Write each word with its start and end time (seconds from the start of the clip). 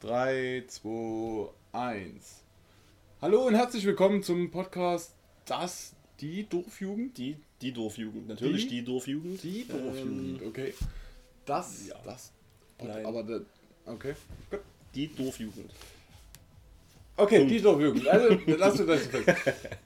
3, 0.00 0.64
2, 0.68 1.48
1. 1.72 2.42
Hallo 3.22 3.46
und 3.46 3.54
herzlich 3.54 3.86
willkommen 3.86 4.22
zum 4.22 4.50
Podcast 4.50 5.14
Das, 5.46 5.94
die 6.20 6.46
Dorfjugend. 6.46 7.16
Die, 7.16 7.38
die 7.62 7.72
Dorfjugend, 7.72 8.28
natürlich 8.28 8.68
Die? 8.68 8.80
die, 8.80 8.84
Dorfjugend. 8.84 9.42
Die 9.42 9.66
Dorfjugend, 9.66 10.42
Ähm, 10.42 10.48
okay. 10.48 10.74
Das, 11.46 11.88
ja. 11.88 11.94
das. 12.04 12.30
Nein. 12.78 13.06
Aber 13.06 13.22
der, 13.22 13.40
okay. 13.86 14.12
Gut. 14.50 14.60
die 14.94 15.08
Dorfjugend. 15.14 15.70
Okay, 17.16 17.38
Punkt. 17.38 17.52
die 17.52 17.60
Dorfjugend. 17.62 18.06
Also, 18.06 18.38
lass 18.58 18.76
du 18.76 18.84
das 18.84 19.06
fest. 19.06 19.32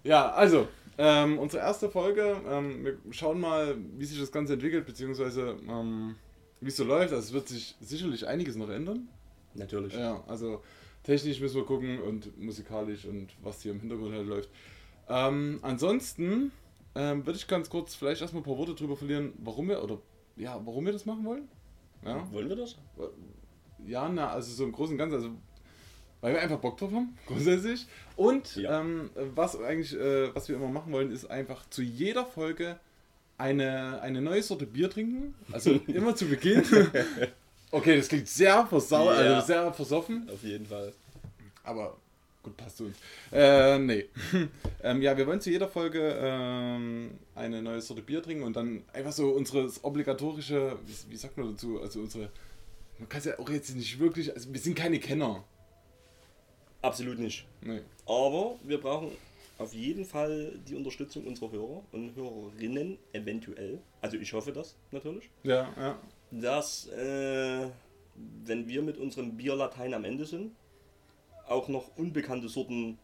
Ja, 0.02 0.32
also, 0.32 0.66
ähm, 0.98 1.38
unsere 1.38 1.62
erste 1.62 1.88
Folge. 1.88 2.36
Ähm, 2.48 2.84
wir 2.84 2.98
schauen 3.12 3.38
mal, 3.38 3.76
wie 3.96 4.04
sich 4.04 4.18
das 4.18 4.32
Ganze 4.32 4.54
entwickelt, 4.54 4.86
beziehungsweise 4.86 5.56
ähm, 5.68 6.16
wie 6.60 6.68
es 6.68 6.76
so 6.76 6.82
läuft. 6.82 7.12
Also, 7.12 7.28
es 7.28 7.32
wird 7.32 7.46
sich 7.46 7.76
sicherlich 7.80 8.26
einiges 8.26 8.56
noch 8.56 8.70
ändern. 8.70 9.08
Natürlich. 9.54 9.94
Ja, 9.94 10.22
also 10.26 10.62
technisch 11.02 11.40
müssen 11.40 11.56
wir 11.56 11.64
gucken 11.64 12.00
und 12.00 12.38
musikalisch 12.40 13.04
und 13.04 13.28
was 13.42 13.62
hier 13.62 13.72
im 13.72 13.80
Hintergrund 13.80 14.14
halt 14.14 14.26
läuft. 14.26 14.50
Ähm, 15.08 15.58
ansonsten 15.62 16.52
ähm, 16.94 17.26
würde 17.26 17.38
ich 17.38 17.46
ganz 17.48 17.68
kurz 17.70 17.94
vielleicht 17.94 18.20
erstmal 18.22 18.42
ein 18.42 18.44
paar 18.46 18.58
Worte 18.58 18.74
drüber 18.74 18.96
verlieren, 18.96 19.32
warum 19.38 19.68
wir 19.68 19.82
oder 19.82 19.98
ja, 20.36 20.60
warum 20.64 20.86
wir 20.86 20.92
das 20.92 21.04
machen 21.06 21.24
wollen. 21.24 21.48
Ja, 22.04 22.30
Wollen 22.32 22.48
wir 22.48 22.56
das? 22.56 22.76
ja 23.86 24.08
na, 24.08 24.30
also 24.30 24.52
so 24.52 24.64
im 24.64 24.72
Großen 24.72 24.92
und 24.94 24.98
Ganzen, 24.98 25.14
also 25.16 25.30
weil 26.22 26.34
wir 26.34 26.40
einfach 26.42 26.58
Bock 26.58 26.76
drauf 26.78 26.92
haben, 26.92 27.16
grundsätzlich. 27.26 27.86
Und 28.16 28.56
Ja. 28.56 28.80
ähm, 28.80 29.10
was 29.34 29.58
eigentlich, 29.60 29.94
äh, 29.98 30.34
was 30.34 30.48
wir 30.48 30.56
immer 30.56 30.68
machen 30.68 30.92
wollen, 30.92 31.10
ist 31.10 31.24
einfach 31.30 31.68
zu 31.70 31.82
jeder 31.82 32.24
Folge 32.26 32.78
eine, 33.38 34.00
eine 34.02 34.20
neue 34.20 34.42
Sorte 34.42 34.66
Bier 34.66 34.90
trinken. 34.90 35.34
Also 35.50 35.72
immer 35.88 36.14
zu 36.14 36.26
Beginn. 36.26 36.62
Okay, 37.72 37.96
das 37.96 38.08
klingt 38.08 38.28
sehr 38.28 38.66
versau 38.66 39.06
Ja. 39.12 39.18
also 39.18 39.46
sehr 39.46 39.72
versoffen. 39.72 40.28
Auf 40.32 40.42
jeden 40.42 40.66
Fall. 40.66 40.92
Aber 41.62 41.96
gut, 42.42 42.56
passt 42.56 42.78
zu 42.78 42.84
uns. 42.86 42.96
Äh, 43.32 43.78
nee. 43.78 44.06
ähm, 44.82 45.02
ja, 45.02 45.16
wir 45.16 45.26
wollen 45.26 45.40
zu 45.40 45.50
jeder 45.50 45.68
Folge 45.68 46.18
ähm, 46.20 47.12
eine 47.34 47.62
neue 47.62 47.80
Sorte 47.80 48.02
Bier 48.02 48.22
trinken 48.22 48.42
und 48.42 48.56
dann 48.56 48.82
einfach 48.92 49.12
so 49.12 49.30
unsere 49.30 49.70
obligatorische, 49.82 50.76
wie, 50.84 51.12
wie 51.12 51.16
sagt 51.16 51.36
man 51.36 51.52
dazu, 51.52 51.80
also 51.80 52.00
unsere, 52.00 52.30
man 52.98 53.08
kann 53.08 53.20
es 53.20 53.26
ja 53.26 53.38
auch 53.38 53.48
jetzt 53.50 53.74
nicht 53.76 53.98
wirklich, 54.00 54.34
also 54.34 54.52
wir 54.52 54.60
sind 54.60 54.74
keine 54.74 54.98
Kenner. 54.98 55.44
Absolut 56.82 57.18
nicht. 57.18 57.46
Nee. 57.60 57.82
Aber 58.06 58.56
wir 58.64 58.80
brauchen 58.80 59.10
auf 59.58 59.74
jeden 59.74 60.06
Fall 60.06 60.58
die 60.66 60.74
Unterstützung 60.74 61.26
unserer 61.26 61.52
Hörer 61.52 61.82
und 61.92 62.16
Hörerinnen, 62.16 62.98
eventuell. 63.12 63.78
Also 64.00 64.16
ich 64.16 64.32
hoffe 64.32 64.52
das 64.52 64.74
natürlich. 64.90 65.28
Ja, 65.42 65.68
ja. 65.76 65.98
Dass, 66.30 66.86
äh, 66.88 67.66
wenn 68.44 68.68
wir 68.68 68.82
mit 68.82 68.96
unserem 68.98 69.36
Bierlatein 69.36 69.94
am 69.94 70.04
Ende 70.04 70.26
sind, 70.26 70.52
auch 71.48 71.68
noch 71.68 71.96
unbekannte 71.96 72.48
Sorten 72.48 72.98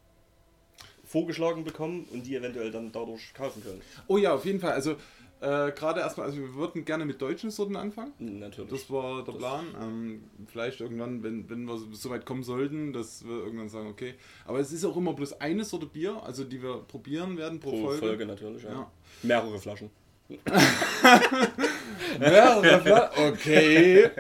vorgeschlagen 1.05 1.65
bekommen 1.65 2.07
und 2.13 2.27
die 2.27 2.35
eventuell 2.37 2.71
dann 2.71 2.93
dadurch 2.93 3.33
kaufen 3.35 3.63
können. 3.63 3.81
Oh 4.09 4.17
ja, 4.19 4.35
auf 4.35 4.45
jeden 4.45 4.61
Fall. 4.61 4.73
Also 4.73 4.93
äh, 5.41 5.71
gerade 5.73 6.01
erstmal, 6.01 6.27
also 6.27 6.39
wir 6.41 6.55
würden 6.55 6.85
gerne 6.85 7.05
mit 7.05 7.21
deutschen 7.21 7.51
Sorten 7.51 7.77
anfangen. 7.77 8.13
Natürlich. 8.19 8.71
Das 8.71 8.91
war 8.91 9.17
der 9.25 9.35
Das- 9.35 9.37
Plan. 9.39 9.67
Ähm, 9.81 10.25
vielleicht 10.47 10.81
irgendwann, 10.81 11.23
wenn, 11.23 11.49
wenn 11.51 11.65
wir 11.67 11.79
so 11.93 12.11
weit 12.11 12.25
kommen 12.27 12.43
sollten, 12.43 12.93
dass 12.93 13.25
wir 13.25 13.37
irgendwann 13.45 13.69
sagen, 13.69 13.89
okay. 13.89 14.15
Aber 14.47 14.61
es 14.61 14.73
ist 14.73 14.85
auch 14.85 14.97
immer 14.97 15.13
bloß 15.13 15.41
eine 15.41 15.65
Sorte 15.65 15.87
Bier, 15.87 16.21
also 16.25 16.43
die 16.45 16.63
wir 16.63 16.79
probieren 16.89 17.37
werden 17.37 17.61
pro, 17.61 17.71
Pro 17.71 17.83
Folge. 17.89 17.99
Folge, 18.07 18.27
natürlich, 18.27 18.63
ja. 18.63 18.71
Ja. 18.73 18.91
Mehrere 19.23 19.59
Flaschen. 19.59 19.91
Flaschen? 22.19 23.01
Okay. 23.33 24.11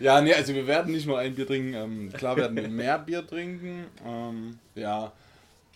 Ja, 0.00 0.20
nee, 0.20 0.34
also 0.34 0.54
wir 0.54 0.66
werden 0.66 0.92
nicht 0.92 1.06
nur 1.06 1.18
ein 1.18 1.34
Bier 1.34 1.46
trinken. 1.46 1.74
Ähm, 1.74 2.12
klar 2.12 2.36
werden 2.36 2.56
wir 2.56 2.68
mehr 2.68 2.98
Bier 2.98 3.26
trinken. 3.26 3.86
Ähm, 4.04 4.58
ja. 4.74 5.12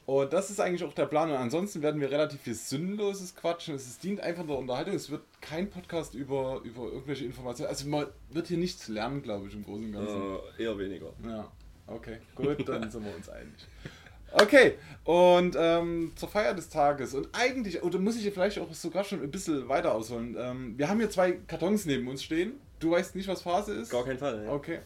Und 0.06 0.33
das 0.33 0.49
ist 0.51 0.59
eigentlich 0.59 0.83
auch 0.84 0.95
der 0.95 1.06
Plan. 1.06 1.31
Und 1.31 1.37
ansonsten 1.37 1.83
werden 1.83 2.01
wir 2.01 2.11
relativ 2.11 2.41
viel 2.41 2.55
Sinnloses 2.55 3.37
quatschen. 3.37 3.75
Es 3.75 3.99
dient 3.99 4.21
einfach 4.21 4.47
der 4.47 4.56
Unterhaltung. 4.56 4.94
Es 4.94 5.11
wird 5.11 5.22
kein 5.41 5.69
Podcast 5.69 6.15
über, 6.15 6.62
über 6.65 6.84
irgendwelche 6.84 7.27
Informationen. 7.27 7.69
Also 7.69 7.87
man 7.89 8.06
wird 8.31 8.49
hier 8.49 8.56
nichts 8.56 8.89
lernen, 8.89 9.22
glaube 9.22 9.49
ich, 9.49 9.55
im 9.55 9.65
Großen 9.65 9.84
und 9.84 9.93
Ganzen. 9.93 10.39
Äh, 10.59 10.62
eher 10.62 10.78
weniger. 10.78 11.12
Ja, 11.25 11.53
okay, 11.87 12.19
gut, 12.34 12.66
dann 12.69 12.91
sind 12.91 13.05
wir 13.05 13.15
uns 13.15 13.28
einig. 13.28 13.53
Okay, 14.33 14.75
und 15.05 15.56
ähm, 15.59 16.12
zur 16.16 16.28
Feier 16.28 16.53
des 16.53 16.69
Tages 16.69 17.15
und 17.15 17.28
eigentlich, 17.33 17.83
oder 17.83 17.99
muss 17.99 18.16
ich 18.16 18.22
hier 18.22 18.33
vielleicht 18.33 18.59
auch 18.59 18.72
sogar 18.75 19.05
schon 19.05 19.22
ein 19.22 19.31
bisschen 19.31 19.66
weiter 19.69 19.94
ausholen. 19.94 20.37
Ähm, 20.39 20.75
wir 20.77 20.89
haben 20.89 20.99
hier 20.99 21.09
zwei 21.09 21.33
Kartons 21.33 21.87
neben 21.87 22.06
uns 22.09 22.22
stehen. 22.22 22.61
Du 22.78 22.91
weißt 22.91 23.16
nicht, 23.16 23.27
was 23.27 23.41
Phase 23.41 23.72
ist? 23.72 23.91
Gar 23.91 24.05
keinen 24.05 24.19
Fall. 24.19 24.44
Ja. 24.44 24.53
Okay. 24.53 24.81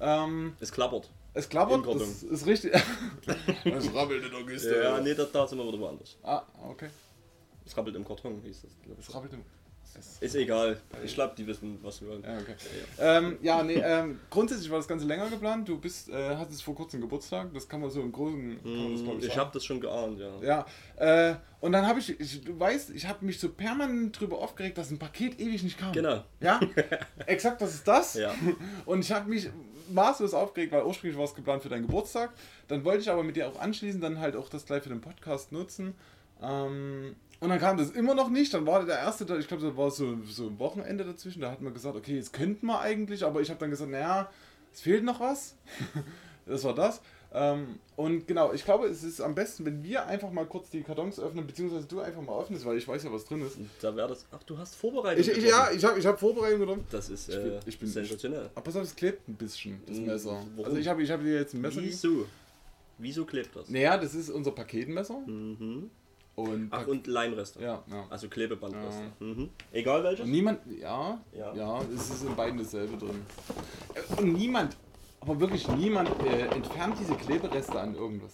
Ähm, 0.00 0.54
Es 0.58 0.72
klappert. 0.72 1.08
es 1.34 1.48
klappert, 1.48 1.84
Karton. 1.84 2.00
das 2.00 2.22
ist 2.24 2.46
richtig. 2.46 2.72
es 2.74 3.94
rabbelt 3.94 4.24
in 4.24 4.30
der 4.32 4.44
Kiste. 4.44 4.82
Ja, 4.82 5.00
nee, 5.00 5.14
da, 5.14 5.24
da 5.32 5.46
sind 5.46 5.58
wir 5.58 5.68
wieder 5.68 5.78
woanders. 5.78 6.16
Ah, 6.24 6.42
okay. 6.68 6.88
Es 7.64 7.76
rabbelt 7.76 7.94
im 7.94 8.04
Karton, 8.04 8.40
hieß 8.42 8.62
das. 8.62 8.70
Es 8.98 9.14
rabbelt 9.14 9.32
im... 9.34 9.40
Es 9.40 9.59
Ist 10.20 10.34
egal. 10.34 10.78
Ich 11.04 11.14
glaube, 11.14 11.34
die 11.36 11.46
wissen, 11.46 11.78
was 11.82 12.00
wir 12.00 12.08
wollen. 12.08 12.22
Ja, 12.22 12.38
okay. 12.38 12.54
Ähm, 12.98 13.38
ja, 13.42 13.62
nee, 13.62 13.74
ähm, 13.84 14.20
grundsätzlich 14.30 14.70
war 14.70 14.78
das 14.78 14.88
Ganze 14.88 15.06
länger 15.06 15.28
geplant. 15.28 15.68
Du 15.68 15.78
bist, 15.78 16.08
äh, 16.08 16.36
hattest 16.36 16.62
vor 16.62 16.74
kurzem 16.74 17.00
Geburtstag. 17.00 17.52
Das 17.54 17.68
kann 17.68 17.80
man 17.80 17.90
so 17.90 18.00
im 18.00 18.12
Großen, 18.12 18.60
Hm, 18.62 19.18
Ich 19.20 19.36
habe 19.36 19.50
das 19.52 19.64
schon 19.64 19.80
geahnt, 19.80 20.18
ja. 20.18 20.66
Ja, 20.98 21.30
äh, 21.30 21.34
und 21.60 21.72
dann 21.72 21.86
habe 21.86 21.98
ich, 22.00 22.18
ich, 22.18 22.42
du 22.42 22.58
weißt, 22.58 22.90
ich 22.90 23.06
habe 23.06 23.24
mich 23.24 23.38
so 23.38 23.50
permanent 23.50 24.18
drüber 24.18 24.38
aufgeregt, 24.38 24.78
dass 24.78 24.90
ein 24.90 24.98
Paket 24.98 25.38
ewig 25.40 25.62
nicht 25.62 25.78
kam. 25.78 25.92
Genau. 25.92 26.24
Ja, 26.40 26.60
exakt, 27.26 27.60
das 27.60 27.74
ist 27.74 27.86
das. 27.88 28.14
Ja. 28.14 28.34
Und 28.86 29.00
ich 29.00 29.12
habe 29.12 29.28
mich 29.28 29.50
maßlos 29.90 30.34
aufgeregt, 30.34 30.72
weil 30.72 30.84
ursprünglich 30.84 31.18
war 31.18 31.24
es 31.24 31.34
geplant 31.34 31.62
für 31.62 31.68
deinen 31.68 31.86
Geburtstag. 31.86 32.30
Dann 32.68 32.84
wollte 32.84 33.00
ich 33.02 33.10
aber 33.10 33.22
mit 33.22 33.36
dir 33.36 33.48
auch 33.48 33.58
anschließend 33.60 34.02
dann 34.02 34.20
halt 34.20 34.36
auch 34.36 34.48
das 34.48 34.64
gleich 34.64 34.82
für 34.82 34.88
den 34.88 35.00
Podcast 35.00 35.52
nutzen. 35.52 35.94
Ähm, 36.42 37.16
und 37.40 37.48
dann 37.48 37.58
kam 37.58 37.76
das 37.78 37.90
immer 37.90 38.14
noch 38.14 38.28
nicht. 38.30 38.52
Dann 38.54 38.66
war 38.66 38.84
der 38.84 38.98
erste, 38.98 39.24
ich 39.38 39.48
glaube, 39.48 39.64
das 39.66 39.76
war 39.76 39.90
so, 39.90 40.18
so 40.28 40.46
ein 40.48 40.58
Wochenende 40.58 41.04
dazwischen. 41.04 41.40
Da 41.40 41.50
hat 41.50 41.60
man 41.60 41.72
gesagt, 41.74 41.96
okay, 41.96 42.16
jetzt 42.16 42.32
könnten 42.32 42.66
wir 42.66 42.80
eigentlich, 42.80 43.24
aber 43.24 43.40
ich 43.40 43.48
habe 43.50 43.58
dann 43.60 43.70
gesagt, 43.70 43.90
naja, 43.90 44.30
es 44.72 44.80
fehlt 44.80 45.04
noch 45.04 45.20
was. 45.20 45.54
das 46.46 46.64
war 46.64 46.74
das. 46.74 47.00
Ähm, 47.32 47.78
und 47.94 48.26
genau, 48.26 48.52
ich 48.52 48.64
glaube, 48.64 48.88
es 48.88 49.04
ist 49.04 49.20
am 49.20 49.36
besten, 49.36 49.64
wenn 49.64 49.84
wir 49.84 50.04
einfach 50.06 50.32
mal 50.32 50.46
kurz 50.46 50.68
die 50.70 50.82
Kartons 50.82 51.20
öffnen, 51.20 51.46
beziehungsweise 51.46 51.86
du 51.86 52.00
einfach 52.00 52.22
mal 52.22 52.40
öffnest, 52.40 52.64
weil 52.64 52.76
ich 52.76 52.88
weiß 52.88 53.04
ja, 53.04 53.12
was 53.12 53.24
drin 53.24 53.40
ist. 53.46 53.56
Da 53.80 53.94
wäre 53.94 54.08
das. 54.08 54.26
Ach, 54.32 54.42
du 54.42 54.58
hast 54.58 54.74
Vorbereitung. 54.74 55.20
Ich, 55.22 55.28
ich, 55.30 55.44
ja, 55.48 55.70
ich 55.70 55.84
habe 55.84 55.96
ich 55.98 56.04
hab 56.06 56.18
Vorbereitung 56.18 56.58
getroffen. 56.58 56.84
Das 56.90 57.08
ist 57.08 57.28
Ich 57.28 57.36
bin- 57.36 57.52
äh, 57.52 57.60
ich 57.66 57.78
bin- 57.78 57.88
sensationell. 57.88 58.50
Aber 58.52 58.62
pass 58.64 58.74
auf, 58.74 58.82
es 58.82 58.96
klebt 58.96 59.28
ein 59.28 59.34
bisschen, 59.36 59.80
das 59.86 59.98
Mm, 59.98 60.06
Messer. 60.06 60.42
warum? 60.56 60.64
Also 60.64 60.76
ich 60.78 60.88
habe 60.88 61.02
ich 61.04 61.10
hab 61.12 61.20
dir 61.22 61.34
jetzt 61.34 61.54
ein 61.54 61.60
Messer. 61.60 61.80
Wieso? 61.82 62.26
Wieso 62.98 63.24
klebt 63.24 63.54
das? 63.54 63.68
Naja, 63.70 63.96
das 63.96 64.14
ist 64.14 64.28
unser 64.28 64.50
Paketmesser. 64.50 65.20
Mhm. 65.24 65.88
Und, 66.36 66.68
Ach, 66.70 66.86
und 66.86 67.06
Leimreste. 67.06 67.60
ja, 67.62 67.82
ja. 67.90 68.06
Also 68.08 68.28
Klebebandreste. 68.28 69.02
Mhm. 69.18 69.50
Egal 69.72 70.02
welches? 70.04 70.24
Und 70.24 70.30
niemand, 70.30 70.60
ja, 70.80 71.20
ja, 71.36 71.54
Ja. 71.54 71.80
es 71.94 72.08
ist 72.10 72.22
in 72.24 72.34
beiden 72.34 72.58
dasselbe 72.58 72.96
drin. 72.96 73.20
Und 74.16 74.32
niemand, 74.32 74.76
aber 75.20 75.38
wirklich 75.38 75.68
niemand 75.68 76.08
äh, 76.24 76.46
entfernt 76.46 76.96
diese 76.98 77.14
Klebereste 77.14 77.78
an 77.78 77.94
irgendwas. 77.94 78.32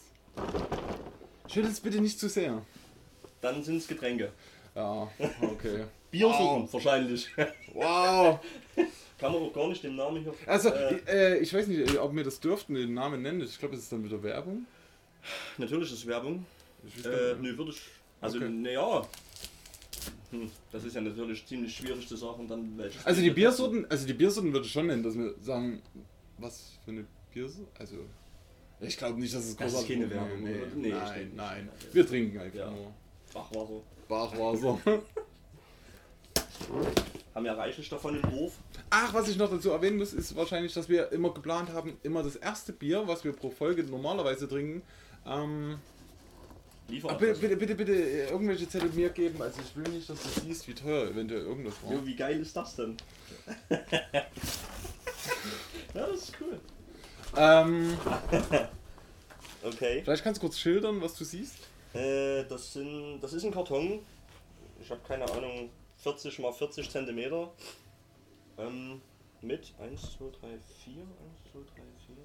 Schüttelt 1.48 1.72
es 1.72 1.80
bitte 1.80 2.00
nicht 2.00 2.18
zu 2.20 2.28
sehr. 2.28 2.62
Dann 3.40 3.62
sind 3.64 3.76
es 3.78 3.88
Getränke. 3.88 4.30
Ja, 4.74 5.08
okay. 5.40 5.84
Biersorten 6.10 6.72
wahrscheinlich. 6.72 7.28
Wow! 7.74 8.38
Kann 9.18 9.32
man 9.32 9.42
auch 9.42 9.52
gar 9.52 9.66
nicht 9.68 9.82
den 9.82 9.96
Namen 9.96 10.22
hier. 10.22 10.34
Also, 10.46 10.68
Äh, 10.68 10.94
ich, 10.96 11.08
äh, 11.08 11.38
ich 11.38 11.54
weiß 11.54 11.66
nicht, 11.68 11.98
ob 11.98 12.14
wir 12.14 12.22
das 12.22 12.38
dürften, 12.38 12.74
den 12.74 12.92
Namen 12.94 13.22
nennen. 13.22 13.40
Ich 13.40 13.58
glaube, 13.58 13.74
das 13.74 13.84
ist 13.84 13.92
dann 13.92 14.04
wieder 14.04 14.22
Werbung. 14.22 14.66
natürlich 15.56 15.90
ist 15.92 16.06
Werbung. 16.06 16.44
Äh, 17.04 17.34
nö, 17.40 17.56
würde 17.56 17.70
ich. 17.72 17.80
Also, 18.20 18.38
Okay. 18.38 18.48
naja. 18.48 19.06
Hm, 20.30 20.50
das 20.72 20.84
ist 20.84 20.94
ja 20.94 21.00
natürlich 21.00 21.46
ziemlich 21.46 21.74
schwierig 21.76 22.06
zu 22.08 22.16
sagen, 22.16 22.46
dann 22.48 22.76
welches. 22.78 23.04
Also 23.06 23.20
die 23.20 23.28
Bier- 23.28 23.34
Biersorten, 23.48 23.86
also 23.90 24.06
die 24.06 24.14
Biersorten 24.14 24.52
würde 24.52 24.66
ich 24.66 24.72
schon 24.72 24.86
nennen, 24.86 25.02
dass 25.02 25.16
wir 25.16 25.34
sagen, 25.40 25.80
was 26.38 26.72
für 26.84 26.90
eine 26.92 27.04
Biersorte? 27.32 27.70
Also 27.78 27.96
ich 28.80 28.96
glaube 28.96 29.18
nicht, 29.20 29.34
dass 29.34 29.44
es 29.44 29.56
Das 29.56 29.66
ist 29.68 29.72
großartig 29.74 29.96
keine 29.98 30.10
Werbung, 30.10 30.42
nee? 30.42 30.56
Nee, 30.74 30.88
nein, 30.90 31.32
nein. 31.34 31.68
Wir 31.92 32.06
trinken 32.06 32.38
einfach 32.38 32.58
Ja. 32.58 32.70
nur 32.70 32.92
Bachwasser. 33.32 33.82
Bachwasser. 34.08 34.78
Haben 37.34 37.44
ja 37.46 37.52
reichlich 37.54 37.88
davon 37.88 38.16
im 38.16 38.22
Dorf. 38.30 38.54
Ach, 38.90 39.12
was 39.12 39.28
ich 39.28 39.36
noch 39.36 39.50
dazu 39.50 39.70
erwähnen 39.70 39.98
muss, 39.98 40.12
ist 40.14 40.34
wahrscheinlich, 40.36 40.72
dass 40.72 40.88
wir 40.88 41.12
immer 41.12 41.32
geplant 41.34 41.70
haben, 41.70 41.96
immer 42.02 42.22
das 42.22 42.36
erste 42.36 42.72
Bier, 42.72 43.06
was 43.06 43.24
wir 43.24 43.32
pro 43.32 43.50
Folge 43.50 43.82
normalerweise 43.84 44.48
trinken, 44.48 44.82
ähm, 45.26 45.78
ach, 46.86 46.90
Lieferadresse. 46.92 47.40
bitte, 47.40 47.56
bitte, 47.56 47.74
bitte, 47.74 47.92
bitte 47.92 48.10
äh, 48.10 48.30
irgendwelche 48.30 48.68
Zettel 48.68 48.90
mir 48.90 49.10
geben. 49.10 49.40
Also 49.42 49.60
ich 49.60 49.76
will 49.76 49.92
nicht, 49.92 50.08
dass 50.08 50.22
du 50.22 50.40
siehst, 50.40 50.66
wie 50.68 50.74
teuer 50.74 51.08
eventuell 51.10 51.42
irgendwas 51.42 51.74
war. 51.82 51.92
Jo, 51.92 52.06
wie 52.06 52.16
geil 52.16 52.40
ist 52.40 52.56
das 52.56 52.76
denn? 52.76 52.96
ja, 53.70 53.76
das 55.92 56.16
ist 56.16 56.32
cool. 56.40 56.60
Ähm, 57.36 57.96
Okay. 59.62 60.00
vielleicht 60.04 60.22
kannst 60.22 60.40
du 60.40 60.46
kurz 60.46 60.58
schildern, 60.58 61.00
was 61.02 61.14
du 61.14 61.24
siehst. 61.24 61.58
Äh, 61.92 62.44
das, 62.44 62.74
sind, 62.74 63.20
das 63.20 63.32
ist 63.32 63.44
ein 63.44 63.50
Karton. 63.50 64.00
Ich 64.80 64.90
habe 64.90 65.00
keine 65.06 65.24
Ahnung, 65.30 65.70
40 65.98 66.38
mal 66.38 66.52
40 66.52 66.88
Zentimeter. 66.88 67.52
Ähm, 68.58 69.00
mit 69.42 69.74
1, 69.80 70.00
2, 70.18 70.24
3, 70.40 70.48
4, 70.84 71.02
1, 71.02 71.08
2, 71.52 71.58
3, 71.58 71.82
4, 72.06 72.16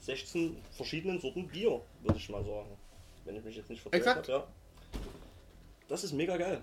16 0.00 0.56
verschiedenen 0.70 1.20
Sorten 1.20 1.48
Bier, 1.48 1.80
würde 2.02 2.18
ich 2.18 2.28
mal 2.28 2.44
sagen. 2.44 2.76
Wenn 3.24 3.36
ich 3.36 3.44
mich 3.44 3.56
jetzt 3.56 3.70
nicht 3.70 3.84
Exakt. 3.90 4.28
habe, 4.28 4.32
ja. 4.32 4.46
Das 5.88 6.04
ist 6.04 6.12
mega 6.12 6.36
geil. 6.36 6.60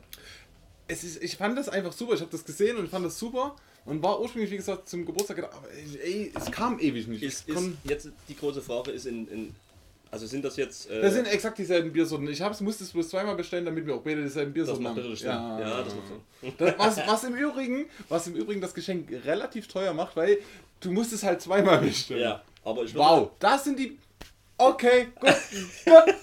Es 0.88 1.04
ist, 1.04 1.22
ich 1.22 1.38
fand 1.38 1.58
das 1.58 1.70
einfach 1.70 1.94
super. 1.94 2.14
Ich 2.14 2.22
habe 2.22 2.32
das 2.32 2.44
gesehen 2.44 2.78
und 2.78 2.90
fand 2.90 3.06
das 3.06 3.20
super. 3.20 3.56
Und 3.86 4.04
war 4.04 4.20
ursprünglich, 4.20 4.52
wie 4.52 4.58
gesagt, 4.58 4.90
zum 4.90 5.06
Geburtstag 5.06 5.38
gedacht, 5.38 5.54
aber 5.56 5.68
ey, 6.04 6.32
es 6.36 6.52
kam 6.52 6.80
ewig 6.80 7.08
nicht. 7.08 7.24
Ist, 7.24 7.48
ist 7.48 7.72
jetzt 7.84 8.10
die 8.28 8.36
große 8.36 8.62
Frage 8.62 8.92
ist 8.92 9.06
in, 9.06 9.28
in 9.30 9.56
also 10.12 10.26
sind 10.26 10.44
das 10.44 10.58
jetzt 10.58 10.90
äh, 10.90 11.02
das 11.02 11.14
sind 11.14 11.28
exakt 11.28 11.58
dieselben 11.60 11.94
Biersorten. 11.94 12.28
Ich 12.28 12.42
hab's, 12.42 12.62
musste 12.62 12.84
es 12.84 12.92
bloß 12.92 13.10
zweimal 13.10 13.36
bestellen, 13.36 13.66
damit 13.66 13.86
wir 13.86 13.96
auch 13.96 14.02
beide 14.02 14.24
dieselben 14.24 14.52
das 14.52 14.56
Biersorten 14.56 14.84
macht 14.84 14.92
haben. 14.92 14.98
natürlich 14.98 15.20
Sinn. 15.20 15.30
Ja, 15.30 15.84
das 15.84 15.94
macht. 15.94 16.60
Das, 16.60 16.80
was, 16.80 17.08
was, 17.08 17.24
im 17.26 17.36
Übrigen, 17.36 17.86
was 18.08 18.28
im 18.28 18.36
Übrigen 18.36 18.62
das 18.62 18.74
Geschenk 18.74 19.12
relativ 19.26 19.68
teuer 19.68 19.94
macht, 19.94 20.16
weil 20.16 20.40
du 20.80 20.92
musst 20.92 21.14
es 21.14 21.24
halt 21.24 21.42
zweimal 21.42 21.80
bestellen. 21.80 22.22
Ja, 22.22 22.44
aber 22.64 22.84
ich 22.84 22.96
Wow, 22.96 23.32
das 23.40 23.64
sind 23.66 23.78
die. 23.78 24.00
Okay, 24.58 25.10
gut, 25.20 25.36
gut. 25.86 26.16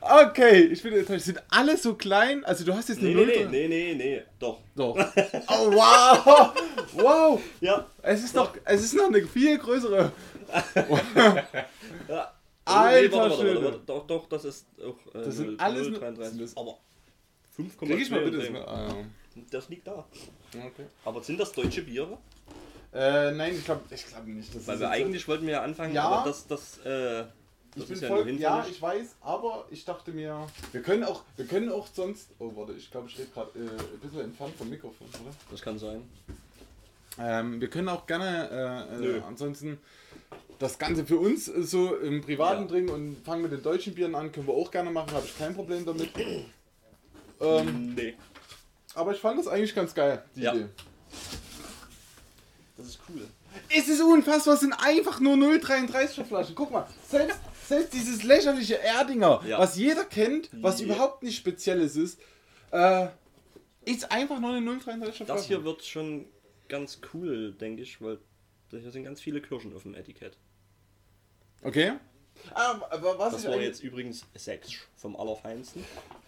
Okay, 0.00 0.62
ich 0.64 0.82
bin 0.82 0.92
enttäuscht. 0.94 1.24
Sind 1.26 1.42
alle 1.48 1.76
so 1.76 1.94
klein? 1.94 2.44
Also 2.44 2.64
du 2.64 2.74
hast 2.74 2.88
jetzt 2.88 2.98
eine 2.98 3.08
Nee, 3.10 3.14
Null. 3.14 3.26
nee, 3.26 3.44
nee, 3.46 3.68
nee, 3.68 3.94
nee, 3.94 4.22
doch. 4.38 4.60
Doch. 4.74 4.96
Oh, 5.48 5.70
wow! 5.72 6.52
Wow! 6.94 7.40
Ja, 7.60 7.86
Es 8.02 8.24
ist 8.24 8.34
noch, 8.34 8.54
es 8.64 8.82
ist 8.84 8.94
noch 8.94 9.06
eine 9.06 9.24
viel 9.26 9.56
größere. 9.58 10.10
ja. 12.08 12.32
Alter 12.66 13.16
warte, 13.18 13.62
warte. 13.64 13.80
Doch, 13.86 14.06
doch, 14.06 14.26
das 14.28 14.44
ist 14.46 14.66
auch 14.80 15.14
äh, 15.14 15.24
Das 15.24 15.36
sind 15.36 15.46
0, 15.48 15.56
alles 15.58 15.88
0,33. 15.88 16.34
nur- 16.34 16.48
Aber 16.56 16.78
5,2 17.58 17.86
Krieg 17.86 18.00
ich 18.00 18.10
mal 18.10 18.24
bitte 18.24 18.38
das. 18.38 18.66
Ah, 18.66 18.94
Das 19.50 19.68
liegt 19.68 19.86
da. 19.86 20.04
ja. 20.54 20.60
okay. 20.64 20.86
Aber 21.04 21.22
sind 21.22 21.38
das 21.38 21.52
deutsche 21.52 21.82
Biere? 21.82 22.16
äh, 22.92 23.32
nein, 23.32 23.54
ich 23.56 23.64
glaube 23.64 23.82
ich 23.90 24.06
glaub 24.06 24.24
nicht. 24.26 24.54
Das 24.54 24.66
Weil 24.66 24.80
wir 24.80 24.88
eigentlich 24.90 25.28
wollten 25.28 25.46
wir 25.46 25.52
ja 25.54 25.62
anfangen, 25.62 25.94
Ja. 25.94 26.04
aber 26.04 26.28
das, 26.30 26.46
das, 26.46 26.78
äh, 26.86 27.24
das 27.74 27.84
Ich 27.84 27.88
bin 27.90 28.00
ja 28.00 28.08
voll, 28.08 28.30
ja, 28.30 28.66
ich 28.70 28.80
weiß, 28.80 29.16
aber 29.20 29.66
ich 29.70 29.84
dachte 29.84 30.12
mir, 30.12 30.46
wir 30.72 30.82
können 30.82 31.04
auch, 31.04 31.22
wir 31.36 31.46
können 31.46 31.70
auch 31.70 31.86
sonst. 31.92 32.28
Oh, 32.38 32.52
warte, 32.54 32.72
ich 32.74 32.90
glaube, 32.90 33.08
ich 33.08 33.18
rede 33.18 33.28
gerade 33.32 33.50
äh, 33.58 33.62
ein 33.62 33.98
bisschen 34.00 34.20
entfernt 34.20 34.54
vom 34.56 34.68
Mikrofon, 34.70 35.06
oder? 35.22 35.34
Das 35.50 35.60
kann 35.60 35.78
sein. 35.78 36.02
Ähm, 37.18 37.60
wir 37.60 37.68
können 37.68 37.88
auch 37.88 38.06
gerne, 38.06 38.88
äh, 39.00 39.06
äh, 39.18 39.22
ansonsten 39.22 39.78
das 40.58 40.78
Ganze 40.78 41.04
für 41.04 41.18
uns 41.18 41.44
so 41.46 41.96
im 41.96 42.22
Privaten 42.22 42.62
Ja. 42.62 42.68
trinken 42.68 42.90
und 42.92 43.16
fangen 43.24 43.42
mit 43.42 43.52
den 43.52 43.62
deutschen 43.62 43.94
Bieren 43.94 44.14
an, 44.14 44.32
können 44.32 44.46
wir 44.46 44.54
auch 44.54 44.70
gerne 44.70 44.90
machen, 44.90 45.12
habe 45.12 45.24
ich 45.26 45.36
kein 45.38 45.54
Problem 45.54 45.84
damit. 45.84 46.10
ähm, 47.40 47.94
nee. 47.94 48.14
aber 48.94 49.12
ich 49.12 49.20
fand 49.20 49.38
das 49.38 49.48
eigentlich 49.48 49.74
ganz 49.74 49.94
geil, 49.94 50.24
die 50.34 50.42
Ja. 50.42 50.54
Idee. 50.54 50.66
Das 52.76 52.86
ist 52.86 52.98
cool. 53.08 53.26
Es 53.68 53.88
ist 53.88 54.00
unfassbar, 54.02 54.54
es 54.54 54.60
sind 54.60 54.72
einfach 54.72 55.20
nur 55.20 55.34
0,33er 55.36 56.24
Flaschen. 56.24 56.54
Guck 56.56 56.72
mal, 56.72 56.86
selbst, 57.08 57.38
selbst 57.66 57.92
dieses 57.94 58.22
lächerliche 58.22 58.78
Erdinger, 58.78 59.42
Ja. 59.46 59.58
was 59.58 59.76
jeder 59.76 60.04
kennt, 60.04 60.50
was 60.52 60.80
Ja. 60.80 60.86
überhaupt 60.86 61.22
nicht 61.22 61.36
Spezielles 61.36 61.96
ist, 61.96 62.20
äh, 62.70 63.08
ist 63.84 64.10
einfach 64.10 64.40
nur 64.40 64.50
eine 64.50 64.60
0,33er 64.60 65.12
Flasche. 65.12 65.24
Das 65.24 65.46
hier 65.46 65.64
wird 65.64 65.84
schon 65.84 66.26
ganz 66.68 67.00
cool, 67.12 67.52
denke 67.52 67.82
ich, 67.82 68.00
weil 68.00 68.18
hier 68.70 68.90
sind 68.90 69.04
ganz 69.04 69.20
viele 69.20 69.40
Kirschen 69.40 69.74
auf 69.74 69.82
dem 69.82 69.94
Etikett. 69.94 70.36
Okay. 71.62 71.92
Ah, 72.52 72.80
aber 72.90 73.18
was 73.18 73.32
Das 73.34 73.44
war 73.44 73.52
eigentlich- 73.52 73.66
jetzt 73.68 73.82
übrigens 73.82 74.24
sechs 74.34 74.72
vom 74.96 75.16
Allerfeinsten. 75.16 75.84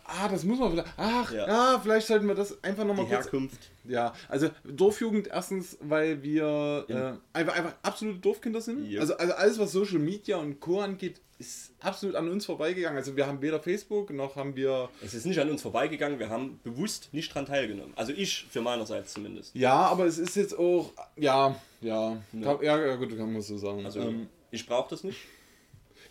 Ah, 0.09 0.29
das 0.29 0.45
muss 0.45 0.59
man 0.59 0.71
vielleicht. 0.71 0.89
Ach, 0.97 1.33
ja, 1.33 1.47
Ja. 1.47 1.81
vielleicht 1.83 2.07
sollten 2.07 2.27
wir 2.29 2.35
das 2.35 2.63
einfach 2.63 2.85
nochmal 2.85 3.07
kurz. 3.07 3.25
Herkunft. 3.25 3.59
Ja, 3.85 4.13
also 4.29 4.51
Dorfjugend 4.65 5.29
erstens, 5.29 5.77
weil 5.81 6.23
wir 6.23 6.85
Ja. 6.89 7.11
äh, 7.11 7.15
einfach, 7.33 7.55
einfach 7.57 7.75
absolute 7.83 8.19
Dorfkinder 8.21 8.61
sind. 8.61 8.89
Ja. 8.91 9.01
Also, 9.01 9.17
also 9.17 9.33
alles, 9.35 9.59
was 9.59 9.73
Social 9.73 9.99
Media 9.99 10.37
und 10.37 10.61
Co. 10.61 10.81
angeht, 10.81 11.21
ist 11.39 11.73
absolut 11.81 12.15
an 12.17 12.29
uns 12.29 12.47
vorbeigegangen. 12.47 12.97
Also 12.97 13.15
wir 13.17 13.27
haben 13.27 13.43
weder 13.43 13.61
Facebook 13.61 14.11
noch 14.11 14.37
haben 14.37 14.57
wir. 14.57 14.89
Es 15.05 15.13
ist 15.13 15.27
nicht 15.27 15.39
an 15.39 15.51
uns 15.51 15.61
vorbeigegangen, 15.61 16.19
wir 16.19 16.31
haben 16.31 16.61
bewusst 16.65 17.09
nicht 17.13 17.35
dran 17.35 17.45
teilgenommen. 17.45 17.93
Also 17.97 18.13
ich 18.13 18.47
für 18.51 18.63
meinerseits 18.63 19.13
zumindest. 19.13 19.55
Ja, 19.55 19.75
aber 19.75 20.07
es 20.07 20.17
ist 20.19 20.35
jetzt 20.37 20.59
auch. 20.59 20.93
Ja, 21.17 21.55
ja. 21.83 22.17
Ja, 22.33 22.63
ja, 22.63 22.97
gut, 22.97 23.17
kann 23.19 23.33
man 23.33 23.43
so 23.43 23.59
sagen. 23.59 23.85
Also 23.85 24.01
ähm, 24.01 24.29
ich 24.51 24.67
brauche 24.67 24.89
das 24.89 25.05
nicht. 25.05 25.19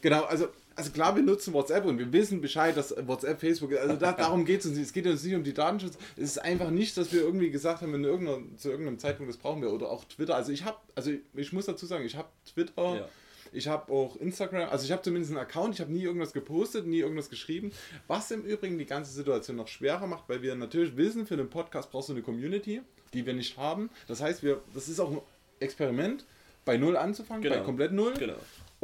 Genau, 0.01 0.23
also, 0.25 0.49
also 0.75 0.91
klar, 0.91 1.15
wir 1.15 1.23
nutzen 1.23 1.53
WhatsApp 1.53 1.85
und 1.85 1.97
wir 1.97 2.11
wissen 2.11 2.41
Bescheid, 2.41 2.75
dass 2.75 2.93
WhatsApp, 3.07 3.39
Facebook, 3.39 3.73
also 3.77 3.95
da, 3.95 4.11
darum 4.17 4.45
geht 4.45 4.59
es 4.59 4.65
uns 4.65 4.75
nicht. 4.77 4.87
Es 4.87 4.93
geht 4.93 5.07
uns 5.07 5.23
nicht 5.23 5.35
um 5.35 5.43
die 5.43 5.53
Datenschutz. 5.53 5.97
Es 6.17 6.23
ist 6.23 6.37
einfach 6.39 6.69
nicht, 6.69 6.97
dass 6.97 7.11
wir 7.13 7.21
irgendwie 7.21 7.49
gesagt 7.49 7.81
haben, 7.81 7.93
in 7.95 8.03
irgendeiner, 8.03 8.39
zu 8.57 8.69
irgendeinem 8.69 8.99
Zeitpunkt, 8.99 9.29
das 9.31 9.37
brauchen 9.37 9.61
wir. 9.61 9.71
Oder 9.71 9.89
auch 9.89 10.03
Twitter. 10.05 10.35
Also 10.35 10.51
ich 10.51 10.65
habe, 10.65 10.77
also 10.95 11.11
ich 11.33 11.53
muss 11.53 11.65
dazu 11.65 11.85
sagen, 11.85 12.05
ich 12.05 12.15
habe 12.15 12.27
Twitter, 12.51 12.95
Ja. 12.95 13.07
ich 13.53 13.67
habe 13.67 13.91
auch 13.93 14.15
Instagram, 14.17 14.69
also 14.69 14.85
ich 14.85 14.91
habe 14.91 15.01
zumindest 15.01 15.31
einen 15.31 15.39
Account, 15.39 15.75
ich 15.75 15.81
habe 15.81 15.91
nie 15.93 16.03
irgendwas 16.03 16.33
gepostet, 16.33 16.85
nie 16.87 16.99
irgendwas 16.99 17.29
geschrieben. 17.29 17.71
Was 18.07 18.29
im 18.31 18.43
Übrigen 18.43 18.77
die 18.77 18.85
ganze 18.85 19.11
Situation 19.13 19.55
noch 19.55 19.67
schwerer 19.69 20.07
macht, 20.07 20.27
weil 20.27 20.41
wir 20.41 20.55
natürlich 20.55 20.97
wissen, 20.97 21.25
für 21.25 21.37
den 21.37 21.49
Podcast 21.49 21.91
brauchst 21.91 22.09
du 22.09 22.13
eine 22.13 22.21
Community, 22.21 22.81
die 23.13 23.25
wir 23.25 23.33
nicht 23.33 23.57
haben. 23.57 23.89
Das 24.07 24.21
heißt, 24.21 24.43
wir, 24.43 24.61
das 24.73 24.89
ist 24.89 24.99
auch 24.99 25.09
ein 25.11 25.19
Experiment, 25.59 26.25
bei 26.65 26.75
Null 26.77 26.97
anzufangen, 26.97 27.43
bei 27.43 27.49
Genau. 27.49 27.63
komplett 27.63 27.91
Null 27.93 28.13
Genau. 28.19 28.33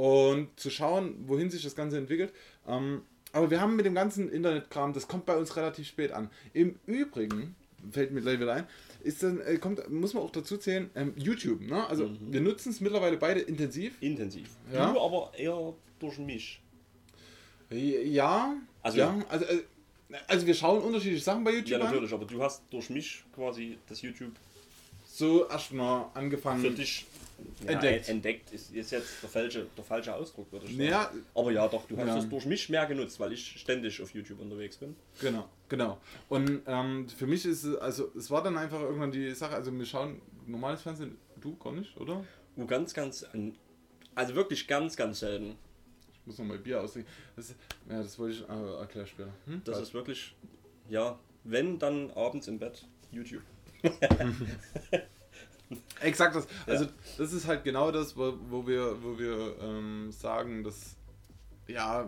Und 0.01 0.47
zu 0.59 0.69
schauen, 0.71 1.15
wohin 1.27 1.49
sich 1.51 1.61
das 1.63 1.75
Ganze 1.75 1.97
entwickelt. 1.99 2.33
Ähm, 2.67 3.01
aber 3.33 3.51
wir 3.51 3.61
haben 3.61 3.75
mit 3.75 3.85
dem 3.85 3.93
ganzen 3.93 4.29
Internetkram, 4.31 4.93
das 4.93 5.07
kommt 5.07 5.25
bei 5.27 5.37
uns 5.37 5.55
relativ 5.55 5.87
spät 5.87 6.11
an. 6.11 6.29
Im 6.53 6.79
Übrigen, 6.87 7.55
fällt 7.91 8.11
mir 8.11 8.21
gleich 8.21 8.39
wieder 8.39 8.53
ein, 8.53 8.67
ist 9.03 9.21
dann, 9.23 9.39
äh, 9.41 9.57
kommt, 9.57 9.87
muss 9.91 10.13
man 10.15 10.23
auch 10.23 10.31
dazu 10.31 10.57
zählen, 10.57 10.89
ähm, 10.95 11.13
YouTube. 11.17 11.61
Ne? 11.61 11.87
Also 11.87 12.07
Mhm. 12.07 12.17
wir 12.33 12.41
nutzen 12.41 12.69
es 12.71 12.81
mittlerweile 12.81 13.17
beide 13.17 13.41
intensiv. 13.41 13.93
Intensiv. 14.01 14.49
Ja. 14.73 14.91
Du 14.91 14.99
aber 14.99 15.31
eher 15.37 15.73
durch 15.99 16.17
mich. 16.17 16.61
Ja, 17.69 18.55
Also- 18.83 18.97
ja, 18.97 19.15
also, 19.29 19.45
äh, 19.45 19.59
also 20.27 20.45
wir 20.47 20.53
schauen 20.55 20.81
unterschiedliche 20.83 21.23
Sachen 21.23 21.43
bei 21.43 21.51
Ja, 21.51 21.57
YouTube 21.57 21.75
an. 21.79 21.85
natürlich, 21.85 22.13
aber 22.13 22.25
du 22.25 22.41
hast 22.41 22.63
durch 22.71 22.89
mich 22.89 23.23
quasi 23.35 23.77
das 23.87 24.01
YouTube 24.01 24.33
So 25.05 25.47
erstmal 25.47 26.05
angefangen. 26.15 26.61
für 26.61 26.71
dich 26.71 27.05
ja, 27.65 27.71
Entdeckt. 27.71 28.09
entdeckt 28.09 28.51
ist, 28.53 28.73
ist 28.73 28.91
jetzt 28.91 29.21
der 29.21 29.29
falsche, 29.29 29.67
der 29.77 29.83
falsche 29.83 30.13
Ausdruck, 30.15 30.51
würde 30.51 30.65
ich 30.65 30.71
sagen. 30.77 30.89
Ja, 30.89 31.11
Aber 31.35 31.51
ja, 31.51 31.67
doch, 31.67 31.85
du 31.87 31.97
hast 31.97 32.07
Ja. 32.07 32.17
es 32.17 32.29
durch 32.29 32.45
mich 32.45 32.69
mehr 32.69 32.85
genutzt, 32.85 33.19
weil 33.19 33.33
ich 33.33 33.59
ständig 33.59 34.01
auf 34.01 34.13
YouTube 34.13 34.39
unterwegs 34.39 34.77
bin. 34.77 34.95
Genau, 35.19 35.47
genau. 35.69 35.99
Und 36.29 36.61
ähm, 36.67 37.07
für 37.09 37.27
mich 37.27 37.45
ist 37.45 37.63
es, 37.63 37.75
also 37.77 38.11
es 38.17 38.29
war 38.31 38.43
dann 38.43 38.57
einfach 38.57 38.79
irgendwann 38.81 39.11
die 39.11 39.31
Sache, 39.31 39.55
also 39.55 39.71
wir 39.77 39.85
schauen 39.85 40.21
normales 40.47 40.81
Fernsehen, 40.81 41.17
du 41.39 41.55
gar 41.57 41.73
nicht, 41.73 41.95
oder? 41.97 42.23
Und 42.55 42.67
ganz, 42.67 42.93
ganz, 42.93 43.25
also 44.15 44.35
wirklich 44.35 44.67
ganz, 44.67 44.95
ganz 44.97 45.19
selten. 45.19 45.55
Ich 46.13 46.27
muss 46.27 46.37
noch 46.37 46.45
mal 46.45 46.57
Bier 46.59 46.81
austrinken. 46.81 47.11
Das, 47.35 47.55
ja, 47.89 48.01
das 48.03 48.19
wollte 48.19 48.35
ich 48.35 48.41
äh, 48.49 48.79
erklären 48.79 49.07
später. 49.07 49.33
Hm? 49.45 49.61
Das 49.65 49.75
Bald. 49.75 49.87
ist 49.87 49.93
wirklich, 49.93 50.35
ja, 50.89 51.17
wenn 51.43 51.79
dann 51.79 52.11
abends 52.11 52.47
im 52.47 52.59
Bett 52.59 52.85
YouTube. 53.11 53.41
Exakt 56.01 56.35
das. 56.35 56.47
Also 56.67 56.87
das 57.17 57.33
ist 57.33 57.47
halt 57.47 57.63
genau 57.63 57.91
das, 57.91 58.15
wo, 58.17 58.33
wo 58.49 58.67
wir, 58.67 58.97
wo 59.01 59.17
wir 59.17 59.55
ähm, 59.61 60.11
sagen, 60.11 60.63
dass 60.63 60.95
ja, 61.67 62.05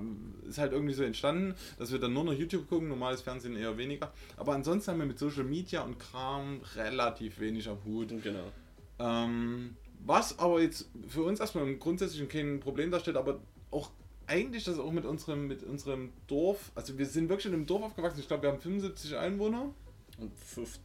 ist 0.47 0.57
halt 0.57 0.73
irgendwie 0.73 0.93
so 0.93 1.03
entstanden, 1.03 1.55
dass 1.77 1.91
wir 1.91 1.99
dann 1.99 2.13
nur 2.13 2.25
noch 2.25 2.33
YouTube 2.33 2.67
gucken, 2.67 2.89
normales 2.89 3.21
Fernsehen 3.21 3.55
eher 3.55 3.77
weniger. 3.77 4.11
Aber 4.37 4.53
ansonsten 4.53 4.91
haben 4.91 4.99
wir 4.99 5.05
mit 5.05 5.19
Social 5.19 5.43
Media 5.43 5.81
und 5.83 5.99
Kram 5.99 6.61
relativ 6.75 7.39
wenig 7.39 7.69
am 7.69 7.77
Hut. 7.85 8.09
Genau. 8.09 8.51
Ähm, 8.99 9.75
was 10.05 10.37
aber 10.39 10.61
jetzt 10.61 10.89
für 11.07 11.23
uns 11.23 11.39
erstmal 11.39 11.65
im 11.65 11.79
Grundsätzlichen 11.79 12.27
kein 12.27 12.59
Problem 12.59 12.91
darstellt, 12.91 13.17
aber 13.17 13.39
auch 13.71 13.91
eigentlich 14.27 14.63
das 14.63 14.79
auch 14.79 14.91
mit 14.91 15.05
unserem, 15.05 15.47
mit 15.47 15.63
unserem 15.63 16.11
Dorf, 16.27 16.71
also 16.75 16.97
wir 16.97 17.05
sind 17.05 17.29
wirklich 17.29 17.47
in 17.47 17.53
einem 17.53 17.65
Dorf 17.65 17.83
aufgewachsen, 17.83 18.19
ich 18.19 18.27
glaube 18.27 18.43
wir 18.43 18.51
haben 18.51 18.59
75 18.59 19.15
Einwohner. 19.17 19.73
Und 20.17 20.31
fünf, 20.37 20.79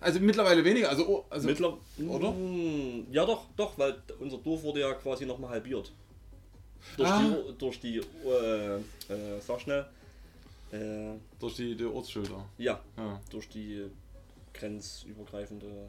Also 0.00 0.20
mittlerweile 0.20 0.64
weniger, 0.64 0.88
also, 0.90 1.06
oh, 1.08 1.24
also 1.30 1.46
Mittler 1.48 1.76
oder? 2.08 2.30
Mm, 2.32 3.06
Ja, 3.10 3.24
doch, 3.24 3.46
doch, 3.56 3.78
weil 3.78 3.96
unser 4.20 4.38
Dorf 4.38 4.62
wurde 4.62 4.80
ja 4.80 4.92
quasi 4.94 5.24
nochmal 5.26 5.50
halbiert. 5.50 5.92
Durch 6.96 7.08
Ah. 7.08 7.20
die, 7.20 7.52
durch 7.58 7.80
die 7.80 7.96
äh, 7.98 8.76
äh, 8.76 9.40
sag 9.40 9.60
schnell, 9.60 9.86
äh, 10.72 11.14
durch 11.40 11.54
die, 11.56 11.74
die 11.74 11.84
Ortsschilder. 11.84 12.44
ja, 12.58 12.80
Ja. 12.96 13.20
durch 13.30 13.48
die 13.48 13.86
grenzübergreifende 14.54 15.88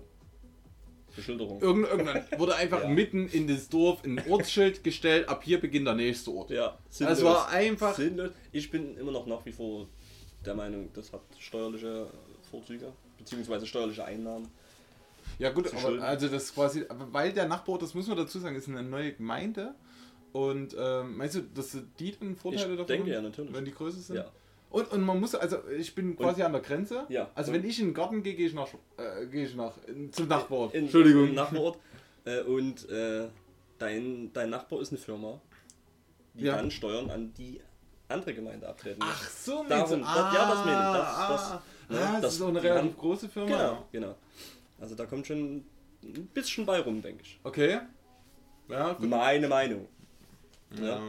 Beschilderung. 1.16 1.62
Irgend, 1.62 1.88
irgendwann 1.88 2.24
wurde 2.38 2.56
einfach 2.56 2.84
Ja. 2.84 2.90
mitten 2.90 3.28
in 3.30 3.48
das 3.48 3.70
Dorf 3.70 4.04
ein 4.04 4.22
Ortsschild 4.30 4.84
gestellt, 4.84 5.28
ab 5.30 5.44
hier 5.44 5.60
beginnt 5.60 5.88
der 5.88 5.96
nächste 5.96 6.32
Ort. 6.32 6.52
Ja, 6.52 6.78
Das 7.00 7.24
war 7.24 7.50
einfach- 7.50 7.96
Sinnlos. 7.96 8.32
Ich 8.52 8.70
bin 8.72 8.98
immer 8.98 9.12
noch 9.12 9.26
nach 9.28 9.46
wie 9.46 9.52
vor 9.52 9.88
der 10.46 10.56
Meinung, 10.56 10.90
das 10.94 11.12
hat 11.12 11.22
steuerliche 11.40 12.08
Vorzüge, 12.50 12.92
beziehungsweise 13.28 13.68
steuerliche 13.68 14.06
Einnahmen. 14.06 14.48
Ja 15.40 15.52
gut, 15.52 15.72
aber 15.74 16.02
also 16.02 16.28
das 16.30 16.54
quasi, 16.54 16.86
weil 17.12 17.34
der 17.34 17.48
Nachbarort, 17.48 17.82
das 17.84 17.94
muss 17.94 18.08
man 18.08 18.18
dazu 18.18 18.40
sagen, 18.40 18.56
ist 18.56 18.68
eine 18.70 18.82
neue 18.84 19.14
Gemeinde. 19.14 19.76
Und 20.32 20.76
ähm, 20.80 21.18
meinst 21.18 21.36
du, 21.36 21.42
dass 21.42 21.78
die 22.00 22.12
dann 22.18 22.36
Vorteile 22.36 22.64
Ich 22.66 22.70
davon 22.72 22.88
denke 22.88 23.04
haben, 23.04 23.14
ja, 23.14 23.22
natürlich. 23.22 23.54
wenn 23.54 23.66
die 23.66 23.72
größer 23.74 24.00
sind? 24.00 24.16
Ja. 24.18 24.26
Und, 24.70 24.92
und 24.92 25.02
man 25.02 25.20
muss, 25.20 25.34
also 25.36 25.58
ich 25.78 25.94
bin 25.96 26.16
quasi 26.18 26.42
an 26.44 26.52
der 26.54 26.62
Grenze. 26.62 27.06
Ja. 27.10 27.30
Also 27.36 27.52
Und- 27.52 27.58
wenn 27.62 27.70
ich 27.70 27.80
in 27.80 27.88
den 27.88 27.94
Garten 27.94 28.24
gehe, 28.24 28.36
gehe 28.36 28.48
ich 28.48 28.54
nach, 28.54 28.68
äh, 28.98 29.26
gehe 29.28 29.46
ich 29.46 29.56
nach 29.56 29.74
zum 30.12 30.28
Nachbarort. 30.28 30.74
In, 30.74 30.84
Entschuldigung. 30.86 31.34
Nachbarort. 31.34 31.78
Äh, 32.26 32.42
und 32.42 32.90
äh, 32.90 33.28
dein, 33.78 34.32
dein 34.34 34.50
Nachbar 34.50 34.82
ist 34.82 34.90
eine 34.92 35.00
Firma. 35.00 35.40
die 36.34 36.46
Ja. 36.46 36.56
dann 36.58 36.70
Steuern 36.72 37.10
an 37.10 37.34
die 37.34 37.60
andere 38.10 38.34
Gemeinde 38.34 38.68
abtreten. 38.68 39.00
Ach 39.04 39.30
so, 39.30 39.66
Darum, 39.68 39.70
meinst 39.70 39.94
du? 39.94 39.98
das- 39.98 40.34
ja, 40.36 40.50
das 40.50 40.66
meine 40.66 40.72
ich. 40.72 40.98
Das- 40.98 41.16
Ah, 41.18 41.28
das- 41.32 41.62
ah, 41.90 42.14
das, 42.14 42.22
das- 42.22 42.34
ist 42.36 42.42
auch 42.42 42.48
eine 42.50 42.62
relativ 42.64 42.92
haben- 42.92 42.98
große 43.00 43.30
Firma. 43.30 43.48
Genau, 43.50 43.88
genau. 43.92 44.16
Also 44.80 44.96
da 44.96 45.06
kommt 45.06 45.26
schon 45.28 45.64
ein 46.04 46.30
bisschen 46.34 46.66
bei 46.66 46.80
rum, 46.80 47.02
denke 47.02 47.24
ich. 47.24 47.40
Okay. 47.44 47.80
Ja, 48.70 48.94
gut. 48.94 49.10
Meine 49.10 49.48
Meinung. 49.48 49.88
Ja. 50.76 50.84
Ja. 50.86 51.02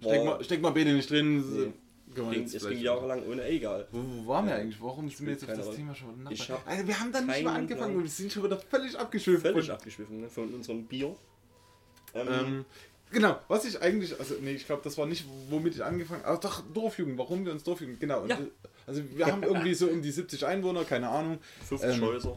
Steck, 0.00 0.24
mal, 0.24 0.44
steck 0.44 0.60
mal 0.60 0.70
beide 0.70 0.92
nicht 0.92 1.10
drin. 1.10 1.38
Nee. 1.38 1.72
Wir 2.14 2.30
Ging, 2.30 2.44
es 2.44 2.66
ging 2.66 2.78
jahrelang 2.78 3.22
ohne, 3.26 3.44
egal. 3.46 3.86
Wo, 3.92 3.98
wo 3.98 4.28
waren 4.28 4.46
wir 4.46 4.52
Ja. 4.54 4.58
eigentlich? 4.60 4.80
Warum 4.80 5.08
sind 5.10 5.26
wir 5.26 5.32
jetzt 5.34 5.44
auf 5.44 5.54
das 5.56 5.66
Rolle. 5.66 5.76
Thema 5.76 5.94
schon? 5.94 6.26
Ich 6.30 6.50
hab 6.50 6.66
Also 6.66 6.86
wir 6.86 6.98
haben 6.98 7.12
dann 7.12 7.26
nicht 7.26 7.42
mal 7.44 7.54
angefangen 7.56 7.78
Plan. 7.90 7.96
und 7.96 8.02
wir 8.04 8.10
sind 8.10 8.32
schon 8.32 8.44
wieder 8.44 8.58
völlig 8.58 8.98
abgeschwiffen. 8.98 9.52
Völlig 9.52 9.70
abgeschwiffen 9.70 10.20
ne, 10.22 10.28
von 10.30 10.52
unserem 10.54 10.84
Bier. 10.86 11.14
Ähm, 12.14 12.28
Ähm, 12.30 12.64
genau, 13.10 13.38
was 13.48 13.64
ich 13.64 13.80
eigentlich, 13.80 14.18
also 14.18 14.34
nee, 14.40 14.52
ich 14.52 14.66
glaube, 14.66 14.82
das 14.82 14.96
war 14.98 15.06
nicht, 15.06 15.24
womit 15.48 15.74
ich 15.74 15.84
angefangen 15.84 16.24
habe. 16.24 16.40
Doch, 16.40 16.62
Dorfjugend, 16.72 17.18
warum 17.18 17.44
wir 17.44 17.52
uns 17.52 17.64
Dorfjugend, 17.64 18.00
genau. 18.00 18.22
Und, 18.22 18.30
Ja. 18.30 18.38
Also 18.86 19.02
wir 19.16 19.26
haben 19.26 19.42
irgendwie 19.42 19.74
so 19.74 19.88
um 19.88 20.00
die 20.00 20.12
70 20.12 20.46
Einwohner, 20.46 20.84
keine 20.84 21.08
Ahnung. 21.08 21.38
50 21.68 21.96
ähm, 21.96 22.02
Häuser. 22.02 22.36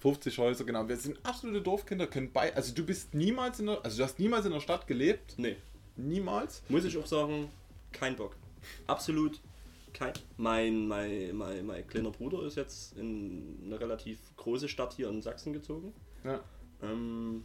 50 0.00 0.38
Häuser, 0.38 0.64
genau. 0.64 0.88
Wir 0.88 0.96
sind 0.96 1.18
absolute 1.24 1.60
Dorfkinder, 1.60 2.06
können 2.08 2.32
bei. 2.32 2.54
Also 2.56 2.74
du 2.74 2.84
bist 2.84 3.14
niemals 3.14 3.60
in 3.60 3.66
der, 3.66 3.84
also 3.84 3.98
du 3.98 4.04
hast 4.04 4.18
niemals 4.18 4.44
in 4.44 4.52
der 4.52 4.60
Stadt 4.60 4.86
gelebt. 4.88 5.34
Nee, 5.36 5.56
Niemals. 5.96 6.62
muss 6.68 6.84
ich 6.84 6.96
auch 6.98 7.06
sagen, 7.06 7.48
kein 7.92 8.16
Bock. 8.16 8.34
Absolut 8.86 9.40
kein. 9.92 10.12
Mein, 10.36 10.86
mein, 10.86 11.36
mein, 11.36 11.66
mein 11.66 11.86
kleiner 11.86 12.10
Bruder 12.10 12.42
ist 12.44 12.56
jetzt 12.56 12.96
in 12.96 13.58
eine 13.64 13.80
relativ 13.80 14.18
große 14.36 14.68
Stadt 14.68 14.94
hier 14.94 15.08
in 15.08 15.22
Sachsen 15.22 15.52
gezogen. 15.52 15.92
Ja. 16.24 16.40
Ähm, 16.82 17.44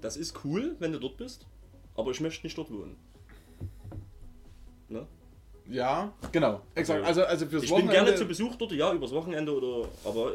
das 0.00 0.16
ist 0.16 0.44
cool, 0.44 0.76
wenn 0.78 0.92
du 0.92 0.98
dort 0.98 1.16
bist, 1.16 1.46
aber 1.94 2.10
ich 2.10 2.20
möchte 2.20 2.46
nicht 2.46 2.56
dort 2.56 2.70
wohnen. 2.70 2.96
Ne? 4.88 5.06
Ja, 5.68 6.12
genau. 6.32 6.62
Exakt. 6.74 7.04
Also, 7.04 7.22
Also, 7.22 7.30
also 7.30 7.46
fürs 7.46 7.62
Ich 7.64 7.68
bin 7.68 7.78
Wochenende. 7.86 8.04
gerne 8.04 8.16
zu 8.16 8.24
Besuch 8.26 8.56
dort, 8.56 8.72
ja, 8.72 8.92
übers 8.92 9.12
Wochenende 9.12 9.54
oder. 9.54 9.88
Aber 10.04 10.32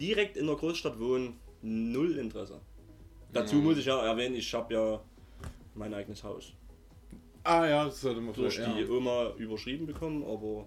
direkt 0.00 0.36
in 0.36 0.46
der 0.46 0.56
Großstadt 0.56 0.98
wohnen, 0.98 1.38
null 1.62 2.18
Interesse. 2.18 2.60
Dazu 3.32 3.56
Ja. 3.56 3.62
muss 3.62 3.78
ich 3.78 3.84
ja 3.86 4.04
erwähnen, 4.04 4.34
ich 4.34 4.52
habe 4.54 4.74
ja 4.74 5.00
mein 5.74 5.94
eigenes 5.94 6.24
Haus 6.24 6.52
ah 7.46 7.66
ja, 7.66 7.84
das 7.84 8.00
sollte 8.00 8.20
man 8.20 8.34
durch 8.34 8.58
ja. 8.58 8.72
die 8.72 8.88
Oma 8.88 9.32
überschrieben 9.38 9.86
bekommen, 9.86 10.24
aber 10.24 10.66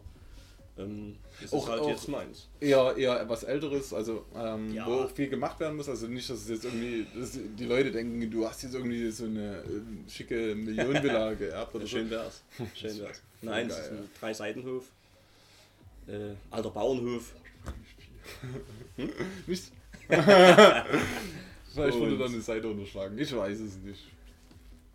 ähm, 0.79 1.15
es 1.43 1.51
Auch- 1.53 1.63
ist 1.65 1.69
halt 1.69 1.81
auch- 1.81 1.89
jetzt 1.89 2.07
meins. 2.07 2.47
eher, 2.59 2.95
eher 2.97 3.21
etwas 3.21 3.43
älteres, 3.43 3.93
also 3.93 4.25
ähm, 4.35 4.73
Ja. 4.73 4.85
wo 4.87 4.93
auch 5.01 5.11
viel 5.11 5.27
gemacht 5.29 5.59
werden 5.59 5.75
muss. 5.77 5.89
Also 5.89 6.07
nicht, 6.07 6.29
dass 6.29 6.39
es 6.39 6.49
jetzt 6.49 6.65
irgendwie, 6.65 7.05
dass 7.19 7.31
die 7.57 7.65
Leute 7.65 7.91
denken, 7.91 8.31
du 8.31 8.47
hast 8.47 8.63
jetzt 8.63 8.73
irgendwie 8.75 9.09
so 9.11 9.25
eine 9.25 9.57
äh, 9.57 10.09
schicke 10.09 10.55
Millionenvilla 10.55 11.33
geerbt 11.35 11.75
oder 11.75 11.83
so. 11.85 11.89
Schön 11.89 12.09
wär's. 12.09 12.41
Schön 12.75 12.99
wär's. 12.99 13.21
Nein, 13.41 13.67
es 13.67 13.75
geil, 13.75 13.83
ist 13.85 13.91
ein 13.91 14.09
Drei-Seitenhof. 14.19 14.85
Äh, 16.07 16.33
alter 16.49 16.69
Bauernhof. 16.71 17.33
Nicht? 19.47 19.71
Vielleicht 20.09 21.97
wurde 21.97 22.13
Und- 22.13 22.19
da 22.19 22.25
eine 22.25 22.41
Seite 22.41 22.67
unterschlagen. 22.67 23.17
Ich 23.17 23.35
weiß 23.35 23.59
es 23.59 23.77
nicht. 23.77 24.07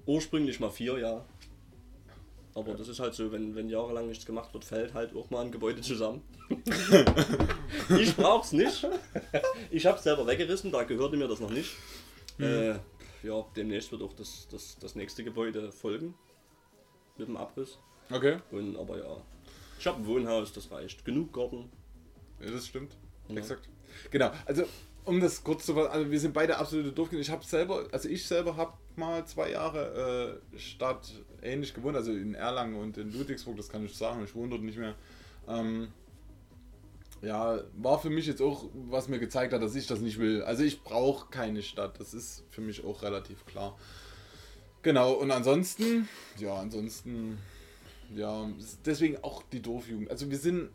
Ursprünglich 0.07 0.59
mal 0.61 0.71
vier, 0.71 0.99
ja. 0.99 1.25
Aber 2.55 2.75
das 2.75 2.87
ist 2.89 3.01
halt 3.01 3.15
so, 3.15 3.33
wenn, 3.33 3.55
wenn 3.57 3.69
jahrelang 3.69 4.07
nichts 4.07 4.25
gemacht 4.25 4.55
wird, 4.55 4.65
fällt 4.65 4.95
halt 4.95 5.15
auch 5.17 5.29
mal 5.31 5.45
ein 5.45 5.51
Gebäude 5.51 5.81
zusammen. 5.81 6.23
ich 7.99 8.15
brauch's 8.15 8.53
nicht. 8.53 8.87
Ich 9.71 9.87
hab's 9.87 10.05
selber 10.05 10.27
weggerissen, 10.27 10.71
da 10.71 10.85
gehörte 10.85 11.17
mir 11.17 11.27
das 11.27 11.41
noch 11.41 11.51
nicht. 11.51 11.73
Äh, 12.39 12.75
ja, 13.23 13.45
demnächst 13.57 13.91
wird 13.91 14.03
auch 14.03 14.13
das, 14.13 14.47
das, 14.51 14.77
das 14.79 14.95
nächste 14.95 15.25
Gebäude 15.25 15.73
folgen. 15.73 16.15
Mit 17.17 17.29
dem 17.29 17.37
Abriss. 17.37 17.79
Okay. 18.11 18.39
Und, 18.51 18.77
aber 18.77 18.99
ja. 18.99 19.17
Ich 19.79 19.87
habe 19.87 20.01
ein 20.01 20.07
Wohnhaus, 20.07 20.53
das 20.53 20.71
reicht. 20.71 21.05
Genug 21.05 21.33
Garten. 21.33 21.71
Ja, 22.41 22.51
das 22.51 22.67
stimmt. 22.67 22.97
Ja. 23.29 23.37
Exakt. 23.37 23.69
Genau. 24.11 24.31
Also, 24.47 24.65
um 25.05 25.21
das 25.21 25.45
kurz 25.45 25.67
zu 25.67 25.77
also 25.77 26.11
wir 26.11 26.21
sind 26.21 26.33
beide 26.33 26.57
absolute 26.57 26.93
Dorfkinder. 26.93 27.21
Ich 27.23 27.31
habe 27.31 27.45
selber, 27.45 27.87
also 27.93 28.09
ich 28.09 28.27
selber 28.27 28.57
habe 28.57 28.73
mal 28.97 29.27
zwei 29.27 29.51
Jahre 29.51 30.41
äh, 30.55 30.59
Stadt 30.59 31.13
ähnlich 31.43 31.75
gewohnt, 31.75 31.97
also 31.97 32.13
in 32.13 32.35
Erlangen 32.35 32.77
und 32.77 32.97
in 32.97 33.13
Ludwigsburg, 33.13 33.57
das 33.57 33.69
kann 33.69 33.85
ich 33.85 33.95
sagen, 33.95 34.25
ich 34.25 34.35
wohne 34.35 34.51
dort 34.51 34.63
nicht 34.63 34.79
mehr. 34.79 34.95
Ähm, 35.47 35.89
ja, 37.23 37.61
war 37.77 37.99
für 37.99 38.11
mich 38.11 38.27
jetzt 38.27 38.43
auch, 38.43 38.69
was 38.75 39.09
mir 39.09 39.19
gezeigt 39.19 39.53
hat, 39.53 39.63
dass 39.63 39.75
ich 39.75 39.87
das 39.87 40.01
nicht 40.01 40.19
will. 40.19 40.43
Also 40.43 40.63
ich 40.63 40.83
brauche 40.83 41.31
keine 41.31 41.63
Stadt, 41.63 41.99
das 42.01 42.15
ist 42.15 42.45
für 42.51 42.61
mich 42.61 42.85
auch 42.85 43.03
relativ 43.03 43.45
klar. 43.47 43.79
Genau, 44.83 45.13
und 45.13 45.31
ansonsten, 45.31 46.09
ja, 46.39 46.55
ansonsten, 46.55 47.39
ja, 48.15 48.51
deswegen 48.85 49.17
auch 49.23 49.43
die 49.43 49.63
Dorfjugend. 49.63 50.11
Also 50.11 50.31
wir 50.31 50.39
sind, 50.39 50.69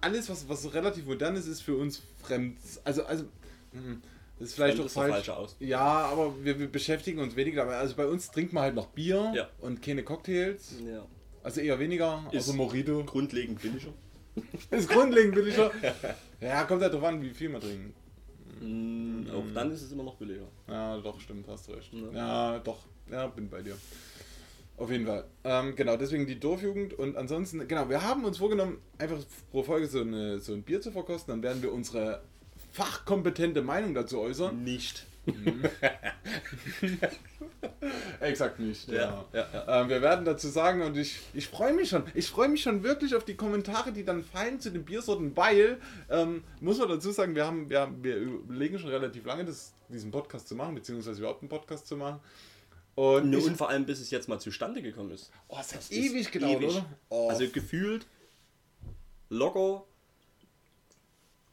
alles, 0.00 0.28
was, 0.28 0.48
was 0.48 0.72
relativ 0.74 1.06
modern 1.06 1.36
ist, 1.36 1.46
ist 1.46 1.60
für 1.62 1.76
uns 1.76 2.02
fremd. 2.22 2.58
Also, 2.84 3.04
also, 3.04 3.24
hm, 3.72 4.02
das 4.38 4.48
ist 4.48 4.54
vielleicht 4.54 4.78
der 4.78 4.88
falsch. 4.88 5.28
Aus. 5.28 5.56
Ja, 5.60 5.80
aber 5.80 6.34
wir, 6.44 6.58
wir 6.58 6.70
beschäftigen 6.70 7.20
uns 7.20 7.36
weniger 7.36 7.62
damit. 7.64 7.78
Also 7.78 7.94
bei 7.94 8.06
uns 8.06 8.30
trinkt 8.30 8.52
man 8.52 8.64
halt 8.64 8.74
noch 8.74 8.88
Bier 8.88 9.32
Ja. 9.34 9.48
und 9.60 9.82
keine 9.82 10.02
Cocktails. 10.02 10.74
Ja. 10.84 11.06
Also 11.42 11.60
eher 11.60 11.78
weniger, 11.78 12.24
Ist- 12.30 12.48
also 12.48 12.54
Morito. 12.54 13.04
Grundlegend 13.04 13.60
billiger. 13.60 13.92
Ist 14.70 14.88
grundlegend 14.88 15.34
billiger. 15.34 15.70
ja, 16.40 16.64
kommt 16.64 16.82
halt 16.82 16.92
drauf 16.94 17.04
an, 17.04 17.22
wie 17.22 17.30
viel 17.30 17.48
man 17.50 17.60
trinkt. 17.60 17.94
Mm, 18.60 19.28
auch 19.30 19.44
dann 19.54 19.70
ist 19.72 19.82
es 19.82 19.92
immer 19.92 20.04
noch 20.04 20.14
billiger. 20.16 20.46
Ja, 20.68 20.98
doch, 20.98 21.20
stimmt, 21.20 21.46
hast 21.48 21.68
recht. 21.68 21.92
Ja. 21.92 22.12
Ja, 22.12 22.58
doch, 22.60 22.78
ja, 23.10 23.26
bin 23.26 23.48
bei 23.48 23.60
dir. 23.62 23.76
Auf 24.76 24.90
jeden 24.90 25.06
Fall. 25.06 25.24
Ähm, 25.44 25.76
genau, 25.76 25.96
deswegen 25.96 26.26
die 26.26 26.40
Dorfjugend 26.40 26.94
und 26.94 27.16
ansonsten, 27.16 27.66
genau, 27.68 27.88
wir 27.88 28.02
haben 28.02 28.24
uns 28.24 28.38
vorgenommen, 28.38 28.78
einfach 28.98 29.18
pro 29.50 29.62
Folge 29.62 29.86
so, 29.86 30.00
eine, 30.00 30.40
so 30.40 30.52
ein 30.54 30.62
Bier 30.62 30.80
zu 30.80 30.90
verkosten, 30.90 31.32
dann 31.32 31.42
werden 31.42 31.62
wir 31.62 31.72
unsere 31.72 32.22
fachkompetente 32.72 33.62
Meinung 33.62 33.94
dazu 33.94 34.18
äußern. 34.20 34.64
Nicht. 34.64 35.06
Exakt 38.20 38.58
nicht. 38.58 38.88
Ja. 38.88 39.24
ja, 39.32 39.46
ja. 39.52 39.82
Ähm, 39.82 39.88
wir 39.88 40.02
werden 40.02 40.24
dazu 40.24 40.48
sagen 40.48 40.82
und 40.82 40.96
ich, 40.96 41.20
ich 41.32 41.46
freue 41.48 41.72
mich 41.72 41.90
schon. 41.90 42.02
Ich 42.14 42.28
freue 42.28 42.48
mich 42.48 42.62
schon 42.62 42.82
wirklich 42.82 43.14
auf 43.14 43.24
die 43.24 43.36
Kommentare, 43.36 43.92
die 43.92 44.04
dann 44.04 44.24
fallen 44.24 44.58
zu 44.58 44.70
den 44.70 44.84
Biersorten, 44.84 45.36
weil, 45.36 45.78
ähm, 46.10 46.42
muss 46.60 46.78
man 46.78 46.88
dazu 46.88 47.12
sagen, 47.12 47.36
wir, 47.36 47.46
haben, 47.46 47.70
wir, 47.70 47.88
wir 48.00 48.16
überlegen 48.16 48.80
schon 48.80 48.90
relativ 48.90 49.24
lange, 49.24 49.44
das, 49.44 49.74
diesen 49.88 50.10
Podcast 50.10 50.48
zu 50.48 50.56
machen, 50.56 50.74
beziehungsweise 50.74 51.20
überhaupt 51.20 51.42
einen 51.42 51.48
Podcast 51.48 51.86
zu 51.86 51.96
machen. 51.96 52.18
Und, 52.94 53.30
Ne, 53.30 53.38
und 53.38 53.56
vor 53.56 53.70
allem, 53.70 53.86
bis 53.86 54.00
es 54.00 54.10
jetzt 54.10 54.28
mal 54.28 54.38
zustande 54.38 54.82
gekommen 54.82 55.10
ist. 55.12 55.30
oh, 55.48 55.56
es 55.60 55.72
hat 55.72 55.78
Das 55.80 55.90
ewig 55.90 56.20
ist 56.22 56.32
gedauert, 56.32 56.56
ewig. 56.58 56.70
oder? 56.70 56.84
Oh, 57.08 57.28
Also 57.30 57.48
gefühlt 57.48 58.06
locker. 59.30 59.84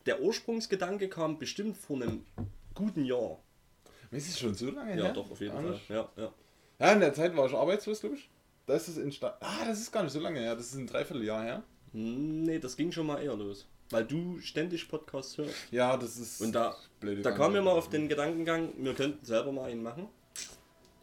Der 0.06 0.22
Ursprungsgedanke 0.22 1.08
kam 1.10 1.38
bestimmt 1.40 1.78
vor 1.78 1.98
einem 2.02 2.26
guten 2.74 3.06
Jahr. 3.06 3.40
ist 4.12 4.28
es 4.30 4.40
schon 4.40 4.56
so 4.56 4.70
lange 4.72 4.98
Ja, 4.98 5.06
her? 5.06 5.14
doch, 5.14 5.30
auf 5.32 5.40
jeden? 5.40 5.54
Fall. 5.54 5.80
Ja, 5.88 6.10
ja. 6.18 6.34
Ja, 6.80 6.92
in 6.94 7.00
der 7.00 7.14
Zeit 7.14 7.36
war 7.36 7.46
ich 7.48 7.54
arbeitslos, 7.54 8.00
glaube 8.02 8.16
ich. 8.16 8.30
Da 8.66 8.76
ist 8.76 8.88
es 8.88 8.98
entstanden. 8.98 9.38
Ah, 9.42 9.66
das 9.66 9.80
ist 9.80 9.92
gar 9.92 10.04
nicht 10.04 10.14
so 10.14 10.20
lange 10.20 10.40
her. 10.40 10.56
Das 10.56 10.68
ist 10.68 10.76
ein 10.76 10.88
Dreivierteljahr 10.88 11.44
her. 11.44 11.64
Hm, 11.94 12.44
Nee, 12.44 12.60
das 12.60 12.76
ging 12.78 12.92
schon 12.92 13.08
mal 13.08 13.22
eher 13.22 13.36
los. 13.36 13.68
Weil 13.92 14.06
du 14.06 14.40
ständig 14.40 14.88
Podcasts 14.88 15.38
hörst. 15.38 15.56
Ja, 15.72 15.98
das 15.98 16.18
ist. 16.18 16.42
Und 16.42 16.54
da, 16.54 16.76
da 17.02 17.24
Sache. 17.24 17.36
kam 17.36 17.54
mir 17.54 17.62
mal 17.62 17.72
auf 17.72 17.90
den 17.90 18.08
Gedankengang, 18.08 18.72
wir 18.78 18.94
könnten 18.94 19.26
selber 19.26 19.52
mal 19.52 19.70
einen 19.72 19.82
machen. 19.82 20.08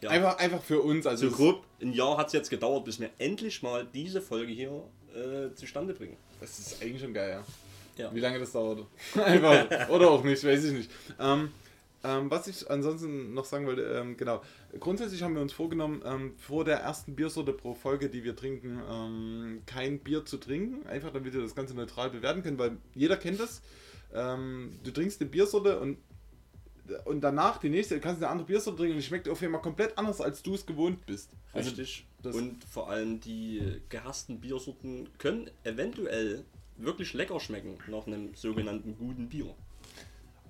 Ja. 0.00 0.10
Einfach, 0.10 0.38
einfach 0.38 0.62
für 0.62 0.80
uns. 0.82 1.06
Also 1.06 1.30
So 1.30 1.36
grob, 1.36 1.64
ein 1.80 1.92
Jahr 1.92 2.18
hat 2.18 2.28
es 2.28 2.32
jetzt 2.32 2.50
gedauert, 2.50 2.84
bis 2.84 3.00
wir 3.00 3.10
endlich 3.18 3.62
mal 3.62 3.86
diese 3.92 4.20
Folge 4.20 4.52
hier 4.52 4.84
äh, 5.14 5.54
zustande 5.54 5.94
bringen. 5.94 6.16
Das 6.40 6.58
ist 6.58 6.82
eigentlich 6.82 7.00
schon 7.00 7.14
geil, 7.14 7.30
ja. 7.30 8.04
Ja. 8.04 8.14
Wie 8.14 8.20
lange 8.20 8.38
das 8.38 8.52
dauert. 8.52 8.86
Einfach. 9.24 9.88
Oder 9.88 10.10
auch 10.10 10.22
nicht, 10.22 10.44
weiß 10.44 10.64
ich 10.64 10.72
nicht. 10.72 10.90
Ähm, 11.18 11.50
ähm, 12.04 12.30
was 12.30 12.46
ich 12.46 12.70
ansonsten 12.70 13.32
noch 13.32 13.46
sagen 13.46 13.66
wollte, 13.66 13.82
ähm, 13.82 14.16
genau. 14.16 14.42
Grundsätzlich 14.78 15.22
haben 15.22 15.34
wir 15.34 15.42
uns 15.42 15.52
vorgenommen, 15.52 16.02
ähm, 16.04 16.34
vor 16.36 16.64
der 16.64 16.78
ersten 16.78 17.16
Biersorte 17.16 17.52
pro 17.52 17.74
Folge, 17.74 18.10
die 18.10 18.22
wir 18.22 18.36
trinken, 18.36 18.80
ähm, 18.88 19.62
kein 19.66 19.98
Bier 20.00 20.24
zu 20.24 20.36
trinken. 20.36 20.86
Einfach 20.86 21.10
damit 21.12 21.32
wir 21.32 21.40
das 21.40 21.54
Ganze 21.54 21.74
neutral 21.74 22.10
bewerten 22.10 22.42
können, 22.42 22.58
weil 22.58 22.76
jeder 22.94 23.16
kennt 23.16 23.40
das. 23.40 23.62
Ähm, 24.14 24.78
du 24.84 24.92
trinkst 24.92 25.20
eine 25.20 25.30
Biersorte 25.30 25.80
und, 25.80 25.98
und 27.04 27.20
danach 27.20 27.58
die 27.58 27.68
nächste, 27.68 27.94
du 27.94 28.00
kannst 28.00 28.22
eine 28.22 28.30
andere 28.30 28.46
Biersorte 28.46 28.78
trinken 28.78 28.94
und 28.94 29.00
die 29.00 29.06
schmeckt 29.06 29.28
auf 29.28 29.42
einmal 29.42 29.60
komplett 29.60 29.96
anders, 29.98 30.20
als 30.20 30.42
du 30.42 30.54
es 30.54 30.66
gewohnt 30.66 31.04
bist. 31.06 31.30
Also 31.52 31.70
Richtig. 31.70 32.06
das- 32.22 32.34
und 32.34 32.64
vor 32.64 32.90
allem 32.90 33.20
die 33.20 33.80
gehassten 33.88 34.40
Biersorten 34.40 35.08
können 35.18 35.50
eventuell 35.64 36.44
wirklich 36.76 37.14
lecker 37.14 37.40
schmecken 37.40 37.78
nach 37.88 38.06
einem 38.06 38.34
sogenannten 38.34 38.96
guten 38.96 39.28
Bier. 39.28 39.54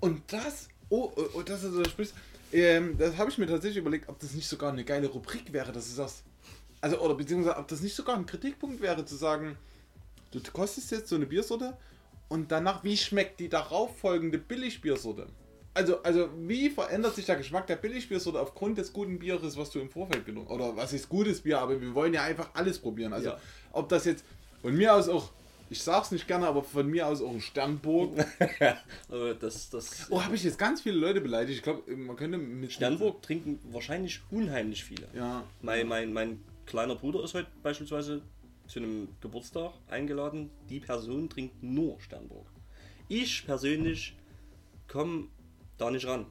Und 0.00 0.22
das, 0.32 0.68
oh, 0.88 1.12
oh, 1.16 1.22
oh 1.34 1.42
das 1.42 1.62
ist 1.62 1.72
so 1.72 1.84
sprichst, 1.84 2.14
ähm, 2.52 2.96
das 2.98 3.16
habe 3.16 3.30
ich 3.30 3.38
mir 3.38 3.46
tatsächlich 3.46 3.78
überlegt, 3.78 4.08
ob 4.08 4.18
das 4.18 4.34
nicht 4.34 4.48
sogar 4.48 4.72
eine 4.72 4.84
geile 4.84 5.08
Rubrik 5.08 5.52
wäre, 5.52 5.72
dass 5.72 5.88
du 5.88 5.94
sagst, 5.94 6.22
also, 6.80 7.00
oder 7.00 7.14
beziehungsweise, 7.14 7.56
ob 7.56 7.68
das 7.68 7.80
nicht 7.80 7.94
sogar 7.94 8.16
ein 8.16 8.26
Kritikpunkt 8.26 8.80
wäre, 8.80 9.04
zu 9.04 9.16
sagen, 9.16 9.56
du 10.30 10.40
kostest 10.52 10.90
jetzt 10.90 11.08
so 11.08 11.16
eine 11.16 11.26
Biersorte 11.26 11.76
und 12.28 12.52
danach, 12.52 12.84
wie 12.84 12.96
schmeckt 12.96 13.40
die 13.40 13.48
darauf 13.48 13.98
folgende 13.98 14.38
Billigbiersorte? 14.38 15.26
Also, 15.76 16.02
also 16.02 16.28
wie 16.38 16.70
verändert 16.70 17.14
sich 17.14 17.26
der 17.26 17.36
Geschmack 17.36 17.66
der 17.66 17.76
Billigbiersorte 17.76 18.40
aufgrund 18.40 18.78
des 18.78 18.92
guten 18.92 19.18
Bieres, 19.18 19.56
was 19.56 19.70
du 19.70 19.78
im 19.78 19.90
Vorfeld 19.90 20.24
genommen 20.26 20.48
Oder 20.48 20.76
was 20.76 20.92
ist 20.92 21.08
gutes 21.08 21.40
Bier, 21.42 21.60
aber 21.60 21.80
wir 21.80 21.94
wollen 21.94 22.14
ja 22.14 22.22
einfach 22.24 22.50
alles 22.54 22.78
probieren. 22.78 23.12
Also 23.12 23.28
Ja. 23.30 23.40
ob 23.72 23.88
das 23.88 24.04
jetzt 24.06 24.24
von 24.62 24.74
mir 24.76 24.94
aus 24.94 25.08
auch, 25.08 25.30
ich 25.70 25.82
sag's 25.82 26.10
nicht 26.10 26.26
gerne, 26.26 26.46
aber 26.46 26.62
von 26.64 26.86
mir 26.88 27.06
aus 27.06 27.20
auch 27.22 27.30
ein 27.32 27.40
Sternburg. 27.40 28.12
Das, 29.40 29.70
das 29.70 30.06
Oh, 30.10 30.22
habe 30.22 30.34
ich 30.34 30.44
jetzt 30.44 30.58
ganz 30.58 30.80
viele 30.80 30.96
Leute 30.98 31.20
beleidigt. 31.20 31.58
Ich 31.58 31.62
glaube, 31.62 31.94
man 31.96 32.16
könnte 32.16 32.38
mit 32.38 32.72
Sternburg 32.72 33.22
trinken 33.22 33.58
wahrscheinlich 33.72 34.20
unheimlich 34.30 34.82
viele. 34.84 35.06
Ja. 35.14 35.44
Mein, 35.62 35.86
mein, 35.88 36.12
mein 36.12 36.40
kleiner 36.66 36.94
Bruder 36.96 37.22
ist 37.22 37.34
heute 37.34 37.48
beispielsweise 37.62 38.22
zu 38.66 38.80
einem 38.80 39.08
Geburtstag 39.20 39.72
eingeladen. 39.88 40.50
Die 40.68 40.80
Person 40.80 41.28
trinkt 41.28 41.62
nur 41.62 42.00
Sternburg. 42.00 42.46
Ich 43.08 43.46
persönlich 43.46 44.16
komme 44.88 45.28
da 45.78 45.90
nicht 45.90 46.06
ran. 46.06 46.26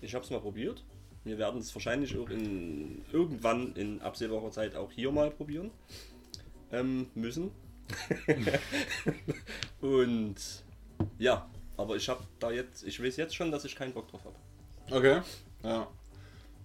Ich 0.00 0.14
habe 0.14 0.24
es 0.24 0.30
mal 0.30 0.40
probiert. 0.40 0.84
Wir 1.24 1.38
werden 1.38 1.60
es 1.60 1.74
wahrscheinlich 1.74 2.16
auch 2.16 2.30
in, 2.30 3.04
irgendwann 3.12 3.74
in 3.74 4.00
absehbarer 4.00 4.50
Zeit 4.50 4.76
auch 4.76 4.92
hier 4.92 5.10
mal 5.10 5.30
probieren 5.30 5.70
ähm, 6.72 7.06
müssen. 7.14 7.50
Und 9.80 10.36
ja, 11.18 11.48
aber 11.76 11.96
ich 11.96 12.08
habe 12.08 12.22
da 12.38 12.50
jetzt, 12.50 12.84
ich 12.84 13.02
weiß 13.02 13.16
jetzt 13.16 13.34
schon, 13.34 13.50
dass 13.50 13.64
ich 13.64 13.74
keinen 13.74 13.92
Bock 13.92 14.08
drauf 14.08 14.20
habe. 14.24 14.96
Okay. 14.96 15.20
Ja. 15.62 15.88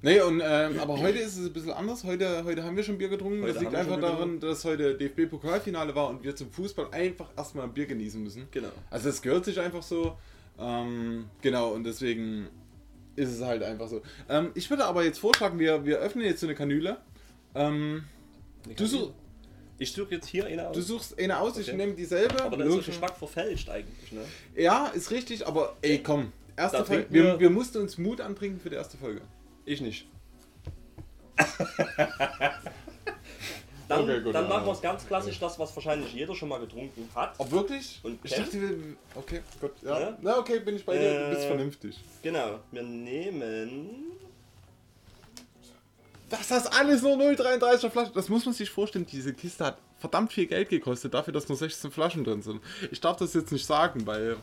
Nee, 0.04 0.20
und, 0.20 0.42
ähm, 0.44 0.80
aber 0.80 1.00
heute 1.00 1.20
ist 1.20 1.38
es 1.38 1.46
ein 1.46 1.54
bisschen 1.54 1.72
anders. 1.72 2.04
Heute, 2.04 2.44
heute 2.44 2.64
haben 2.64 2.76
wir 2.76 2.84
schon 2.84 2.98
Bier 2.98 3.10
getrunken. 3.10 3.44
Heute 3.44 3.54
das 3.54 3.62
liegt 3.62 3.76
einfach 3.76 4.00
daran, 4.00 4.40
dass 4.40 4.66
heute 4.66 4.98
DFB-Pokalfinale 4.98 5.94
war 5.94 6.10
und 6.10 6.24
wir 6.24 6.36
zum 6.36 6.52
Fußball 6.52 6.88
einfach 6.92 7.30
erstmal 7.38 7.66
ein 7.66 7.74
Bier 7.74 7.86
genießen 7.86 8.22
müssen. 8.22 8.48
Genau. 8.50 8.72
Also 8.90 9.10
es 9.10 9.22
gehört 9.22 9.46
sich 9.46 9.60
einfach 9.60 9.84
so. 9.84 10.18
Ähm, 10.62 11.26
genau, 11.42 11.72
und 11.72 11.84
deswegen 11.84 12.48
ist 13.16 13.30
es 13.30 13.42
halt 13.42 13.64
einfach 13.64 13.88
so. 13.88 14.02
Ähm, 14.30 14.52
ich 14.56 14.70
würde 14.70 14.86
aber 14.86 15.04
jetzt 15.04 15.18
vorschlagen, 15.20 15.58
wir, 15.60 15.86
wir 15.86 15.98
öffnen 15.98 16.24
jetzt 16.26 16.40
so 16.42 16.48
eine 16.48 16.56
Kanüle. 16.56 16.98
Ähm, 17.56 18.04
du, 18.78 18.86
such, 18.86 19.12
Ich 19.80 19.92
suche 19.92 20.12
jetzt 20.16 20.28
hier 20.28 20.46
eine 20.46 20.70
aus. 20.70 20.76
du 20.76 20.82
suchst 20.82 21.20
eine 21.20 21.40
aus, 21.40 21.58
ich 21.58 21.68
Okay. 21.68 21.78
nehme 21.78 21.94
dieselbe. 21.94 22.42
aber 22.44 22.58
dann 22.58 22.68
ist 22.68 22.76
der. 22.76 22.84
Geschmack 22.86 23.18
verfälscht 23.18 23.70
eigentlich, 23.70 24.12
ne? 24.12 24.22
Ja, 24.56 24.88
ist 24.88 25.12
richtig, 25.12 25.46
aber 25.48 25.76
ey, 25.82 26.02
komm. 26.04 26.32
Erste 26.56 26.78
Da 26.78 26.84
Folge. 26.86 27.08
Wir, 27.10 27.40
wir- 27.40 27.50
mussten 27.50 27.80
uns 27.80 27.98
Mut 27.98 28.22
antrinken 28.22 28.60
für 28.60 28.70
die 28.70 28.76
erste 28.76 28.98
Folge. 28.98 29.22
Ich 29.66 29.82
nicht. 29.82 30.08
dann 33.92 34.04
Okay, 34.04 34.22
gut, 34.22 34.36
dann 34.36 34.48
machen 34.48 34.66
wir 34.66 34.72
es 34.72 34.82
ganz 34.82 35.06
klassisch, 35.06 35.40
das, 35.40 35.60
was 35.60 35.76
wahrscheinlich 35.76 36.14
jeder 36.14 36.36
schon 36.36 36.50
mal 36.50 36.60
getrunken 36.60 37.08
hat. 37.14 37.34
Ob 37.38 37.52
wirklich? 37.52 38.00
Und 38.04 38.20
ich 38.24 38.32
kennt? 38.32 38.48
dachte, 38.48 38.78
okay, 39.16 39.42
gut. 39.60 39.72
Ja. 39.82 40.00
Ja? 40.00 40.18
Na, 40.22 40.38
okay, 40.40 40.60
bin 40.60 40.76
ich 40.76 40.86
bei 40.86 40.98
dir. 40.98 41.26
Du 41.26 41.30
bist 41.30 41.44
Äh, 41.44 41.48
vernünftig. 41.48 42.00
Genau, 42.22 42.60
wir 42.72 42.84
nehmen. 42.84 43.90
Das 46.30 46.50
ist 46.50 46.68
alles 46.68 47.02
nur 47.02 47.18
0,33er 47.18 47.90
Flaschen. 47.90 48.14
Das 48.14 48.30
muss 48.30 48.46
man 48.46 48.54
sich 48.54 48.70
vorstellen. 48.70 49.06
Diese 49.06 49.34
Kiste 49.34 49.66
hat 49.66 49.78
verdammt 50.00 50.32
viel 50.32 50.48
Geld 50.48 50.70
gekostet, 50.70 51.14
dafür, 51.14 51.34
dass 51.34 51.50
nur 51.50 51.58
16 51.58 51.92
Flaschen 51.92 52.24
drin 52.24 52.42
sind. 52.42 52.62
Ich 52.90 53.02
darf 53.02 53.18
das 53.18 53.34
jetzt 53.34 53.52
nicht 53.52 53.66
sagen, 53.66 54.08
weil 54.08 54.38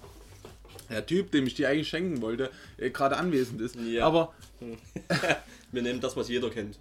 der 0.90 1.04
Typ, 1.06 1.30
dem 1.30 1.46
ich 1.46 1.54
die 1.54 1.66
eigentlich 1.66 1.88
schenken 1.88 2.20
wollte, 2.20 2.50
äh, 2.76 2.90
gerade 2.90 3.16
anwesend 3.16 3.60
ist. 3.60 3.76
Ja. 3.76 4.06
Aber 4.06 4.34
Wir 5.72 5.82
nehmen 5.82 6.00
das, 6.00 6.16
was 6.16 6.28
jeder 6.28 6.50
kennt. 6.50 6.78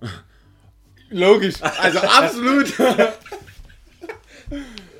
logisch, 1.12 1.62
also 1.62 1.98
absolut. 2.20 2.78
Äh, 2.78 3.12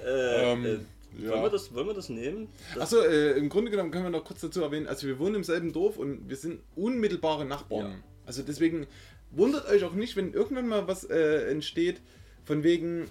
Ähm, 0.05 0.65
äh, 0.65 0.79
ja. 1.23 1.31
wollen, 1.31 1.43
wir 1.43 1.51
das, 1.51 1.75
wollen 1.75 1.87
wir 1.87 1.95
das 1.95 2.09
nehmen? 2.09 2.49
Achso, 2.79 3.01
äh, 3.01 3.33
im 3.33 3.49
Grunde 3.49 3.71
genommen 3.71 3.91
können 3.91 4.05
wir 4.05 4.11
noch 4.11 4.25
kurz 4.25 4.41
dazu 4.41 4.63
erwähnen, 4.63 4.87
also 4.87 5.07
wir 5.07 5.19
wohnen 5.19 5.37
im 5.37 5.45
selben 5.45 5.73
Dorf 5.73 5.97
und 5.97 6.29
wir 6.29 6.37
sind 6.37 6.61
unmittelbare 6.75 7.45
Nachbarn. 7.45 7.91
Ja. 7.93 7.99
Also 8.27 8.43
deswegen 8.43 8.87
wundert 9.31 9.69
euch 9.69 9.85
auch 9.85 9.95
nicht, 9.95 10.17
wenn 10.17 10.33
irgendwann 10.33 10.69
mal 10.69 10.89
was 10.89 11.05
äh, 11.05 11.51
entsteht, 11.51 12.01
von 12.45 12.63
wegen, 12.63 13.07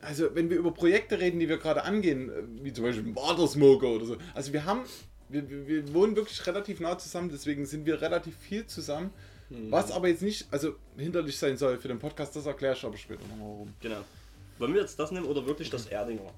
also 0.00 0.34
wenn 0.34 0.50
wir 0.50 0.58
über 0.58 0.72
Projekte 0.72 1.20
reden, 1.20 1.38
die 1.38 1.48
wir 1.48 1.58
gerade 1.58 1.84
angehen, 1.84 2.30
äh, 2.30 2.64
wie 2.64 2.72
zum 2.72 2.84
Beispiel 2.84 3.14
Watersmoker 3.14 3.88
oder 3.88 4.04
so. 4.06 4.16
Also 4.34 4.52
wir 4.52 4.64
haben, 4.64 4.80
wir, 5.28 5.48
wir 5.48 5.94
wohnen 5.94 6.16
wirklich 6.16 6.46
relativ 6.46 6.80
nah 6.80 6.98
zusammen, 6.98 7.30
deswegen 7.30 7.66
sind 7.66 7.86
wir 7.86 8.00
relativ 8.00 8.36
viel 8.36 8.66
zusammen. 8.66 9.10
Mhm. 9.54 9.70
Was 9.70 9.90
aber 9.92 10.08
jetzt 10.08 10.22
nicht, 10.22 10.46
also 10.50 10.74
hinderlich 10.96 11.38
sein 11.38 11.56
soll 11.56 11.78
für 11.78 11.88
den 11.88 11.98
Podcast, 11.98 12.34
das 12.36 12.46
erkläre 12.46 12.74
ich 12.74 12.84
aber 12.84 12.96
später 12.96 13.22
nochmal 13.28 13.48
warum. 13.48 13.74
Genau. 13.80 14.00
Wollen 14.58 14.74
wir 14.74 14.80
jetzt 14.80 14.98
das 14.98 15.10
nehmen 15.10 15.26
oder 15.26 15.44
wirklich 15.46 15.70
das 15.70 15.86
Erdinger? 15.86 16.30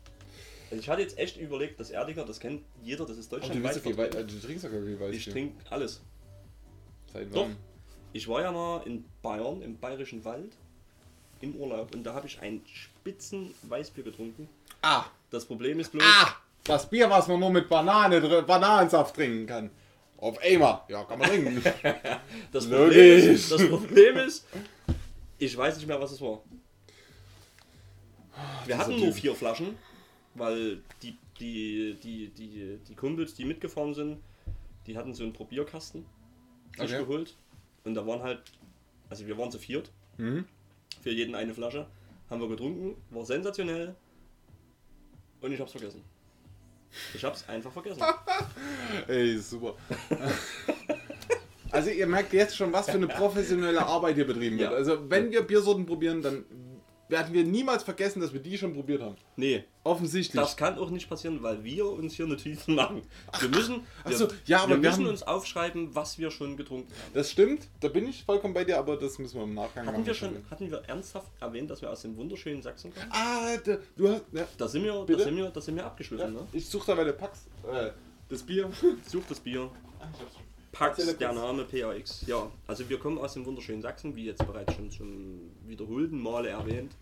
Also 0.71 0.81
ich 0.81 0.89
hatte 0.89 1.03
jetzt 1.03 1.17
echt 1.19 1.37
überlegt, 1.37 1.79
das 1.79 1.91
Erdinger, 1.91 2.25
das 2.25 2.41
kennt 2.41 2.63
jeder, 2.83 3.07
das 3.07 3.17
ist 3.19 3.33
Aber 3.33 3.41
du, 3.41 3.47
deutschlandweit. 3.47 3.75
willst 3.75 3.87
ja 3.87 3.91
viel 3.93 3.99
wei- 3.99 4.03
vertreten. 4.11 4.29
äh, 4.29 4.33
du 4.41 4.47
trinkst 4.47 4.65
ja 4.65 4.71
gar 4.71 4.81
nicht 4.81 4.87
viel 4.99 5.09
Ich 5.11 5.17
Weißbier. 5.19 5.33
trinke 5.33 5.71
alles. 5.71 6.01
Seit 7.13 7.35
Doch. 7.35 7.43
wann? 7.43 7.57
Ich 8.13 8.27
war 8.29 8.43
ja 8.43 8.51
mal 8.53 8.83
in 8.87 9.05
Bayern, 9.23 9.63
im 9.63 9.79
Bayerischen 9.79 10.25
Wald, 10.25 10.53
im 11.41 11.55
Urlaub 11.57 11.95
und 11.95 12.03
da 12.05 12.15
habe 12.15 12.27
ich 12.27 12.41
ein 12.41 12.63
spitzen 12.67 13.55
Weißbier 13.63 14.05
getrunken. 14.05 14.49
Ah! 14.83 15.05
Das 15.31 15.45
Problem 15.45 15.79
ist 15.81 15.93
bloß, 15.93 16.03
Ah! 16.05 16.35
Das 16.65 16.89
Bier, 16.89 17.09
was 17.11 17.29
man 17.29 17.39
nur 17.39 17.51
mit 17.51 17.69
Banane, 17.69 18.21
Bananensaft 18.43 19.15
trinken 19.15 19.47
kann. 19.47 19.71
Auf 20.19 20.39
einmal. 20.39 20.81
Ja, 20.89 21.05
kann 21.05 21.19
man 21.19 21.29
trinken. 21.29 21.63
das. 22.53 22.69
Problem 22.69 23.31
ist, 23.31 23.51
das 23.53 23.69
Problem 23.69 24.17
ist, 24.17 24.47
ich 25.39 25.57
weiß 25.57 25.77
nicht 25.77 25.87
mehr, 25.87 26.01
was 26.01 26.13
es 26.13 26.21
war. 26.21 26.43
Wir 28.67 28.79
hatten 28.79 28.99
nur 28.99 29.13
vier 29.13 29.35
Flaschen, 29.35 29.77
weil 30.35 30.83
die, 31.03 31.17
die, 31.39 31.97
die, 32.03 32.29
die, 32.29 32.79
die 32.87 32.95
Kumpels, 32.95 33.35
die 33.35 33.45
mitgefahren 33.45 33.95
sind, 33.95 34.19
die 34.87 34.97
hatten 34.97 35.15
so 35.15 35.25
einen 35.25 35.33
Probierkasten 35.33 36.05
sich 36.77 36.85
Okay. 36.85 36.99
geholt. 36.99 37.37
Und 37.85 37.95
da 37.95 38.07
waren 38.07 38.23
halt, 38.23 38.41
also 39.09 39.27
wir 39.27 39.37
waren 39.39 39.51
zu 39.51 39.59
viert, 39.59 39.91
mhm. 40.19 40.45
für 41.03 41.11
jeden 41.11 41.35
eine 41.35 41.55
Flasche. 41.55 41.87
Haben 42.29 42.41
wir 42.41 42.49
getrunken, 42.49 42.97
war 43.11 43.25
sensationell. 43.25 43.95
Und 45.41 45.53
ich 45.53 45.61
hab's 45.61 45.73
vergessen. 45.73 46.03
Ich 47.15 47.25
hab's 47.25 47.49
einfach 47.49 47.73
vergessen. 47.73 48.03
Ey, 49.09 49.39
super. 49.39 49.75
Also 51.71 51.91
ihr 51.91 52.07
merkt 52.07 52.33
jetzt 52.33 52.57
schon, 52.57 52.73
was 52.73 52.87
für 52.87 52.93
eine 52.93 53.09
professionelle 53.09 53.85
Arbeit 53.85 54.15
hier 54.15 54.27
betrieben 54.27 54.59
wird. 54.59 54.71
Ja. 54.71 54.77
Also 54.77 55.11
wenn 55.11 55.31
wir 55.31 55.43
Biersorten 55.43 55.87
probieren, 55.87 56.23
dann 56.23 56.45
werden 57.09 57.33
wir 57.33 57.45
niemals 57.45 57.83
vergessen, 57.85 58.21
dass 58.21 58.33
wir 58.33 58.41
die 58.41 58.59
schon 58.59 58.75
probiert 58.75 59.01
haben. 59.03 59.17
Nee, 59.37 59.65
Offensichtlich. 59.85 60.41
das 60.43 60.57
kann 60.57 60.77
auch 60.79 60.91
nicht 60.91 61.09
passieren, 61.09 61.43
weil 61.43 61.63
wir 61.63 61.87
uns 61.87 62.15
hier 62.15 62.27
Tüte 62.37 62.71
machen. 62.73 63.03
Wir 63.41 63.49
müssen, 63.49 63.87
Ach 64.03 64.11
wir, 64.11 64.17
so, 64.17 64.29
ja, 64.47 64.59
aber 64.59 64.71
wir 64.77 64.83
wir 64.83 64.91
müssen 64.91 65.05
haben- 65.05 65.11
uns 65.11 65.23
aufschreiben, 65.23 65.95
was 65.95 66.19
wir 66.19 66.31
schon 66.31 66.57
getrunken 66.57 66.91
haben. 66.93 67.13
Das 67.15 67.31
stimmt, 67.31 67.69
da 67.81 67.89
bin 67.89 68.09
ich 68.09 68.25
vollkommen 68.25 68.55
bei 68.55 68.65
dir, 68.65 68.79
aber 68.79 68.97
das 68.97 69.19
müssen 69.19 69.37
wir 69.37 69.45
im 69.45 69.55
Nachgang 69.55 69.87
Hatten 69.87 69.97
machen. 69.99 70.07
wir 70.07 70.15
schon, 70.15 70.45
hatten 70.51 70.71
wir 70.71 70.79
ernsthaft 70.89 71.31
erwähnt, 71.41 71.71
dass 71.71 71.81
wir 71.83 71.91
aus 71.91 72.03
dem 72.03 72.17
wunderschönen 72.17 72.63
Sachsen 72.63 72.93
kommen? 72.93 73.07
Ah, 73.11 73.57
da, 73.65 73.79
du 73.97 74.09
hast. 74.09 74.25
Ja, 74.33 74.47
Da 74.59 74.67
sind 74.69 74.83
wir, 74.83 75.05
da 75.07 75.19
sind 75.19 75.37
wir, 75.37 75.51
da 75.51 75.61
sind 75.61 75.77
wir 75.77 75.83
ja, 75.83 75.87
abgeschliffen, 75.89 76.33
ne? 76.35 76.41
ich 76.53 76.67
suche 76.69 76.87
da, 76.89 76.97
weil 76.97 77.05
du 77.07 77.13
packst. 77.13 77.47
Äh, 77.73 77.91
das 78.29 78.43
Bier. 78.43 78.69
Such 79.07 79.23
das 79.29 79.39
Bier. 79.39 79.71
Erzähl 80.01 80.27
Pax, 80.79 81.17
der. 81.17 81.33
Name 81.33 81.65
PAX. 81.65 82.25
Ja, 82.27 82.51
also 82.67 82.89
wir 82.89 82.99
kommen 82.99 83.19
aus 83.19 83.35
dem 83.35 83.45
wunderschönen 83.47 83.83
Sachsen, 83.83 84.15
wie 84.17 84.27
jetzt 84.27 84.47
bereits 84.47 84.75
schon 84.75 84.91
zum 84.91 85.41
wiederholten 85.67 86.21
Male 86.21 86.51
erwähnt. 86.51 86.93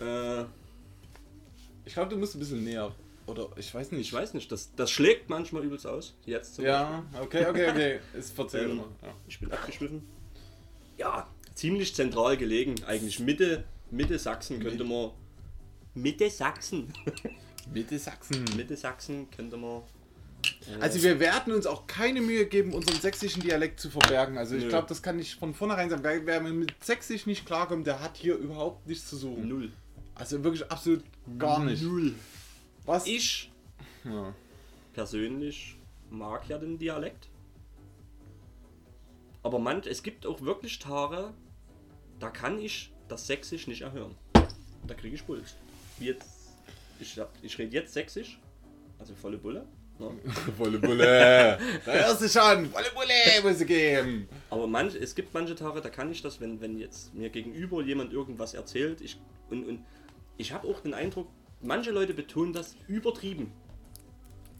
Äh, 0.00 0.44
Ich 1.86 1.92
glaube, 1.92 2.10
du 2.10 2.16
musst 2.16 2.34
ein 2.34 2.38
bisschen 2.40 2.64
näher. 2.64 2.92
Oder 3.26 3.48
ich 3.56 3.74
weiß 3.74 3.90
nicht. 3.92 4.00
ich 4.08 4.12
weiß 4.12 4.34
nicht, 4.34 4.50
das, 4.52 4.74
das 4.74 4.90
schlägt 4.90 5.30
manchmal 5.30 5.64
übelst 5.64 5.86
aus. 5.86 6.14
Jetzt 6.26 6.56
zum 6.56 6.64
Beispiel. 6.64 6.80
Ja, 6.80 7.04
okay, 7.22 7.46
okay, 7.48 7.70
okay. 7.70 8.00
Ist 8.18 8.34
verzählt 8.34 8.70
Ähm. 8.70 8.78
Ja. 9.02 9.14
Ich 9.28 9.38
bin 9.40 9.50
abgeschliffen. 9.50 10.02
Ja, 10.98 11.26
ziemlich 11.54 11.94
zentral 11.94 12.36
gelegen. 12.36 12.74
Eigentlich 12.86 13.18
Mitte, 13.20 13.64
Mitte 13.90 14.18
Sachsen 14.18 14.60
könnte 14.60 14.84
man. 14.84 15.10
Mitte 15.94 16.28
Sachsen. 16.28 16.92
Mitte 17.72 17.98
Sachsen. 17.98 18.44
Mitte 18.56 18.76
Sachsen 18.76 19.30
könnte 19.30 19.56
man. 19.56 19.82
Also 20.80 21.02
wir 21.02 21.20
werden 21.20 21.52
uns 21.52 21.66
auch 21.66 21.86
keine 21.86 22.20
Mühe 22.20 22.46
geben, 22.46 22.72
unseren 22.72 23.00
sächsischen 23.00 23.42
Dialekt 23.42 23.80
zu 23.80 23.90
verbergen. 23.90 24.38
Also 24.38 24.56
ich 24.56 24.68
glaube, 24.68 24.88
das 24.88 25.02
kann 25.02 25.18
ich 25.18 25.36
von 25.36 25.54
vornherein 25.54 25.90
sagen. 25.90 26.02
Wer, 26.02 26.24
wer 26.26 26.40
mit 26.40 26.72
sächsisch 26.82 27.26
nicht 27.26 27.46
klarkommt, 27.46 27.86
der 27.86 28.00
hat 28.00 28.16
hier 28.16 28.36
überhaupt 28.36 28.86
nichts 28.86 29.08
zu 29.08 29.16
suchen. 29.16 29.48
null. 29.48 29.72
Also 30.14 30.42
wirklich 30.44 30.70
absolut 30.70 31.02
gar 31.38 31.62
nicht. 31.64 31.82
Null. 31.82 32.14
Was? 32.86 33.06
Ich 33.06 33.50
Ja. 34.04 34.34
persönlich 34.92 35.76
mag 36.10 36.48
ja 36.48 36.58
den 36.58 36.78
Dialekt. 36.78 37.28
Aber 39.42 39.58
man, 39.58 39.82
es 39.82 40.02
gibt 40.02 40.24
auch 40.26 40.40
wirklich 40.40 40.78
Tage, 40.78 41.34
da 42.18 42.30
kann 42.30 42.58
ich 42.58 42.92
das 43.08 43.26
Sächsisch 43.26 43.66
nicht 43.66 43.82
erhören. 43.82 44.14
Da 44.86 44.94
kriege 44.94 45.14
ich 45.14 45.26
Puls. 45.26 45.56
Jetzt, 45.98 46.28
ich, 47.00 47.20
ich 47.42 47.58
rede 47.58 47.72
jetzt 47.72 47.92
Sächsisch, 47.92 48.38
also 48.98 49.14
volle 49.14 49.38
Bulle. 49.38 49.66
Ne? 49.98 50.10
Volle 50.58 50.78
Bulle. 50.78 51.58
da 51.84 51.92
hörst 51.92 52.22
du 52.22 52.28
schon. 52.28 52.70
Volle 52.70 52.90
Bulle 52.94 53.42
muss 53.42 53.60
es 53.60 53.66
geben. 53.66 54.28
Aber 54.50 54.66
manch, 54.66 54.94
es 54.94 55.14
gibt 55.14 55.32
manche 55.34 55.54
Tage, 55.54 55.80
da 55.80 55.88
kann 55.88 56.10
ich 56.10 56.22
das, 56.22 56.40
wenn, 56.40 56.60
wenn 56.60 56.78
jetzt 56.78 57.14
mir 57.14 57.30
gegenüber 57.30 57.82
jemand 57.82 58.12
irgendwas 58.12 58.54
erzählt, 58.54 59.00
ich, 59.00 59.20
und, 59.50 59.66
und 59.68 59.84
ich 60.36 60.52
habe 60.52 60.66
auch 60.68 60.80
den 60.80 60.94
Eindruck, 60.94 61.28
manche 61.60 61.90
Leute 61.90 62.14
betonen 62.14 62.52
das 62.52 62.76
übertrieben, 62.88 63.52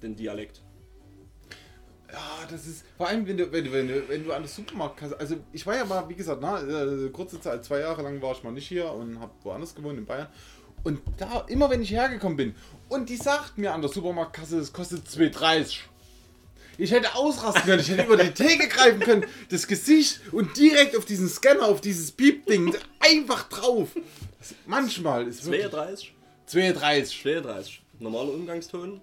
den 0.03 0.15
Dialekt. 0.15 0.63
Ja, 2.13 2.47
das 2.49 2.67
ist. 2.67 2.85
Vor 2.97 3.09
allem, 3.09 3.27
wenn 3.27 3.37
du, 3.37 3.51
wenn 3.51 3.73
wenn 3.73 3.89
du, 3.89 4.09
wenn 4.09 4.25
du 4.25 4.33
an 4.33 4.43
der 4.43 4.49
Supermarktkasse. 4.49 5.19
Also, 5.19 5.37
ich 5.53 5.67
war 5.67 5.77
ja 5.77 5.85
mal, 5.85 6.09
wie 6.09 6.15
gesagt, 6.15 6.39
na, 6.41 6.61
äh, 6.63 7.09
kurze 7.11 7.41
Zeit, 7.41 7.65
zwei 7.65 7.81
Jahre 7.81 8.03
lang 8.03 8.23
war 8.23 8.33
ich 8.33 8.45
mal 8.45 8.53
nicht 8.53 8.69
hier 8.69 8.93
und 8.93 9.19
habe 9.19 9.33
woanders 9.43 9.75
gewohnt, 9.75 9.99
in 9.99 10.07
Bayern. 10.07 10.29
Und 10.85 11.01
da, 11.17 11.45
immer 11.49 11.71
wenn 11.71 11.83
ich 11.83 11.91
hergekommen 11.91 12.37
bin, 12.37 12.55
und 12.89 13.09
die 13.09 13.17
sagt 13.17 13.59
mir 13.59 13.73
an 13.73 13.81
der 13.81 13.91
Supermarktkasse, 13.91 14.59
das 14.59 14.73
kostet 14.73 15.07
2,30. 15.09 15.79
Ich 16.77 16.91
hätte 16.91 17.15
ausrasten 17.15 17.63
können, 17.63 17.81
ich 17.81 17.91
hätte 17.91 18.05
über 18.05 18.17
die 18.17 18.31
Theke 18.31 18.69
greifen 18.69 19.01
können, 19.01 19.25
das 19.49 19.67
Gesicht 19.67 20.21
und 20.33 20.57
direkt 20.57 20.97
auf 20.97 21.05
diesen 21.05 21.29
Scanner, 21.29 21.67
auf 21.67 21.81
dieses 21.81 22.13
Piep-Ding, 22.13 22.75
einfach 23.01 23.49
drauf. 23.49 23.89
Das, 24.39 24.55
manchmal 24.67 25.27
ist 25.27 25.45
wirklich. 25.47 25.71
32? 25.71 26.15
2,30. 26.49 27.23
32. 27.23 27.83
Normaler 28.01 28.35
Umgangston. 28.35 29.01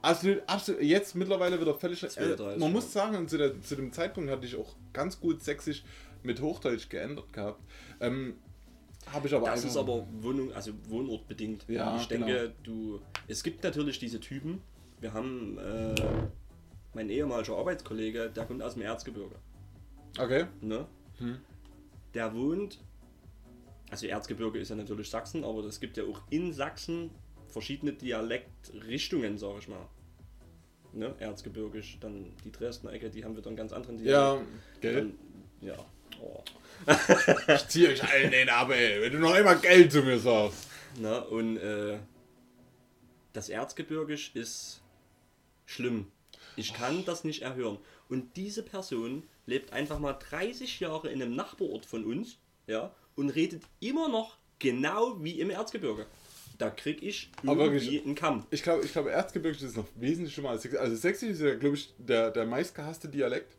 Absolut, 0.00 0.42
absolut. 0.46 0.82
Jetzt 0.82 1.14
mittlerweile 1.14 1.60
wieder 1.60 1.74
völlig. 1.74 2.02
Äh, 2.02 2.08
32, 2.08 2.58
man 2.58 2.68
ja. 2.68 2.68
muss 2.68 2.92
sagen, 2.92 3.28
zu, 3.28 3.36
der, 3.36 3.60
zu 3.62 3.76
dem 3.76 3.92
Zeitpunkt 3.92 4.30
hatte 4.30 4.46
ich 4.46 4.56
auch 4.56 4.74
ganz 4.92 5.20
gut 5.20 5.42
sächsisch 5.42 5.84
mit 6.22 6.40
Hochdeutsch 6.40 6.88
geändert 6.88 7.32
gehabt. 7.32 7.60
Ähm, 8.00 8.36
Habe 9.06 9.28
ich 9.28 9.34
aber 9.34 9.46
Das 9.46 9.64
ist 9.64 9.76
aber 9.76 10.06
Wohnung, 10.20 10.52
also 10.52 10.72
wohnortbedingt. 10.88 11.64
Ja, 11.68 11.96
ich 11.96 12.06
denke, 12.06 12.52
du. 12.62 13.00
Es 13.28 13.42
gibt 13.42 13.62
natürlich 13.64 13.98
diese 13.98 14.20
Typen. 14.20 14.60
Wir 15.00 15.12
haben 15.12 15.58
äh, 15.58 15.94
mein 16.94 17.10
ehemaliger 17.10 17.56
Arbeitskollege, 17.56 18.30
der 18.30 18.44
kommt 18.46 18.62
aus 18.62 18.74
dem 18.74 18.82
Erzgebirge. 18.82 19.34
Okay. 20.18 20.46
Ne? 20.60 20.86
Hm. 21.18 21.38
Der 22.14 22.34
wohnt. 22.34 22.78
Also 23.90 24.06
Erzgebirge 24.06 24.58
ist 24.58 24.70
ja 24.70 24.76
natürlich 24.76 25.10
Sachsen, 25.10 25.44
aber 25.44 25.64
es 25.64 25.80
gibt 25.80 25.96
ja 25.96 26.04
auch 26.04 26.22
in 26.30 26.52
Sachsen 26.52 27.10
verschiedene 27.48 27.92
Dialektrichtungen, 27.92 29.36
sag 29.36 29.58
ich 29.58 29.68
mal. 29.68 29.86
Ne? 30.94 31.14
Erzgebirgisch, 31.18 31.98
dann 32.00 32.32
die 32.44 32.52
Dresdner 32.52 32.92
Ecke, 32.92 33.10
die 33.10 33.24
haben 33.24 33.36
wieder 33.36 33.48
einen 33.48 33.56
ganz 33.56 33.72
anderen 33.72 34.02
Ja, 34.02 34.40
gell? 34.80 34.94
Dann, 34.94 35.14
ja. 35.60 35.74
Oh. 36.22 36.42
Ich 37.54 37.68
zieh 37.68 37.88
euch 37.88 38.02
allen 38.04 38.30
den 38.30 38.48
ab, 38.48 38.70
ey. 38.70 39.00
Wenn 39.02 39.12
du 39.12 39.18
noch 39.18 39.34
immer 39.36 39.54
Geld 39.56 39.92
zu 39.92 40.02
mir 40.02 40.18
sagst. 40.18 40.66
Na, 41.00 41.18
und 41.20 41.56
äh, 41.58 41.98
das 43.32 43.48
Erzgebirgisch 43.48 44.32
ist 44.34 44.82
schlimm. 45.66 46.10
Ich 46.56 46.74
kann 46.74 47.04
das 47.04 47.24
nicht 47.24 47.42
erhören. 47.42 47.78
Und 48.08 48.36
diese 48.36 48.62
Person 48.62 49.22
lebt 49.46 49.72
einfach 49.72 49.98
mal 49.98 50.12
30 50.14 50.80
Jahre 50.80 51.10
in 51.10 51.22
einem 51.22 51.34
Nachbarort 51.34 51.86
von 51.86 52.04
uns, 52.04 52.36
ja, 52.66 52.94
und 53.16 53.30
redet 53.30 53.62
immer 53.80 54.08
noch 54.08 54.36
genau 54.58 55.22
wie 55.22 55.40
im 55.40 55.50
Erzgebirge. 55.50 56.06
Da 56.58 56.70
krieg 56.70 57.02
ich 57.02 57.30
Aber 57.46 57.64
irgendwie 57.64 57.84
wirklich- 57.86 58.04
einen 58.04 58.14
Kamm. 58.14 58.46
Ich 58.50 58.62
glaube, 58.62 58.84
ich 58.84 58.92
glaube, 58.92 59.10
Erzgebirge 59.10 59.64
ist 59.64 59.76
noch 59.76 59.86
wesentlich 59.96 60.34
schlimmer 60.34 60.50
als 60.50 60.62
Sächsisch. 60.62 60.80
Also 60.80 60.96
Sächsisch 60.96 61.30
ist 61.30 61.40
ja, 61.40 61.54
glaube 61.54 61.76
ich, 61.76 61.92
der, 61.98 62.30
der 62.30 62.44
meistgehasste 62.44 63.08
Dialekt. 63.08 63.56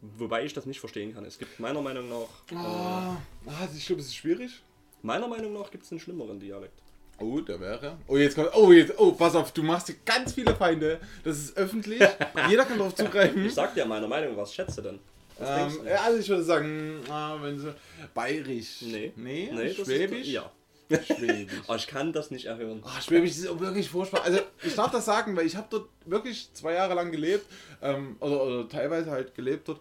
Wobei 0.00 0.44
ich 0.44 0.52
das 0.52 0.64
nicht 0.66 0.78
verstehen 0.80 1.12
kann. 1.14 1.24
Es 1.24 1.38
gibt 1.38 1.58
meiner 1.58 1.80
Meinung 1.82 2.08
nach, 2.08 2.28
äh, 2.52 2.54
Ah, 2.56 3.16
ah, 3.46 3.68
ich 3.76 3.86
glaube, 3.86 4.00
es 4.00 4.08
ist 4.08 4.16
schwierig. 4.16 4.62
meiner 5.02 5.26
Meinung 5.26 5.52
nach 5.54 5.70
gibt 5.70 5.84
es 5.84 5.90
einen 5.90 6.00
schlimmeren 6.00 6.38
Dialekt. 6.38 6.80
Oh, 7.20 7.40
der 7.40 7.58
wäre. 7.58 7.98
Oh, 8.06 8.16
jetzt 8.16 8.36
kommt. 8.36 8.50
Oh, 8.54 8.70
jetzt. 8.70 8.92
Oh, 8.96 9.10
pass 9.12 9.34
auf, 9.34 9.50
du 9.52 9.64
machst 9.64 9.88
dir 9.88 9.96
ganz 10.04 10.34
viele 10.34 10.54
Feinde. 10.54 11.00
Das 11.24 11.36
ist 11.36 11.56
öffentlich. 11.56 11.98
Jeder 12.48 12.64
kann 12.64 12.78
darauf 12.78 12.94
zugreifen. 12.94 13.44
Ich 13.44 13.54
sag 13.54 13.74
dir 13.74 13.84
meine 13.86 14.06
Meinung, 14.06 14.36
was 14.36 14.54
schätzt 14.54 14.78
du 14.78 14.82
denn? 14.82 14.98
Was 15.36 15.74
Ähm, 15.74 15.80
also 16.04 16.18
ich 16.20 16.28
würde 16.28 16.44
sagen, 16.44 17.00
ah, 17.10 17.36
wenn 17.42 17.58
sie. 17.58 17.74
Bayerisch. 18.14 18.82
Nee. 18.82 19.12
Nee, 19.16 19.50
Nee, 19.52 19.74
Schwäbisch? 19.74 20.20
Ist, 20.20 20.28
ja. 20.28 20.50
Schwäbisch. 20.90 21.60
Aber 21.66 21.76
ich 21.76 21.86
kann 21.86 22.12
das 22.12 22.30
nicht 22.30 22.46
erhören. 22.46 22.82
Ah, 22.84 23.00
Schwäbisch 23.00 23.30
ist 23.32 23.48
auch 23.48 23.60
wirklich 23.60 23.88
furchtbar. 23.88 24.22
Also 24.22 24.40
ich 24.62 24.74
darf 24.74 24.90
das 24.90 25.04
sagen, 25.04 25.36
weil 25.36 25.46
ich 25.46 25.56
habe 25.56 25.66
dort 25.70 25.88
wirklich 26.06 26.50
zwei 26.54 26.74
Jahre 26.74 26.94
lang 26.94 27.12
gelebt, 27.12 27.46
ähm, 27.82 28.16
oder, 28.20 28.42
oder 28.42 28.68
teilweise 28.68 29.10
halt 29.10 29.34
gelebt 29.34 29.68
dort. 29.68 29.80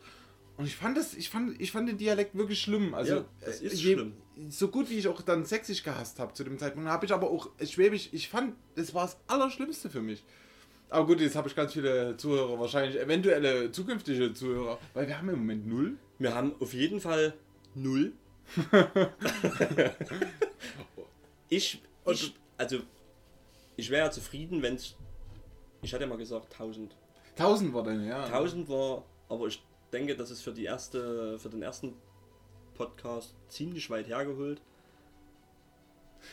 Und 0.57 0.65
ich 0.65 0.75
fand 0.75 0.97
das, 0.97 1.13
ich 1.13 1.29
fand, 1.29 1.61
ich 1.61 1.71
fand 1.71 1.87
den 1.87 1.97
Dialekt 1.97 2.35
wirklich 2.35 2.59
schlimm. 2.59 2.93
Also 2.95 3.15
Ja, 3.15 3.25
das 3.41 3.61
ist 3.61 3.73
äh, 3.73 3.77
schlimm. 3.77 4.13
So 4.49 4.67
gut 4.69 4.89
wie 4.89 4.97
ich 4.97 5.07
auch 5.07 5.21
dann 5.21 5.45
Sächsisch 5.45 5.83
gehasst 5.83 6.19
habe 6.19 6.33
zu 6.33 6.43
dem 6.43 6.57
Zeitpunkt, 6.57 6.89
habe 6.89 7.05
ich 7.05 7.13
aber 7.13 7.29
auch 7.29 7.49
Schwäbisch. 7.63 8.09
Ich 8.11 8.27
fand, 8.27 8.55
das 8.75 8.93
war 8.93 9.05
das 9.05 9.17
Allerschlimmste 9.27 9.89
für 9.89 10.01
mich. 10.01 10.23
Aber 10.89 11.05
gut, 11.05 11.19
jetzt 11.19 11.35
habe 11.35 11.47
ich 11.49 11.55
ganz 11.55 11.73
viele 11.73 12.15
Zuhörer, 12.17 12.59
wahrscheinlich 12.59 12.99
eventuelle 12.99 13.71
zukünftige 13.71 14.33
Zuhörer, 14.33 14.79
weil 14.93 15.07
wir 15.07 15.17
haben 15.17 15.29
im 15.29 15.39
Moment 15.39 15.67
null. 15.67 15.97
Wir 16.17 16.33
haben 16.33 16.53
auf 16.59 16.73
jeden 16.73 17.01
Fall 17.01 17.33
null. 17.75 18.13
ich, 21.49 21.81
ich, 22.05 22.33
also, 22.57 22.79
ich 23.75 23.89
wäre 23.89 24.05
ja 24.05 24.11
zufrieden, 24.11 24.61
wenn 24.61 24.75
es. 24.75 24.95
Ich 25.81 25.93
hatte 25.93 26.03
ja 26.03 26.09
mal 26.09 26.17
gesagt 26.17 26.51
1000. 26.53 26.95
1000 27.37 27.73
war 27.73 27.83
deine, 27.83 28.07
ja. 28.07 28.25
1000 28.25 28.67
war, 28.67 29.03
aber 29.29 29.47
ich 29.47 29.61
denke, 29.93 30.15
das 30.15 30.31
ist 30.31 30.41
für 30.41 30.51
die 30.51 30.65
erste, 30.65 31.37
für 31.39 31.49
den 31.49 31.61
ersten 31.61 31.93
Podcast 32.73 33.35
ziemlich 33.49 33.89
weit 33.89 34.07
hergeholt. 34.07 34.61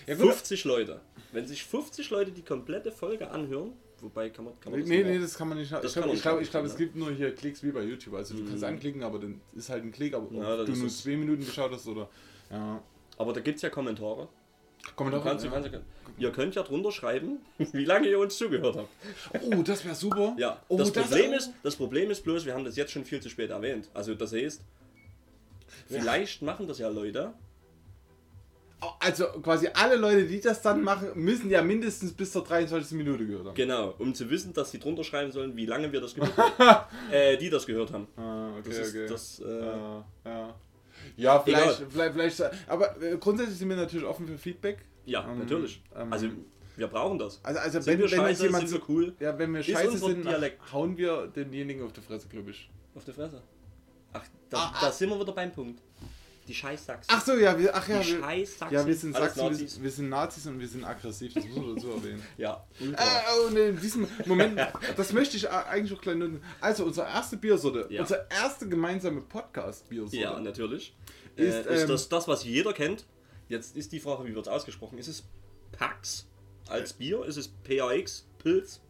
Ja, 0.07 0.15
gut. 0.15 0.27
50 0.27 0.65
Leute. 0.65 1.01
Wenn 1.33 1.47
sich 1.47 1.65
50 1.65 2.11
Leute 2.11 2.33
die 2.33 2.43
komplette 2.43 2.91
Folge 2.91 3.31
anhören, 3.31 3.73
wobei 4.01 4.31
kann 4.31 4.47
man, 4.47 4.59
kann 4.61 4.73
man 4.73 4.81
das 4.81 4.89
Nee, 4.89 5.05
nee, 5.05 5.19
das 5.19 5.37
kann 5.37 5.49
man 5.49 5.59
nicht. 5.59 5.73
Das 5.73 5.85
ich 5.85 5.93
glaube, 5.93 6.17
glaub, 6.17 6.41
ich 6.41 6.51
glaub, 6.51 6.65
es 6.65 6.77
gibt 6.77 6.97
nur 6.97 7.13
hier 7.13 7.35
Klicks 7.35 7.63
wie 7.63 7.71
bei 7.71 7.83
YouTube. 7.83 8.15
Also 8.15 8.35
du 8.35 8.45
kannst 8.45 8.65
anklicken, 8.65 9.03
aber 9.03 9.19
dann 9.19 9.41
ist 9.55 9.69
halt 9.69 9.85
ein 9.85 9.93
Klick, 9.93 10.15
aber 10.15 10.33
Ja, 10.35 10.61
ob 10.61 10.67
du 10.67 10.73
nur 10.73 10.89
zwei 10.89 11.17
Minuten 11.17 11.45
geschaut 11.45 11.73
hast 11.73 11.87
oder. 11.87 12.09
Ja. 12.51 12.83
Aber 13.17 13.33
da 13.33 13.41
gibt 13.41 13.57
es 13.57 13.63
ja 13.63 13.71
Kommentare. 13.71 14.29
Komm 14.97 15.11
Du 15.11 15.17
doch 15.17 15.25
kannst, 15.25 15.45
ja. 15.45 15.51
kannst, 15.51 15.71
ihr 16.19 16.33
könnt 16.33 16.55
ja 16.55 16.63
drunter 16.63 16.93
schreiben, 16.93 17.39
wie 17.59 17.85
lange 17.85 18.09
ihr 18.09 18.19
uns 18.19 18.37
zugehört 18.37 18.77
habt. 18.77 18.89
Oh, 19.43 19.63
das 19.63 19.85
wäre 19.85 19.95
super. 19.95 20.35
Ja, 20.39 20.61
oh, 20.69 20.77
das, 20.77 20.93
Problem 20.93 21.31
oh. 21.33 21.37
ist, 21.37 21.53
das 21.63 21.77
Problem 21.77 22.11
ist 22.11 22.23
bloß, 22.23 22.45
wir 22.45 22.55
haben 22.55 22.65
das 22.65 22.77
jetzt 22.77 22.93
schon 22.93 23.05
viel 23.05 23.21
zu 23.21 23.29
spät 23.29 23.51
erwähnt. 23.51 23.89
Also 23.95 24.15
das 24.15 24.33
heißt, 24.33 24.63
vielleicht 25.89 26.43
machen 26.43 26.69
das 26.69 26.79
ja 26.79 26.89
Leute. 26.89 27.33
Also 29.01 29.25
quasi 29.43 29.69
alle 29.73 29.97
Leute, 29.97 30.27
die 30.27 30.41
das 30.41 30.61
dann 30.61 30.83
machen, 30.83 31.09
müssen 31.15 31.49
ja 31.49 31.63
mindestens 31.63 32.13
bis 32.13 32.33
zur 32.33 32.45
23. 32.45 32.99
Minute 32.99 33.27
gehört 33.27 33.47
haben. 33.47 33.55
Genau, 33.55 33.95
um 33.99 34.15
zu 34.15 34.29
wissen, 34.29 34.53
dass 34.53 34.71
sie 34.71 34.79
drunter 34.79 35.05
schreiben 35.05 35.33
sollen, 35.33 35.57
wie 35.57 35.65
lange 35.65 35.91
wir 35.91 36.03
das 36.03 36.15
gehört 36.15 36.37
haben. 36.59 36.87
äh, 37.11 37.39
die 37.39 37.49
das 37.49 37.65
gehört 37.67 37.93
haben. 37.93 38.07
Ah, 38.17 38.51
okay, 38.59 38.69
Das 38.69 38.79
ist 38.79 38.95
okay. 38.95 39.07
das. 39.09 39.41
Äh, 39.41 39.67
ja, 39.67 40.05
ja. 40.27 40.55
Ja, 41.17 41.41
vielleicht, 41.41 41.83
vielleicht, 41.91 42.13
vielleicht. 42.15 42.69
Aber 42.69 43.01
äh, 43.03 43.17
grundsätzlich 43.19 43.59
sind 43.59 43.69
wir 43.69 43.77
natürlich 43.77 44.07
offen 44.07 44.27
für 44.27 44.39
Feedback. 44.39 44.79
ja, 45.07 45.29
Ähm, 45.31 45.39
natürlich. 45.39 45.83
ähm, 45.97 46.13
also 46.13 46.29
wir 46.77 46.87
brauchen 46.89 47.19
das. 47.19 47.41
Also, 47.45 47.61
also 47.61 47.81
Sind 47.81 47.87
wenn, 47.93 47.99
wir 48.01 48.11
wenn 48.11 48.19
scheiße, 48.19 48.43
jemand 48.47 48.69
sind 48.69 48.81
so, 48.81 48.89
wir 48.89 48.95
cool 48.95 49.15
ja, 49.21 49.39
wenn 49.39 49.53
wir 49.53 49.61
Ist 49.61 49.71
scheiße 49.71 49.99
sind, 49.99 50.25
Dialekt. 50.25 50.73
hauen 50.73 50.97
wir 50.97 51.29
denjenigen 51.29 51.85
auf 51.85 51.93
die 51.93 52.01
Fresse, 52.01 52.27
glaube 52.29 52.51
ich. 52.51 52.69
auf 52.95 53.05
der 53.05 53.15
Fresse. 53.15 53.43
Ach, 54.13 54.25
da, 54.51 54.59
Ah, 54.59 54.75
da 54.81 54.93
sind 54.93 55.11
wir 55.11 55.21
wieder 55.21 55.33
beim 55.33 55.53
Punkt. 55.53 55.81
Die 56.47 56.55
scheiß 56.55 56.85
Sachsen. 56.85 57.11
Ach 57.11 57.25
so, 57.25 57.35
ja, 57.37 57.59
wir, 57.59 57.75
ach 57.75 57.89
ja, 57.89 58.01
die 58.01 58.19
wir, 58.21 58.71
ja, 58.71 58.87
wir 58.87 58.95
sind 58.95 59.15
Sachsen, 59.17 59.37
wir, 59.43 59.51
Nazis. 59.51 59.73
sind- 59.75 59.83
wir 59.83 59.91
sind 59.91 60.09
Nazis 60.11 60.47
und 60.47 60.61
wir 60.61 60.69
sind 60.69 60.85
aggressiv, 60.85 61.33
das 61.33 61.45
muss 61.47 61.57
man 61.57 61.75
dazu 61.75 61.91
erwähnen. 61.91 62.23
Ja, 62.37 62.63
ultra. 62.81 63.03
Äh, 63.03 63.47
und 63.49 63.57
in 63.57 63.81
diesem 63.81 64.07
Moment, 64.27 64.61
das 64.97 65.13
möchte 65.15 65.37
ich 65.39 65.49
eigentlich 65.51 65.97
auch 65.97 66.03
gleich 66.03 66.17
nutzen. 66.17 66.43
Also, 66.61 66.85
unsere 66.85 67.07
erste 67.09 67.39
Biersorte, 67.39 67.87
Ja. 67.89 68.03
unsere 68.03 68.27
erste 68.31 68.69
gemeinsame 68.69 69.23
Podcast-Biersorte. 69.23 70.17
Ja, 70.19 70.39
natürlich. 70.39 70.95
Ist, 71.37 71.47
Ist, 71.61 71.67
äh, 71.67 71.75
ist 71.77 71.83
ähm, 71.83 71.89
das 71.89 72.09
das, 72.11 72.29
was 72.29 72.45
jeder 72.45 72.73
kennt? 72.75 73.07
Jetzt 73.49 73.75
ist 73.77 73.93
die 73.93 74.01
Frage, 74.01 74.25
wie 74.27 74.35
wird 74.35 74.47
es 74.47 74.53
ausgesprochen? 74.53 74.99
Ist 74.99 75.09
es 75.09 75.25
Pax 75.73 76.27
als 76.69 76.93
Bier? 76.93 77.25
Ist 77.25 77.37
es 77.39 77.49
PAX? 77.49 78.27
Pilz? 78.39 78.81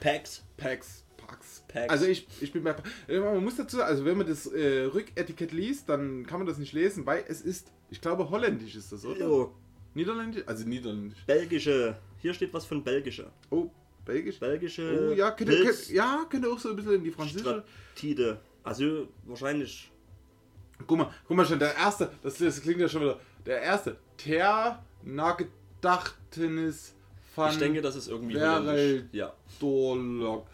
Pax? 0.00 0.42
Pax. 0.56 1.04
Pax. 1.16 1.57
Pax. 1.68 1.90
Also 1.90 2.06
ich, 2.06 2.26
ich 2.40 2.50
bin 2.52 2.64
bei. 2.64 2.74
äh, 3.08 3.20
Man 3.20 3.44
muss 3.44 3.56
dazu 3.56 3.76
sagen, 3.76 3.88
also 3.88 4.04
wenn 4.04 4.16
man 4.18 4.26
das 4.26 4.46
äh, 4.46 4.84
Rücketikett 4.84 5.52
liest, 5.52 5.88
dann 5.88 6.26
kann 6.26 6.38
man 6.40 6.46
das 6.46 6.58
nicht 6.58 6.72
lesen, 6.72 7.04
weil 7.06 7.24
es 7.28 7.40
ist, 7.42 7.70
ich 7.90 8.00
glaube, 8.00 8.28
holländisch 8.30 8.74
ist 8.74 8.90
das, 8.92 9.04
oder? 9.04 9.20
Jo, 9.20 9.54
Niederländisch? 9.94 10.42
Also 10.46 10.66
niederländisch. 10.66 11.18
belgische. 11.26 11.96
Hier 12.20 12.32
steht 12.34 12.52
was 12.54 12.64
von 12.64 12.82
belgische. 12.82 13.30
Oh, 13.50 13.68
belgisch. 14.04 14.38
Belgische. 14.40 15.10
Oh 15.10 15.14
ja, 15.14 15.30
könnte, 15.32 15.62
könnte, 15.62 15.92
ja, 15.92 16.24
könnte 16.28 16.48
auch 16.50 16.58
so 16.58 16.70
ein 16.70 16.76
bisschen 16.76 16.94
in 16.94 17.04
die 17.04 17.10
französische. 17.10 17.62
Stratide. 17.94 18.40
Also 18.64 19.08
wahrscheinlich. 19.24 19.90
Guck 20.86 20.98
mal, 20.98 21.10
guck 21.26 21.36
mal 21.36 21.44
schon, 21.46 21.58
der 21.58 21.74
erste, 21.76 22.10
das, 22.22 22.38
das 22.38 22.60
klingt 22.62 22.80
ja 22.80 22.88
schon 22.88 23.02
wieder. 23.02 23.18
Der 23.44 23.60
erste. 23.62 23.96
Ter 24.16 24.82
Nagedachtenis 25.82 26.94
van 27.34 27.52
Ich 27.52 27.58
denke, 27.58 27.80
das 27.82 27.96
ist 27.96 28.08
irgendwie 28.08 28.34
Wäre- 28.34 28.60
holländisch. 28.64 29.04
Ja. 29.12 29.32
Dorlog. 29.60 30.46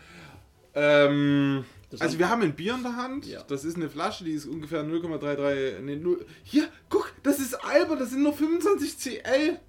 Ähm, 0.75 1.65
also 1.99 2.19
wir 2.19 2.29
haben 2.29 2.43
ein 2.43 2.55
Bier 2.55 2.75
in 2.75 2.83
der 2.83 2.97
Hand. 2.97 3.27
Ja. 3.27 3.43
Das 3.43 3.65
ist 3.65 3.77
eine 3.77 3.89
Flasche, 3.89 4.25
die 4.25 4.33
ist 4.33 4.47
ungefähr 4.47 4.83
0,33. 4.85 5.81
Nee, 5.81 5.97
0, 5.97 6.27
hier, 6.43 6.69
guck, 6.89 7.13
das 7.23 7.39
ist 7.39 7.55
albern, 7.55 7.99
das 7.99 8.11
sind 8.11 8.23
nur 8.23 8.33
25 8.33 8.99
CL. 8.99 9.61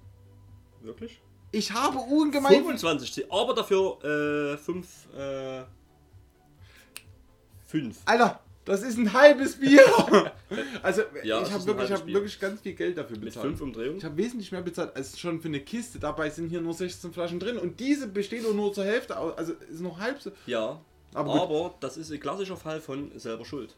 Wirklich? 0.82 1.20
Ich 1.52 1.72
habe 1.72 1.98
ungemein. 1.98 2.52
25 2.52 3.12
C. 3.12 3.26
Aber 3.30 3.54
dafür 3.54 4.58
5. 4.62 4.86
Äh, 5.16 5.64
5. 7.66 7.96
Alter, 8.04 8.40
das 8.64 8.82
ist 8.82 8.98
ein 8.98 9.12
halbes 9.12 9.58
Bier. 9.58 9.80
also 10.82 11.02
Ja, 11.22 11.42
ich 11.42 11.52
habe 11.52 11.66
wirklich, 11.66 11.92
hab 11.92 12.06
wirklich 12.06 12.38
ganz 12.38 12.60
viel 12.60 12.74
Geld 12.74 12.98
dafür 12.98 13.16
Mit 13.16 13.26
bezahlt. 13.26 13.46
5 13.46 13.60
Umdrehungen. 13.60 13.98
Ich 13.98 14.04
habe 14.04 14.16
wesentlich 14.16 14.52
mehr 14.52 14.62
bezahlt 14.62 14.94
als 14.96 15.18
schon 15.18 15.40
für 15.40 15.48
eine 15.48 15.60
Kiste. 15.60 15.98
Dabei 15.98 16.30
sind 16.30 16.48
hier 16.48 16.60
nur 16.60 16.74
16 16.74 17.12
Flaschen 17.12 17.40
drin 17.40 17.58
und 17.58 17.80
diese 17.80 18.08
besteht 18.08 18.42
nur 18.42 18.72
zur 18.72 18.84
Hälfte 18.84 19.18
aus. 19.18 19.38
Also 19.38 19.54
ist 19.54 19.80
noch 19.80 19.98
halb 19.98 20.20
so. 20.20 20.32
Ja. 20.46 20.80
Aber. 21.16 21.42
Aber 21.42 21.74
das 21.80 21.96
ist 21.96 22.10
ein 22.12 22.20
klassischer 22.20 22.56
Fall 22.56 22.80
von 22.80 23.10
selber 23.18 23.44
Schuld. 23.44 23.74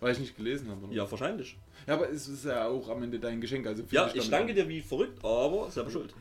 Weil 0.00 0.12
ich 0.12 0.18
nicht 0.18 0.36
gelesen 0.36 0.68
habe. 0.70 0.84
Oder? 0.86 0.92
Ja, 0.94 1.08
wahrscheinlich. 1.10 1.56
ja, 1.86 1.94
aber 1.94 2.10
es 2.10 2.26
ist 2.26 2.44
ja 2.44 2.66
auch 2.68 2.88
am 2.88 3.02
Ende 3.04 3.20
dein 3.20 3.40
Geschenk. 3.40 3.66
Also 3.66 3.84
Ja, 3.90 4.10
ich 4.12 4.28
danke 4.28 4.52
dir 4.52 4.68
wie 4.68 4.80
verrückt, 4.80 5.24
aber 5.24 5.70
selber 5.70 5.90
Schuld. 5.90 6.12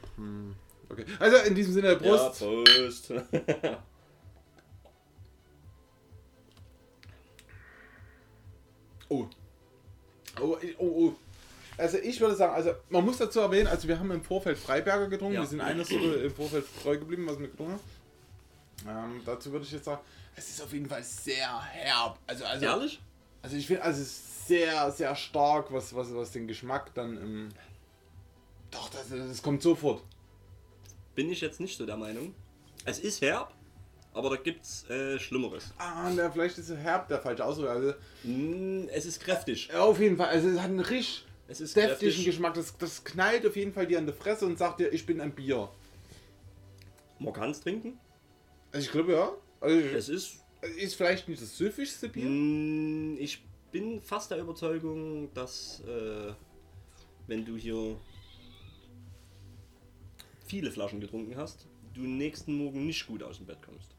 Okay. 0.90 1.06
Also 1.20 1.38
in 1.48 1.56
diesem 1.56 1.74
Sinne, 1.74 1.96
Prost. 1.96 2.42
Ja, 2.42 2.48
Prost. 2.48 3.14
Oh. 9.10 9.28
Oh, 10.40 10.58
oh, 10.78 10.86
oh. 10.86 11.14
Also 11.78 11.98
ich 11.98 12.20
würde 12.22 12.36
sagen, 12.36 12.54
also 12.54 12.72
man 12.90 13.04
muss 13.04 13.18
dazu 13.18 13.40
erwähnen, 13.40 13.68
also 13.68 13.88
wir 13.88 14.00
haben 14.00 14.12
im 14.12 14.22
Vorfeld 14.24 14.58
Freiberger 14.58 15.08
getrunken, 15.08 15.36
Ja. 15.36 15.42
wir 15.42 15.48
sind 15.48 15.62
einer 15.62 15.84
Sorte 15.84 16.06
im 16.06 16.32
Vorfeld 16.34 16.66
treu 16.82 16.98
geblieben, 16.98 17.26
was 17.28 17.40
wir 17.40 17.48
getrunken 17.48 17.74
haben. 17.74 17.82
Ähm, 18.88 19.22
dazu 19.26 19.52
würde 19.52 19.66
ich 19.66 19.72
jetzt 19.72 19.86
sagen, 19.86 20.02
es 20.36 20.50
ist 20.50 20.62
auf 20.62 20.72
jeden 20.74 20.88
Fall 20.88 21.04
sehr 21.04 21.62
herb. 21.64 22.18
Also, 22.28 22.46
also, 22.46 22.66
Ehrlich? 22.66 23.02
also 23.42 23.56
ich 23.56 23.68
finde, 23.68 23.84
also 23.84 24.02
es 24.02 24.08
ist 24.08 24.48
sehr, 24.48 24.92
sehr 24.92 25.16
stark, 25.16 25.72
was, 25.72 25.94
was, 25.96 26.14
was 26.16 26.32
den 26.32 26.48
Geschmack 26.48 26.94
dann 26.94 27.18
im... 27.18 27.50
Doch, 28.72 28.90
das, 28.90 29.10
das 29.10 29.42
kommt 29.42 29.62
sofort. 29.62 30.04
Bin 31.16 31.30
ich 31.30 31.42
jetzt 31.42 31.60
nicht 31.60 31.78
so 31.78 31.86
der 31.86 31.98
Meinung. 31.98 32.34
Es 32.86 33.00
ist 33.00 33.22
herb, 33.22 33.54
aber 34.14 34.30
da 34.32 34.36
gibt's 34.38 34.90
äh, 34.90 35.20
Schlimmeres. 35.20 35.74
Ah, 35.78 36.10
na, 36.16 36.32
vielleicht 36.32 36.58
ist 36.58 36.72
herb 36.72 37.08
der 37.10 37.20
falsche 37.20 37.46
Ausdruck. 37.46 37.68
Also, 37.70 37.94
Mm, 38.24 38.88
es 38.90 39.06
ist 39.06 39.20
kräftig. 39.20 39.68
ja, 39.72 39.82
auf 39.82 40.00
jeden 40.00 40.16
Fall, 40.18 40.28
also 40.30 40.48
es 40.50 40.58
hat 40.60 40.66
einen 40.66 40.80
richtig 40.80 41.26
Es 41.48 41.60
ist 41.62 41.76
deftigen 41.76 42.00
kräftig. 42.12 42.26
Geschmack. 42.26 42.54
Das, 42.54 42.78
das 42.78 43.04
knallt 43.04 43.46
auf 43.46 43.56
jeden 43.56 43.74
Fall 43.74 43.86
dir 43.88 43.98
an 43.98 44.06
der 44.06 44.16
Fresse 44.16 44.46
und 44.46 44.58
sagt 44.58 44.80
dir, 44.80 44.90
ich 44.94 45.06
bin 45.06 45.20
ein 45.22 45.34
Bier. 45.36 45.70
Man 47.20 47.34
kann 47.34 47.52
es 47.52 47.60
trinken. 47.62 48.00
Also 48.72 48.86
ich 48.86 48.92
glaube 48.92 49.14
ja. 49.14 49.32
Also 49.60 49.78
Es 49.80 50.10
ist. 50.10 50.40
ist 50.78 50.96
vielleicht 50.96 51.28
nicht 51.28 51.42
das 51.42 51.58
süffigste 51.58 52.10
Bier. 52.10 52.26
Mm, 52.26 53.18
ich 53.20 53.44
bin 53.72 54.02
fast 54.02 54.32
der 54.32 54.40
Überzeugung, 54.40 55.34
dass 55.34 55.82
äh, 55.88 56.34
wenn 57.28 57.46
du 57.46 57.56
hier 57.56 57.96
viele 60.46 60.72
Flaschen 60.72 61.00
getrunken 61.00 61.36
hast, 61.38 61.68
du 61.94 62.02
nächsten 62.02 62.54
Morgen 62.56 62.86
nicht 62.86 63.08
gut 63.08 63.24
aus 63.24 63.38
dem 63.38 63.46
Bett 63.46 63.60
kommst. 63.66 63.96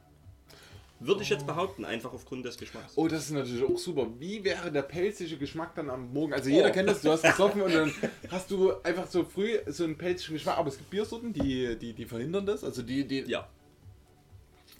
Würde 1.00 1.22
ich 1.22 1.30
jetzt 1.30 1.46
behaupten, 1.48 1.84
einfach 1.84 2.12
aufgrund 2.12 2.44
des 2.44 2.56
Geschmacks. 2.56 2.92
Oh, 2.94 3.08
das 3.08 3.24
ist 3.24 3.32
natürlich 3.32 3.64
auch 3.64 3.76
super. 3.78 4.06
Wie 4.20 4.44
wäre 4.44 4.70
der 4.70 4.82
pelzige 4.82 5.36
Geschmack 5.36 5.74
dann 5.74 5.90
am 5.90 6.12
Morgen? 6.12 6.32
Also 6.32 6.48
jeder 6.48 6.68
Oh. 6.68 6.72
kennt 6.72 6.88
das, 6.88 7.02
du 7.02 7.10
hast 7.10 7.22
gesoffen 7.22 7.60
und 7.62 7.74
dann 7.74 7.92
hast 8.30 8.48
du 8.52 8.72
einfach 8.84 9.08
so 9.08 9.24
früh 9.24 9.58
so 9.66 9.82
einen 9.82 9.98
pelzigen 9.98 10.34
Geschmack. 10.34 10.58
Aber 10.58 10.68
es 10.68 10.78
gibt 10.78 10.90
Biersorten, 10.90 11.32
die, 11.32 11.76
die, 11.76 11.92
die 11.92 12.04
verhindern 12.04 12.46
das. 12.46 12.62
Also 12.62 12.82
die, 12.82 13.04
die 13.04 13.20
Ja, 13.22 13.48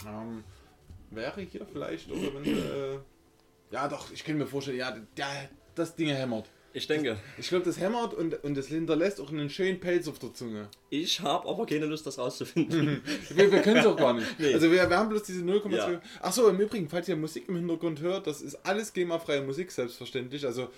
ähm, 0.07 0.45
wäre 1.11 1.41
hier 1.43 1.67
vielleicht 1.67 2.11
oder 2.11 2.35
wenn 2.35 2.45
äh, 2.45 2.99
ja 3.71 3.89
doch, 3.89 4.11
ich 4.13 4.25
kann 4.25 4.39
mir 4.39 4.47
vorstellen, 4.47 4.79
ja, 4.79 4.97
der, 5.17 5.27
das 5.75 5.97
Ding 5.97 6.09
hämmert. 6.09 6.51
ich 6.75 6.87
denke. 6.87 7.17
Ich 7.39 7.49
glaube, 7.49 7.65
das 7.65 7.81
hämmert 7.81 8.13
und, 8.15 8.45
und 8.45 8.55
das 8.55 8.67
hinterlässt 8.67 9.21
auch 9.21 9.31
einen 9.31 9.49
schönen 9.49 9.81
Pelz 9.81 10.09
auf 10.09 10.19
der 10.19 10.35
Zunge. 10.35 10.69
Ich 10.91 11.21
habe 11.21 11.49
aber 11.49 11.65
keine 11.67 11.87
Lust, 11.87 12.07
das 12.07 12.19
rauszufinden. 12.19 13.03
Wir, 13.31 13.51
wir 13.51 13.63
können 13.63 13.79
es 13.79 13.87
auch 13.87 13.97
gar 13.97 14.13
nicht. 14.13 14.29
Nee. 14.39 14.53
Also 14.53 14.71
wir, 14.71 14.89
wir 14.89 14.97
haben 14.97 15.09
bloß 15.09 15.23
diese 15.23 15.43
0,2. 15.43 15.93
Ja. 15.93 16.03
Achso, 16.21 16.49
im 16.49 16.61
Übrigen, 16.61 16.89
falls 16.89 17.09
ihr 17.09 17.17
Musik 17.17 17.49
im 17.49 17.57
Hintergrund 17.57 18.01
hört, 18.01 18.27
das 18.27 18.43
ist 18.43 18.57
alles 18.67 18.93
GEMA-freie 18.93 19.43
Musik, 19.43 19.71
selbstverständlich. 19.71 20.45
Also 20.45 20.69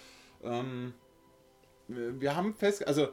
ähm, 0.44 0.94
wir 1.88 2.20
wir 2.20 2.37
haben 2.37 2.54
fest, 2.54 2.87
also 2.87 3.08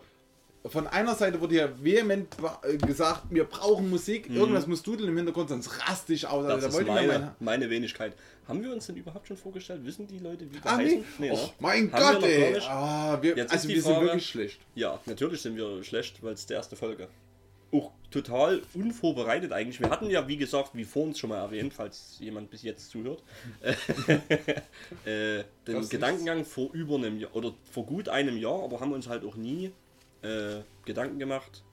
von 0.65 0.85
einer 0.87 1.15
Seite 1.15 1.41
wurde 1.41 1.55
ja 1.55 1.69
vehement 1.83 2.27
äh, 2.63 2.77
gesagt, 2.77 3.23
wir 3.31 3.45
brauchen 3.45 3.89
Musik, 3.89 4.29
irgendwas 4.29 4.67
muss 4.67 4.83
dudeln 4.83 5.09
im 5.09 5.17
Hintergrund, 5.17 5.49
sonst 5.49 5.87
raste 5.87 6.13
ich 6.13 6.27
aus. 6.27 6.43
Mhm. 6.43 6.49
Das 6.49 6.63
Also, 6.65 6.79
ist 6.79 6.85
mir 6.85 6.91
meine, 6.93 7.35
meine 7.39 7.69
Wenigkeit. 7.69 8.13
Haben 8.47 8.63
wir 8.63 8.71
uns 8.73 8.85
denn 8.87 8.95
überhaupt 8.97 9.27
schon 9.27 9.37
vorgestellt? 9.37 9.83
Wissen 9.85 10.07
die 10.07 10.19
Leute, 10.19 10.45
wie 10.51 10.53
wir 10.63 10.77
nee. 10.77 10.83
heißen? 10.85 11.31
Och, 11.31 11.47
ne? 11.47 11.53
mein 11.59 11.91
Haben 11.91 12.01
wir 12.01 12.11
Gott, 12.13 12.21
gar 12.21 12.29
ey. 12.29 12.59
Ah, 12.67 13.17
wir, 13.21 13.35
Jetzt 13.37 13.51
also 13.53 13.67
wir 13.69 13.81
sind 13.81 13.91
Frage- 13.93 14.05
wirklich 14.07 14.25
schlecht. 14.27 14.59
Ja, 14.75 14.99
natürlich 15.05 15.41
sind 15.41 15.55
wir 15.55 15.83
schlecht, 15.83 16.21
weil 16.23 16.33
es 16.33 16.45
die 16.45 16.53
erste 16.53 16.75
Folge. 16.75 17.07
Auch 17.73 17.91
total 18.11 18.61
unvorbereitet 18.73 19.53
eigentlich. 19.53 19.79
Wir 19.79 19.89
hatten 19.89 20.09
ja, 20.09 20.27
wie 20.27 20.35
gesagt, 20.35 20.71
wie 20.73 20.83
vorhin 20.83 21.15
schon 21.15 21.29
mal 21.29 21.37
erwähnt, 21.39 21.73
falls 21.73 22.17
jemand 22.19 22.49
bis 22.51 22.63
jetzt 22.63 22.89
zuhört, 22.91 23.23
äh, 25.05 25.43
den 25.65 25.75
Das 25.75 25.83
ist- 25.85 25.89
Gedankengang 25.89 26.45
vor 26.45 26.69
über 26.73 26.95
einem 26.95 27.17
Jahr 27.19 27.33
oder 27.35 27.53
vor 27.71 27.85
gut 27.85 28.09
einem 28.09 28.37
Jahr, 28.37 28.63
aber 28.63 28.79
haben 28.79 28.91
uns 28.91 29.07
halt 29.07 29.23
auch 29.23 29.35
nie 29.35 29.71
äh, 30.21 30.61
Gedanken 30.85 31.19
gemacht, 31.19 31.63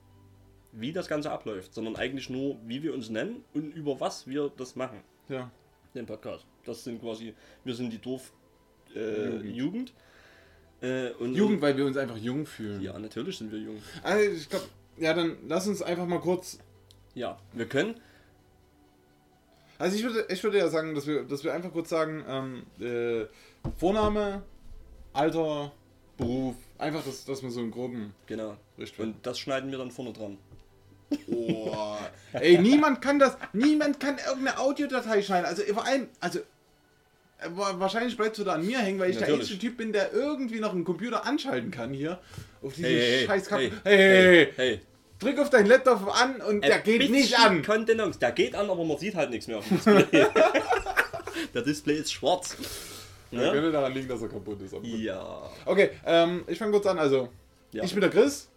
wie 0.73 0.93
das 0.93 1.09
Ganze 1.09 1.31
abläuft, 1.31 1.75
sondern 1.75 1.97
eigentlich 1.97 2.29
nur, 2.31 2.57
wie 2.67 2.83
wir 2.83 2.95
uns 2.95 3.09
nennen 3.11 3.45
und 3.55 3.75
über 3.75 3.99
was 4.01 4.27
wir 4.27 4.51
das 4.57 4.77
machen, 4.77 5.01
Ja. 5.29 5.51
den 5.95 6.07
Podcast. 6.07 6.47
Das 6.65 6.85
sind 6.85 7.01
quasi, 7.01 7.35
wir 7.65 7.75
sind 7.75 7.93
die 7.93 7.99
Dorf 7.99 8.33
äh, 8.95 9.31
Jugend. 9.37 9.57
Jugend. 9.57 9.93
Äh, 10.81 11.11
und, 11.19 11.35
Jugend, 11.35 11.61
weil 11.61 11.77
wir 11.77 11.85
uns 11.87 11.97
einfach 11.97 12.17
jung 12.17 12.47
fühlen. 12.47 12.81
Ja, 12.81 12.99
natürlich 12.99 13.37
sind 13.39 13.51
wir 13.51 13.59
jung. 13.59 13.83
Also 14.03 14.31
ich 14.31 14.49
glaube, 14.49 14.67
ja, 14.97 15.13
dann 15.15 15.37
lass 15.49 15.67
uns 15.67 15.83
einfach 15.83 16.07
mal 16.07 16.21
kurz 16.21 16.59
Ja, 17.15 17.39
wir 17.53 17.67
können 17.67 17.95
Also 19.79 19.97
ich 19.97 20.03
würde, 20.05 20.27
ich 20.29 20.43
würde 20.45 20.59
ja 20.59 20.69
sagen, 20.69 20.95
dass 20.95 21.07
wir, 21.07 21.25
dass 21.25 21.43
wir 21.45 21.53
einfach 21.53 21.73
kurz 21.73 21.89
sagen, 21.89 22.25
ähm, 22.29 22.67
äh, 22.81 23.27
Vorname, 23.79 24.43
Alter, 25.13 25.73
Beruf, 26.17 26.55
einfach, 26.79 27.05
dass, 27.05 27.25
dass 27.25 27.43
wir 27.43 27.51
so 27.51 27.61
einen 27.61 27.71
groben 27.71 28.14
Genau. 28.27 28.57
Richtwert. 28.79 29.09
Und 29.09 29.27
das 29.27 29.38
schneiden 29.38 29.71
wir 29.71 29.79
dann 29.79 29.91
vorne 29.91 30.12
dran. 30.12 30.38
Oh, 31.31 31.97
ey, 32.35 32.59
niemand 32.59 33.01
kann 33.01 33.19
das, 33.19 33.37
niemand 33.55 33.99
kann 33.99 34.19
irgendeine 34.19 34.59
Audiodatei 34.59 35.23
schneiden. 35.23 35.47
Also 35.47 35.62
vor 35.73 35.87
allem, 35.87 36.09
also 36.21 36.41
wa- 37.49 37.75
wahrscheinlich 37.79 38.14
bleibst 38.17 38.38
du 38.38 38.45
da 38.45 38.55
an 38.55 38.67
mir 38.67 38.79
hängen, 38.79 38.99
weil 38.99 39.11
ich 39.11 39.17
der 39.17 39.29
Natürlich. 39.29 39.51
einzige 39.51 39.69
Typ 39.71 39.79
bin, 39.79 39.93
der 39.93 40.12
irgendwie 40.12 40.61
noch 40.61 40.73
einen 40.73 40.85
Computer 40.85 41.25
anschalten 41.25 41.71
kann 41.71 41.95
hier. 41.95 42.19
Auf 42.62 42.75
diese 42.75 42.88
Hey, 42.88 43.01
hey, 43.19 43.27
scheiß 43.27 43.51
hey. 43.51 43.73
Hey, 43.85 43.97
hey, 43.97 44.53
hey, 44.57 44.81
drück 45.19 45.38
auf 45.38 45.49
deinen 45.49 45.67
Laptop 45.67 46.14
an 46.21 46.43
und 46.43 46.62
der 46.62 46.81
geht 46.81 47.11
nicht 47.11 47.38
an. 47.38 47.62
Kontenance. 47.64 48.19
Der 48.19 48.33
geht 48.33 48.55
an, 48.55 48.69
aber 48.69 48.85
man 48.85 48.99
sieht 48.99 49.14
halt 49.14 49.31
nichts 49.31 49.47
mehr 49.47 49.59
auf 49.59 49.67
dem 49.69 49.77
Display. 49.79 50.05
Der 51.55 51.62
Display 51.62 51.95
ist 51.95 52.12
schwarz. 52.12 52.57
Ja. 53.31 53.43
Ja? 53.43 53.53
Könnte 53.53 53.73
daran 53.73 53.93
liegen, 53.95 54.09
dass 54.09 54.23
er 54.23 54.29
kaputt 54.29 54.61
ist. 54.62 54.75
ja. 54.83 55.51
Okay, 55.67 55.91
ähm, 56.07 56.45
ich 56.47 56.59
fange 56.59 56.73
kurz 56.73 56.87
an. 56.87 56.99
Also, 56.99 57.29
Ja. 57.73 57.85
ich 57.85 57.93
bin 57.93 58.01
der 58.01 58.11
Chris. 58.11 58.49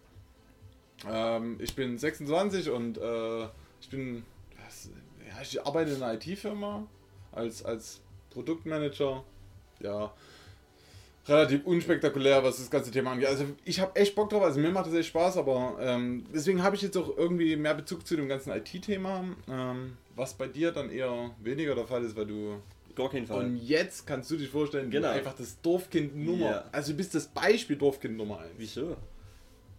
Ähm, 1.09 1.57
ich 1.59 1.75
bin 1.75 1.97
26 1.97 2.69
und 2.69 2.97
äh, 2.97 3.43
ich 3.81 3.89
bin. 3.89 4.23
was, 4.65 4.89
Ja, 5.27 5.41
ich 5.41 5.65
arbeite 5.65 5.91
in 5.91 6.01
einer 6.03 6.13
IT-Firma 6.13 6.85
als, 7.31 7.65
als 7.65 8.01
Produktmanager. 8.29 9.23
Ja. 9.81 10.13
Relativ 11.27 11.65
unspektakulär, 11.65 12.43
was 12.43 12.57
das 12.57 12.69
ganze 12.71 12.89
Thema 12.91 13.11
angeht. 13.11 13.27
Also 13.27 13.45
ich 13.63 13.79
habe 13.79 13.95
echt 13.95 14.15
Bock 14.15 14.29
drauf, 14.31 14.41
also 14.41 14.59
mir 14.59 14.71
macht 14.71 14.87
das 14.87 14.93
echt 14.95 15.09
Spaß, 15.09 15.37
aber 15.37 15.77
ähm, 15.79 16.25
deswegen 16.33 16.63
habe 16.63 16.75
ich 16.75 16.81
jetzt 16.81 16.97
auch 16.97 17.15
irgendwie 17.15 17.55
mehr 17.55 17.75
Bezug 17.75 18.07
zu 18.07 18.15
dem 18.15 18.27
ganzen 18.27 18.51
IT-Thema, 18.51 19.23
ähm, 19.47 19.97
was 20.15 20.33
bei 20.33 20.47
dir 20.47 20.71
dann 20.71 20.89
eher 20.89 21.29
weniger 21.39 21.75
der 21.75 21.85
Fall 21.85 22.03
ist, 22.03 22.15
weil 22.17 22.25
du 22.25 22.55
Gar 22.95 23.09
keinen 23.09 23.27
Fall. 23.27 23.45
und 23.45 23.57
jetzt 23.57 24.05
kannst 24.07 24.29
du 24.31 24.37
dich 24.37 24.49
vorstellen, 24.49 24.89
Genau. 24.91 25.07
du 25.09 25.13
einfach 25.13 25.35
das 25.37 25.59
Dorfkind 25.61 26.15
Nummer. 26.15 26.45
Ja. 26.49 26.63
Also 26.71 26.91
du 26.91 26.97
bist 26.97 27.13
das 27.15 27.27
Beispiel 27.27 27.75
Dorfkind 27.75 28.17
Nummer 28.17 28.39
1. 28.39 28.49
Wieso? 28.57 28.97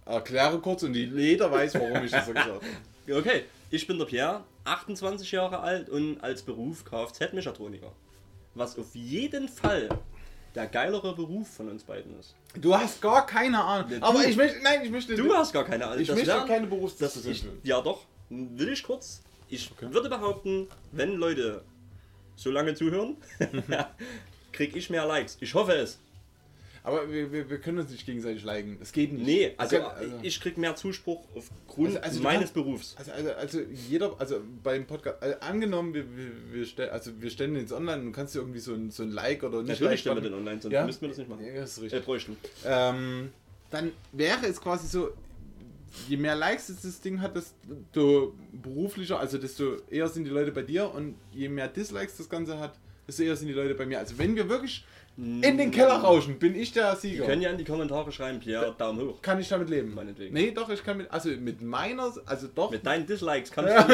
Erkläre 0.04 0.58
kurz 0.58 0.82
und 0.82 0.92
die 0.94 1.04
Leder 1.06 1.50
weiß, 1.50 1.74
warum 1.74 2.04
ich 2.04 2.10
das 2.10 2.26
so 2.26 2.32
gesagt 2.32 2.50
habe. 2.50 2.60
Okay, 3.10 3.46
ich 3.70 3.84
bin 3.88 3.98
der 3.98 4.04
Pierre, 4.04 4.44
28 4.62 5.32
Jahre 5.32 5.58
alt 5.58 5.88
und 5.90 6.20
als 6.22 6.42
Beruf 6.42 6.84
Kfz-Mechatroniker. 6.84 7.90
Was 8.54 8.78
auf 8.78 8.94
jeden 8.94 9.48
Fall 9.48 9.88
der 10.54 10.68
geilere 10.68 11.12
Beruf 11.16 11.48
von 11.48 11.68
uns 11.68 11.82
beiden 11.82 12.16
ist. 12.20 12.36
Du 12.54 12.76
hast 12.76 13.02
gar 13.02 13.26
keine 13.26 13.60
Ahnung. 13.60 13.90
Ja, 13.90 14.02
Aber 14.02 14.24
ich 14.24 14.36
möchte, 14.36 14.62
nein, 14.62 14.82
ich 14.84 14.90
möchte, 14.92 15.16
Du 15.16 15.34
hast 15.34 15.52
gar 15.52 15.64
keine 15.64 15.84
Ahnung. 15.86 15.98
ich 16.00 16.06
Das 16.06 16.16
möchte 16.16 16.30
wär- 16.32 16.44
keine 16.46 16.68
führen. 16.68 17.58
ja 17.64 17.80
doch, 17.80 18.02
will 18.30 18.68
ich 18.72 18.84
kurz. 18.84 19.22
Ich 19.48 19.68
Okay. 19.72 19.92
würde 19.92 20.08
behaupten, 20.08 20.68
wenn 20.92 21.14
Leute 21.16 21.62
so 22.36 22.50
lange 22.50 22.74
zuhören, 22.74 23.16
krieg 24.52 24.76
ich 24.76 24.90
mehr 24.90 25.06
Likes. 25.06 25.36
Ich 25.40 25.54
hoffe 25.54 25.72
es. 25.72 25.98
Aber 26.84 27.08
wir, 27.12 27.30
wir, 27.30 27.48
wir 27.48 27.58
können 27.60 27.78
uns 27.78 27.92
nicht 27.92 28.04
gegenseitig 28.04 28.42
liken. 28.42 28.76
Das 28.80 28.90
geht 28.90 29.12
nicht. 29.12 29.24
Nee, 29.24 29.54
also, 29.56 29.76
kann- 29.76 29.92
also, 29.96 30.18
ich 30.20 30.40
krieg 30.40 30.58
mehr 30.58 30.74
Zuspruch 30.74 31.22
aufgrund 31.36 31.90
Also- 31.90 32.00
also 32.00 32.16
du 32.18 32.22
meines 32.24 32.40
kannst- 32.40 32.54
Berufs. 32.54 32.96
also, 32.98 33.12
also, 33.12 33.30
also 33.34 33.60
jeder, 33.88 34.16
also 34.18 34.40
beim 34.64 34.84
Podcast, 34.84 35.22
also 35.22 35.38
angenommen, 35.38 35.94
wir, 35.94 36.04
wir, 36.16 36.30
wir, 36.52 36.66
stell, 36.66 36.90
also 36.90 37.12
wir 37.22 37.30
stellen 37.30 37.54
den 37.54 37.62
jetzt 37.62 37.72
online 37.72 37.98
und 38.00 38.06
du 38.06 38.12
kannst 38.12 38.34
dir 38.34 38.40
irgendwie 38.40 38.58
so 38.58 38.74
ein, 38.74 38.90
so 38.90 39.04
ein 39.04 39.12
Like 39.12 39.44
oder 39.44 39.62
nicht 39.62 39.80
Natürlich 39.80 40.00
stellen 40.00 40.16
wir 40.16 40.22
den 40.22 40.34
online, 40.34 40.60
sonst 40.60 40.72
Ja? 40.74 40.84
müssten 40.84 41.02
wir 41.02 41.10
das 41.10 41.18
nicht 41.18 41.30
machen. 41.30 41.46
Ja, 41.46 41.54
das 41.60 41.70
ist 41.70 41.78
Äh, 41.78 41.82
richtig. 41.82 42.04
bräuchten. 42.04 42.36
ähm, 42.66 43.30
dann 43.70 43.92
wäre 44.10 44.44
es 44.48 44.60
quasi 44.60 44.88
so, 44.88 45.12
je 46.08 46.16
mehr 46.16 46.34
Likes 46.34 46.68
es 46.68 46.82
das 46.82 47.00
Ding 47.00 47.20
hat, 47.20 47.36
desto 47.36 48.34
beruflicher, 48.52 49.18
also 49.18 49.38
desto 49.38 49.76
eher 49.90 50.08
sind 50.08 50.24
die 50.24 50.30
Leute 50.30 50.52
bei 50.52 50.62
dir 50.62 50.92
und 50.92 51.16
je 51.32 51.48
mehr 51.48 51.68
Dislikes 51.68 52.16
das 52.16 52.28
Ganze 52.28 52.58
hat, 52.58 52.74
desto 53.06 53.22
eher 53.22 53.36
sind 53.36 53.48
die 53.48 53.54
Leute 53.54 53.74
bei 53.74 53.86
mir. 53.86 53.98
Also 53.98 54.18
wenn 54.18 54.34
wir 54.34 54.48
wirklich 54.48 54.84
in 55.18 55.58
den 55.58 55.70
Keller 55.70 55.96
rauschen, 55.96 56.38
bin 56.38 56.54
ich 56.54 56.72
der 56.72 56.96
Sieger. 56.96 57.18
Wir 57.18 57.26
können 57.26 57.42
ja 57.42 57.50
in 57.50 57.58
die 57.58 57.64
Kommentare 57.64 58.10
schreiben, 58.10 58.40
Pierre, 58.40 58.74
Daumen 58.78 59.06
hoch. 59.06 59.20
Kann 59.20 59.38
ich 59.38 59.48
damit 59.48 59.68
leben? 59.68 59.94
Meinetwegen. 59.94 60.32
Nee, 60.32 60.52
doch, 60.52 60.70
ich 60.70 60.82
kann 60.82 60.96
mit, 60.96 61.10
also 61.12 61.28
mit 61.28 61.60
meiner, 61.60 62.14
also 62.24 62.48
doch, 62.54 62.70
Mit 62.70 62.86
deinen 62.86 63.04
Dislikes 63.04 63.50
kannst 63.50 63.70
du. 63.88 63.92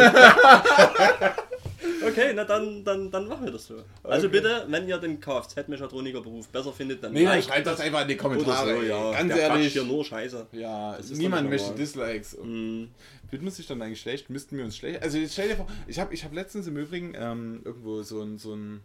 Na 2.39 2.45
dann, 2.45 2.85
dann, 2.85 3.11
dann 3.11 3.27
machen 3.27 3.47
wir 3.47 3.51
das 3.53 3.67
so. 3.67 3.83
Also 4.05 4.29
Okay. 4.29 4.37
bitte, 4.37 4.65
wenn 4.69 4.87
ihr 4.87 4.97
den 4.99 5.19
Kfz-Mechatroniker-Beruf 5.19 6.47
besser 6.49 6.73
findet, 6.73 7.03
dann 7.03 7.13
Nee, 7.13 7.27
schreibt 7.43 7.67
das 7.67 7.81
einfach 7.81 8.03
in 8.03 8.09
die 8.09 8.17
Kommentare. 8.17 8.77
so, 8.77 8.83
ja. 8.83 9.11
Ganz 9.13 9.35
Der 9.35 9.43
ehrlich. 9.43 9.73
hier 9.73 9.83
nur 9.83 10.05
Scheiße. 10.05 10.47
Ja, 10.53 10.97
niemand 11.15 11.51
möchte. 11.51 11.75
Dislikes. 11.75 12.37
Mhm. 12.41 12.91
Man 13.23 13.31
sich 13.57 13.67
dann 13.67 13.83
eigentlich 13.83 14.01
schlecht? 14.01 14.31
Müssten 14.31 14.57
wir 14.57 14.65
uns 14.65 14.77
schlecht? 14.77 15.03
Also 15.03 15.19
jetzt 15.19 15.33
stell 15.33 15.49
dir 15.49 15.57
vor, 15.57 15.67
ich 15.89 15.99
habe 15.99 16.15
ich 16.15 16.25
hab 16.25 16.33
letztens 16.33 16.69
im 16.69 16.77
Übrigen 16.77 17.15
ähm, 17.17 17.61
irgendwo 17.65 18.03
so 18.05 18.23
ein, 18.23 18.39
so 18.39 18.55
ein 18.55 18.83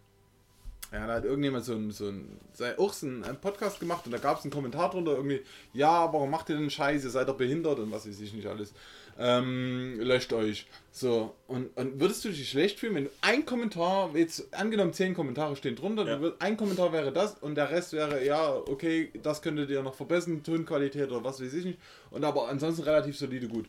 ja, 0.92 1.06
da 1.06 1.14
hat 1.14 1.24
irgendjemand 1.24 1.64
so 1.64 1.74
ein, 1.74 1.90
so 1.92 2.08
ein, 2.08 2.38
sei 2.52 2.76
ein, 3.02 3.24
einen 3.24 3.40
Podcast 3.40 3.80
gemacht 3.80 4.02
und 4.06 4.12
da 4.12 4.18
gab 4.18 4.38
es 4.38 4.44
einen 4.44 4.52
Kommentar 4.52 4.90
drunter 4.90 5.12
irgendwie, 5.12 5.42
ja, 5.72 6.12
warum 6.12 6.30
macht 6.30 6.48
ihr 6.50 6.56
denn 6.56 6.70
Scheiß, 6.70 7.02
ihr 7.04 7.10
seid 7.10 7.28
doch 7.28 7.36
behindert 7.36 7.78
und 7.78 7.90
was 7.90 8.06
weiß 8.08 8.20
ich 8.20 8.32
nicht 8.32 8.46
alles. 8.46 8.72
Ähm, 9.18 10.00
löscht 10.00 10.32
euch. 10.32 10.66
So, 10.90 11.34
und, 11.46 11.76
und 11.76 12.00
würdest 12.00 12.24
du 12.24 12.30
dich 12.30 12.48
schlecht 12.50 12.80
fühlen, 12.80 12.94
wenn 12.96 13.10
ein 13.20 13.46
Kommentar, 13.46 14.10
jetzt 14.16 14.52
angenommen 14.54 14.92
zehn 14.92 15.14
Kommentare 15.14 15.54
stehen 15.56 15.76
drunter, 15.76 16.04
Ja. 16.06 16.16
würd- 16.18 16.34
ein 16.40 16.56
Kommentar 16.56 16.92
wäre 16.92 17.12
das 17.12 17.34
und 17.38 17.54
der 17.54 17.70
Rest 17.70 17.92
wäre, 17.92 18.24
ja, 18.24 18.52
okay, 18.54 19.10
das 19.22 19.40
könntet 19.42 19.70
ihr 19.70 19.82
noch 19.82 19.94
verbessern, 19.94 20.42
Tonqualität 20.42 21.10
oder 21.10 21.22
was 21.22 21.40
weiß 21.40 21.52
ich 21.54 21.64
nicht. 21.64 21.78
Und 22.10 22.24
aber 22.24 22.48
ansonsten 22.48 22.82
relativ 22.82 23.16
solide 23.16 23.46
gut. 23.48 23.66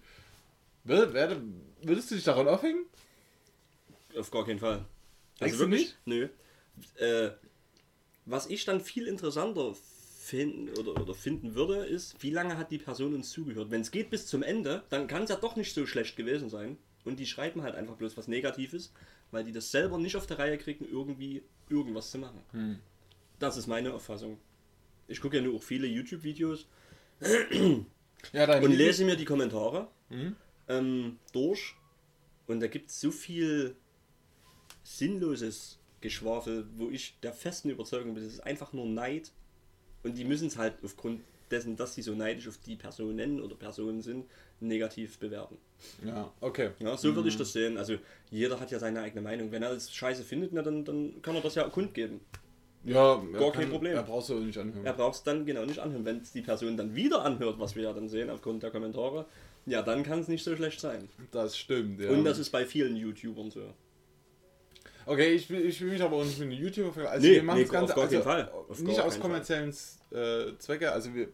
Wür- 0.88 1.14
wär- 1.14 1.38
Würdest 1.84 2.10
du 2.10 2.16
dich 2.16 2.24
daran 2.24 2.48
aufhängen? 2.48 2.86
Auf 4.18 4.32
gar 4.32 4.46
keinen 4.46 4.60
Fall. 4.60 4.84
Denkst 5.40 5.58
du 5.60 5.68
nicht? 5.68 5.96
Nö. 6.06 6.30
Äh, 6.96 7.30
was 8.26 8.48
ich 8.48 8.66
dann 8.66 8.82
viel 8.82 9.08
interessanter 9.08 9.76
finden 10.26 10.70
oder, 10.80 11.00
oder 11.00 11.14
finden 11.14 11.54
würde, 11.54 11.86
ist, 11.86 12.22
wie 12.24 12.32
lange 12.32 12.58
hat 12.58 12.72
die 12.72 12.80
Person 12.80 13.14
uns 13.14 13.30
zugehört? 13.30 13.70
Wenn 13.70 13.82
es 13.82 13.92
geht 13.92 14.10
bis 14.10 14.26
zum 14.26 14.42
Ende, 14.42 14.84
dann 14.90 15.08
kann 15.08 15.24
es 15.24 15.30
ja 15.30 15.36
doch 15.36 15.56
nicht 15.56 15.74
so 15.74 15.86
schlecht 15.86 16.16
gewesen 16.16 16.50
sein. 16.50 16.78
Und 17.04 17.20
die 17.20 17.28
schreiben 17.28 17.62
halt 17.62 17.76
einfach 17.76 17.96
bloß 17.96 18.18
was 18.18 18.28
Negatives, 18.28 18.92
weil 19.30 19.44
die 19.44 19.52
das 19.52 19.70
selber 19.70 20.00
nicht 20.00 20.16
auf 20.16 20.26
der 20.26 20.40
Reihe 20.40 20.58
kriegen, 20.58 20.86
irgendwie 20.90 21.44
irgendwas 21.70 22.10
zu 22.10 22.18
machen. 22.18 22.42
Hm. 22.52 22.80
Das 23.38 23.56
ist 23.58 23.68
meine 23.68 23.94
Auffassung. 23.94 24.40
Ich 25.08 25.22
gucke 25.22 25.38
ja 25.38 25.44
nur 25.44 25.56
auch 25.56 25.64
viele 25.64 25.86
YouTube-Videos 25.86 26.68
Ja, 28.34 28.60
und 28.60 28.72
lese 28.72 29.06
mir 29.06 29.16
die 29.16 29.26
Kommentare 29.26 29.88
Mhm. 30.10 30.36
ähm, 30.68 31.20
durch. 31.34 31.76
Und 32.48 32.60
da 32.60 32.68
gibt 32.68 32.90
es 32.90 33.00
so 33.00 33.12
viel 33.12 33.76
sinnloses 34.84 35.80
Geschwafel, 36.02 36.68
wo 36.78 36.90
ich 36.90 37.20
der 37.22 37.34
festen 37.34 37.70
Überzeugung 37.70 38.14
bin, 38.16 38.24
es 38.24 38.34
ist 38.34 38.40
einfach 38.42 38.74
nur 38.74 38.86
Neid. 38.88 39.32
Und 40.06 40.18
die 40.18 40.24
müssen 40.24 40.48
es 40.48 40.58
halt 40.58 40.76
aufgrund 40.84 41.22
dessen, 41.50 41.76
dass 41.76 41.96
sie 41.96 42.04
so 42.04 42.14
neidisch 42.14 42.48
auf 42.48 42.58
die 42.60 42.76
Personen 42.76 43.42
oder 43.42 43.56
Personen 43.56 44.02
sind, 44.02 44.26
negativ 44.60 45.18
bewerten. 45.18 45.58
Ja, 46.06 46.32
okay. 46.42 46.70
Ja, 46.80 46.96
so 46.96 47.16
würde 47.16 47.28
ich 47.28 47.38
das 47.38 47.54
sehen. 47.54 47.78
Also 47.78 47.96
jeder 48.30 48.60
hat 48.60 48.72
ja 48.72 48.78
seine 48.78 49.02
eigene 49.02 49.22
Meinung. 49.22 49.52
Wenn 49.52 49.64
er 49.64 49.74
das 49.74 49.94
scheiße 49.94 50.24
findet, 50.24 50.54
na, 50.54 50.62
dann, 50.62 50.86
dann 50.86 51.22
kann 51.24 51.36
er 51.36 51.42
das 51.42 51.56
ja 51.56 51.68
kundgeben. 51.70 52.20
Ja, 52.84 53.16
Gar 53.34 53.52
kein 53.52 53.70
Problem. 53.70 53.96
Er 53.96 54.04
brauchst 54.04 54.30
du 54.30 54.36
nicht 54.36 54.58
anhören. 54.60 54.86
Er 54.86 54.94
braucht 54.94 55.16
es 55.16 55.24
dann 55.24 55.44
genau 55.44 55.66
nicht 55.66 55.80
anhören. 55.80 56.06
Wenn 56.06 56.18
es 56.18 56.32
die 56.32 56.42
Person 56.42 56.78
dann 56.78 56.96
wieder 56.96 57.26
anhört, 57.26 57.58
was 57.58 57.76
wir 57.76 57.84
ja 57.84 57.94
dann 57.94 58.08
sehen 58.08 58.30
aufgrund 58.30 58.62
der 58.62 58.70
Kommentare, 58.70 59.26
ja, 59.66 59.82
dann 59.82 60.04
kann 60.04 60.20
es 60.20 60.28
nicht 60.28 60.44
so 60.44 60.56
schlecht 60.56 60.80
sein. 60.80 61.10
Das 61.32 61.58
stimmt, 61.58 62.00
ja. 62.00 62.12
Und 62.12 62.24
das 62.24 62.38
ist 62.38 62.52
bei 62.52 62.64
vielen 62.64 62.96
YouTubern 62.96 63.50
so. 63.50 63.74
Okay, 65.06 65.34
ich 65.34 65.50
will, 65.50 65.66
ich 65.66 65.80
will 65.82 65.90
mich 65.90 66.02
aber 66.02 66.18
auch 66.18 66.24
nicht 66.24 66.40
mit 66.40 66.50
einem 66.50 66.64
YouTuber 66.64 66.92
vergleichen. 66.92 67.14
Also 67.14 67.28
Nee, 67.28 67.36
wir 67.36 67.44
machen 67.44 67.58
nee, 67.58 67.64
das 67.64 67.72
Ganze 67.72 67.94
auf 67.94 67.96
gar 67.96 68.04
also, 68.06 68.16
keinen 68.16 68.24
Fall. 68.24 68.52
Auf 68.70 68.80
nicht 68.80 68.98
gar 68.98 69.06
aus 69.06 69.20
kommerziellen 69.20 69.70
äh, 70.12 70.58
Zwecke. 70.58 70.92
Also 70.92 71.14
wir, 71.14 71.30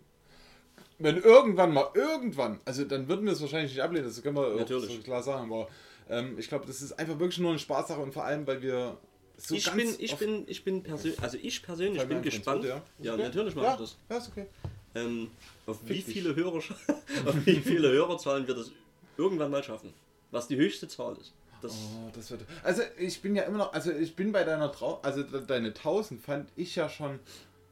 wenn 0.99 1.17
irgendwann 1.21 1.73
mal 1.73 1.89
irgendwann, 1.93 2.59
also 2.65 2.83
dann 2.83 3.07
würden 3.07 3.25
wir 3.25 3.33
es 3.33 3.41
wahrscheinlich 3.41 3.71
nicht 3.71 3.81
ablehnen, 3.81 4.05
das 4.05 4.21
können 4.21 4.35
wir 4.35 4.55
Natürlich. 4.55 4.95
so 4.95 5.01
klar 5.01 5.23
sagen, 5.23 5.51
aber 5.51 5.67
ähm, 6.09 6.37
ich 6.37 6.47
glaube, 6.49 6.65
das 6.65 6.81
ist 6.81 6.93
einfach 6.93 7.17
wirklich 7.19 7.39
nur 7.39 7.51
eine 7.51 7.59
Spaßsache 7.59 7.99
und 7.99 8.13
vor 8.13 8.25
allem, 8.25 8.45
weil 8.45 8.61
wir 8.61 8.97
so 9.37 9.55
ich 9.55 9.71
bin, 9.71 9.95
ich 9.97 10.15
bin, 10.17 10.43
ich 10.47 10.63
bin 10.63 10.83
persönlich, 10.83 11.19
also 11.19 11.37
ich 11.41 11.63
persönlich 11.63 12.07
bin 12.07 12.21
gespannt. 12.21 12.63
ins 12.63 12.73
Boot, 12.73 12.83
ja, 12.99 13.13
Okay. 13.13 13.23
natürlich 13.23 13.55
mache 13.55 13.65
ja, 13.65 13.73
ich 13.73 13.79
das. 13.79 13.97
Ja, 14.09 14.17
ist 14.17 14.29
okay. 14.29 14.45
Ähm, 14.93 15.31
auf 15.65 15.79
Fick 15.79 15.97
wie 15.97 16.01
viele 16.01 16.35
Hörer, 16.35 16.57
auf 17.25 17.45
wie 17.45 17.55
viele 17.55 17.89
Hörerzahlen 17.91 18.45
wir 18.45 18.53
das 18.53 18.71
irgendwann 19.17 19.49
mal 19.49 19.63
schaffen? 19.63 19.93
Was 20.29 20.47
die 20.47 20.57
höchste 20.57 20.87
Zahl 20.87 21.17
ist. 21.17 21.33
Das, 21.61 21.71
Oh, 21.73 22.09
das 22.13 22.31
wird. 22.31 22.41
Also 22.63 22.81
ich 22.97 23.21
bin 23.21 23.35
ja 23.35 23.43
immer 23.43 23.57
noch, 23.59 23.73
also 23.73 23.91
ich 23.91 24.15
bin 24.15 24.31
bei 24.31 24.43
deiner 24.43 24.71
Trau, 24.71 24.99
also 25.03 25.23
de- 25.23 25.45
deine 25.45 25.73
1000 25.73 26.21
fand 26.21 26.49
ich 26.55 26.75
ja 26.75 26.89
schon 26.89 27.19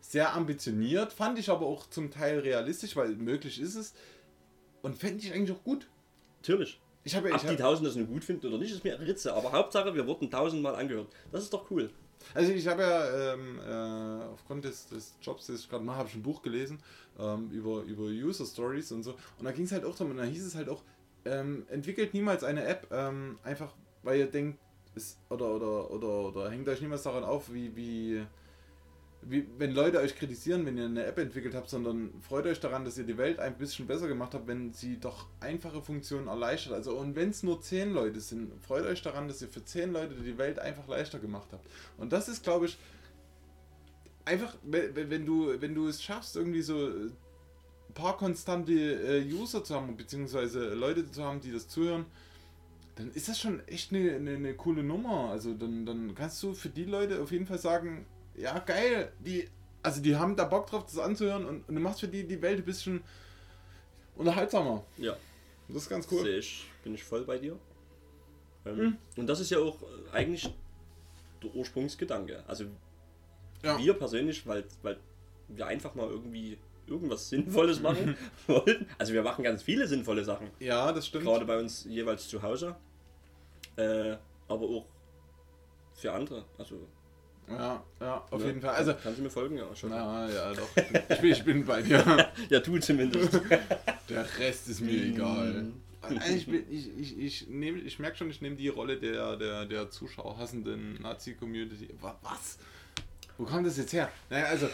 sehr 0.01 0.33
ambitioniert, 0.35 1.13
fand 1.13 1.37
ich 1.39 1.49
aber 1.49 1.65
auch 1.65 1.89
zum 1.89 2.11
Teil 2.11 2.39
realistisch, 2.39 2.95
weil 2.95 3.09
möglich 3.15 3.59
ist 3.59 3.75
es 3.75 3.93
und 4.81 4.97
fände 4.97 5.23
ich 5.23 5.33
eigentlich 5.33 5.55
auch 5.57 5.63
gut. 5.63 5.87
natürlich. 6.39 6.79
Ich 7.05 7.15
habe 7.15 7.29
ja, 7.29 7.35
Ob 7.35 7.41
ich 7.41 7.47
die 7.47 7.53
hab, 7.55 7.59
Tausend 7.61 7.87
das 7.87 7.95
nur 7.95 8.05
gut 8.07 8.23
finden 8.23 8.45
oder 8.47 8.57
nicht, 8.57 8.71
ist 8.73 8.83
mir 8.83 8.99
Ritze. 8.99 9.33
Aber 9.33 9.51
Hauptsache, 9.53 9.95
wir 9.95 10.05
wurden 10.05 10.29
tausendmal 10.29 10.75
angehört. 10.75 11.07
Das 11.31 11.43
ist 11.43 11.53
doch 11.53 11.71
cool. 11.71 11.89
also 12.33 12.51
ich 12.51 12.67
habe 12.67 12.81
ja 12.81 13.33
ähm, 13.33 13.59
äh, 13.59 14.25
aufgrund 14.33 14.65
des, 14.65 14.87
des 14.87 15.13
Jobs, 15.21 15.47
das 15.47 15.61
ich 15.61 15.69
gerade 15.69 15.83
mache, 15.83 15.97
habe 15.99 16.09
ich 16.09 16.15
ein 16.15 16.21
Buch 16.21 16.41
gelesen 16.41 16.77
ähm, 17.17 17.49
über, 17.51 17.81
über 17.83 18.03
User 18.03 18.45
Stories 18.45 18.91
und 18.91 19.03
so 19.03 19.11
und 19.37 19.45
da 19.45 19.51
ging 19.51 19.63
es 19.63 19.71
halt 19.71 19.85
auch 19.85 19.95
darum 19.95 20.11
und 20.11 20.17
da 20.17 20.23
hieß 20.25 20.45
es 20.45 20.55
halt 20.55 20.67
auch, 20.67 20.81
ähm, 21.25 21.65
entwickelt 21.69 22.13
niemals 22.13 22.43
eine 22.43 22.65
App, 22.65 22.87
ähm, 22.91 23.37
einfach 23.43 23.73
weil 24.03 24.19
ihr 24.19 24.27
denkt, 24.27 24.59
es, 24.95 25.17
oder, 25.29 25.55
oder, 25.55 25.91
oder, 25.91 26.07
oder 26.07 26.49
hängt 26.49 26.67
euch 26.67 26.81
niemals 26.81 27.03
daran 27.03 27.23
auf, 27.23 27.53
wie, 27.53 27.75
wie, 27.75 28.25
wie, 29.21 29.45
wenn 29.57 29.73
Leute 29.73 29.99
euch 29.99 30.15
kritisieren, 30.15 30.65
wenn 30.65 30.77
ihr 30.77 30.85
eine 30.85 31.05
App 31.05 31.17
entwickelt 31.17 31.53
habt, 31.53 31.69
sondern 31.69 32.11
freut 32.21 32.45
euch 32.45 32.59
daran, 32.59 32.85
dass 32.85 32.97
ihr 32.97 33.03
die 33.03 33.17
Welt 33.17 33.39
ein 33.39 33.57
bisschen 33.57 33.87
besser 33.87 34.07
gemacht 34.07 34.33
habt, 34.33 34.47
wenn 34.47 34.73
sie 34.73 34.99
doch 34.99 35.27
einfache 35.41 35.81
Funktionen 35.81 36.27
erleichtert. 36.27 36.73
Also 36.73 36.95
und 36.95 37.15
wenn 37.15 37.29
es 37.29 37.43
nur 37.43 37.61
10 37.61 37.93
Leute 37.93 38.19
sind, 38.21 38.51
freut 38.63 38.85
euch 38.85 39.01
daran, 39.01 39.27
dass 39.27 39.41
ihr 39.41 39.49
für 39.49 39.63
10 39.63 39.91
Leute 39.91 40.15
die 40.15 40.37
Welt 40.37 40.59
einfach 40.59 40.87
leichter 40.87 41.19
gemacht 41.19 41.49
habt. 41.51 41.65
Und 41.97 42.13
das 42.13 42.29
ist, 42.29 42.43
glaube 42.43 42.67
ich, 42.67 42.77
einfach, 44.25 44.55
wenn, 44.63 45.25
du, 45.25 45.61
wenn 45.61 45.75
du 45.75 45.87
es 45.87 46.01
schaffst, 46.01 46.35
irgendwie 46.35 46.61
so 46.61 46.89
paar 47.93 48.17
konstante 48.17 48.71
äh, 48.73 49.33
User 49.33 49.63
zu 49.63 49.75
haben, 49.75 49.95
beziehungsweise 49.97 50.73
Leute 50.73 51.09
zu 51.11 51.23
haben, 51.23 51.39
die 51.41 51.51
das 51.51 51.67
zuhören, 51.67 52.05
dann 52.95 53.11
ist 53.11 53.27
das 53.29 53.39
schon 53.39 53.65
echt 53.67 53.93
eine, 53.93 54.15
eine, 54.15 54.31
eine 54.35 54.53
coole 54.55 54.83
Nummer. 54.83 55.29
Also 55.31 55.53
dann, 55.53 55.85
dann 55.85 56.13
kannst 56.15 56.41
du 56.43 56.53
für 56.53 56.69
die 56.69 56.85
Leute 56.85 57.21
auf 57.21 57.31
jeden 57.31 57.45
Fall 57.47 57.59
sagen, 57.59 58.05
ja 58.35 58.59
geil, 58.59 59.11
die, 59.19 59.47
also 59.83 60.01
die 60.01 60.15
haben 60.15 60.35
da 60.35 60.45
Bock 60.45 60.67
drauf, 60.67 60.85
das 60.85 60.97
anzuhören 60.99 61.45
und, 61.45 61.67
und 61.67 61.75
du 61.75 61.81
machst 61.81 61.99
für 62.01 62.07
die 62.07 62.23
die 62.27 62.41
Welt 62.41 62.59
ein 62.59 62.65
bisschen 62.65 63.01
unterhaltsamer. 64.15 64.83
Ja, 64.97 65.15
Das 65.67 65.83
ist 65.83 65.89
ganz 65.89 66.07
cool. 66.11 66.23
sehe 66.23 66.37
ich, 66.39 66.65
bin 66.83 66.93
ich 66.93 67.03
voll 67.03 67.23
bei 67.23 67.37
dir. 67.37 67.57
Ähm, 68.65 68.77
Hm. 68.77 68.97
Und 69.17 69.27
das 69.27 69.39
ist 69.39 69.49
ja 69.51 69.59
auch 69.59 69.77
eigentlich 70.11 70.53
der 71.41 71.55
Ursprungsgedanke. 71.55 72.43
Also 72.47 72.65
Ja. 73.63 73.77
wir 73.77 73.93
persönlich, 73.93 74.45
weil, 74.45 74.65
weil 74.83 74.97
wir 75.47 75.65
einfach 75.67 75.95
mal 75.95 76.07
irgendwie 76.09 76.57
irgendwas 76.89 77.29
Sinnvolles 77.29 77.79
machen 77.81 78.15
wollten. 78.47 78.87
Also 78.97 79.13
wir 79.13 79.23
machen 79.23 79.43
ganz 79.43 79.63
viele 79.63 79.87
sinnvolle 79.87 80.23
Sachen. 80.25 80.49
Ja, 80.59 80.91
das 80.91 81.07
stimmt. 81.07 81.25
Gerade 81.25 81.45
bei 81.45 81.57
uns 81.59 81.85
jeweils 81.85 82.27
zu 82.27 82.41
Hause. 82.41 82.75
Äh, 83.77 84.15
aber 84.47 84.65
auch 84.65 84.85
für 85.93 86.11
andere. 86.13 86.45
Also 86.57 86.87
Ja, 87.49 87.83
ja, 87.99 88.25
auf 88.29 88.41
ne? 88.41 88.47
jeden 88.47 88.61
Fall. 88.61 88.75
Also, 88.75 88.93
Kannst 89.01 89.19
du 89.19 89.23
mir 89.23 89.29
folgen? 89.29 89.57
Ja, 89.57 89.75
schon. 89.75 89.89
na, 89.91 90.29
ja, 90.29 90.53
doch. 90.53 90.69
Ich 91.09 91.19
bin, 91.19 91.31
ich 91.31 91.43
bin 91.43 91.65
bei 91.65 91.81
dir. 91.81 92.29
Ja, 92.49 92.59
du 92.59 92.77
zumindest. 92.79 93.33
Der 94.09 94.25
Rest 94.39 94.67
ist 94.69 94.81
mir 94.81 94.91
egal. 95.03 95.71
Also 96.01 96.15
ich, 96.35 96.45
bin- 96.47 96.63
ich, 96.71 96.97
ich, 96.97 97.19
ich, 97.19 97.47
nehm, 97.49 97.85
ich 97.85 97.99
merke 97.99 98.17
schon, 98.17 98.29
ich 98.29 98.41
nehme 98.41 98.55
die 98.55 98.69
Rolle 98.69 98.97
der, 98.97 99.35
der, 99.35 99.65
der 99.65 99.89
zuschauerhassenden 99.91 101.01
Nazi-Community. 101.01 101.89
Wa- 102.01 102.17
Was? 102.23 102.57
Wo 103.37 103.43
kommt 103.45 103.67
das 103.67 103.77
jetzt 103.77 103.93
her? 103.93 104.09
Naja, 104.29 104.45
also. 104.45 104.67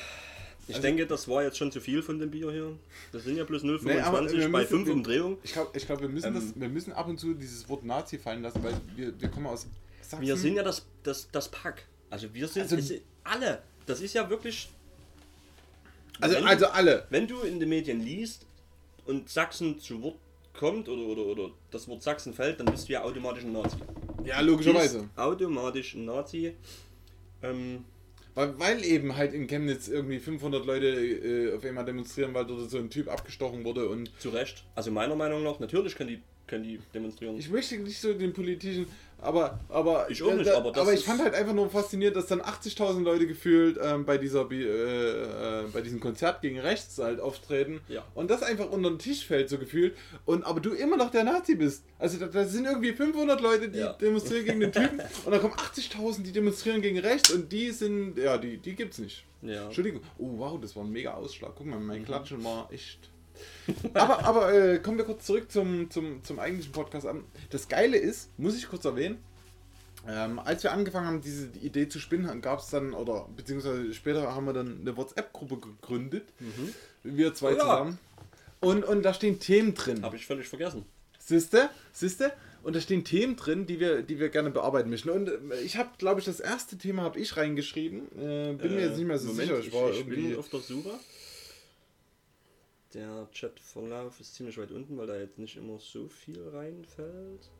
Ich 0.67 0.75
Also- 0.75 0.81
denke, 0.87 1.05
das 1.05 1.27
war 1.27 1.43
jetzt 1.43 1.57
schon 1.57 1.71
zu 1.71 1.79
viel 1.79 2.01
von 2.01 2.17
dem 2.19 2.31
Bier 2.31 2.51
hier. 2.51 2.71
Das 3.11 3.23
sind 3.23 3.37
ja 3.37 3.43
Nee, 3.43 3.99
aber 3.99 4.21
0,25 4.21 4.31
wir 4.39 4.51
bei 4.51 4.59
müssen- 4.59 4.67
5 4.69 4.87
wir- 4.87 4.93
Umdrehungen. 4.93 5.37
Ich 5.43 5.53
glaube, 5.53 5.77
ich 5.77 5.85
glaub, 5.85 6.01
wir, 6.01 6.09
müssen 6.09 6.27
Ähm. 6.27 6.33
das- 6.33 6.59
wir 6.59 6.69
müssen 6.69 6.91
ab 6.93 7.07
und 7.07 7.19
zu 7.19 7.33
dieses 7.35 7.69
Wort 7.69 7.83
Nazi 7.85 8.17
fallen 8.17 8.41
lassen, 8.41 8.63
weil 8.63 8.73
wir, 8.95 9.19
wir 9.21 9.29
kommen 9.29 9.45
aus 9.47 9.67
Sachsen. 10.01 10.25
Wir 10.25 10.35
sind 10.37 10.55
ja 10.55 10.63
das, 10.63 10.85
das, 11.03 11.29
das 11.31 11.49
Pack. 11.49 11.85
Also 12.09 12.33
wir 12.33 12.47
sind 12.47 12.63
Also- 12.63 12.79
sind 12.79 13.01
alle. 13.23 13.61
Das 13.85 14.01
ist 14.01 14.13
ja 14.15 14.27
wirklich. 14.29 14.69
also, 16.19 16.35
wenn, 16.35 16.45
also 16.47 16.65
alle. 16.67 17.05
wenn 17.11 17.27
du 17.27 17.41
in 17.41 17.59
den 17.59 17.69
Medien 17.69 17.99
liest 18.01 18.45
und 19.05 19.29
Sachsen 19.29 19.79
zu 19.79 20.01
Wort 20.01 20.15
kommt 20.53 20.87
oder, 20.89 21.01
oder, 21.03 21.21
oder 21.25 21.49
das 21.69 21.87
Wort 21.87 22.01
Sachsen 22.01 22.33
fällt, 22.33 22.59
dann 22.59 22.65
bist 22.67 22.87
du 22.89 22.93
ja 22.93 23.03
automatisch 23.03 23.43
ein 23.43 23.51
Nazi. 23.53 23.75
Ja, 24.23 24.39
logischerweise. 24.41 25.07
Automatisch 25.15 25.93
ein 25.93 26.05
Nazi. 26.05 26.55
Ähm, 27.43 27.83
Weil, 28.35 28.59
weil 28.59 28.83
eben 28.83 29.15
halt 29.15 29.33
in 29.33 29.47
Chemnitz 29.47 29.87
irgendwie 29.87 30.19
500 30.19 30.65
Leute 30.65 30.87
äh, 30.87 31.55
auf 31.55 31.63
einmal 31.63 31.85
demonstrieren, 31.85 32.33
weil 32.33 32.45
dort 32.45 32.69
so 32.69 32.77
ein 32.77 32.89
Typ 32.89 33.07
abgestochen 33.07 33.63
wurde 33.63 33.87
und 33.87 34.11
zu 34.19 34.29
Recht. 34.29 34.65
Also 34.75 34.91
meiner 34.91 35.15
Meinung 35.15 35.41
nach, 35.41 35.59
natürlich 35.59 35.95
können 35.95 36.09
die 36.09 36.21
können 36.47 36.63
die 36.63 36.79
demonstrieren. 36.93 37.37
Ich 37.37 37.49
möchte 37.49 37.77
nicht 37.77 37.99
so 37.99 38.13
den 38.13 38.33
politischen, 38.33 38.85
aber 39.19 39.59
aber 39.69 40.07
Ich 40.09 40.21
auch 40.21 40.33
nicht, 40.33 40.45
da, 40.47 40.57
aber 40.57 40.77
aber 40.77 40.93
ich 40.93 41.03
fand 41.03 41.21
halt 41.21 41.33
einfach 41.33 41.53
nur 41.53 41.69
faszinierend, 41.69 42.15
dass 42.17 42.27
dann 42.27 42.41
80.000 42.41 43.01
Leute 43.03 43.25
gefühlt 43.25 43.79
ähm, 43.81 44.05
bei 44.05 44.17
dieser 44.17 44.49
äh, 44.51 45.63
äh, 45.63 45.63
bei 45.73 45.81
diesem 45.81 45.99
Konzert 45.99 46.41
gegen 46.41 46.59
rechts 46.59 46.97
halt 46.99 47.19
auftreten 47.19 47.81
Ja. 47.87 48.03
und 48.13 48.29
das 48.29 48.43
einfach 48.43 48.69
unter 48.69 48.89
den 48.89 48.99
Tisch 48.99 49.25
fällt 49.25 49.49
so 49.49 49.57
gefühlt 49.57 49.95
und 50.25 50.45
aber 50.45 50.59
du 50.59 50.73
immer 50.73 50.97
noch 50.97 51.09
der 51.11 51.23
Nazi 51.23 51.55
bist. 51.55 51.83
Also 51.97 52.17
da, 52.19 52.27
da 52.27 52.45
sind 52.45 52.65
irgendwie 52.65 52.93
500 52.93 53.41
Leute, 53.41 53.69
die 53.69 53.79
Ja. 53.79 53.93
demonstrieren 53.93 54.45
gegen 54.45 54.59
den 54.59 54.71
Typen 54.73 54.99
und 55.25 55.31
dann 55.31 55.41
kommen 55.41 55.53
80.000, 55.55 56.23
die 56.23 56.31
demonstrieren 56.31 56.81
gegen 56.81 56.99
rechts 56.99 57.31
und 57.31 57.51
die 57.51 57.71
sind 57.71 58.17
ja, 58.17 58.37
die 58.37 58.57
die 58.57 58.75
gibt's 58.75 58.99
nicht. 58.99 59.25
Ja. 59.41 59.65
Entschuldigung. 59.65 60.01
Oh 60.17 60.29
wow, 60.37 60.59
das 60.59 60.75
war 60.75 60.83
ein 60.83 60.91
mega 60.91 61.13
Ausschlag. 61.13 61.53
Guck 61.55 61.67
mal, 61.67 61.79
Mhm. 61.79 61.85
mein 61.87 62.05
Klatschen 62.05 62.43
war 62.43 62.67
echt. 62.71 63.09
aber 63.93 64.25
aber 64.25 64.53
äh, 64.53 64.79
kommen 64.79 64.97
wir 64.97 65.05
kurz 65.05 65.25
zurück 65.25 65.51
zum, 65.51 65.89
zum, 65.89 66.23
zum 66.23 66.39
eigentlichen 66.39 66.71
Podcast. 66.71 67.05
Ähm, 67.05 67.25
Das 67.49 67.67
Geile 67.67 67.97
ist, 67.97 68.29
muss 68.37 68.57
ich 68.57 68.67
kurz 68.67 68.85
erwähnen, 68.85 69.17
ähm, 70.07 70.39
als 70.39 70.63
wir 70.63 70.71
angefangen 70.71 71.07
haben, 71.07 71.21
diese 71.21 71.47
Idee 71.61 71.89
zu 71.89 71.99
spinnen, 71.99 72.41
gab 72.41 72.59
es 72.59 72.69
dann, 72.69 72.93
oder 72.93 73.27
beziehungsweise 73.35 73.93
später 73.93 74.35
haben 74.35 74.45
wir 74.45 74.53
dann 74.53 74.81
eine 74.81 74.95
WhatsApp-Gruppe 74.95 75.57
gegründet. 75.57 76.27
Wir 77.03 77.33
zwei 77.33 77.53
ja. 77.53 77.59
zusammen. 77.59 77.99
Und, 78.59 78.83
und 78.83 79.03
da 79.03 79.13
stehen 79.13 79.39
Themen 79.39 79.73
drin. 79.73 80.03
Habe 80.03 80.15
ich 80.15 80.25
völlig 80.25 80.47
vergessen. 80.47 80.85
Siehste? 81.19 81.69
Siehste? 81.91 82.31
Und 82.63 82.75
da 82.75 82.81
stehen 82.81 83.03
Themen 83.03 83.35
drin, 83.35 83.67
die 83.67 83.79
wir, 83.79 84.01
die 84.01 84.19
wir 84.19 84.29
gerne 84.29 84.49
bearbeiten 84.49 84.89
möchten. 84.89 85.09
Und 85.09 85.29
äh, 85.29 85.61
ich 85.63 85.77
habe, 85.77 85.89
glaube 85.97 86.19
ich, 86.19 86.25
das 86.25 86.39
erste 86.39 86.77
Thema 86.77 87.03
habe 87.03 87.19
ich 87.19 87.37
reingeschrieben. 87.37 88.07
Äh, 88.17 88.53
bin 88.53 88.75
mir 88.75 88.81
jetzt 88.87 88.97
nicht 88.97 89.07
mehr 89.07 89.19
so 89.19 89.27
Moment, 89.27 89.49
sicher. 89.49 89.59
Ich, 89.59 89.67
Ich 89.67 89.73
war 89.73 89.89
ich 89.91 89.99
irgendwie. 89.99 90.29
bin 90.29 90.37
auf 90.37 90.49
der 90.49 90.59
Suche. 90.61 90.91
Der 92.95 93.27
Chatverlauf 93.33 94.21
ist 94.21 94.35
ziemlich 94.35 94.57
weit 94.57 94.71
unten, 94.71 94.97
weil 94.97 95.05
da 95.05 95.17
jetzt 95.17 95.37
nicht 95.37 95.57
immer 95.57 95.77
so 95.79 96.07
viel 96.07 96.41
reinfällt. 96.47 97.51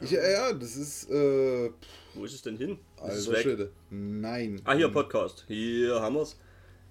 Ich, 0.00 0.10
ja, 0.10 0.28
ja, 0.28 0.52
das 0.52 0.74
ist. 0.74 1.08
Äh, 1.10 1.70
Wo 2.14 2.24
ist 2.24 2.34
es 2.34 2.42
denn 2.42 2.56
hin? 2.56 2.78
Ist 3.06 3.28
also. 3.28 3.68
Nein. 3.88 4.60
Ah, 4.64 4.74
hier 4.74 4.88
Podcast. 4.88 5.44
Hier 5.46 6.00
haben 6.00 6.16
wir's. 6.16 6.36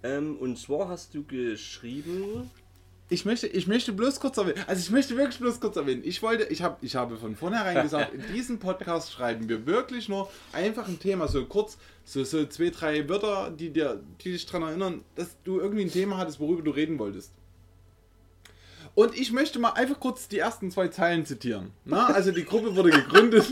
Ähm, 0.02 0.38
und 0.38 0.58
zwar 0.58 0.88
hast 0.88 1.14
du 1.14 1.26
geschrieben. 1.26 2.50
Ich 3.08 3.24
möchte, 3.24 3.46
ich 3.46 3.68
möchte 3.68 3.94
bloß 3.94 4.20
kurz 4.20 4.38
erwähnen. 4.38 4.64
Also 4.66 4.82
ich 4.82 4.90
möchte 4.90 5.16
wirklich 5.16 5.38
bloß 5.38 5.60
kurz 5.60 5.76
erwähnen. 5.76 6.02
Ich 6.04 6.24
wollte, 6.24 6.46
ich 6.46 6.64
habe, 6.64 6.78
ich 6.82 6.96
habe 6.96 7.18
von 7.18 7.36
vornherein 7.36 7.84
gesagt, 7.84 8.14
in 8.16 8.34
diesem 8.34 8.58
Podcast 8.58 9.12
schreiben 9.12 9.48
wir 9.48 9.68
wirklich 9.68 10.10
nur 10.10 10.32
einfach 10.54 10.88
ein 10.88 10.98
Thema, 10.98 11.28
so 11.28 11.46
kurz, 11.46 11.78
so, 12.04 12.24
so 12.24 12.46
zwei, 12.48 12.72
drei 12.72 13.08
Wörter, 13.08 13.52
die 13.52 13.70
dir, 13.70 14.02
die 14.22 14.32
dich 14.32 14.48
daran 14.48 14.70
erinnern, 14.70 15.02
dass 15.16 15.38
du 15.44 15.60
irgendwie 15.60 15.84
ein 15.84 15.92
Thema 15.92 16.18
hattest, 16.18 16.40
worüber 16.40 16.64
du 16.64 16.72
reden 16.72 16.98
wolltest. 16.98 17.32
Und 18.96 19.16
ich 19.16 19.32
möchte 19.32 19.60
mal 19.60 19.72
einfach 19.72 20.00
kurz 20.00 20.28
die 20.28 20.40
ersten 20.40 20.72
zwei 20.72 20.88
Zeilen 20.88 21.26
zitieren. 21.28 21.72
Na, 21.84 22.08
also 22.08 22.32
die 22.32 22.46
Gruppe 22.46 22.76
wurde 22.76 22.90
gegründet. 22.90 23.46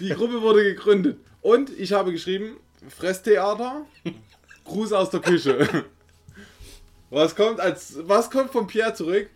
Die 0.00 0.10
Gruppe 0.10 0.40
wurde 0.42 0.62
gegründet. 0.62 1.18
Und 1.42 1.70
ich 1.76 1.92
habe 1.92 2.12
geschrieben, 2.12 2.56
Fresstheater, 2.88 3.84
Gruß 4.62 4.92
aus 4.92 5.10
der 5.10 5.18
Küche. 5.18 5.86
Was 7.10 7.34
kommt 7.34 7.60
als 7.60 7.96
was 8.06 8.30
kommt 8.30 8.50
von 8.50 8.66
Pierre 8.66 8.94
zurück? 8.94 9.30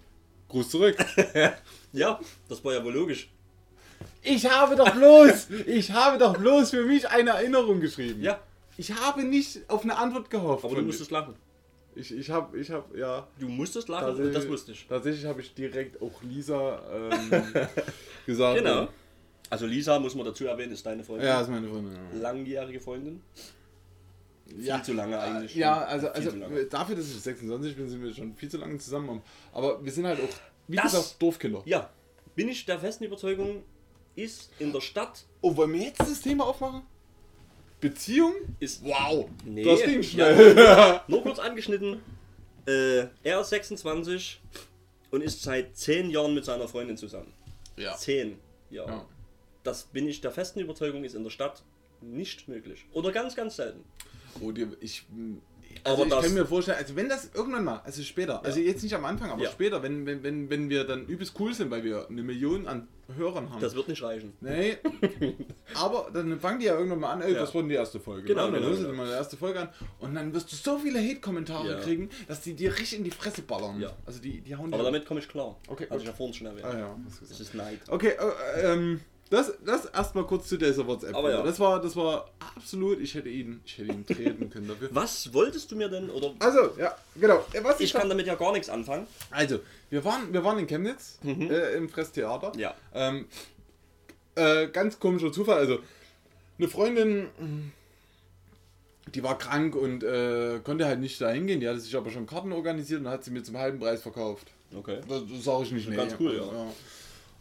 Gruß 0.48 0.68
zurück. 0.70 0.96
ja, 1.92 2.20
das 2.48 2.64
war 2.64 2.74
ja 2.74 2.84
wohl 2.84 2.92
logisch. 2.92 3.30
Ich 4.22 4.48
habe 4.48 4.76
doch 4.76 4.90
bloß, 4.90 5.48
ich 5.66 5.90
habe 5.92 6.18
doch 6.18 6.36
bloß 6.36 6.70
für 6.70 6.84
mich 6.84 7.08
eine 7.08 7.30
Erinnerung 7.30 7.80
geschrieben. 7.80 8.22
Ja, 8.22 8.40
Ich 8.76 8.92
habe 8.92 9.22
nicht 9.24 9.60
auf 9.68 9.82
eine 9.82 9.96
Antwort 9.96 10.28
gehofft. 10.30 10.64
aber 10.64 10.74
du 10.76 10.82
musstest 10.82 11.10
lachen. 11.10 11.34
ich, 11.94 12.14
ich 12.16 12.30
habe, 12.30 12.58
ich 12.58 12.70
habe, 12.70 12.98
ja. 12.98 13.26
Du 13.38 13.48
musstest 13.48 13.88
lachen 13.88 14.14
und 14.16 14.32
das 14.32 14.48
wusste 14.48 14.72
ich. 14.72 14.86
tatsächlich 14.86 15.24
habe 15.24 15.40
ich 15.40 15.54
direkt 15.54 16.00
auch 16.02 16.22
Lisa 16.22 16.80
ähm, 16.92 17.30
gesagt. 18.26 18.58
Genau. 18.58 18.88
Also 19.50 19.66
Lisa, 19.66 19.98
muss 19.98 20.14
man 20.14 20.24
dazu 20.24 20.46
erwähnen, 20.46 20.72
ist 20.72 20.84
deine 20.86 21.04
Freundin. 21.04 21.26
Ja, 21.26 21.40
ist 21.40 21.48
meine 21.50 21.68
Freundin. 21.68 21.92
Ja. 21.92 22.20
Langjährige 22.20 22.80
Freundin. 22.80 23.22
Ja. 24.58 24.76
Viel 24.76 24.84
zu 24.84 24.92
lange 24.94 25.18
eigentlich. 25.18 25.54
Ja, 25.54 25.74
schon. 25.80 25.84
also, 25.88 26.06
Viel 26.08 26.16
also 26.28 26.36
lange. 26.38 26.64
dafür, 26.66 26.96
dass 26.96 27.06
ich 27.10 27.20
26 27.20 27.76
bin, 27.76 27.88
sind 27.88 28.02
wir 28.02 28.14
schon 28.14 28.34
viel 28.36 28.50
zu 28.50 28.58
lange 28.58 28.78
zusammen. 28.78 29.22
Aber 29.52 29.84
wir 29.84 29.92
sind 29.92 30.06
halt 30.06 30.20
auch, 30.20 30.28
wie 30.68 30.76
Das- 30.76 30.84
gesagt, 30.92 31.16
Dorfkinder. 31.20 31.62
Ja, 31.64 31.90
bin 32.34 32.48
ich 32.48 32.64
der 32.64 32.78
festen 32.78 33.04
Überzeugung, 33.04 33.62
ist 34.14 34.50
in 34.58 34.72
der 34.72 34.80
Stadt, 34.80 35.24
Oh, 35.40 35.56
wollen 35.56 35.72
wir 35.72 35.80
jetzt 35.82 36.00
das 36.00 36.20
Thema 36.20 36.46
aufmachen? 36.46 36.82
Beziehung? 37.80 38.34
ist... 38.60 38.84
Wow, 38.84 39.28
Nee, 39.44 39.64
das 39.64 39.82
ging 39.82 39.96
ja, 39.96 40.02
schnell. 40.02 41.00
Nur 41.08 41.22
kurz 41.22 41.38
angeschnitten. 41.40 42.00
Äh, 42.66 43.06
er 43.24 43.40
ist 43.40 43.48
26 43.50 44.40
und 45.10 45.20
ist 45.20 45.42
seit 45.42 45.76
10 45.76 46.10
Jahren 46.10 46.32
mit 46.34 46.44
seiner 46.44 46.68
Freundin 46.68 46.96
zusammen. 46.96 47.32
Ja. 47.76 47.96
10 47.96 48.38
Jahre. 48.70 48.88
Ja. 48.90 49.06
Das 49.64 49.82
bin 49.84 50.06
ich 50.08 50.20
der 50.20 50.30
festen 50.30 50.60
Überzeugung, 50.60 51.02
ist 51.04 51.14
in 51.16 51.24
der 51.24 51.30
Stadt 51.30 51.62
nicht 52.00 52.46
möglich. 52.48 52.84
Oder 52.92 53.10
ganz, 53.10 53.34
ganz 53.34 53.56
selten. 53.56 53.82
Oh, 54.40 54.50
die, 54.52 54.66
ich, 54.80 55.04
Aber 55.84 55.90
also 55.90 56.04
ich 56.04 56.10
das- 56.10 56.24
kann 56.24 56.34
mir 56.34 56.46
vorstellen, 56.46 56.78
also 56.78 56.96
wenn 56.96 57.08
das 57.08 57.30
irgendwann 57.34 57.64
mal, 57.64 57.80
also 57.84 58.02
später, 58.02 58.44
also 58.44 58.60
jetzt 58.60 58.82
nicht 58.82 58.94
am 58.94 59.04
Anfang, 59.04 59.30
aber 59.30 59.42
Ja. 59.42 59.50
später, 59.50 59.82
wenn, 59.82 60.06
wenn, 60.06 60.22
wenn, 60.22 60.48
wenn 60.50 60.68
wir 60.70 60.84
dann 60.84 61.06
übelst 61.06 61.34
cool 61.40 61.52
sind, 61.54 61.70
weil 61.70 61.84
wir 61.84 62.08
eine 62.08 62.22
Million 62.22 62.66
an 62.66 62.88
Hörern 63.16 63.50
haben. 63.50 63.60
Das 63.60 63.74
wird 63.74 63.88
nicht 63.88 64.02
reichen. 64.02 64.32
Nee, 64.40 64.78
aber 65.74 66.08
dann 66.14 66.38
fangen 66.40 66.60
die 66.60 66.66
ja 66.66 66.74
irgendwann 66.76 67.00
mal 67.00 67.12
an, 67.12 67.20
ey, 67.22 67.32
Ja. 67.34 67.40
das 67.40 67.54
war 67.54 67.62
die 67.62 67.74
erste 67.74 68.00
Folge. 68.00 68.26
Genau, 68.28 68.46
ne? 68.46 68.52
Dann 68.52 68.54
genau, 68.60 68.66
hörst 68.68 68.80
genau. 68.82 68.92
dir 68.92 68.96
mal 68.96 69.06
die 69.06 69.12
erste 69.12 69.36
Folge 69.36 69.60
an 69.60 69.68
und 69.98 70.14
dann 70.14 70.32
wirst 70.32 70.50
du 70.52 70.56
so 70.56 70.78
viele 70.78 70.98
Hate-Kommentare 71.00 71.72
Ja. 71.72 71.80
kriegen, 71.80 72.08
dass 72.28 72.40
die 72.40 72.54
dir 72.54 72.72
richtig 72.72 72.98
in 72.98 73.04
die 73.04 73.10
Fresse 73.10 73.42
ballern. 73.42 73.80
Ja. 73.80 73.92
Also 74.06 74.20
die, 74.20 74.40
die 74.40 74.56
hauen 74.56 74.72
Aber 74.72 74.82
damit 74.84 75.04
komme 75.04 75.20
ich 75.20 75.28
klar. 75.28 75.58
Okay, 75.68 75.86
gut. 75.86 75.98
ich 76.00 76.06
ja 76.06 76.12
vorhin 76.12 76.32
schon 76.34 76.46
erwähnt. 76.46 76.64
Ah 76.64 76.78
ja, 76.78 76.96
Das 77.28 77.38
ist 77.40 77.54
Neid. 77.54 77.80
Okay, 77.88 78.12
äh, 78.56 78.72
ähm, 78.72 79.00
das, 79.32 79.54
das 79.64 79.86
erstmal 79.86 80.24
kurz 80.24 80.46
zu 80.46 80.58
dieser 80.58 80.86
WhatsApp. 80.86 81.14
Aber 81.14 81.30
ja. 81.30 81.42
Das 81.42 81.58
war, 81.58 81.80
das 81.80 81.96
war 81.96 82.28
absolut, 82.54 83.00
ich 83.00 83.14
hätte 83.14 83.30
ihn, 83.30 83.62
ich 83.64 83.78
hätte 83.78 83.90
ihn 83.90 84.04
treten 84.04 84.50
können 84.50 84.68
dafür. 84.68 84.90
Was 84.92 85.32
wolltest 85.32 85.70
du 85.70 85.76
mir 85.76 85.88
denn? 85.88 86.10
Oder 86.10 86.34
Also, 86.38 86.74
ja, 86.78 86.94
genau. 87.16 87.42
Was 87.62 87.80
ich 87.80 87.94
kann 87.94 88.10
damit 88.10 88.26
ja 88.26 88.34
gar 88.34 88.52
nichts 88.52 88.68
anfangen. 88.68 89.06
Also, 89.30 89.60
wir 89.88 90.04
waren, 90.04 90.34
wir 90.34 90.44
waren 90.44 90.58
in 90.58 90.66
Chemnitz 90.66 91.18
äh, 91.24 91.76
im 91.76 91.88
Fresstheater. 91.88 92.52
Mhm. 92.54 92.60
Ja. 92.60 92.74
Ähm, 92.92 93.26
äh, 94.34 94.68
ganz 94.68 95.00
komischer 95.00 95.32
Zufall. 95.32 95.56
Also, 95.56 95.78
eine 96.58 96.68
Freundin, 96.68 97.28
die 99.14 99.22
war 99.22 99.38
krank 99.38 99.74
und 99.74 100.04
äh, 100.04 100.60
konnte 100.62 100.84
halt 100.84 101.00
nicht 101.00 101.18
da 101.22 101.30
hingehen. 101.30 101.60
Die 101.60 101.68
hatte 101.68 101.80
sich 101.80 101.96
aber 101.96 102.10
schon 102.10 102.26
Karten 102.26 102.52
organisiert 102.52 103.00
und 103.00 103.08
hat 103.08 103.24
sie 103.24 103.30
mir 103.30 103.42
zum 103.42 103.56
halben 103.56 103.80
Preis 103.80 104.02
verkauft. 104.02 104.48
Okay. 104.76 105.00
Das, 105.08 105.22
das 105.26 105.44
sage 105.44 105.64
ich 105.64 105.72
nicht 105.72 105.88
nee. 105.88 105.96
Ganz 105.96 106.16
cool, 106.20 106.36
ja. 106.36 106.66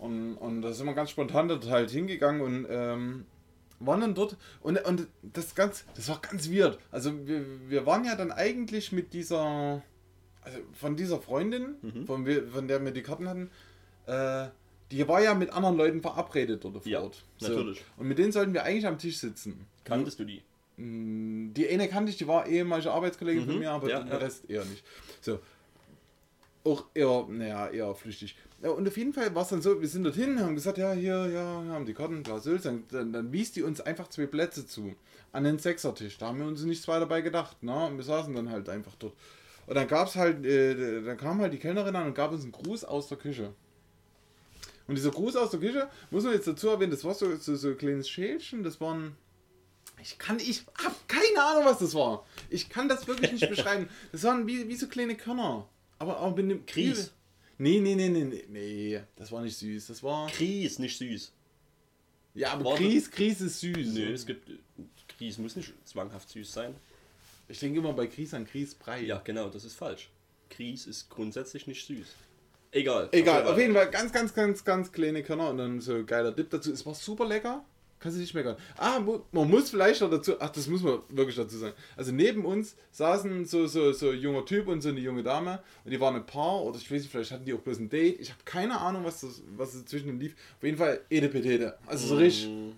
Und, 0.01 0.35
und 0.35 0.63
da 0.63 0.73
sind 0.73 0.87
wir 0.87 0.93
ganz 0.95 1.11
spontan 1.11 1.47
dort 1.47 1.69
halt 1.69 1.91
hingegangen 1.91 2.41
und 2.41 2.65
ähm, 2.69 3.25
waren 3.79 4.01
dann 4.01 4.15
dort 4.15 4.35
und, 4.61 4.83
und 4.83 5.07
das 5.21 5.53
ganz, 5.53 5.85
das 5.95 6.09
war 6.09 6.19
ganz 6.21 6.49
weird. 6.51 6.79
Also 6.91 7.27
wir, 7.27 7.45
wir 7.69 7.85
waren 7.85 8.03
ja 8.03 8.15
dann 8.15 8.31
eigentlich 8.31 8.91
mit 8.91 9.13
dieser, 9.13 9.83
also 10.41 10.57
von 10.73 10.95
dieser 10.95 11.21
Freundin, 11.21 11.75
Mhm. 11.83 12.05
von, 12.07 12.25
von 12.51 12.67
der 12.67 12.83
wir 12.83 12.91
die 12.91 13.03
Karten 13.03 13.29
hatten, 13.29 13.51
äh, 14.07 14.47
die 14.89 15.07
war 15.07 15.21
ja 15.21 15.35
mit 15.35 15.51
anderen 15.51 15.77
Leuten 15.77 16.01
verabredet 16.01 16.63
dort 16.63 16.81
vor 16.81 16.87
Ja, 16.91 17.01
Ort. 17.01 17.23
natürlich. 17.39 17.83
Und 17.97 18.07
mit 18.07 18.17
denen 18.17 18.31
sollten 18.31 18.53
wir 18.53 18.63
eigentlich 18.63 18.87
am 18.87 18.97
Tisch 18.97 19.19
sitzen. 19.19 19.67
Kanntest 19.85 20.19
du 20.19 20.25
die? 20.25 20.41
Mm, 20.77 21.53
Die 21.53 21.69
eine 21.69 21.87
kannte 21.87 22.09
ich, 22.11 22.17
die 22.17 22.27
war 22.27 22.47
ehemalige 22.47 22.91
Arbeitskollegin 22.91 23.45
von 23.45 23.53
Mhm, 23.53 23.59
mir, 23.59 23.71
aber 23.71 23.87
ja, 23.89 24.01
der 24.01 24.13
ja. 24.13 24.17
Rest 24.19 24.49
eher 24.49 24.65
nicht. 24.65 24.83
So. 25.21 25.39
Auch 26.63 26.85
eher, 26.95 27.25
naja, 27.29 27.67
eher 27.69 27.93
flüchtig. 27.95 28.35
Ja, 28.63 28.69
und 28.69 28.87
auf 28.87 28.95
jeden 28.95 29.13
Fall 29.13 29.33
war 29.33 29.41
es 29.41 29.49
dann 29.49 29.61
so, 29.61 29.81
wir 29.81 29.87
sind 29.87 30.03
dorthin, 30.03 30.39
haben 30.39 30.53
gesagt, 30.53 30.77
ja, 30.77 30.93
hier, 30.93 31.27
ja, 31.27 31.63
wir 31.63 31.71
haben 31.71 31.85
die 31.85 31.95
Karten, 31.95 32.21
klar, 32.21 32.39
Sülz. 32.39 32.63
Dann, 32.63 32.83
dann, 32.91 33.11
dann 33.11 33.31
wies 33.31 33.51
die 33.51 33.63
uns 33.63 33.81
einfach 33.81 34.07
zwei 34.09 34.27
Plätze 34.27 34.67
zu. 34.67 34.95
An 35.31 35.45
den 35.45 35.57
Sechsertisch. 35.57 36.17
Da 36.17 36.27
haben 36.27 36.39
wir 36.39 36.45
uns 36.45 36.61
nichts 36.63 36.87
weiter 36.87 37.07
bei 37.07 37.21
gedacht. 37.21 37.63
Ne? 37.63 37.87
Und 37.87 37.97
wir 37.97 38.03
saßen 38.03 38.35
dann 38.35 38.51
halt 38.51 38.69
einfach 38.69 38.93
dort. 38.99 39.13
Und 39.65 39.75
dann 39.75 39.87
gab 39.87 40.07
es 40.07 40.15
halt, 40.15 40.45
äh, 40.45 41.01
dann 41.01 41.17
kam 41.17 41.41
halt 41.41 41.53
die 41.53 41.57
Kellnerin 41.57 41.95
an 41.95 42.07
und 42.07 42.13
gab 42.13 42.31
uns 42.31 42.43
einen 42.43 42.51
Gruß 42.51 42.83
aus 42.83 43.07
der 43.07 43.17
Küche. 43.17 43.53
Und 44.87 44.95
dieser 44.95 45.11
Gruß 45.11 45.37
aus 45.37 45.51
der 45.51 45.59
Küche, 45.59 45.89
muss 46.09 46.23
man 46.23 46.33
jetzt 46.33 46.47
dazu 46.47 46.69
erwähnen, 46.69 46.91
das 46.91 47.03
war 47.03 47.13
so, 47.13 47.35
so, 47.37 47.55
so 47.55 47.69
ein 47.69 47.77
kleines 47.77 48.09
Schälchen, 48.09 48.63
das 48.63 48.81
waren. 48.81 49.15
Ich 50.01 50.17
kann, 50.17 50.39
ich 50.39 50.65
hab 50.83 51.07
keine 51.07 51.41
Ahnung, 51.41 51.65
was 51.65 51.79
das 51.79 51.93
war. 51.93 52.25
Ich 52.49 52.69
kann 52.69 52.89
das 52.89 53.07
wirklich 53.07 53.31
nicht 53.31 53.49
beschreiben. 53.49 53.87
Das 54.11 54.23
waren 54.23 54.45
wie, 54.47 54.67
wie 54.67 54.75
so 54.75 54.87
kleine 54.87 55.15
Körner. 55.15 55.67
Aber 55.99 56.19
auch 56.19 56.35
mit 56.35 56.45
einem 56.45 56.65
Grieß. 56.65 57.13
Nee, 57.57 57.79
nee, 57.79 57.95
nee, 57.95 58.09
nee, 58.09 58.23
nee, 58.23 58.45
nee, 58.47 59.01
das 59.15 59.31
war 59.31 59.41
nicht 59.41 59.57
süß. 59.57 59.87
Das 59.87 60.01
war. 60.01 60.29
Grieß, 60.29 60.79
nicht 60.79 60.97
süß. 60.97 61.31
Ja, 62.33 62.53
aber 62.53 62.65
War 62.65 62.77
Grieß, 62.77 63.11
Grieß 63.11 63.41
ist 63.41 63.59
süß. 63.59 63.93
Nö, 63.93 64.13
es 64.13 64.25
gibt. 64.25 64.49
Grieß 65.17 65.37
muss 65.37 65.55
nicht 65.55 65.73
zwanghaft 65.85 66.29
süß 66.29 66.51
sein. 66.51 66.75
Ich 67.47 67.59
denke 67.59 67.79
immer 67.79 67.93
bei 67.93 68.07
Grieß 68.07 68.33
an 68.33 68.45
Grießbrei. 68.45 69.01
Ja, 69.01 69.21
genau, 69.23 69.49
das 69.49 69.65
ist 69.65 69.75
falsch. 69.75 70.09
Grieß 70.49 70.87
ist 70.87 71.09
grundsätzlich 71.09 71.67
nicht 71.67 71.85
süß. 71.85 72.07
Egal. 72.71 73.09
Egal, 73.11 73.45
auf 73.45 73.57
jeden 73.57 73.73
Fall 73.73 73.89
ganz, 73.89 74.13
ganz, 74.13 74.33
ganz, 74.33 74.63
ganz 74.63 74.91
kleine 74.91 75.23
Körner 75.23 75.49
und 75.49 75.57
dann 75.57 75.81
so 75.81 76.05
geiler 76.05 76.31
Dip 76.31 76.49
dazu. 76.49 76.71
Es 76.71 76.85
war 76.85 76.95
super 76.95 77.27
lecker. 77.27 77.65
Kannst 78.01 78.17
du 78.17 78.21
nicht 78.21 78.33
meckern. 78.33 78.57
Ah, 78.77 78.99
man 78.99 79.47
muss 79.49 79.69
vielleicht 79.69 80.01
noch 80.01 80.09
dazu, 80.09 80.33
ach, 80.39 80.49
das 80.49 80.65
muss 80.67 80.81
man 80.81 80.99
wirklich 81.09 81.35
dazu 81.35 81.55
sagen. 81.57 81.75
Also 81.95 82.11
neben 82.11 82.43
uns 82.45 82.75
saßen 82.91 83.45
so, 83.45 83.67
so, 83.67 83.91
so 83.93 84.09
ein 84.09 84.17
junger 84.19 84.43
Typ 84.43 84.67
und 84.67 84.81
so 84.81 84.89
eine 84.89 84.99
junge 84.99 85.21
Dame 85.21 85.59
und 85.85 85.91
die 85.91 85.99
waren 86.01 86.15
ein 86.15 86.25
Paar 86.25 86.63
oder 86.63 86.77
ich 86.77 86.91
weiß 86.91 87.01
nicht, 87.03 87.11
vielleicht 87.11 87.31
hatten 87.31 87.45
die 87.45 87.53
auch 87.53 87.59
bloß 87.59 87.77
ein 87.77 87.89
Date. 87.89 88.19
Ich 88.19 88.31
habe 88.31 88.39
keine 88.43 88.79
Ahnung, 88.81 89.03
was, 89.03 89.21
das, 89.21 89.41
was 89.55 89.73
so 89.73 89.83
zwischen 89.83 90.07
denen 90.07 90.19
lief. 90.19 90.33
Auf 90.57 90.63
jeden 90.63 90.77
Fall 90.77 90.99
Edepetete. 91.11 91.77
Also 91.85 92.07
so 92.07 92.15
richtig 92.15 92.49
Mm, 92.49 92.71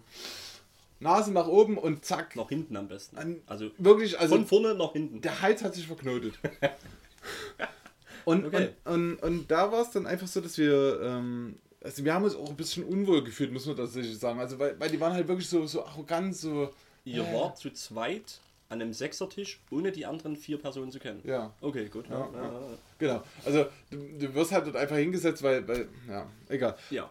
Nase 0.99 1.31
nach 1.31 1.47
oben 1.47 1.77
und 1.77 2.03
zack. 2.05 2.35
Nach 2.35 2.49
hinten 2.49 2.75
am 2.75 2.87
besten. 2.89 3.17
An- 3.17 3.41
Also 3.47 3.71
Wirklich, 3.77 4.19
also 4.19 4.35
von 4.35 4.45
vorne 4.45 4.75
nach 4.75 4.91
hinten. 4.91 5.21
der 5.21 5.41
Hals 5.41 5.63
hat 5.63 5.73
sich 5.75 5.87
verknotet. 5.87 6.33
und, 8.25 8.45
Okay. 8.45 8.69
und, 8.85 8.93
und, 8.93 9.23
und 9.23 9.51
da 9.51 9.71
war 9.71 9.81
es 9.83 9.91
dann 9.91 10.05
einfach 10.05 10.27
so, 10.27 10.41
dass 10.41 10.57
wir, 10.57 10.99
ähm, 11.01 11.55
also 11.83 12.03
wir 12.05 12.13
haben 12.13 12.23
uns 12.23 12.35
auch 12.35 12.49
ein 12.49 12.55
bisschen 12.55 12.83
unwohl 12.83 13.23
gefühlt, 13.23 13.51
muss 13.51 13.65
man 13.65 13.75
tatsächlich 13.75 14.17
sagen. 14.17 14.39
Also 14.39 14.57
weil, 14.59 14.79
weil 14.79 14.89
die 14.89 14.99
waren 14.99 15.13
halt 15.13 15.27
wirklich 15.27 15.47
so, 15.49 15.65
so 15.67 15.83
arrogant, 15.85 16.35
so. 16.35 16.69
Ihr 17.05 17.23
äh, 17.23 17.33
wart 17.33 17.57
zu 17.57 17.69
zweit 17.71 18.39
an 18.69 18.81
einem 18.81 18.93
Sechsertisch, 18.93 19.59
ohne 19.69 19.91
die 19.91 20.05
anderen 20.05 20.35
vier 20.35 20.57
Personen 20.57 20.91
zu 20.91 20.97
kennen. 20.99 21.21
Ja, 21.25 21.53
Okay, 21.61 21.89
gut. 21.89 22.09
Ja, 22.09 22.27
Ja, 22.33 22.41
ja. 22.43 22.61
genau. 22.97 23.23
Also 23.45 23.65
du, 23.91 23.97
du 24.17 24.33
wirst 24.33 24.51
halt 24.51 24.65
dort 24.65 24.77
einfach 24.77 24.95
hingesetzt, 24.95 25.43
weil, 25.43 25.67
weil, 25.67 25.87
ja, 26.09 26.25
egal. 26.49 26.75
ja. 26.89 27.09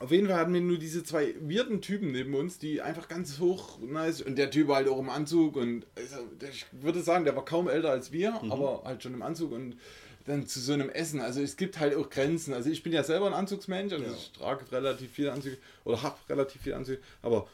Auf 0.00 0.10
jeden 0.10 0.26
Fall 0.26 0.36
hatten 0.36 0.52
wir 0.52 0.60
nur 0.60 0.76
diese 0.76 1.04
zwei 1.04 1.34
weirden 1.40 1.80
Typen 1.80 2.10
neben 2.10 2.34
uns, 2.34 2.58
die 2.58 2.82
einfach 2.82 3.06
ganz 3.06 3.38
hoch 3.38 3.78
nice 3.80 4.22
und 4.22 4.36
der 4.36 4.50
Typ 4.50 4.68
halt 4.68 4.88
auch 4.88 4.98
im 4.98 5.08
Anzug 5.08 5.54
und 5.56 5.86
also, 5.94 6.16
ich 6.50 6.66
würde 6.72 7.00
sagen, 7.00 7.24
der 7.24 7.36
war 7.36 7.44
kaum 7.44 7.68
älter 7.68 7.90
als 7.90 8.10
wir, 8.10 8.32
Mhm. 8.42 8.50
aber 8.50 8.82
halt 8.84 9.02
schon 9.04 9.14
im 9.14 9.22
Anzug 9.22 9.52
und 9.52 9.76
dann 10.24 10.46
zu 10.46 10.58
so 10.60 10.72
einem 10.72 10.88
Essen. 10.88 11.20
Also 11.20 11.40
es 11.42 11.56
gibt 11.56 11.78
halt 11.80 11.94
auch 11.96 12.08
Grenzen. 12.10 12.54
Also 12.54 12.70
ich 12.70 12.82
bin 12.82 12.92
ja 12.92 13.02
selber 13.04 13.26
ein 13.26 13.34
Anzugsmensch, 13.34 13.92
also 13.92 14.04
Ja. 14.04 14.12
ich 14.12 14.32
trage 14.32 14.70
relativ 14.72 15.10
viele 15.12 15.32
Anzüge 15.32 15.58
oder 15.84 16.02
habe 16.02 16.16
relativ 16.28 16.62
viele 16.62 16.76
Anzüge, 16.76 17.02
aber 17.22 17.46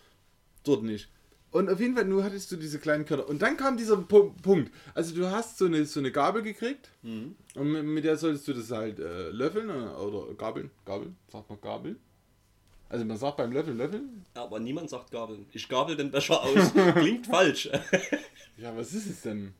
dort 0.64 0.82
nicht. 0.84 1.08
Und 1.52 1.68
auf 1.68 1.80
jeden 1.80 1.96
Fall, 1.96 2.04
nur 2.04 2.22
hattest 2.22 2.52
du 2.52 2.56
diese 2.56 2.78
kleinen 2.78 3.04
Körner. 3.04 3.28
Und 3.28 3.42
dann 3.42 3.56
kam 3.56 3.76
dieser 3.76 3.96
Pu 3.96 4.30
Punkt. 4.40 4.72
Also 4.94 5.16
du 5.16 5.28
hast 5.32 5.58
so 5.58 5.64
eine, 5.64 5.84
so 5.84 5.98
eine 5.98 6.12
Gabel 6.12 6.42
gekriegt 6.42 6.88
Mhm. 7.02 7.34
und 7.56 7.72
mit, 7.72 7.82
mit 7.84 8.04
der 8.04 8.16
solltest 8.16 8.46
du 8.46 8.52
das 8.52 8.70
halt 8.70 9.00
äh, 9.00 9.30
löffeln 9.30 9.68
äh, 9.68 9.72
oder 10.00 10.32
gabeln. 10.34 10.70
Gabeln? 10.84 11.16
Sagt 11.28 11.50
man 11.50 11.60
Gabeln? 11.60 11.96
Also 12.88 13.04
man 13.04 13.16
sagt 13.16 13.36
beim 13.38 13.50
Löffeln 13.50 13.78
Löffeln. 13.78 14.24
Aber 14.34 14.60
niemand 14.60 14.90
sagt 14.90 15.10
Gabeln. 15.10 15.46
Ich 15.52 15.68
gabel 15.68 15.96
den 15.96 16.12
Becher 16.12 16.40
aus. 16.40 16.72
Klingt 16.94 17.26
falsch. 17.26 17.68
Ja, 18.56 18.76
was 18.76 18.92
ist 18.94 19.06
es 19.10 19.22
denn? 19.22 19.52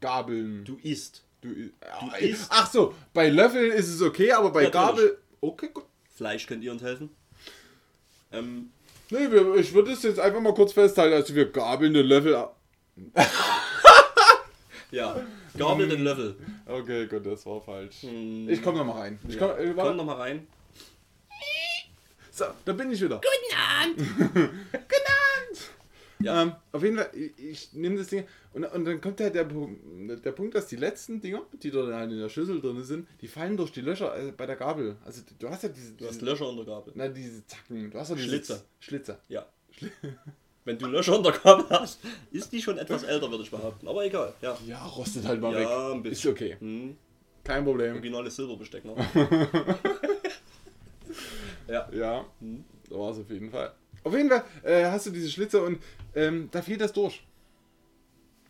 Gabeln. 0.00 0.64
Du 0.64 0.78
isst. 0.82 1.22
Du, 1.40 1.48
Du 1.54 1.70
äh, 2.18 2.28
isst. 2.30 2.48
Ach 2.50 2.70
so, 2.70 2.94
bei 3.14 3.28
Löffeln 3.28 3.70
ist 3.72 3.88
es 3.88 4.02
okay, 4.02 4.32
aber 4.32 4.50
bei 4.50 4.64
Natürlich. 4.64 4.72
Gabel. 4.86 5.18
Okay, 5.40 5.68
gut. 5.72 5.84
Fleisch 6.14 6.46
könnt 6.46 6.64
ihr 6.64 6.72
uns 6.72 6.82
helfen. 6.82 7.10
Ähm, 8.32 8.70
Nee, 9.10 9.30
wir, 9.30 9.54
ich 9.56 9.72
würde 9.72 9.92
es 9.92 10.02
jetzt 10.02 10.20
einfach 10.20 10.40
mal 10.40 10.52
kurz 10.52 10.74
festhalten, 10.74 11.14
also 11.14 11.34
wir 11.34 11.50
gabeln 11.50 11.94
den 11.94 12.04
Löffel. 12.06 12.34
ab. 12.36 12.56
ja. 14.90 15.16
Gabel 15.56 15.88
den 15.88 16.02
Löffel. 16.04 16.36
Okay, 16.66 17.06
gut, 17.06 17.24
das 17.24 17.46
war 17.46 17.60
falsch. 17.62 18.02
Hm. 18.02 18.48
Ich 18.50 18.62
komme 18.62 18.78
noch 18.78 18.84
mal 18.84 19.00
rein. 19.00 19.18
Ich 19.26 19.36
Ja. 19.36 19.40
komm, 19.48 19.50
äh, 19.58 19.66
Komm 19.68 19.76
warte. 19.76 19.94
noch 19.94 20.04
mal 20.04 20.16
rein. 20.16 20.46
So, 22.30 22.44
da 22.64 22.72
bin 22.72 22.90
ich 22.92 23.00
wieder. 23.00 23.20
Guten 23.20 23.56
Abend. 23.56 24.50
Ja. 26.20 26.42
Ähm, 26.42 26.52
auf 26.72 26.82
jeden 26.82 26.96
Fall, 26.96 27.10
ich, 27.14 27.32
ich 27.38 27.72
nehme 27.74 27.96
das 27.96 28.08
Ding 28.08 28.24
und, 28.52 28.64
und 28.64 28.84
dann 28.84 29.00
kommt 29.00 29.20
halt 29.20 29.34
der, 29.36 29.44
Punkt- 29.44 30.24
der 30.24 30.32
Punkt, 30.32 30.54
dass 30.54 30.66
die 30.66 30.76
letzten 30.76 31.20
Dinger, 31.20 31.42
die 31.62 31.70
dort 31.70 31.92
halt 31.92 32.10
in 32.10 32.18
der 32.18 32.28
Schüssel 32.28 32.60
drin 32.60 32.82
sind, 32.82 33.06
die 33.20 33.28
fallen 33.28 33.56
durch 33.56 33.70
die 33.70 33.82
Löcher 33.82 34.16
äh, 34.18 34.32
bei 34.32 34.44
der 34.46 34.56
Gabel. 34.56 34.96
Also 35.04 35.22
du 35.38 35.48
hast 35.48 35.62
ja 35.62 35.68
diese, 35.68 35.92
Du 35.92 36.06
hast 36.06 36.14
diese, 36.20 36.24
Löcher 36.26 36.48
in 36.50 36.56
der 36.56 36.64
Gabel. 36.64 36.92
na, 36.96 37.06
diese 37.08 37.46
Zacken, 37.46 37.90
du 37.90 37.98
hast 37.98 38.08
ja 38.10 38.14
diese 38.16 38.28
Schlitze. 38.28 38.64
Schlitze. 38.80 39.18
Ja. 39.28 39.46
Wenn 40.64 40.76
du 40.76 40.86
Löcher 40.86 41.16
in 41.16 41.22
der 41.22 41.32
Gabel 41.32 41.64
hast, 41.70 42.00
ist 42.32 42.52
die 42.52 42.60
schon 42.60 42.76
etwas 42.78 43.02
älter, 43.04 43.30
würde 43.30 43.44
ich 43.44 43.50
behaupten. 43.50 43.86
Aber 43.88 44.04
egal. 44.04 44.34
Ja. 44.42 44.58
Ja, 44.66 44.84
rostet 44.84 45.24
halt 45.24 45.40
mal 45.40 45.52
Ja, 45.58 45.92
ein 45.92 46.04
weg. 46.04 46.12
Ist 46.12 46.22
bisschen. 46.22 46.32
okay. 46.32 46.56
Hm. 46.58 46.96
Kein 47.44 47.64
Problem. 47.64 47.92
Originales 47.94 48.36
Silberbesteck 48.36 48.84
noch. 48.84 48.96
ja. 51.68 51.88
Ja, 51.92 52.24
Hm. 52.40 52.64
da 52.90 52.96
war 52.98 53.12
es 53.12 53.18
auf 53.18 53.30
jeden 53.30 53.50
Fall. 53.50 53.72
Auf 54.08 54.14
jeden 54.16 54.28
Fall 54.30 54.44
äh, 54.62 54.84
hast 54.86 55.06
du 55.06 55.10
diese 55.10 55.30
Schlitze 55.30 55.62
und 55.62 55.78
ähm, 56.14 56.48
da 56.50 56.62
fiel 56.62 56.78
das 56.78 56.92
durch. 56.92 57.22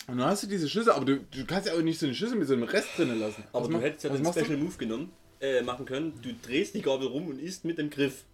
Und 0.06 0.18
dann 0.18 0.28
hast 0.28 0.44
du 0.44 0.46
diese 0.46 0.68
Schüssel, 0.68 0.92
aber 0.92 1.04
du, 1.04 1.18
du 1.18 1.44
kannst 1.46 1.68
ja 1.68 1.74
auch 1.74 1.82
nicht 1.82 1.98
so 1.98 2.06
eine 2.06 2.14
Schüssel 2.14 2.38
mit 2.38 2.48
so 2.48 2.54
einem 2.54 2.62
Rest 2.62 2.88
drinnen 2.96 3.18
lassen. 3.20 3.42
Aber 3.52 3.62
Was 3.62 3.68
du 3.68 3.72
mach- 3.74 3.82
hättest 3.82 4.04
ja 4.04 4.10
den 4.10 4.22
machst 4.22 4.40
du? 4.40 4.44
Special 4.44 4.58
Move 4.58 4.76
genommen, 4.78 5.12
äh, 5.40 5.60
machen 5.62 5.84
können. 5.84 6.18
Du 6.22 6.30
drehst 6.42 6.74
die 6.74 6.80
Gabel 6.82 7.08
rum 7.08 7.28
und 7.28 7.40
isst 7.40 7.64
mit 7.64 7.76
dem 7.78 7.90
Griff. 7.90 8.24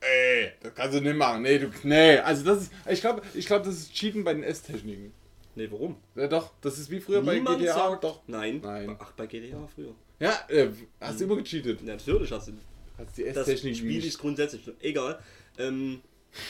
Ey, 0.00 0.52
das 0.62 0.74
kannst 0.74 0.96
du 0.96 1.00
nicht 1.00 1.16
machen. 1.16 1.42
Nee, 1.42 1.58
du, 1.58 1.70
nee, 1.82 2.18
also 2.18 2.44
das 2.44 2.62
ist, 2.64 2.72
ich 2.88 3.00
glaube, 3.00 3.22
ich 3.34 3.46
glaub, 3.46 3.62
das 3.64 3.74
ist 3.76 3.92
Cheaten 3.94 4.24
bei 4.24 4.34
den 4.34 4.42
Esstechniken. 4.44 5.12
Nee, 5.54 5.68
warum? 5.70 5.96
Ja, 6.14 6.28
doch, 6.28 6.52
das 6.60 6.78
ist 6.78 6.88
wie 6.90 7.00
früher 7.00 7.20
bei 7.22 7.34
Niemand 7.34 7.58
GTA. 7.60 7.74
sagt 7.74 8.04
Doch. 8.04 8.20
Nein. 8.28 8.60
Nein. 8.62 8.96
Ach, 9.00 9.10
bei 9.12 9.26
GTA 9.26 9.66
früher. 9.74 9.92
Ja, 10.20 10.38
äh, 10.48 10.68
hast 11.00 11.18
du 11.20 11.24
immer 11.24 11.36
gecheatet. 11.36 11.82
Natürlich 11.82 12.30
hast 12.30 12.48
du. 12.48 12.52
Hast 12.98 13.16
die 13.16 13.24
Das 13.32 13.48
Spiel 13.58 13.72
nicht. 13.86 14.06
ist 14.06 14.18
grundsätzlich 14.18 14.68
egal. 14.80 15.18
Ähm, 15.56 16.00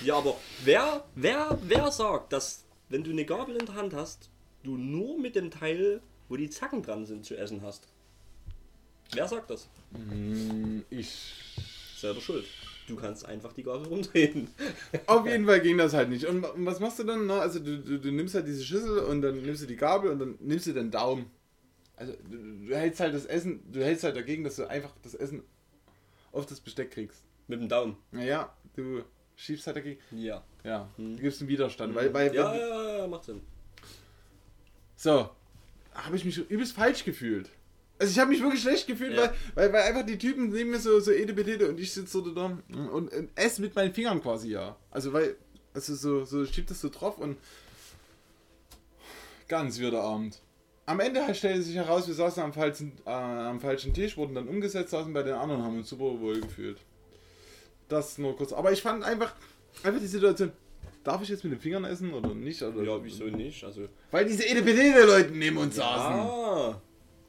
ja, 0.04 0.16
aber 0.16 0.36
wer, 0.64 1.04
wer, 1.14 1.58
wer 1.62 1.90
sagt, 1.92 2.32
dass 2.32 2.64
wenn 2.88 3.04
du 3.04 3.10
eine 3.10 3.24
Gabel 3.24 3.56
in 3.56 3.66
der 3.66 3.74
Hand 3.74 3.94
hast, 3.94 4.30
du 4.64 4.76
nur 4.76 5.18
mit 5.18 5.36
dem 5.36 5.50
Teil, 5.50 6.00
wo 6.28 6.36
die 6.36 6.50
Zacken 6.50 6.82
dran 6.82 7.06
sind, 7.06 7.24
zu 7.24 7.36
essen 7.36 7.62
hast? 7.62 7.86
Wer 9.12 9.28
sagt 9.28 9.50
das? 9.50 9.68
Hm, 9.92 10.84
Ich. 10.90 11.34
Selber 11.96 12.20
schuld. 12.20 12.44
Du 12.86 12.96
kannst 12.96 13.26
einfach 13.26 13.52
die 13.52 13.62
Gabel 13.64 13.86
rumdrehen. 13.88 14.48
Auf 15.06 15.26
jeden 15.26 15.44
Fall 15.46 15.60
ging 15.60 15.76
das 15.78 15.92
halt 15.94 16.08
nicht. 16.08 16.24
Und 16.26 16.42
wa- 16.42 16.48
und 16.50 16.64
was 16.64 16.80
machst 16.80 16.98
du 16.98 17.04
dann? 17.04 17.26
Ne? 17.26 17.34
Also 17.34 17.58
du, 17.58 17.78
du, 17.78 17.98
du 17.98 18.10
nimmst 18.12 18.34
halt 18.34 18.46
diese 18.46 18.64
Schüssel 18.64 18.98
und 19.00 19.20
dann 19.22 19.42
nimmst 19.42 19.62
du 19.62 19.66
die 19.66 19.76
Gabel 19.76 20.10
und 20.12 20.18
dann 20.18 20.36
nimmst 20.40 20.66
du 20.66 20.72
den 20.72 20.90
Daumen. 20.90 21.26
Also 21.96 22.12
du, 22.30 22.66
du 22.68 22.76
hältst 22.76 23.00
halt 23.00 23.14
das 23.14 23.26
Essen, 23.26 23.60
du 23.72 23.82
hältst 23.84 24.04
halt 24.04 24.16
dagegen, 24.16 24.44
dass 24.44 24.56
du 24.56 24.68
einfach 24.68 24.92
das 25.02 25.14
Essen 25.14 25.42
auf 26.32 26.46
das 26.46 26.60
Besteck 26.60 26.90
kriegst. 26.90 27.24
Mit 27.46 27.60
dem 27.60 27.68
Daumen. 27.68 27.96
Naja, 28.12 28.52
du 28.74 29.02
schiebst 29.36 29.66
halt 29.66 29.76
dagegen. 29.76 30.00
Ja. 30.12 30.42
Ja, 30.64 30.88
Hm. 30.96 31.16
du 31.16 31.22
gibst 31.22 31.40
einen 31.40 31.48
Widerstand. 31.48 31.94
Weil, 31.94 32.12
weil, 32.12 32.34
Ja, 32.34 32.50
weil, 32.50 32.58
ja, 32.60 32.98
ja, 32.98 33.06
macht 33.06 33.24
Sinn. 33.24 33.40
So, 34.96 35.30
habe 35.94 36.16
ich 36.16 36.24
mich 36.24 36.36
übelst 36.50 36.74
falsch 36.74 37.04
gefühlt. 37.04 37.48
Also 38.00 38.12
ich 38.12 38.18
habe 38.18 38.30
mich 38.30 38.42
wirklich 38.42 38.62
schlecht 38.62 38.86
gefühlt, 38.86 39.14
Ja. 39.14 39.22
weil, 39.22 39.32
weil, 39.54 39.72
weil 39.72 39.82
einfach 39.82 40.06
die 40.06 40.18
Typen 40.18 40.50
neben 40.50 40.70
mir 40.70 40.78
so, 40.78 41.00
so 41.00 41.10
edebetete 41.10 41.68
und 41.68 41.80
ich 41.80 41.92
sitze 41.92 42.12
so 42.12 42.30
da 42.32 42.44
und, 42.46 42.88
und 42.88 43.28
esse 43.34 43.60
mit 43.60 43.74
meinen 43.74 43.92
Fingern 43.94 44.20
quasi, 44.22 44.50
ja. 44.50 44.76
Also 44.90 45.12
weil, 45.12 45.36
also 45.74 45.94
so, 45.94 46.24
so 46.24 46.44
schiebt 46.46 46.70
das 46.70 46.80
so 46.80 46.88
drauf 46.90 47.18
und 47.18 47.38
ganz 49.48 49.78
wieder 49.78 50.02
Abend. 50.02 50.40
Am 50.88 51.00
Ende 51.00 51.20
stellte 51.34 51.60
sich 51.60 51.76
heraus, 51.76 52.06
wir 52.08 52.14
saßen 52.14 52.42
am 52.42 52.54
falschen, 52.54 52.92
äh, 53.04 53.10
am 53.10 53.60
falschen 53.60 53.92
Tisch, 53.92 54.16
wurden 54.16 54.34
dann 54.34 54.48
umgesetzt, 54.48 54.88
saßen 54.92 55.12
bei 55.12 55.22
den 55.22 55.34
anderen, 55.34 55.62
haben 55.62 55.76
uns 55.76 55.90
super 55.90 56.18
wohl 56.18 56.40
gefühlt. 56.40 56.78
Das 57.90 58.16
nur 58.16 58.34
kurz. 58.34 58.54
Aber 58.54 58.72
ich 58.72 58.80
fand 58.80 59.04
einfach, 59.04 59.34
einfach 59.82 60.00
die 60.00 60.06
Situation, 60.06 60.50
darf 61.04 61.20
ich 61.20 61.28
jetzt 61.28 61.44
mit 61.44 61.52
den 61.52 61.60
Fingern 61.60 61.84
essen 61.84 62.14
oder 62.14 62.34
nicht? 62.34 62.62
Oder 62.62 62.82
Ja, 62.82 63.04
wieso 63.04 63.24
nicht? 63.24 63.62
Also. 63.64 63.82
Weil 64.10 64.24
diese 64.24 64.48
edebetete-Leute 64.48 65.32
neben 65.32 65.58
uns 65.58 65.76
saßen. 65.76 66.20
Ah, 66.20 66.80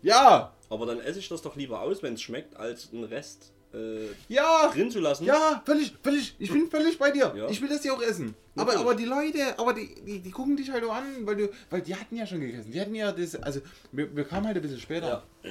Ja, 0.03 0.53
aber 0.69 0.85
dann 0.85 1.01
esse 1.01 1.19
ich 1.19 1.27
das 1.27 1.41
doch 1.41 1.57
lieber 1.57 1.81
aus, 1.81 2.01
wenn 2.01 2.13
es 2.13 2.21
schmeckt, 2.21 2.55
als 2.55 2.93
einen 2.93 3.03
Rest 3.03 3.51
äh, 3.73 4.07
ja, 4.27 4.71
drin 4.73 4.89
zu 4.89 4.99
lassen. 4.99 5.25
ja, 5.25 5.61
völlig, 5.65 5.93
völlig, 6.01 6.35
ich 6.39 6.51
bin 6.51 6.69
völlig 6.69 6.97
bei 6.97 7.11
dir. 7.11 7.33
Ja. 7.35 7.49
Ich 7.49 7.61
will 7.61 7.69
das 7.69 7.83
ja 7.83 7.93
auch 7.93 8.01
essen. 8.01 8.35
Aber, 8.55 8.75
aber 8.77 8.95
die 8.95 9.05
Leute, 9.05 9.57
aber 9.57 9.73
die, 9.73 9.93
die, 10.05 10.19
die 10.19 10.31
gucken 10.31 10.57
dich 10.57 10.69
halt 10.71 10.83
auch 10.83 10.93
an, 10.95 11.25
weil 11.25 11.35
du, 11.35 11.49
weil 11.69 11.81
die 11.81 11.95
hatten 11.95 12.15
ja 12.15 12.25
schon 12.25 12.41
gegessen. 12.41 12.71
Die 12.71 12.81
hatten 12.81 12.95
ja 12.95 13.11
das, 13.11 13.35
also 13.35 13.61
wir, 13.91 14.13
wir 14.15 14.23
kamen 14.25 14.47
halt 14.47 14.57
ein 14.57 14.61
bisschen 14.61 14.79
später. 14.79 15.23
Ja. 15.43 15.49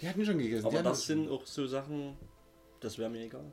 Die 0.00 0.08
hatten 0.08 0.24
schon 0.24 0.38
gegessen. 0.38 0.66
Aber 0.66 0.82
das 0.82 1.06
sind 1.06 1.28
auch 1.28 1.44
so 1.46 1.66
Sachen, 1.66 2.16
das 2.80 2.98
wäre 2.98 3.10
mir 3.10 3.24
egal. 3.24 3.52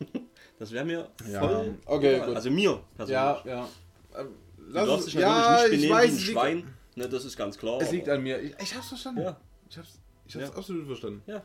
das 0.58 0.72
wäre 0.72 0.84
mir 0.84 1.08
Ja, 1.30 1.40
voll 1.40 1.74
okay, 1.86 2.14
egal. 2.16 2.26
gut. 2.28 2.36
Also 2.36 2.50
mir 2.50 2.80
persönlich. 2.96 3.14
Ja, 3.14 3.42
ja. 3.46 3.68
Ähm, 4.16 4.28
Du 4.68 4.74
lass 4.74 4.86
darfst 4.86 5.06
dich 5.06 5.14
ja, 5.14 5.28
natürlich 5.28 5.70
nicht 5.70 5.72
ich 5.72 5.88
benehmen 5.88 5.94
weiß, 5.98 6.10
wie 6.10 6.14
ein 6.14 6.32
Schwein. 6.32 6.74
Ne, 6.96 7.08
das 7.08 7.24
ist 7.24 7.36
ganz 7.38 7.56
klar. 7.56 7.80
es 7.80 7.90
liegt 7.90 8.08
an 8.08 8.22
mir. 8.22 8.38
Ich, 8.42 8.54
ich 8.60 8.74
hab's 8.74 8.88
verstanden. 8.88 9.22
Ja. 9.22 9.40
Ich 9.70 9.78
hab's, 9.78 9.98
ich 10.26 10.36
hab's 10.36 10.50
absolut 10.54 10.86
verstanden. 10.86 11.22
Ja. 11.26 11.42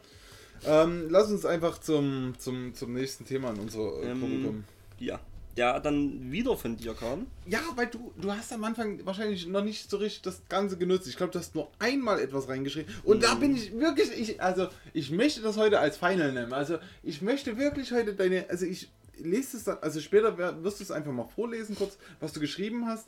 Ähm, 0.65 1.07
lass 1.09 1.29
uns 1.29 1.45
einfach 1.45 1.77
zum, 1.79 2.33
zum, 2.37 2.73
zum 2.73 2.93
nächsten 2.93 3.25
Thema 3.25 3.51
in 3.51 3.59
unserer 3.59 4.01
äh, 4.01 4.11
Ähm, 4.11 4.19
Gruppe 4.19 4.41
kommen. 4.43 4.63
Ja. 4.99 5.19
Der 5.57 5.79
dann 5.79 6.31
wieder 6.31 6.57
von 6.57 6.75
dir 6.77 6.95
kam. 6.95 7.27
Ja, 7.45 7.59
weil 7.75 7.85
du, 7.87 8.11
du 8.19 8.31
hast 8.31 8.51
am 8.53 8.63
Anfang 8.63 9.05
wahrscheinlich 9.05 9.45
noch 9.45 9.63
nicht 9.63 9.87
so 9.87 9.97
richtig 9.97 10.23
das 10.23 10.41
Ganze 10.49 10.77
genutzt. 10.77 11.07
Ich 11.07 11.15
glaube, 11.15 11.31
du 11.31 11.37
hast 11.39 11.53
nur 11.53 11.69
einmal 11.77 12.19
etwas 12.19 12.47
reingeschrieben. 12.47 12.91
Und 13.03 13.21
da 13.23 13.35
Mhm. 13.35 13.39
bin 13.39 13.55
ich 13.55 13.77
wirklich, 13.77 14.09
ich, 14.17 14.41
also 14.41 14.67
ich 14.93 15.11
möchte 15.11 15.41
das 15.41 15.57
heute 15.57 15.79
als 15.79 15.97
Final 15.97 16.31
nehmen. 16.33 16.53
Also 16.53 16.79
ich 17.03 17.21
möchte 17.21 17.57
wirklich 17.57 17.91
heute 17.91 18.15
deine, 18.15 18.49
also 18.49 18.65
ich 18.65 18.89
lese 19.19 19.57
es 19.57 19.65
dann, 19.65 19.77
also 19.81 19.99
später 19.99 20.35
wirst 20.63 20.79
du 20.79 20.83
es 20.85 20.89
einfach 20.91 21.11
mal 21.11 21.27
vorlesen 21.35 21.75
kurz, 21.75 21.97
was 22.19 22.33
du 22.33 22.39
geschrieben 22.39 22.87
hast. 22.87 23.07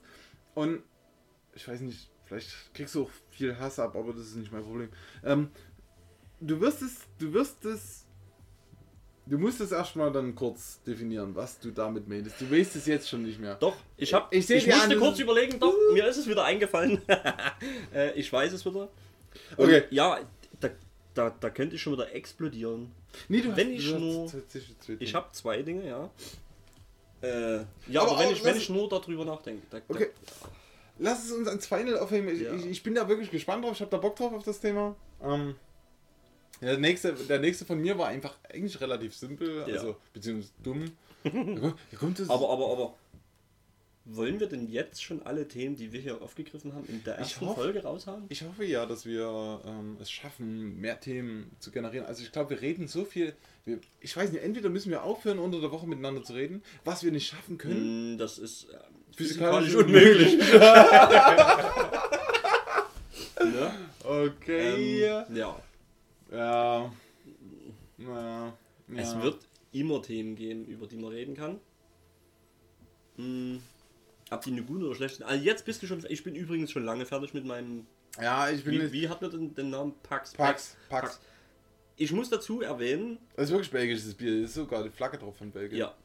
Und 0.54 0.84
ich 1.56 1.68
weiß 1.68 1.80
nicht, 1.82 2.10
vielleicht 2.26 2.50
kriegst 2.76 2.93
du 2.93 3.04
auch 3.06 3.10
viel 3.32 3.58
Hass 3.58 3.80
ab, 3.80 3.96
aber 3.96 4.14
das 4.14 4.28
ist 4.28 4.36
nicht 4.36 4.52
mein 4.52 4.62
Problem. 4.64 4.89
Ähm, 5.24 5.50
du 6.40 6.60
wirst 6.62 6.82
es, 6.82 6.96
du 7.20 7.34
wirst 7.34 7.64
es 7.66 8.02
Du 9.28 9.40
musst 9.40 9.60
es 9.60 9.72
erstmal 9.72 10.12
dann 10.12 10.36
kurz 10.36 10.84
definieren, 10.84 11.34
was 11.34 11.60
du 11.60 11.72
damit 11.72 12.08
meinst. 12.08 12.40
Du 12.40 12.52
weißt 12.52 12.76
es 12.76 12.86
jetzt 12.86 13.10
schon 13.10 13.24
nicht 13.24 13.40
mehr. 13.40 13.56
Doch, 13.56 13.76
ich 13.98 14.14
hab, 14.14 14.32
Ich 14.32 14.48
ich, 14.48 14.64
die 14.64 14.70
musste 14.70 14.84
anderen- 14.84 15.02
kurz 15.02 15.18
überlegen, 15.20 15.60
doch, 15.60 15.74
mir 15.94 16.06
ist 16.08 16.18
es 16.18 16.28
wieder 16.28 16.44
eingefallen. 16.44 17.02
äh, 17.92 18.12
ich 18.12 18.32
weiß 18.32 18.54
es 18.54 18.64
wieder. 18.64 18.82
Und 19.58 19.66
Okay. 19.66 19.86
Ja, 19.90 20.20
da, 20.60 20.70
da, 21.16 21.32
da 21.40 21.50
könnte 21.50 21.76
ich 21.76 21.82
schon 21.82 21.94
wieder 21.94 22.14
explodieren. 22.14 22.92
Nee, 23.28 23.42
du 23.42 23.56
Wenn 23.56 23.70
hast, 23.74 23.80
ich 23.84 23.96
nur- 23.98 24.32
Ich 25.00 25.16
habe 25.16 25.32
zwei 25.32 25.64
Dinge, 25.64 25.88
ja. 25.88 26.08
Äh, 27.24 27.66
ja, 27.88 28.02
Aber 28.02 28.12
aber, 28.12 28.20
wenn, 28.20 28.28
auch 28.28 28.32
ich, 28.32 28.44
wenn 28.44 28.58
ich 28.58 28.70
nur 28.70 28.88
darüber 28.90 29.26
nachdenke. 29.26 29.64
Da, 29.72 29.80
Okay. 29.88 30.10
Lass 31.00 31.26
es 31.26 31.32
uns 31.32 31.48
ans 31.48 31.66
Final 31.66 31.98
aufheben. 31.98 32.30
Ich, 32.30 32.42
Ja. 32.42 32.54
ich, 32.54 32.66
ich 32.68 32.84
bin 32.84 32.94
da 32.94 33.10
wirklich 33.10 33.32
gespannt 33.32 33.66
drauf. 33.66 33.72
Ich 33.74 33.82
habe 33.82 33.90
da 33.90 33.98
Bock 33.98 34.16
drauf 34.16 34.34
auf 34.34 34.44
das 34.44 34.60
Thema. 34.60 34.96
Ähm, 35.24 35.56
ja, 36.66 36.72
der, 36.72 36.80
nächste, 36.80 37.13
der 37.13 37.39
nächste 37.39 37.66
von 37.66 37.80
mir 37.80 37.97
war 37.97 38.07
einfach 38.07 38.36
eigentlich 38.51 38.80
relativ 38.82 39.16
simpel, 39.16 39.63
Ja. 39.68 39.76
also 39.76 39.95
beziehungsweise 40.13 40.53
dumm. 40.63 40.91
Aber, 42.28 42.49
aber, 42.51 42.72
aber. 42.72 42.93
Wollen 44.07 44.39
wir 44.39 44.45
denn 44.45 44.72
jetzt 44.72 45.03
schon 45.03 45.24
alle 45.24 45.47
Themen, 45.47 45.76
die 45.76 45.91
wir 45.91 45.99
hier 45.99 46.22
aufgegriffen 46.22 46.76
haben, 46.76 46.86
in 46.88 47.03
der 47.03 47.16
ersten 47.16 47.47
hoffe- 47.47 47.61
Folge 47.61 47.82
raushauen? 47.82 48.26
ich 48.30 48.43
hoffe 48.43 48.63
ja, 48.63 48.86
dass 48.86 49.07
wir 49.07 49.59
ähm, 49.66 49.97
es 49.99 50.11
schaffen, 50.11 50.80
mehr 50.80 50.99
Themen 50.99 51.49
zu 51.57 51.72
generieren. 51.72 52.05
Also 52.05 52.22
ich 52.22 52.32
glaube, 52.32 52.51
wir 52.51 52.61
reden 52.61 52.88
so 52.88 53.03
viel. 53.03 53.34
Wir, 53.66 53.80
ich 54.01 54.16
weiß 54.16 54.32
nicht, 54.32 54.43
entweder 54.43 54.70
müssen 54.70 54.91
wir 54.91 55.01
aufhören, 55.01 55.39
unter 55.39 55.59
der 55.59 55.72
Woche 55.72 55.88
miteinander 55.88 56.24
zu 56.24 56.34
reden, 56.34 56.61
was 56.84 57.03
wir 57.03 57.11
nicht 57.11 57.26
schaffen 57.28 57.57
können. 57.57 58.11
Hm, 58.11 58.18
Das 58.20 58.38
ist 58.38 58.66
äh, 58.70 58.78
Physikalisch 59.16 59.72
physikalisch 59.72 59.76
unmöglich. 59.76 60.38
ne? 63.43 63.72
Okay. 64.03 65.03
ähm, 65.03 65.36
ja. 65.36 65.59
Ja. 66.32 66.91
Ja. 67.97 68.53
Es 68.95 69.19
wird 69.21 69.39
immer 69.71 70.01
Themen 70.01 70.36
geben, 70.36 70.65
über 70.65 70.88
die 70.88 70.97
man 70.97 71.11
reden 71.11 71.36
kann. 71.36 71.59
Hm, 73.17 73.61
ob 74.32 74.41
die 74.41 74.51
eine 74.51 74.63
gute 74.63 74.86
oder 74.86 74.95
schlechte 74.95 75.26
Also 75.26 75.43
jetzt 75.43 75.65
bist 75.65 75.82
du 75.82 75.88
schon. 75.88 76.03
Ich 76.09 76.23
bin 76.23 76.36
übrigens 76.36 76.71
schon 76.71 76.84
lange 76.84 77.05
fertig 77.05 77.34
mit 77.34 77.45
meinem. 77.45 77.86
Ja, 78.21 78.49
ich 78.49 78.63
bin 78.63 78.73
Wie, 78.82 78.91
wie 78.91 79.09
hat 79.09 79.21
man 79.21 79.32
denn 79.32 79.53
den 79.55 79.69
Namen? 79.69 79.93
Pax. 80.03 80.34
Pax, 80.34 80.76
Pax. 80.89 81.19
Ich 81.97 82.11
muss 82.11 82.30
dazu 82.30 82.61
erwähnen, 82.61 83.17
Das 83.36 83.45
ist 83.45 83.51
wirklich 83.51 83.71
belgisches 83.71 84.13
Bier. 84.13 84.41
Das 84.41 84.49
ist 84.49 84.55
sogar 84.55 84.84
die 84.84 84.89
Flagge 84.89 85.17
drauf 85.17 85.38
von 85.38 85.51
Belgien. 85.51 85.80
ja. 85.80 85.95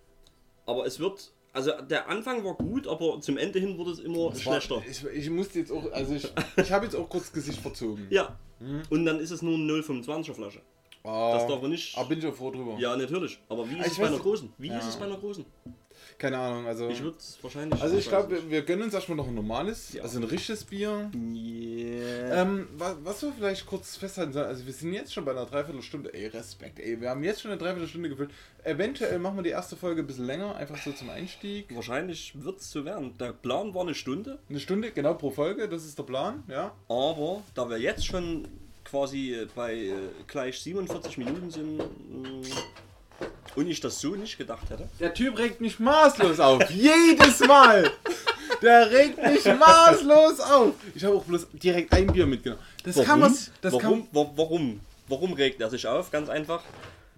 Aber 0.67 0.87
es 0.87 0.99
wird. 1.01 1.33
Also 1.53 1.73
der 1.83 2.09
Anfang 2.09 2.45
war 2.45 2.55
gut, 2.55 2.87
aber 2.87 3.21
zum 3.21 3.37
Ende 3.37 3.59
hin 3.59 3.77
wurde 3.77 3.91
es 3.91 3.99
immer 3.99 4.31
Das 4.31 4.47
war- 4.47 4.61
schlechter. 4.61 4.85
Ich, 4.89 5.05
ich 5.05 5.31
musste 5.31 5.59
jetzt 5.59 5.73
auch, 5.73 5.91
also 5.91 6.15
ich, 6.15 6.33
ich 6.57 6.71
habe 6.71 6.85
jetzt 6.85 6.95
auch 6.95 7.09
kurz 7.09 7.33
Gesicht 7.33 7.61
verzogen. 7.61 8.07
Ja. 8.09 8.39
Mhm. 8.61 8.83
Und 8.91 9.05
dann 9.07 9.19
ist 9.21 9.31
es 9.31 9.43
nur 9.43 9.55
eine 9.55 9.65
0,25er 9.73 10.35
Flasche. 10.35 10.61
Ah, 11.03 11.33
Das 11.33 11.47
darf 11.47 11.63
man 11.63 11.71
nicht. 11.71 11.97
Aber 11.97 12.09
bin 12.09 12.19
ich 12.19 12.27
auch 12.27 12.35
froh 12.35 12.51
drüber. 12.51 12.77
Ja, 12.79 12.95
natürlich. 12.97 13.39
Aber 13.49 13.69
wie 13.69 13.75
ist 13.79 13.87
Ich 13.87 13.93
es 13.93 13.99
bei 13.99 14.07
einer 14.07 14.19
großen? 14.19 14.53
Wie 14.59 14.69
Ja. 14.69 14.79
ist 14.79 14.87
es 14.89 14.97
bei 14.97 15.07
einer 15.07 15.17
großen? 15.17 15.45
Keine 16.21 16.37
Ahnung, 16.37 16.67
also. 16.67 16.87
Ich 16.91 17.03
würde 17.03 17.17
es 17.17 17.39
wahrscheinlich. 17.41 17.81
also 17.81 17.97
ich 17.97 18.07
glaube, 18.07 18.31
wir, 18.31 18.51
wir 18.51 18.61
gönnen 18.61 18.83
uns 18.83 18.93
erstmal 18.93 19.17
noch 19.17 19.27
ein 19.27 19.35
normales, 19.35 19.95
Ja. 19.95 20.03
also 20.03 20.19
ein 20.19 20.25
richtiges 20.25 20.65
Bier. 20.65 21.11
Yeah. 21.15 22.43
Ähm, 22.43 22.69
was, 22.77 22.97
was 23.03 23.23
wir 23.23 23.33
vielleicht 23.33 23.65
kurz 23.65 23.97
festhalten 23.97 24.35
sollen, 24.35 24.45
also 24.45 24.67
wir 24.67 24.73
sind 24.75 24.93
jetzt 24.93 25.15
schon 25.15 25.25
bei 25.25 25.31
einer 25.31 25.47
Dreiviertelstunde, 25.47 26.13
ey, 26.13 26.27
Respekt, 26.27 26.79
ey, 26.79 27.01
wir 27.01 27.09
haben 27.09 27.25
jetzt 27.25 27.41
schon 27.41 27.51
eine 27.51 27.59
Dreiviertelstunde 27.59 28.11
gefüllt. 28.11 28.31
Eventuell 28.65 29.19
machen 29.19 29.37
wir 29.37 29.43
die 29.45 29.49
erste 29.49 29.77
Folge 29.77 30.03
ein 30.03 30.07
bisschen 30.07 30.27
länger, 30.27 30.57
einfach 30.57 30.77
so 30.77 30.93
zum 30.93 31.09
Einstieg. 31.09 31.75
Wahrscheinlich 31.75 32.35
wird 32.45 32.61
es 32.61 32.71
so 32.71 32.85
werden. 32.85 33.17
Der 33.17 33.33
Plan 33.33 33.73
war 33.73 33.81
eine 33.81 33.95
Stunde, 33.95 34.39
Eine 34.51 34.61
Stunde, 34.61 34.91
genau 34.91 35.15
pro 35.15 35.31
Folge, 35.31 35.71
das 35.71 35.87
ist 35.87 35.99
der 35.99 36.03
Plan, 36.03 36.45
ja. 36.49 36.75
aber 36.87 37.43
da 37.55 37.71
wir 37.71 37.79
jetzt 37.79 38.05
schon 38.05 38.47
quasi 38.85 39.47
bei 39.55 39.75
äh, 39.75 39.93
gleich 40.27 40.61
47 40.61 41.17
Minuten 41.17 41.51
sind 41.51 41.79
mh, 41.79 42.47
und 43.57 43.67
ich 43.69 43.81
das 43.81 44.01
so 44.01 44.15
nicht 44.15 44.39
gedacht 44.39 44.69
hätte. 44.71 44.89
Der 44.99 45.13
Typ 45.15 45.39
regt 45.39 45.61
mich 45.61 45.79
maßlos 45.79 46.41
auf. 46.41 46.71
Jedes 46.71 47.41
Mal. 47.41 47.91
Der 48.63 48.91
regt 48.91 49.19
mich 49.23 49.45
maßlos 49.45 50.41
auf. 50.41 50.75
Ich 50.95 51.05
habe 51.05 51.17
auch 51.17 51.25
bloß 51.25 51.47
direkt 51.53 51.93
ein 51.93 52.07
Bier 52.07 52.27
mitgenommen. 52.27 52.63
Das 52.85 52.97
kann 53.05 53.21
man. 53.21 53.37
Das 53.61 53.73
warum, 53.73 54.03
kann, 54.03 54.09
wa- 54.13 54.31
warum? 54.37 54.81
Warum 55.09 55.33
regt 55.33 55.61
er 55.61 55.71
sich 55.71 55.87
auf? 55.87 56.11
Ganz 56.11 56.29
einfach. 56.29 56.63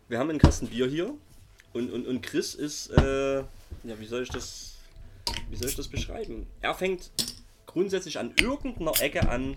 Wir 0.09 0.19
haben 0.19 0.31
einen 0.31 0.39
Kasten 0.39 0.69
Bier 0.69 0.87
hier 0.87 1.15
und, 1.73 1.91
und, 1.91 2.07
und 2.07 2.23
Chris 2.23 2.55
ist, 2.55 2.91
äh, 2.91 3.39
ja, 3.39 3.45
wie 3.99 4.07
soll 4.07 4.23
ich 4.23 4.29
das, 4.29 4.75
wie 5.51 5.57
soll 5.57 5.69
ich 5.69 5.77
das 5.77 5.89
beschreiben? 5.89 6.47
Er 6.61 6.75
fängt 6.75 7.11
grundsätzlich 7.67 8.19
an 8.19 8.33
irgendeiner 8.41 9.01
Ecke 9.01 9.29
an, 9.29 9.57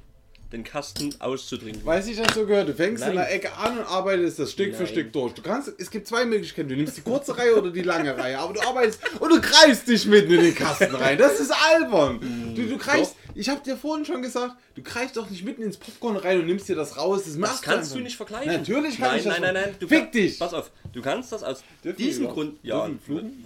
den 0.55 0.63
Kasten 0.63 1.13
auszutrinken. 1.19 1.85
Weiß 1.85 2.07
ich, 2.07 2.17
das 2.17 2.33
so 2.33 2.45
gehört. 2.45 2.67
Du 2.69 2.73
fängst 2.73 3.03
in 3.03 3.09
Nein. 3.15 3.17
der 3.17 3.33
Ecke 3.33 3.53
an 3.57 3.77
und 3.77 3.85
arbeitest 3.85 4.39
das 4.39 4.51
Stück 4.51 4.73
für 4.73 4.83
Nein. 4.83 4.91
Stück 4.91 5.13
durch. 5.13 5.33
Du 5.33 5.41
kannst, 5.41 5.71
es 5.77 5.91
gibt 5.91 6.07
zwei 6.07 6.25
Möglichkeiten. 6.25 6.69
Du 6.69 6.75
nimmst 6.75 6.97
die 6.97 7.01
kurze 7.01 7.37
Reihe 7.37 7.55
oder 7.55 7.69
die 7.71 7.81
lange 7.81 8.17
Reihe. 8.17 8.39
Aber 8.39 8.53
du 8.53 8.61
arbeitest 8.61 8.99
und 9.19 9.29
du 9.29 9.41
greifst 9.41 9.87
dich 9.87 10.05
mitten 10.05 10.31
in 10.33 10.41
den 10.41 10.55
Kasten 10.55 10.95
rein. 10.95 11.17
Das 11.17 11.39
ist 11.39 11.51
albern. 11.51 12.19
Du, 12.55 12.63
du 12.65 12.77
greifst, 12.77 13.15
ich 13.33 13.49
habe 13.49 13.61
dir 13.63 13.75
vorhin 13.75 14.05
schon 14.05 14.21
gesagt, 14.21 14.55
du 14.75 14.81
greifst 14.81 15.17
doch 15.17 15.29
nicht 15.29 15.43
mitten 15.43 15.61
ins 15.61 15.77
Popcorn 15.77 16.15
rein 16.17 16.39
und 16.39 16.45
nimmst 16.45 16.69
dir 16.69 16.75
das 16.75 16.97
raus. 16.97 17.23
Das, 17.25 17.37
Das 17.37 17.61
kannst 17.61 17.67
einfach 17.83 17.95
du 17.97 17.99
nicht 18.03 18.15
vergleichen. 18.15 18.53
Natürlich 18.53 18.97
kann 18.97 19.09
nein, 19.09 19.17
ich 19.19 19.23
das 19.25 19.33
Nein, 19.39 19.53
nein, 19.53 19.63
nein. 19.65 19.75
Du 19.79 19.87
Fick 19.87 19.99
kann- 20.03 20.11
dich. 20.11 20.39
Pass 20.39 20.53
auf. 20.53 20.71
Du 20.93 21.01
kannst 21.01 21.31
das 21.31 21.43
aus 21.43 21.63
Dürfen 21.83 21.97
diesem 21.97 22.27
Grund. 22.29 22.57
Ja, 22.63 22.89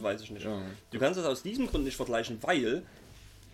weiß 0.02 0.22
ich 0.22 0.32
nicht. 0.32 0.46
Ja. 0.46 0.62
Du 0.92 1.00
kannst 1.00 1.18
das 1.20 1.26
aus 1.26 1.42
diesem 1.42 1.68
Grund 1.68 1.84
nicht 1.86 1.98
vergleichen, 1.98 2.38
weil 2.42 2.84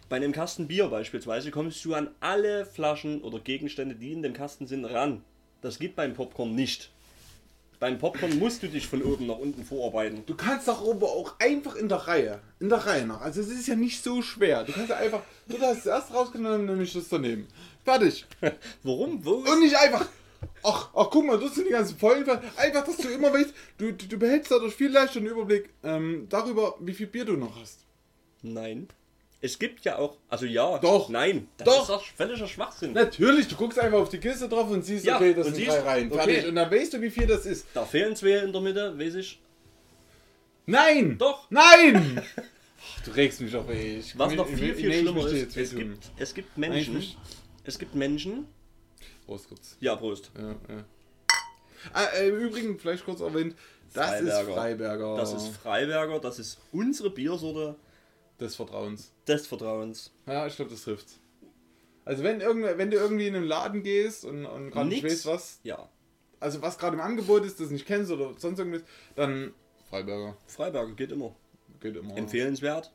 bei 0.07 0.17
einem 0.17 0.31
Kasten 0.31 0.67
Bier 0.67 0.87
beispielsweise 0.87 1.51
kommst 1.51 1.83
du 1.83 1.93
an 1.93 2.09
alle 2.19 2.65
Flaschen 2.65 3.21
oder 3.21 3.39
Gegenstände, 3.39 3.95
die 3.95 4.11
in 4.11 4.21
dem 4.21 4.33
Kasten 4.33 4.67
sind, 4.67 4.85
ran. 4.85 5.23
Das 5.61 5.79
geht 5.79 5.95
beim 5.95 6.13
Popcorn 6.13 6.53
nicht. 6.53 6.91
Beim 7.79 7.97
Popcorn 7.97 8.37
musst 8.39 8.63
du 8.63 8.67
dich 8.67 8.87
von 8.87 9.01
oben 9.01 9.27
nach 9.27 9.37
unten 9.37 9.63
vorarbeiten. 9.63 10.23
Du 10.25 10.35
kannst 10.35 10.67
doch 10.67 10.87
aber 10.87 11.07
auch 11.07 11.39
einfach 11.39 11.75
in 11.75 11.89
der 11.89 12.07
Reihe. 12.07 12.39
In 12.59 12.69
der 12.69 12.85
Reihe 12.85 13.05
nach. 13.05 13.21
Also 13.21 13.41
es 13.41 13.49
ist 13.49 13.67
ja 13.67 13.75
nicht 13.75 14.01
so 14.03 14.21
schwer. 14.21 14.63
Du 14.63 14.71
kannst 14.71 14.89
ja 14.89 14.97
einfach. 14.97 15.21
Du 15.47 15.59
hast 15.59 15.79
es 15.79 15.85
erst 15.87 16.13
rausgenommen, 16.13 16.65
nämlich 16.65 16.93
das 16.93 17.09
daneben. 17.09 17.47
Fertig. 17.83 18.25
Warum? 18.83 19.23
Wo? 19.25 19.33
Und 19.33 19.59
nicht 19.59 19.75
einfach. 19.75 20.07
Ach, 20.63 20.89
ach 20.95 21.09
guck 21.11 21.25
mal, 21.25 21.39
das 21.39 21.55
sind 21.55 21.67
die 21.67 21.71
ganzen 21.71 21.97
Folgen. 21.97 22.29
Einfach, 22.55 22.85
dass 22.85 22.97
du 22.97 23.09
immer 23.09 23.33
weißt, 23.33 23.53
du, 23.77 23.91
du, 23.91 24.07
du 24.07 24.17
behältst 24.17 24.51
dadurch 24.51 24.75
viel 24.75 24.91
leichter 24.91 25.19
einen 25.19 25.27
Überblick 25.27 25.69
ähm, 25.83 26.27
darüber, 26.29 26.75
wie 26.79 26.93
viel 26.93 27.07
Bier 27.07 27.25
du 27.25 27.33
noch 27.33 27.59
hast. 27.59 27.79
Nein. 28.41 28.87
Es 29.45 29.59
gibt 29.59 29.85
ja 29.85 29.97
auch. 29.99 30.17
Also 30.27 30.45
ja. 30.47 30.79
Doch. 30.79 31.07
Nein. 31.09 31.47
Das 31.57 31.65
Doch. 31.67 31.81
ist 31.81 31.89
doch 31.89 32.03
völliger 32.03 32.47
Schwachsinn. 32.47 32.93
Natürlich, 32.93 33.47
du 33.47 33.55
guckst 33.55 33.77
einfach 33.77 33.99
auf 33.99 34.09
die 34.09 34.17
Kiste 34.17 34.49
drauf 34.49 34.69
und 34.71 34.83
siehst, 34.83 35.05
Ja, 35.05 35.17
okay, 35.17 35.33
das 35.35 35.47
sind 35.47 35.67
drei 35.67 35.79
Reihen. 35.81 36.11
okay. 36.11 36.23
Fertig. 36.23 36.47
Und 36.49 36.55
dann 36.55 36.71
weißt 36.71 36.93
du, 36.93 37.01
wie 37.01 37.11
viel 37.11 37.27
das 37.27 37.45
ist. 37.45 37.67
Da 37.73 37.85
fehlen 37.85 38.15
zwei 38.15 38.37
in 38.39 38.51
der 38.51 38.61
Mitte, 38.61 38.97
weiß 38.97 39.15
ich. 39.15 39.39
Nein! 40.65 41.17
Doch. 41.17 41.47
Nein! 41.49 42.21
Du 43.03 43.11
regst 43.11 43.41
mich 43.41 43.55
auf, 43.55 43.67
ey. 43.69 43.97
Ich, 43.99 44.17
Was 44.17 44.33
noch 44.33 44.47
viel, 44.47 44.73
viel 44.75 44.89
nee, 44.89 44.99
schlimmer 44.99 45.25
ist, 45.27 45.55
es 45.57 45.75
gibt, 45.75 45.97
es 46.17 46.33
gibt 46.35 46.55
Nein, 46.57 46.71
Menschen, 46.71 46.93
möchte- 46.95 47.17
es 47.63 47.79
gibt 47.79 47.95
Menschen, 47.95 48.45
Prost 49.25 49.47
kurz. 49.47 49.75
ja 49.79 49.95
Prost, 49.95 50.31
Ja, 50.37 50.49
ja. 50.49 50.83
Ah, 51.93 52.05
äh, 52.15 52.29
Im 52.29 52.35
Übrigen, 52.37 52.77
vielleicht 52.79 53.03
kurz 53.05 53.21
erwähnt, 53.21 53.55
das 53.93 54.21
ist 54.21 54.29
Freiberger. 54.29 54.53
Freiberger. 54.53 55.15
das 55.17 55.33
ist 55.33 55.47
Freiberger, 55.57 56.19
das 56.19 56.37
ist 56.39 56.59
unsere 56.71 57.09
Biersorte 57.09 57.75
des 58.39 58.55
Vertrauens. 58.55 59.11
des 59.27 59.47
Vertrauens. 59.47 60.13
Ja, 60.27 60.45
ich 60.47 60.55
glaube, 60.55 60.71
das 60.71 60.83
trifft's. 60.83 61.19
Also 62.03 62.23
wenn, 62.23 62.41
irgend, 62.41 62.63
wenn 62.77 62.91
du 62.91 62.97
irgendwie 62.97 63.27
in 63.27 63.35
einen 63.35 63.45
Laden 63.45 63.81
gehst 63.81 64.25
und, 64.25 64.45
und 64.45 64.69
gerade 64.71 64.89
nicht 64.89 65.03
weißt, 65.03 65.25
was, 65.25 65.59
Ja, 65.63 65.89
also 66.39 66.61
was 66.61 66.77
gerade 66.77 66.95
im 66.95 67.01
Angebot 67.01 67.43
ist, 67.45 67.59
das 67.59 67.69
nicht 67.71 67.85
kennst 67.87 68.11
oder 68.11 68.33
sonst 68.37 68.59
irgendwas, 68.59 68.83
dann 69.15 69.53
Freiberger. 69.89 70.37
Freiberger 70.47 70.93
geht 70.93 71.11
immer. 71.11 71.35
Geht 71.79 71.95
immer. 71.95 72.15
Empfehlenswert. 72.15 72.91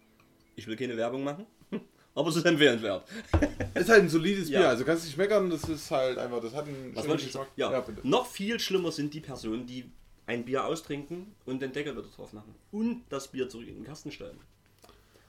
Ich 0.56 0.66
will 0.66 0.76
keine 0.76 0.96
Werbung 0.96 1.24
machen, 1.24 1.46
aber 2.14 2.28
es 2.28 2.36
ist 2.36 2.44
empfehlenswert. 2.46 3.04
Ist 3.74 3.88
halt 3.88 4.02
ein 4.02 4.08
solides 4.08 4.48
Ja. 4.48 4.60
Bier, 4.60 4.68
also 4.68 4.84
kannst 4.84 5.04
nicht 5.06 5.16
meckern, 5.16 5.48
das 5.48 5.64
ist 5.64 5.90
halt 5.90 6.18
einfach, 6.18 6.40
das 6.40 6.52
hat 6.54 6.66
einen 6.66 6.94
Was 6.94 7.08
wollte 7.08 7.24
ich 7.24 7.32
sagen? 7.32 7.48
Ja, 7.56 7.80
bitte. 7.80 8.06
noch 8.06 8.26
viel 8.26 8.58
schlimmer 8.60 8.90
sind 8.92 9.14
die 9.14 9.20
Personen, 9.20 9.66
die 9.66 9.90
ein 10.26 10.44
Bier 10.44 10.64
austrinken 10.66 11.34
und 11.46 11.62
den 11.62 11.72
Deckel 11.72 11.96
wieder 11.96 12.06
drauf 12.14 12.32
machen 12.32 12.54
und 12.72 13.02
das 13.08 13.28
Bier 13.28 13.48
zurück 13.48 13.68
in 13.68 13.76
den 13.76 13.84
Kasten 13.84 14.10
stellen. 14.12 14.38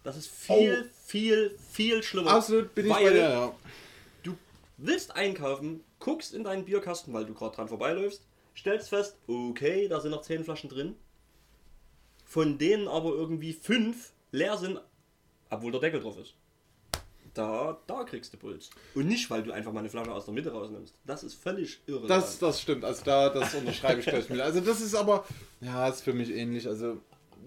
Das 0.03 0.17
ist 0.17 0.27
viel, 0.27 0.89
viel, 1.05 1.57
viel 1.71 2.01
schlimmer. 2.01 2.31
Absolut 2.31 2.73
bin 2.73 2.87
ich 2.87 2.93
bei 2.93 3.09
dir, 3.09 3.29
ja. 3.29 3.55
Du 4.23 4.35
willst 4.77 5.15
einkaufen, 5.15 5.83
guckst 5.99 6.33
in 6.33 6.43
deinen 6.43 6.65
Bierkasten, 6.65 7.13
weil 7.13 7.25
du 7.25 7.33
gerade 7.33 7.55
dran 7.55 7.67
vorbeiläufst, 7.67 8.23
stellst 8.57 8.89
fest, 8.89 9.15
okay, 9.27 9.87
da 9.87 9.99
sind 9.99 10.11
noch 10.11 10.23
10 10.23 10.43
Flaschen 10.43 10.69
drin. 10.69 10.95
Von 12.25 12.57
denen 12.57 12.87
aber 12.87 13.09
irgendwie 13.09 13.53
5 13.53 14.11
leer 14.31 14.57
sind, 14.57 14.79
obwohl 15.49 15.71
der 15.71 15.81
Deckel 15.81 15.99
drauf 15.99 16.17
ist. 16.17 16.33
Da, 17.33 17.79
da 17.87 18.03
kriegst 18.03 18.33
du 18.33 18.37
Puls. 18.37 18.71
Und 18.93 19.07
nicht, 19.07 19.29
weil 19.29 19.43
du 19.43 19.51
einfach 19.51 19.71
mal 19.71 19.79
eine 19.79 19.89
Flasche 19.89 20.11
aus 20.11 20.25
der 20.25 20.33
Mitte 20.33 20.51
rausnimmst. 20.51 20.95
Das 21.05 21.23
ist 21.23 21.35
völlig 21.35 21.79
irre. 21.85 22.07
Das, 22.07 22.39
das 22.39 22.61
stimmt, 22.61 22.83
also 22.83 23.03
da, 23.05 23.29
das 23.29 23.53
unterschreibe 23.53 24.01
ich 24.01 24.05
gleich 24.05 24.29
mit. 24.29 24.41
Also 24.41 24.59
das 24.59 24.81
ist 24.81 24.95
aber, 24.95 25.25
ja, 25.61 25.87
ist 25.87 26.01
für 26.01 26.13
mich 26.13 26.29
ähnlich. 26.29 26.67
Also 26.67 26.97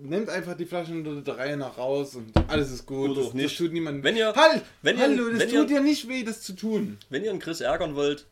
nehmt 0.02 0.28
einfach 0.28 0.56
die 0.56 0.64
Flaschen 0.66 1.06
unter 1.06 1.22
der 1.22 1.36
Reihe 1.38 1.56
nach 1.56 1.78
raus 1.78 2.14
und 2.14 2.32
alles 2.48 2.70
ist 2.70 2.86
gut. 2.86 3.10
Oder 3.10 3.20
das, 3.20 3.30
auch 3.30 3.34
nicht. 3.34 3.46
das 3.46 3.56
tut 3.56 3.72
niemandem 3.72 4.02
Wenn 4.04 4.16
ihr- 4.16 4.34
halt, 4.34 4.62
wenn 4.82 4.96
ihr- 4.96 5.02
hallo, 5.02 5.30
das 5.30 5.40
wenn 5.40 5.48
tut 5.48 5.56
ihr- 5.70 5.76
dir 5.76 5.80
nicht 5.80 6.08
weh, 6.08 6.22
das 6.24 6.42
zu 6.42 6.54
tun. 6.54 6.98
Wenn 7.10 7.24
ihr 7.24 7.30
einen 7.30 7.38
Chris 7.40 7.60
ärgern 7.60 7.94
wollt, 7.94 8.26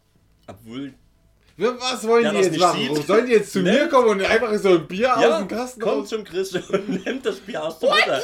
obwohl 0.46 0.94
Was 1.58 2.06
wollen 2.08 2.22
Der 2.24 2.32
die 2.32 2.38
das 2.38 2.46
jetzt 2.48 2.58
machen? 2.58 2.96
sieht. 2.96 3.06
Sollen 3.06 3.26
die 3.26 3.32
jetzt 3.32 3.52
zu 3.52 3.60
Ne? 3.62 3.72
mir 3.72 3.88
kommen 3.88 4.08
und 4.08 4.22
einfach 4.22 4.56
so 4.58 4.70
ein 4.70 4.88
Bier 4.88 5.14
aus 5.16 5.22
Ja, 5.22 5.38
dem 5.38 5.48
Kasten 5.48 5.80
kommt 5.80 5.96
raus? 6.02 6.08
zum 6.08 6.24
Chris 6.24 6.52
und 6.54 6.88
nimmt 7.06 7.24
das 7.26 7.40
Bier 7.40 7.62
aus 7.62 7.78
der 7.78 7.94
Mitte. 7.94 8.22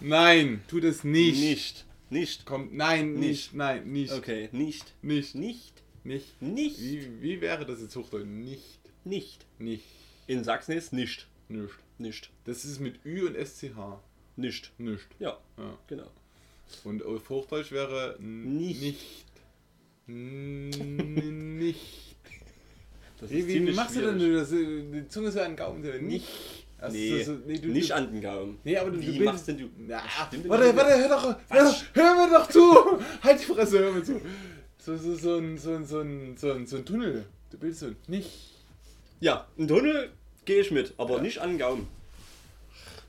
Nein, 0.00 0.62
tu 0.68 0.80
das 0.80 1.04
nicht. 1.04 1.40
Nicht. 1.40 1.84
Nicht. 2.10 2.46
Kommt, 2.46 2.74
nein, 2.74 3.14
nicht, 3.14 3.20
Nicht. 3.20 3.54
nein, 3.54 3.86
nicht, 3.90 4.12
Okay, 4.12 4.48
nicht. 4.52 4.84
nicht, 5.02 5.34
Nicht. 5.34 5.72
nicht. 6.04 6.42
Nicht. 6.42 6.80
Wie, 6.80 7.22
wie 7.22 7.40
wäre 7.40 7.66
das 7.66 7.80
jetzt 7.80 7.96
Hochdeutsch? 7.96 8.24
Nicht, 8.26 8.78
Nicht. 9.04 9.44
nicht, 9.58 9.84
In 10.26 10.44
Sachsen 10.44 10.72
ist 10.72 10.92
nicht. 10.92 11.26
Nicht. 11.48 11.74
Nicht. 11.98 12.30
Das 12.44 12.64
ist 12.64 12.80
mit 12.80 13.04
Ü 13.04 13.26
und 13.26 13.36
SCH. 13.36 14.00
Nicht. 14.36 14.72
Nicht. 14.78 15.06
Ja, 15.18 15.38
Ja. 15.58 15.78
genau. 15.86 16.10
Und 16.82 17.04
auf 17.04 17.28
Hochdeutsch 17.28 17.70
wäre 17.72 18.16
Nicht. 18.20 18.80
nicht. 18.82 19.24
Nicht. 20.06 21.80
Wie, 23.28 23.46
wie 23.46 23.72
machst 23.72 23.96
du 23.96 24.00
denn 24.02 24.18
schwierig. 24.20 24.40
das? 24.40 24.50
Die 24.50 25.08
Zunge 25.08 25.30
so 25.30 25.40
an 25.40 25.52
den 25.52 25.56
Gaumen. 25.56 26.06
Nicht. 26.06 26.26
Also 26.78 26.96
Nee, 26.96 27.22
so- 27.22 27.34
so- 27.36 27.40
nee, 27.46 27.58
du- 27.58 27.68
nicht 27.68 27.90
du- 27.90 27.94
an 27.94 28.12
den 28.12 28.20
Gaumen. 28.20 28.58
Nee, 28.64 28.76
aber 28.76 28.90
du, 28.90 29.00
Wie 29.00 29.18
du 29.18 29.24
machst 29.24 29.48
denn 29.48 29.56
du? 29.56 29.70
Na, 29.78 30.02
warte, 30.46 30.76
warte, 30.76 30.98
hör 30.98 31.08
doch, 31.08 31.36
hör, 31.48 31.74
hör 31.94 32.14
mir 32.26 32.34
doch 32.34 32.48
zu! 32.50 32.60
Halt 33.22 33.40
die 33.40 33.44
Fresse, 33.44 33.78
hör 33.78 33.92
mir 33.92 34.02
zu! 34.02 34.20
So, 34.76 34.96
so, 34.98 35.14
so, 35.14 35.38
ein, 35.38 35.56
so, 35.56 35.72
ein, 35.74 35.86
so, 35.86 36.00
ein, 36.00 36.36
so, 36.36 36.52
ein, 36.52 36.66
so 36.66 36.76
ein 36.76 36.84
Tunnel. 36.84 37.24
Du 37.50 37.56
bildest 37.56 37.80
so 37.80 37.86
ein 37.86 37.96
nicht. 38.08 38.28
Ja, 39.20 39.46
ein 39.56 39.66
Tunnel 39.68 40.10
gehe 40.44 40.60
ich 40.60 40.70
mit, 40.70 40.94
aber 40.98 41.16
Ja. 41.16 41.22
nicht 41.22 41.38
an 41.38 41.50
den 41.50 41.58
Gaumen. 41.58 41.88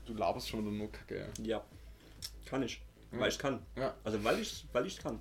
Du 0.06 0.14
laberst 0.14 0.48
schon 0.48 0.60
wieder 0.60 0.70
nur 0.72 0.90
Kacke. 0.92 1.28
ja. 1.38 1.44
Ja. 1.56 1.64
Kann 2.44 2.62
ich. 2.62 2.80
Weil 3.10 3.28
ich 3.28 3.38
kann. 3.38 3.60
Ja. 3.76 3.94
Also 4.04 4.22
weil 4.22 4.40
ich 4.40 4.64
weil 4.72 4.86
ich 4.86 4.98
kann. 4.98 5.18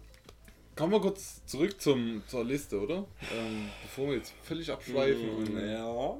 Kommen 0.76 0.91
wir 0.91 0.99
kurz 0.99 1.43
zurück 1.45 1.80
zum, 1.82 2.22
zur 2.28 2.43
Liste, 2.43 2.80
oder? 2.82 3.05
Ähm, 3.34 3.70
bevor 3.84 4.07
wir 4.09 4.16
jetzt 4.18 4.34
völlig 4.43 4.70
abschweifen. 4.70 5.43
Mm, 5.55 5.57
ja. 5.70 6.18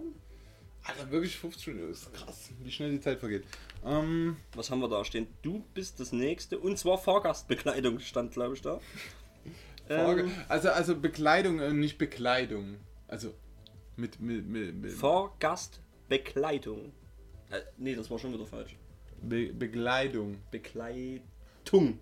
Alter, 0.84 1.12
wirklich 1.12 1.36
50 1.38 1.68
Minuten. 1.68 1.91
Ist 1.91 2.14
krass, 2.14 2.50
wie 2.64 2.72
schnell 2.72 2.91
die 2.91 3.02
Zeit 3.02 3.20
vergeht. 3.20 3.43
Ähm, 3.84 4.38
Was 4.56 4.72
haben 4.72 4.80
wir 4.80 4.88
da 4.88 5.04
stehen? 5.04 5.28
Du 5.41 5.64
bist 5.74 6.00
das 6.00 6.12
nächste 6.12 6.58
und 6.58 6.78
zwar 6.80 6.98
Fahrgastbekleidung 6.98 8.00
stand 8.00 8.32
glaube 8.34 8.56
ich 8.56 8.62
da. 8.62 8.80
Ähm, 9.88 10.32
Also, 10.48 10.70
also 10.72 10.96
Bekleidung, 11.00 11.60
äh, 11.60 11.72
nicht 11.72 12.00
Bekleidung. 12.00 12.78
Also 13.08 13.36
mit. 13.98 14.20
mit, 14.20 14.48
mit, 14.48 14.74
mit 14.76 14.93
Fahrgastbekleidung. 16.10 16.91
Äh, 17.49 17.62
nee, 17.78 17.95
das 17.95 18.10
war 18.10 18.20
schon 18.20 18.34
wieder 18.34 18.45
falsch. 18.45 18.76
Be 19.22 19.51
Bekleidung. 19.53 20.38
Bekleidung. 20.51 21.99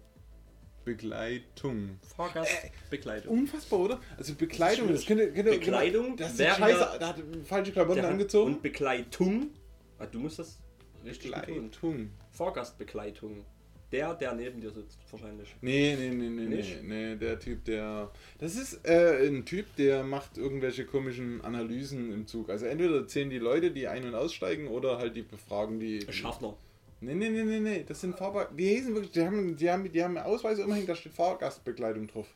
Begleitung. 0.84 2.00
Fahrgastbekleidung. 2.16 3.32
Unfassbar, 3.32 3.80
oder? 3.80 4.02
Also 4.18 4.36
Bekleidung, 4.36 4.88
Das 4.88 4.96
das 4.96 5.02
ist 5.02 5.08
könnte, 5.08 5.32
könnte 5.32 5.52
Bekleidung 5.52 6.18
Das 6.18 6.34
ist 6.34 6.40
wäre 6.40 6.56
scheiße, 6.56 6.98
da 7.00 7.08
hat 7.08 7.24
falsche 7.46 7.72
Klamotten 7.72 8.04
angezogen. 8.04 8.56
Und 8.56 8.62
Begleitung. 8.62 9.52
Ah, 9.98 10.06
du 10.06 10.20
musst 10.20 10.40
das 10.40 10.60
richtig 11.06 11.32
betonen. 11.32 11.70
Bekleidung. 11.72 12.10
Fahrgastbegleitung. 12.32 13.46
Der, 13.94 14.16
der 14.16 14.34
neben 14.34 14.60
dir 14.60 14.72
sitzt, 14.72 14.98
wahrscheinlich. 15.12 15.56
Nee, 15.62 15.96
nee, 15.96 16.10
nee, 16.10 16.28
nee, 16.30 16.42
nee, 16.48 16.56
Nicht? 16.56 16.84
nee, 16.84 17.16
der 17.16 17.40
Typ, 17.40 17.64
der. 17.66 18.12
Das 18.40 18.56
ist 18.56 18.84
äh, 18.86 19.28
ein 19.28 19.46
Typ, 19.46 19.68
der 19.78 20.04
macht 20.04 20.38
irgendwelche 20.38 20.84
komischen 20.86 21.42
Analysen 21.42 22.12
im 22.12 22.26
Zug. 22.26 22.50
Also 22.50 22.66
entweder 22.66 23.08
zählen 23.08 23.30
die 23.30 23.38
Leute, 23.38 23.70
die 23.72 23.88
ein- 23.88 24.04
und 24.06 24.16
aussteigen, 24.16 24.68
oder 24.68 24.98
halt 24.98 25.16
die 25.16 25.22
befragen 25.22 25.80
die. 25.80 26.06
Schaffner. 26.12 26.58
Nee, 27.02 27.14
nee, 27.14 27.30
nee, 27.30 27.44
nee, 27.44 27.60
nee, 27.60 27.86
das 27.88 28.02
sind 28.02 28.18
Fahrbar. 28.18 28.50
Die 28.52 28.68
hießen 28.70 28.94
wirklich, 28.96 29.12
die 29.12 29.22
haben, 29.22 29.56
die 29.58 29.70
haben, 29.70 29.92
die 29.92 30.04
haben 30.04 30.18
Ausweise 30.18 30.64
immerhin, 30.64 30.88
da 30.88 30.96
steht 30.96 31.14
Fahrgastbekleidung 31.14 32.08
drauf. 32.08 32.28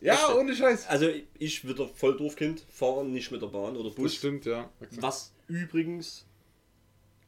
Ja, 0.00 0.14
Echt? 0.14 0.34
ohne 0.36 0.54
Scheiß. 0.54 0.86
Also 0.88 1.08
ich 1.38 1.66
wieder 1.66 1.88
voll 1.88 2.16
doof 2.16 2.36
Kind, 2.36 2.60
fahre 2.68 3.04
nicht 3.06 3.30
mit 3.32 3.40
der 3.40 3.46
Bahn 3.48 3.76
oder 3.76 3.88
Das 3.88 3.94
Bus. 3.96 4.14
stimmt, 4.14 4.44
ja. 4.46 4.68
Was 5.00 5.32
übrigens 5.48 6.26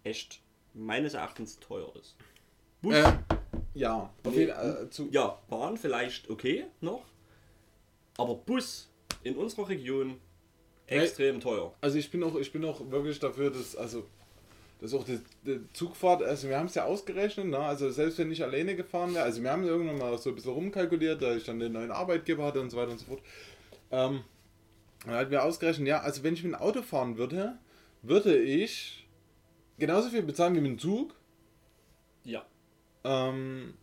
echt 0.05 0.41
meines 0.75 1.15
Erachtens 1.15 1.59
teuer 1.61 1.93
ist. 2.01 2.17
Bus, 2.83 2.95
Äh, 2.95 3.13
ja, 3.75 3.95
auf 4.25 4.35
Nee, 4.35 4.41
jeden. 4.41 4.51
Äh, 4.51 4.91
zu, 4.91 5.09
ja, 5.11 5.39
Bahn 5.49 5.77
vielleicht 5.77 6.31
okay 6.31 6.67
noch, 6.81 7.03
aber 8.17 8.35
Bus 8.35 8.89
in 9.23 9.37
unserer 9.37 9.69
Region 9.69 10.19
extrem 10.87 11.41
teuer. 11.41 11.75
Also 11.81 11.99
ich 11.99 12.11
bin 12.11 12.23
auch, 12.23 12.35
ich 12.37 12.53
bin 12.53 12.65
auch 12.65 12.81
wirklich 12.91 13.19
dafür, 13.19 13.51
dass, 13.51 13.77
also, 13.77 14.07
dass 14.81 14.95
auch 14.95 15.05
die, 15.05 15.21
die 15.45 15.61
Zugfahrt, 15.73 16.23
also 16.23 16.49
wir 16.49 16.59
haben 16.59 16.67
es 16.67 16.75
ja 16.75 16.85
ausgerechnet, 16.85 17.47
ne? 17.47 17.59
also 17.59 17.91
selbst 17.91 18.19
wenn 18.19 18.33
ich 18.33 18.43
alleine 18.43 18.75
gefahren 18.75 19.15
wäre, 19.15 19.25
also 19.25 19.43
wir 19.43 19.51
haben 19.51 19.65
irgendwann 19.65 19.99
mal 19.99 20.19
so 20.19 20.31
ein 20.31 20.35
bisschen 20.35 20.53
rumkalkuliert, 20.53 21.23
da 21.23 21.37
ich 21.37 21.45
dann 21.45 21.61
den 21.61 21.73
neuen 21.73 21.91
Arbeitgeber 21.93 22.45
hatte 22.47 22.61
und 22.61 22.71
so 22.71 22.77
weiter 22.77 22.93
und 22.93 22.99
so 22.99 23.07
fort. 23.07 23.21
Ähm, 23.93 24.25
dann 25.05 25.15
hatten 25.15 25.31
wir 25.31 25.45
ausgerechnet, 25.45 25.87
ja, 25.87 26.01
also 26.01 26.23
wenn 26.23 26.35
ich 26.35 26.43
mit 26.43 26.53
dem 26.53 26.61
Auto 26.61 26.83
fahren 26.83 27.17
würde, 27.19 27.59
würde 28.03 28.37
ich 28.37 29.07
genauso 29.81 30.09
viel 30.11 30.23
bezahlen 30.23 30.55
wie 30.55 30.61
mit 30.61 30.71
dem 30.73 30.79
Zug. 30.79 31.15
Ja. 32.25 32.47
Ähm, 33.03 33.75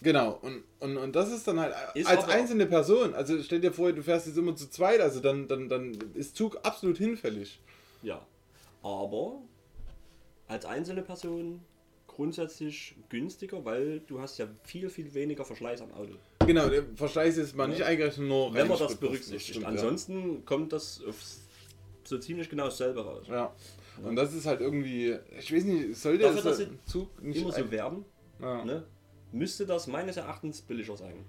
genau, 0.00 0.38
und, 0.40 0.62
und, 0.80 0.96
und 0.96 1.14
das 1.14 1.30
ist 1.30 1.46
dann 1.46 1.60
halt 1.60 1.74
Ist 1.94 2.06
als 2.06 2.24
einzelne 2.28 2.66
Person, 2.66 3.12
also 3.12 3.42
stell 3.42 3.60
dir 3.60 3.72
vor, 3.72 3.92
du 3.92 4.02
fährst 4.02 4.26
jetzt 4.26 4.38
immer 4.38 4.56
zu 4.56 4.70
zweit, 4.70 5.00
also 5.00 5.20
dann, 5.20 5.48
dann, 5.48 5.68
dann 5.68 5.98
ist 6.14 6.36
Zug 6.36 6.58
absolut 6.62 6.96
hinfällig. 6.96 7.60
Ja. 8.02 8.24
Aber 8.82 9.42
als 10.48 10.64
einzelne 10.64 11.02
Person 11.02 11.60
grundsätzlich 12.06 12.94
günstiger, 13.10 13.64
weil 13.64 14.00
du 14.00 14.20
hast 14.20 14.38
ja 14.38 14.46
viel, 14.62 14.88
viel 14.88 15.12
weniger 15.12 15.44
Verschleiß 15.44 15.82
am 15.82 15.92
Auto. 15.92 16.14
Genau, 16.46 16.68
der 16.68 16.84
Verschleiß 16.94 17.36
ist 17.36 17.56
mal 17.56 17.66
nicht 17.68 17.82
eingerechnet, 17.82 18.26
nur 18.26 18.54
Wenn 18.54 18.68
man 18.68 18.78
das 18.78 18.94
berücksichtigt. 18.94 19.48
stimmt, 19.48 19.66
Ansonsten 19.66 20.44
kommt 20.44 20.72
das 20.72 21.02
aufs, 21.04 21.42
so 22.04 22.16
ziemlich 22.18 22.48
genau 22.48 22.66
dasselbe 22.66 23.04
raus. 23.04 23.26
Ja. 23.28 23.52
Und 24.02 24.16
das 24.16 24.34
ist 24.34 24.46
halt 24.46 24.60
irgendwie, 24.60 25.16
ich 25.38 25.54
weiß 25.54 25.64
nicht, 25.64 25.96
sollte 25.96 26.24
Dafür, 26.24 26.50
es 26.50 26.58
dass 26.58 26.68
Zug 26.84 27.22
nicht 27.22 27.40
Immer 27.40 27.52
so 27.52 27.70
werben, 27.70 28.04
ja. 28.40 28.64
ne? 28.64 28.84
müsste 29.32 29.66
das 29.66 29.86
meines 29.86 30.16
Erachtens 30.16 30.60
billiger 30.60 30.96
sein. 30.96 31.24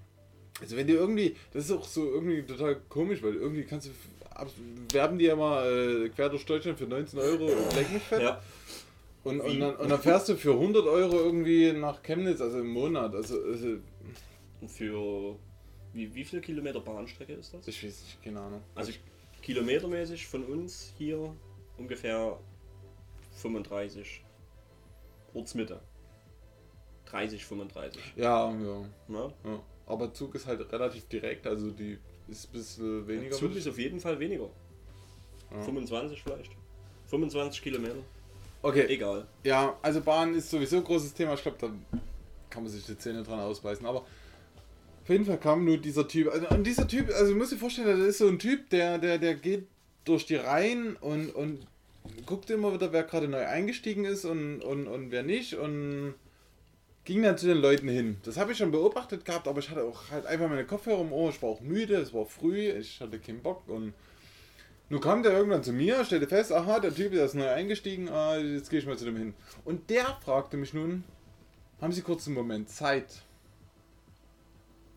Also 0.59 0.75
wenn 0.75 0.87
die 0.87 0.93
irgendwie, 0.93 1.35
das 1.53 1.65
ist 1.65 1.71
auch 1.71 1.85
so 1.85 2.05
irgendwie 2.11 2.43
total 2.43 2.77
komisch, 2.89 3.21
weil 3.21 3.35
irgendwie 3.35 3.63
kannst 3.63 3.87
du, 3.87 4.93
werben 4.93 5.17
die 5.17 5.25
ja 5.25 5.35
mal 5.35 6.05
äh, 6.05 6.09
quer 6.09 6.29
durch 6.29 6.45
Deutschland 6.45 6.77
für 6.77 6.87
19 6.87 7.19
Euro 7.19 7.47
leck 7.75 7.91
mich 7.91 8.03
fett. 8.03 8.21
Ja. 8.21 8.41
Und, 9.23 9.41
und, 9.41 9.59
dann, 9.59 9.75
und 9.75 9.89
dann 9.89 9.99
fährst 9.99 10.29
du 10.29 10.35
für 10.35 10.53
100 10.53 10.85
Euro 10.85 11.17
irgendwie 11.17 11.73
nach 11.73 12.01
Chemnitz, 12.01 12.39
also 12.39 12.59
im 12.59 12.69
Monat. 12.69 13.13
Also, 13.13 13.41
also 13.43 13.77
Und 14.61 14.71
Für 14.71 15.35
wie, 15.93 16.13
wie 16.13 16.23
viel 16.23 16.41
Kilometer 16.41 16.79
Bahnstrecke 16.79 17.33
ist 17.33 17.53
das? 17.53 17.67
ich 17.67 17.83
weiß 17.83 18.01
nicht, 18.03 18.23
keine 18.23 18.39
Ahnung. 18.39 18.61
Also 18.75 18.93
kilometermäßig 19.41 20.27
von 20.27 20.43
uns 20.45 20.93
hier 20.97 21.35
ungefähr 21.77 22.39
35. 23.37 24.23
Ortsmitte. 25.33 25.79
30, 27.05 27.45
35. 27.45 28.01
ja, 28.17 28.51
ja, 28.51 28.85
Ne? 29.07 29.33
ja. 29.45 29.59
Aber 29.85 30.13
Zug 30.13 30.35
ist 30.35 30.45
halt 30.45 30.71
relativ 30.73 31.07
direkt, 31.07 31.47
also 31.47 31.71
die 31.71 31.97
ist 32.27 32.49
ein 32.49 32.51
bisschen 32.51 33.07
weniger. 33.07 33.35
Zug 33.35 33.55
ist 33.55 33.67
auf 33.67 33.77
jeden 33.79 33.99
Fall 33.99 34.19
weniger. 34.19 34.49
Ja. 35.51 35.61
25 35.61 36.21
vielleicht. 36.21 36.51
25 37.07 37.61
Kilometer. 37.61 37.95
okay, 38.61 38.85
Egal. 38.89 39.25
Ja, 39.45 39.77
also 39.81 40.01
Bahn 40.01 40.35
ist 40.35 40.49
sowieso 40.49 40.77
ein 40.77 40.83
großes 40.83 41.13
Thema. 41.13 41.35
Ich 41.35 41.41
glaube, 41.43 41.57
da 41.61 41.71
kann 42.49 42.63
man 42.63 42.71
sich 42.71 42.85
die 42.85 42.97
Zähne 42.97 43.23
dran 43.23 43.39
ausbeißen. 43.39 43.85
Aber 43.85 43.99
auf 43.99 45.09
jeden 45.09 45.23
Fall 45.23 45.37
kam 45.37 45.63
nur 45.63 45.77
dieser 45.77 46.05
Typ. 46.05 46.27
Also, 46.29 46.49
und 46.49 46.65
dieser 46.65 46.85
Typ, 46.85 47.09
also 47.13 47.33
musst 47.33 47.53
dir 47.53 47.57
vorstellen, 47.57 47.97
das 47.97 48.09
ist 48.09 48.17
so 48.17 48.27
ein 48.27 48.39
Typ, 48.39 48.69
der, 48.71 48.97
der, 48.97 49.17
der 49.17 49.35
geht 49.35 49.67
durch 50.03 50.25
die 50.25 50.35
Reihen 50.35 50.97
und, 50.97 51.29
und 51.33 51.65
guckt 52.25 52.49
immer 52.49 52.73
wieder, 52.73 52.91
wer 52.91 53.03
gerade 53.03 53.27
neu 53.27 53.45
eingestiegen 53.45 54.05
ist 54.05 54.25
und, 54.25 54.61
und, 54.61 54.87
und 54.87 55.11
wer 55.11 55.23
nicht. 55.23 55.55
Und 55.55 56.15
ging 57.07 57.23
dann 57.23 57.37
zu 57.37 57.47
den 57.47 57.57
Leuten 57.57 57.87
hin. 57.87 58.17
Das 58.23 58.37
habe 58.37 58.51
ich 58.51 58.57
schon 58.57 58.71
beobachtet 58.71 59.23
gehabt, 59.23 59.47
aber 59.47 59.59
ich 59.59 59.69
hatte 59.69 59.83
auch 59.83 60.11
halt 60.11 60.25
einfach 60.25 60.49
meine 60.49 60.65
Kopfhörer 60.65 60.99
im 60.99 61.13
Ohr. 61.13 61.29
Ich 61.29 61.41
war 61.41 61.49
auch 61.49 61.61
müde, 61.61 61.95
es 61.95 62.13
war 62.13 62.25
früh, 62.25 62.69
ich 62.69 62.99
hatte 62.99 63.17
keinen 63.17 63.41
Bock 63.41 63.63
und 63.67 63.93
nun 64.89 64.99
kam 64.99 65.23
der 65.23 65.31
irgendwann 65.31 65.63
zu 65.63 65.71
mir, 65.71 66.03
stellte 66.03 66.27
fest, 66.27 66.51
aha, 66.51 66.79
der 66.79 66.93
Typ 66.93 67.13
der 67.13 67.25
ist 67.25 67.33
neu 67.33 67.49
eingestiegen, 67.49 68.09
ah, 68.09 68.37
jetzt 68.37 68.69
gehe 68.69 68.79
ich 68.79 68.85
mal 68.85 68.97
zu 68.97 69.05
dem 69.05 69.15
hin. 69.15 69.33
Und 69.63 69.89
der 69.89 70.17
fragte 70.23 70.57
mich 70.57 70.73
nun, 70.73 71.05
haben 71.79 71.93
Sie 71.93 72.01
kurz 72.01 72.27
einen 72.27 72.35
Moment 72.35 72.69
Zeit? 72.69 73.21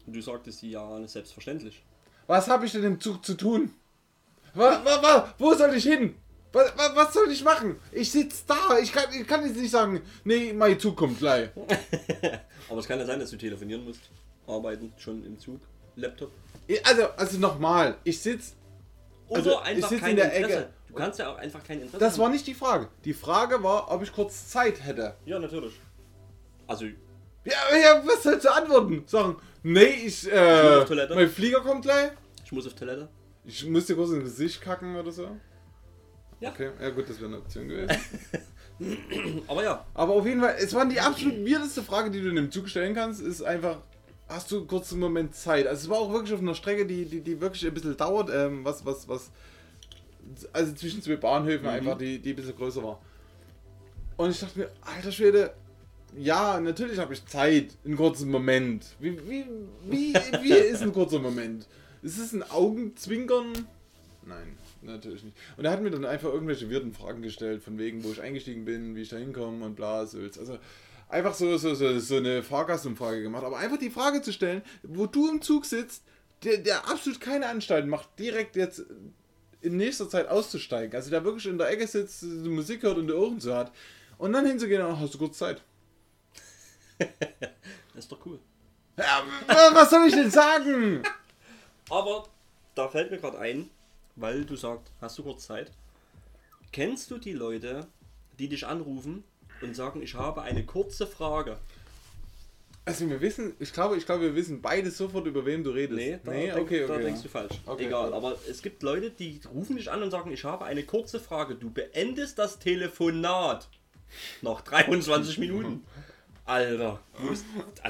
Und 0.07 0.17
du 0.17 0.21
sagtest 0.21 0.63
ja, 0.63 1.07
selbstverständlich. 1.07 1.85
Was 2.27 2.49
habe 2.49 2.67
ich 2.67 2.73
denn 2.73 2.85
im 2.85 3.01
Zug 3.01 3.25
zu 3.25 3.35
tun? 3.35 3.73
Was, 4.55 4.85
was, 4.85 5.03
was, 5.03 5.35
wo 5.39 5.55
soll 5.55 5.75
ich 5.75 5.85
hin? 5.85 6.17
Was, 6.53 6.73
was, 6.77 7.15
soll 7.15 7.31
ich 7.31 7.45
machen? 7.45 7.77
Ich 7.93 8.11
sitze 8.11 8.43
da, 8.47 8.79
ich 8.79 8.93
kann, 8.93 9.05
ich 9.13 9.27
kann 9.27 9.45
jetzt 9.47 9.57
nicht 9.57 9.71
sagen, 9.71 10.01
nee, 10.25 10.53
mein 10.53 10.79
Zug 10.81 10.97
kommt 10.97 11.19
gleich. 11.19 11.51
Aber 12.69 12.81
es 12.81 12.89
kann 12.89 12.99
ja 12.99 13.07
sein, 13.07 13.21
dass 13.21 13.31
du 13.31 13.37
telefonieren 13.37 13.85
musst. 13.85 14.01
Arbeiten 14.47 14.93
schon 14.99 15.25
im 15.25 15.39
Zug. 15.39 15.61
Laptop. 15.97 16.33
Also, 16.85 17.09
also 17.17 17.39
nochmal, 17.39 17.97
ich 18.05 18.21
sitze, 18.21 18.55
Oder 19.29 19.39
Also, 19.39 19.51
ich 19.51 19.67
einfach 19.67 19.89
sitz 19.91 20.01
kein 20.01 20.11
in 20.11 20.17
der 20.17 20.33
Interesse. 20.33 20.59
Ecke. 20.59 20.71
Du 20.89 20.95
kannst 20.95 21.19
ja 21.21 21.33
auch 21.33 21.39
einfach 21.39 21.63
kein 21.63 21.81
Interesse 21.81 21.99
das 21.99 22.19
war 22.19 22.25
haben. 22.27 22.33
nicht 22.33 22.47
die 22.49 22.55
Frage. 22.55 22.89
Die 23.05 23.15
Frage 23.15 23.63
war, 23.63 23.91
ob 23.91 24.03
ich 24.03 24.13
kurz 24.13 24.49
Zeit 24.49 24.85
hätte. 24.85 25.15
Ja, 25.25 25.39
natürlich. 25.39 25.75
Also, 26.67 26.85
Ja, 27.45 27.77
ja, 27.81 28.03
was 28.05 28.25
sollst 28.25 28.45
du 28.45 28.53
antworten? 28.53 29.05
Sagen, 29.07 29.37
Nee, 29.63 29.85
ich, 29.85 30.25
muss 30.25 30.33
äh, 30.33 30.79
auf 30.81 30.85
Toilette. 30.87 31.15
mein 31.15 31.29
Flieger 31.29 31.61
kommt 31.61 31.83
gleich. 31.83 32.11
Ich 32.45 32.51
muss 32.51 32.67
auf 32.67 32.75
Toilette. 32.75 33.09
Ich 33.45 33.65
muss 33.67 33.87
dir 33.87 33.95
kurz 33.95 34.11
ins 34.11 34.25
Gesicht 34.25 34.61
kacken 34.61 34.97
oder 34.97 35.13
so. 35.13 35.29
Ja. 36.41 36.51
Okay, 36.51 36.71
ja 36.81 36.91
gut, 36.91 37.09
das 37.09 37.17
wäre 37.19 37.27
eine 37.29 37.39
Option 37.39 37.69
gewesen. 37.69 37.97
Aber 39.47 39.63
ja, 39.63 39.85
Aber 39.93 40.15
auf 40.15 40.27
jeden 40.27 40.41
Fall, 40.41 40.57
es 40.59 40.73
war 40.75 40.87
die 40.87 40.99
absolut 40.99 41.35
weirdeste 41.47 41.83
Frage, 41.83 42.11
die 42.11 42.21
du 42.21 42.31
in 42.31 42.37
dem 42.37 42.51
Zug 42.51 42.69
stellen 42.69 42.95
kannst, 42.95 43.21
ist 43.21 43.43
einfach, 43.43 43.79
hast 44.27 44.51
du 44.51 44.67
einen 44.67 45.01
Moment 45.01 45.35
Zeit? 45.35 45.67
Also 45.67 45.83
es 45.83 45.89
war 45.91 45.99
auch 45.99 46.13
wirklich 46.13 46.33
auf 46.33 46.41
einer 46.41 46.55
Strecke, 46.55 46.87
die, 46.87 47.05
die, 47.05 47.21
die 47.21 47.41
wirklich 47.41 47.67
ein 47.67 47.75
bisschen 47.75 47.97
dauert, 47.97 48.31
ähm, 48.33 48.65
was, 48.65 48.87
was, 48.87 49.07
was, 49.07 49.31
also 50.53 50.73
zwischen 50.75 51.03
zwei 51.03 51.17
Bahnhöfen 51.17 51.67
Mhm. 51.67 51.73
einfach, 51.73 51.99
die, 51.99 52.19
die 52.19 52.31
ein 52.31 52.37
bisschen 52.37 52.57
größer 52.57 52.83
war. 52.83 53.01
Und 54.17 54.31
ich 54.31 54.41
dachte 54.41 54.59
mir, 54.59 54.71
alter 54.81 55.13
Schwede, 55.13 55.53
ja, 56.17 56.59
natürlich 56.59 56.99
habe 56.99 57.13
ich 57.13 57.25
Zeit, 57.27 57.77
einen 57.85 57.97
kurzen 57.97 58.31
Moment. 58.31 58.85
Wie, 58.99 59.19
wie, 59.29 59.45
wie, 59.89 60.15
wie 60.43 60.53
ist 60.73 60.83
ein 60.83 60.93
kurzer 60.93 61.19
Moment? 61.19 61.67
Ist 62.03 62.19
es 62.19 62.33
ein 62.33 62.43
Augenzwinkern? 62.51 63.67
Nein, 64.27 64.57
natürlich 64.83 65.25
nicht. 65.25 65.37
Und 65.57 65.65
er 65.65 65.73
hat 65.73 65.83
mir 65.83 65.91
dann 65.91 66.05
einfach 66.05 66.33
irgendwelche 66.33 66.71
wirden 66.71 66.93
Fragen 66.93 67.23
gestellt, 67.23 67.63
von 67.63 67.79
wegen, 67.79 68.05
wo 68.05 68.11
ich 68.11 68.21
eingestiegen 68.21 68.65
bin, 68.65 68.95
wie 68.95 69.03
ich 69.03 69.09
da 69.09 69.17
hinkomme 69.17 69.65
und 69.65 69.77
bla, 69.77 70.07
so. 70.07 70.19
Also 70.19 70.59
einfach 71.09 71.35
so, 71.35 71.57
so, 71.57 71.75
so, 71.75 71.99
so 71.99 72.17
eine 72.17 72.43
Fahrgastumfrage 72.43 73.23
gemacht. 73.23 73.45
Aber 73.45 73.59
einfach 73.59 73.79
die 73.79 73.91
Frage 73.91 74.23
zu 74.23 74.33
stellen, 74.33 74.63
wo 74.83 75.07
du 75.07 75.29
im 75.29 75.43
Zug 75.43 75.67
sitzt, 75.67 76.05
der, 76.45 76.59
der 76.59 76.89
absolut 76.89 77.21
keine 77.21 77.47
Anstalten 77.47 77.91
macht, 77.91 78.19
direkt 78.19 78.57
jetzt 78.57 78.85
in 79.61 79.77
nächster 79.77 80.09
Zeit 80.09 80.29
auszusteigen. 80.29 80.95
Also 80.95 81.11
der 81.11 81.25
wirklich 81.25 81.47
in 81.47 81.59
der 81.59 81.69
Ecke 81.69 81.87
sitzt, 81.87 82.23
die 82.23 82.49
Musik 82.49 82.83
hört 82.83 82.99
und 82.99 83.09
die 83.09 83.13
Ohren 83.13 83.41
zu 83.41 83.55
hat. 83.55 83.73
Und 84.19 84.33
dann 84.33 84.47
hinzugehen, 84.47 84.83
oh, 84.83 84.99
hast 84.99 85.15
du 85.15 85.19
kurz 85.19 85.39
Zeit. 85.39 85.63
das 86.99 87.09
ist 87.95 88.13
doch 88.13 88.25
cool. 88.25 88.39
Ja, 88.97 89.23
was 89.73 89.91
soll 89.91 90.07
ich 90.07 90.15
denn 90.15 90.31
sagen? 90.31 91.03
Aber 91.89 92.29
da 92.75 92.89
fällt 92.89 93.11
mir 93.11 93.19
gerade 93.19 93.39
ein, 93.39 93.71
weil 94.17 94.45
du 94.45 94.57
sagst, 94.57 94.93
hast 95.01 95.19
du 95.19 95.23
kurz 95.23 95.47
Zeit? 95.47 95.71
Kennst 96.73 97.11
du 97.11 97.19
die 97.19 97.33
Leute, 97.33 97.87
die 98.39 98.49
dich 98.49 98.67
anrufen 98.67 99.25
und 99.61 99.75
sagen, 99.75 100.03
ich 100.03 100.15
habe 100.15 100.43
eine 100.43 100.65
kurze 100.65 101.07
Frage? 101.07 101.59
Also 102.85 103.09
wir 103.09 103.21
wissen, 103.21 103.55
ich 103.59 103.73
glaube, 103.73 103.97
ich 103.97 104.07
glaube, 104.07 104.23
wir 104.23 104.35
wissen 104.35 104.63
beide 104.63 104.91
sofort, 104.91 105.27
über 105.27 105.45
wem 105.45 105.63
du 105.63 105.71
redest. 105.71 105.97
Nee, 105.99 106.19
da, 106.25 106.31
nee 106.31 106.47
denk, 106.47 106.59
okay, 106.59 106.87
da 106.87 106.95
okay. 106.95 107.05
denkst 107.05 107.23
du 107.23 107.29
falsch. 107.29 107.61
Okay. 107.67 107.87
Egal, 107.87 108.15
aber 108.15 108.37
es 108.49 108.63
gibt 108.63 108.83
Leute, 108.83 109.11
die 109.11 109.41
rufen 109.53 109.77
dich 109.77 109.91
an 109.91 110.03
und 110.03 110.11
sagen, 110.11 110.33
ich 110.33 110.45
habe 110.45 110.65
eine 110.65 110.83
kurze 110.85 111.21
Frage. 111.21 111.55
Du 111.55 111.71
beendest 111.71 112.39
das 112.39 112.59
Telefonat 112.59 113.69
nach 114.43 114.61
23 114.63 115.39
Minuten. 115.39 115.85
Alter, 116.47 117.01
wo 117.19 117.29
ist- 117.29 117.45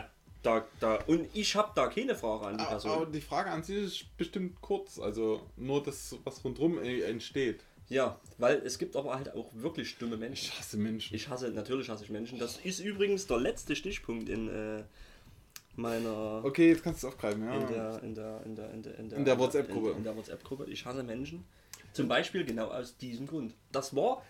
da, 0.42 0.64
da, 0.80 0.98
und 1.06 1.28
ich 1.34 1.54
habe 1.54 1.72
da 1.74 1.88
keine 1.88 2.14
Frage 2.14 2.46
an 2.46 2.58
die 2.58 2.64
Person. 2.64 2.90
aber 2.90 3.06
die 3.06 3.20
Frage 3.20 3.50
an 3.50 3.62
sich 3.62 3.76
ist 3.76 4.16
bestimmt 4.16 4.60
kurz, 4.60 4.98
also 4.98 5.42
nur 5.56 5.82
das, 5.82 6.16
was 6.24 6.42
rundherum 6.44 6.82
äh, 6.82 7.02
entsteht. 7.02 7.60
Ja, 7.88 8.20
weil 8.38 8.58
es 8.58 8.78
gibt 8.78 8.94
aber 8.94 9.16
halt 9.16 9.34
auch 9.34 9.50
wirklich 9.52 9.98
dumme 9.98 10.16
Menschen. 10.16 10.44
Ich 10.44 10.58
hasse 10.58 10.76
Menschen. 10.76 11.14
Ich 11.14 11.28
hasse, 11.28 11.50
natürlich 11.50 11.88
hasse 11.90 12.04
ich 12.04 12.10
Menschen. 12.10 12.38
Das 12.38 12.58
ist 12.58 12.78
übrigens 12.78 13.26
der 13.26 13.38
letzte 13.38 13.74
Stichpunkt 13.74 14.28
in 14.28 14.48
äh, 14.48 14.84
meiner. 15.74 16.42
okay, 16.44 16.68
jetzt 16.68 16.84
kannst 16.84 17.02
du 17.02 17.08
es 17.08 17.12
aufgreifen, 17.12 17.44
ja. 17.44 17.54
In 17.54 17.66
der, 17.66 18.02
in 18.02 18.14
der, 18.14 18.42
in 18.44 18.54
der, 18.54 18.70
in 18.70 18.82
der, 18.82 18.98
in 18.98 19.08
der, 19.08 19.18
der 19.24 19.38
WhatsApp-Gruppe. 19.38 19.90
In, 19.90 19.96
in 19.98 20.04
der 20.04 20.16
WhatsApp-Gruppe. 20.16 20.66
Ich 20.70 20.86
hasse 20.86 21.02
Menschen. 21.02 21.44
Zum 21.92 22.06
Beispiel 22.06 22.44
genau 22.44 22.68
aus 22.68 22.96
diesem 22.96 23.26
Grund. 23.26 23.54
Das 23.72 23.96
war, 23.96 24.22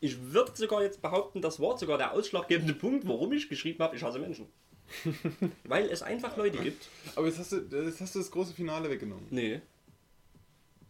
ich 0.00 0.20
würde 0.32 0.52
sogar 0.56 0.82
jetzt 0.82 1.00
behaupten, 1.00 1.40
das 1.40 1.60
war 1.60 1.78
sogar 1.78 1.98
der 1.98 2.12
ausschlaggebende 2.12 2.74
Punkt, 2.74 3.06
warum 3.06 3.32
ich 3.32 3.48
geschrieben 3.48 3.78
habe, 3.78 3.94
ich 3.94 4.02
hasse 4.02 4.18
Menschen. 4.18 4.48
Weil 5.64 5.88
es 5.90 6.02
einfach 6.02 6.36
Leute 6.36 6.58
gibt. 6.58 6.88
Aber 7.16 7.26
jetzt 7.26 7.38
hast, 7.38 7.52
du, 7.52 7.56
jetzt 7.84 8.00
hast 8.00 8.14
du 8.14 8.18
das 8.18 8.30
große 8.30 8.52
Finale 8.54 8.90
weggenommen. 8.90 9.26
Nee. 9.30 9.60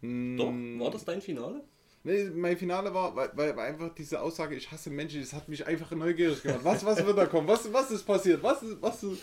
Hm, 0.01 0.37
Doch, 0.37 0.83
war 0.85 0.91
das 0.91 1.05
dein 1.05 1.21
Finale? 1.21 1.63
Nee, 2.03 2.25
mein 2.25 2.57
Finale 2.57 2.93
war, 2.93 3.15
weil, 3.15 3.31
weil, 3.35 3.57
einfach 3.59 3.93
diese 3.95 4.19
Aussage, 4.21 4.55
ich 4.55 4.69
hasse 4.69 4.89
Menschen, 4.89 5.21
das 5.21 5.31
hat 5.31 5.47
mich 5.47 5.65
einfach 5.65 5.89
neugierig 5.91 6.41
gemacht. 6.41 6.59
Was, 6.63 6.85
was 6.85 7.05
wird 7.05 7.17
da 7.17 7.25
kommen? 7.25 7.47
Was, 7.47 7.71
was 7.71 7.91
ist 7.91 8.03
passiert? 8.03 8.43
Was 8.43 8.61
ist, 8.61 8.81
was 8.81 9.03
ist, 9.03 9.21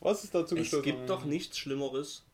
was 0.00 0.22
ist 0.22 0.34
dazu 0.34 0.54
Es 0.54 0.62
gestoßen? 0.62 0.84
gibt 0.84 1.10
doch 1.10 1.24
nichts 1.24 1.58
Schlimmeres, 1.58 2.24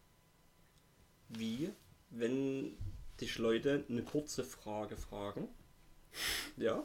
wie 1.30 1.70
wenn 2.10 2.76
dich 3.20 3.38
Leute 3.38 3.84
eine 3.88 4.02
kurze 4.02 4.44
Frage 4.44 4.96
fragen. 4.96 5.48
Ja. 6.58 6.84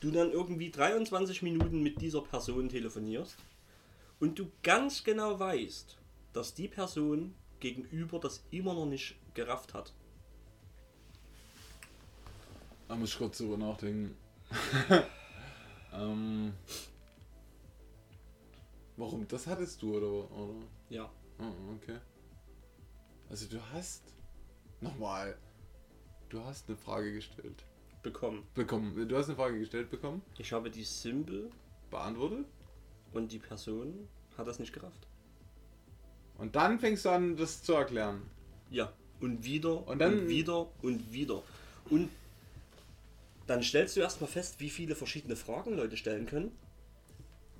Du 0.00 0.10
dann 0.10 0.30
irgendwie 0.30 0.70
23 0.70 1.40
Minuten 1.40 1.82
mit 1.82 2.02
dieser 2.02 2.20
Person 2.20 2.68
telefonierst 2.68 3.36
und 4.20 4.38
du 4.38 4.50
ganz 4.62 5.04
genau 5.04 5.38
weißt, 5.38 5.98
dass 6.32 6.54
die 6.54 6.68
Person 6.68 7.34
gegenüber 7.60 8.18
das 8.18 8.44
immer 8.50 8.74
noch 8.74 8.86
nicht 8.86 9.16
gerafft 9.34 9.74
hat. 9.74 9.92
Da 12.88 12.96
muss 12.96 13.10
ich 13.10 13.18
kurz 13.18 13.38
drüber 13.38 13.56
nachdenken. 13.56 14.16
ähm, 15.92 16.52
warum? 18.96 19.26
Das 19.26 19.46
hattest 19.46 19.80
du, 19.82 19.96
oder? 19.96 20.30
oder? 20.30 20.54
Ja. 20.90 21.10
Oh, 21.38 21.74
okay. 21.76 21.98
Also 23.30 23.46
du 23.48 23.58
hast. 23.72 24.14
Nochmal. 24.80 25.36
Du 26.28 26.40
hast 26.44 26.68
eine 26.68 26.76
Frage 26.76 27.14
gestellt. 27.14 27.64
Bekommen. 28.02 28.46
Bekommen. 28.54 29.08
Du 29.08 29.16
hast 29.16 29.26
eine 29.26 29.36
Frage 29.36 29.58
gestellt 29.58 29.90
bekommen. 29.90 30.20
Ich 30.36 30.52
habe 30.52 30.70
die 30.70 30.84
Symbol 30.84 31.50
Beantwortet. 31.90 32.46
Und 33.14 33.32
die 33.32 33.38
Person 33.38 34.08
hat 34.36 34.46
das 34.46 34.58
nicht 34.58 34.72
gerafft. 34.72 35.06
Und 36.38 36.56
dann 36.56 36.78
fängst 36.78 37.04
du 37.04 37.10
an, 37.10 37.36
das 37.36 37.62
zu 37.62 37.74
erklären. 37.74 38.22
Ja, 38.70 38.92
und 39.20 39.44
wieder 39.44 39.86
Und 39.86 39.98
dann- 39.98 40.20
und 40.20 40.28
wieder 40.28 40.66
und 40.82 41.12
wieder. 41.12 41.42
Und 41.90 42.10
dann 43.46 43.62
stellst 43.62 43.96
du 43.96 44.00
erstmal 44.00 44.28
fest, 44.28 44.58
wie 44.58 44.70
viele 44.70 44.96
verschiedene 44.96 45.36
Fragen 45.36 45.76
Leute 45.76 45.96
stellen 45.96 46.26
können, 46.26 46.52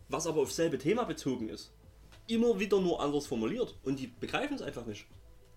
was 0.09 0.27
aber 0.27 0.41
auf 0.43 0.53
selbe 0.53 0.79
Thema 0.79 1.05
bezogen 1.05 1.49
ist. 1.49 1.71
Immer 2.27 2.59
wieder 2.59 2.81
nur 2.81 3.01
anders 3.03 3.27
formuliert 3.27 3.77
und 3.85 3.99
die 3.99 4.07
begreifen 4.07 4.55
es 4.57 4.63
einfach 4.63 4.87
nicht. 4.87 5.07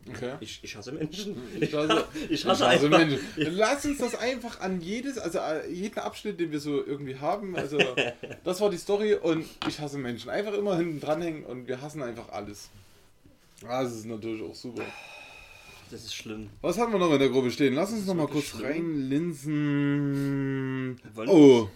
Okay. 0.09 0.33
Ich, 0.39 0.59
ich 0.63 0.75
hasse 0.75 0.91
Menschen. 0.91 1.35
Ich 1.59 1.73
hasse, 1.73 2.05
ich 2.29 2.45
hasse 2.45 2.67
einfach. 2.67 2.89
Menschen. 2.89 3.19
Lass 3.35 3.85
uns 3.85 3.97
das 3.99 4.15
einfach 4.15 4.59
an 4.61 4.81
jedes, 4.81 5.17
also 5.17 5.39
äh, 5.39 5.69
jeden 5.71 5.97
Abschnitt, 5.99 6.39
den 6.39 6.51
wir 6.51 6.59
so 6.59 6.85
irgendwie 6.85 7.17
haben. 7.17 7.55
Also, 7.55 7.77
das 8.43 8.61
war 8.61 8.69
die 8.69 8.77
Story 8.77 9.15
und 9.15 9.45
ich 9.67 9.79
hasse 9.79 9.97
Menschen. 9.97 10.29
Einfach 10.29 10.53
immer 10.53 10.77
hinten 10.77 10.99
dranhängen 10.99 11.43
und 11.43 11.67
wir 11.67 11.81
hassen 11.81 12.01
einfach 12.03 12.29
alles. 12.29 12.69
Ah, 13.65 13.83
Das 13.83 13.93
ist 13.93 14.05
natürlich 14.05 14.43
auch 14.43 14.55
super. 14.55 14.83
Das 15.89 16.03
ist 16.03 16.15
schlimm. 16.15 16.49
Was 16.61 16.77
haben 16.77 16.91
wir 16.91 16.99
noch 16.99 17.11
in 17.13 17.19
der 17.19 17.29
Gruppe 17.29 17.49
stehen? 17.49 17.73
Lass 17.73 17.91
uns 17.91 18.05
noch 18.05 18.13
mal 18.15 18.27
kurz 18.27 18.45
schlimm. 18.47 18.65
reinlinsen. 18.65 20.99
Oh. 21.27 21.67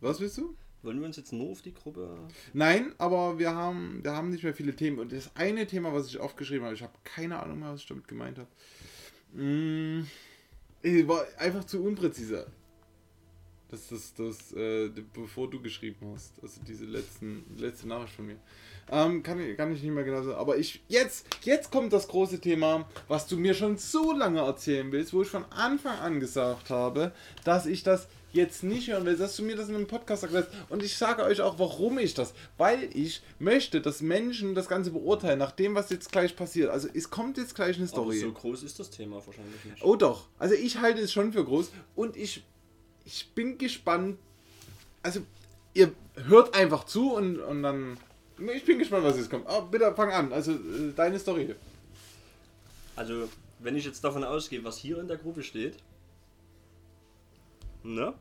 Was 0.00 0.20
willst 0.20 0.38
du? 0.38 0.54
Wollen 0.84 1.00
wir 1.00 1.06
uns 1.06 1.16
jetzt 1.16 1.32
nur 1.32 1.50
auf 1.50 1.62
die 1.62 1.74
Gruppe. 1.74 2.16
Nein, 2.52 2.92
aber 2.98 3.38
wir 3.38 3.54
haben, 3.54 4.00
wir 4.02 4.12
haben 4.12 4.30
nicht 4.30 4.44
mehr 4.44 4.54
viele 4.54 4.76
Themen. 4.76 4.98
Und 4.98 5.12
das 5.12 5.30
eine 5.34 5.66
Thema, 5.66 5.92
was 5.92 6.08
ich 6.08 6.18
aufgeschrieben 6.18 6.64
habe, 6.64 6.74
ich 6.74 6.82
habe 6.82 6.92
keine 7.04 7.42
Ahnung 7.42 7.60
mehr, 7.60 7.72
was 7.72 7.80
ich 7.80 7.86
damit 7.86 8.08
gemeint 8.08 8.38
habe. 8.38 8.48
Mm, 9.32 10.06
eh, 10.82 11.08
war 11.08 11.26
einfach 11.38 11.64
zu 11.64 11.82
unpräzise. 11.82 12.46
Das 13.70 13.90
ist 13.90 14.18
das, 14.20 14.52
äh, 14.52 14.88
bevor 15.12 15.50
du 15.50 15.60
geschrieben 15.60 16.12
hast. 16.14 16.40
Also 16.42 16.60
diese 16.66 16.84
letzten, 16.84 17.44
letzte 17.58 17.88
Nachricht 17.88 18.14
von 18.14 18.26
mir. 18.26 18.36
Ähm, 18.90 19.22
kann, 19.22 19.40
ich, 19.40 19.56
kann 19.56 19.72
ich 19.72 19.82
nicht 19.82 19.92
mehr 19.92 20.04
genau 20.04 20.22
sagen. 20.22 20.38
Aber 20.38 20.56
ich, 20.58 20.82
jetzt, 20.88 21.26
jetzt 21.42 21.72
kommt 21.72 21.92
das 21.92 22.06
große 22.06 22.40
Thema, 22.40 22.88
was 23.08 23.26
du 23.26 23.36
mir 23.36 23.54
schon 23.54 23.76
so 23.78 24.12
lange 24.12 24.40
erzählen 24.40 24.92
willst, 24.92 25.12
wo 25.12 25.22
ich 25.22 25.28
von 25.28 25.44
Anfang 25.46 25.98
an 25.98 26.20
gesagt 26.20 26.70
habe, 26.70 27.12
dass 27.42 27.66
ich 27.66 27.82
das 27.82 28.06
jetzt 28.34 28.62
nicht 28.62 28.88
hören 28.88 29.06
will, 29.06 29.16
dass 29.16 29.36
du 29.36 29.42
mir 29.42 29.56
das 29.56 29.68
in 29.68 29.74
einem 29.74 29.86
Podcast 29.86 30.24
erklärst. 30.24 30.48
Und 30.68 30.82
ich 30.82 30.96
sage 30.96 31.22
euch 31.22 31.40
auch, 31.40 31.58
warum 31.58 31.98
ich 31.98 32.14
das. 32.14 32.34
Weil 32.58 32.90
ich 32.94 33.22
möchte, 33.38 33.80
dass 33.80 34.02
Menschen 34.02 34.54
das 34.54 34.68
Ganze 34.68 34.90
beurteilen, 34.90 35.38
nach 35.38 35.52
dem, 35.52 35.74
was 35.74 35.90
jetzt 35.90 36.12
gleich 36.12 36.36
passiert. 36.36 36.70
Also 36.70 36.88
es 36.92 37.10
kommt 37.10 37.38
jetzt 37.38 37.54
gleich 37.54 37.76
eine 37.76 37.84
Aber 37.86 38.02
Story. 38.02 38.18
so 38.18 38.32
groß 38.32 38.62
ist 38.62 38.78
das 38.78 38.90
Thema 38.90 39.16
wahrscheinlich 39.24 39.64
nicht. 39.64 39.82
Oh 39.84 39.96
doch. 39.96 40.26
Also 40.38 40.54
ich 40.54 40.78
halte 40.78 41.00
es 41.00 41.12
schon 41.12 41.32
für 41.32 41.44
groß 41.44 41.70
und 41.94 42.16
ich, 42.16 42.42
ich 43.04 43.30
bin 43.34 43.56
gespannt. 43.56 44.18
Also 45.02 45.20
ihr 45.74 45.92
hört 46.26 46.54
einfach 46.54 46.84
zu 46.84 47.12
und, 47.12 47.38
und 47.38 47.62
dann. 47.62 47.96
Ich 48.54 48.64
bin 48.64 48.78
gespannt, 48.78 49.04
was 49.04 49.16
jetzt 49.16 49.30
kommt. 49.30 49.46
Aber 49.46 49.66
bitte 49.66 49.92
fang 49.94 50.10
an. 50.10 50.32
Also 50.32 50.52
äh, 50.52 50.92
deine 50.96 51.18
Story. 51.18 51.54
Also, 52.96 53.28
wenn 53.58 53.76
ich 53.76 53.84
jetzt 53.84 54.02
davon 54.02 54.24
ausgehe, 54.24 54.62
was 54.64 54.78
hier 54.78 54.98
in 54.98 55.08
der 55.08 55.16
Gruppe 55.16 55.42
steht, 55.42 55.74
ne? 57.84 58.14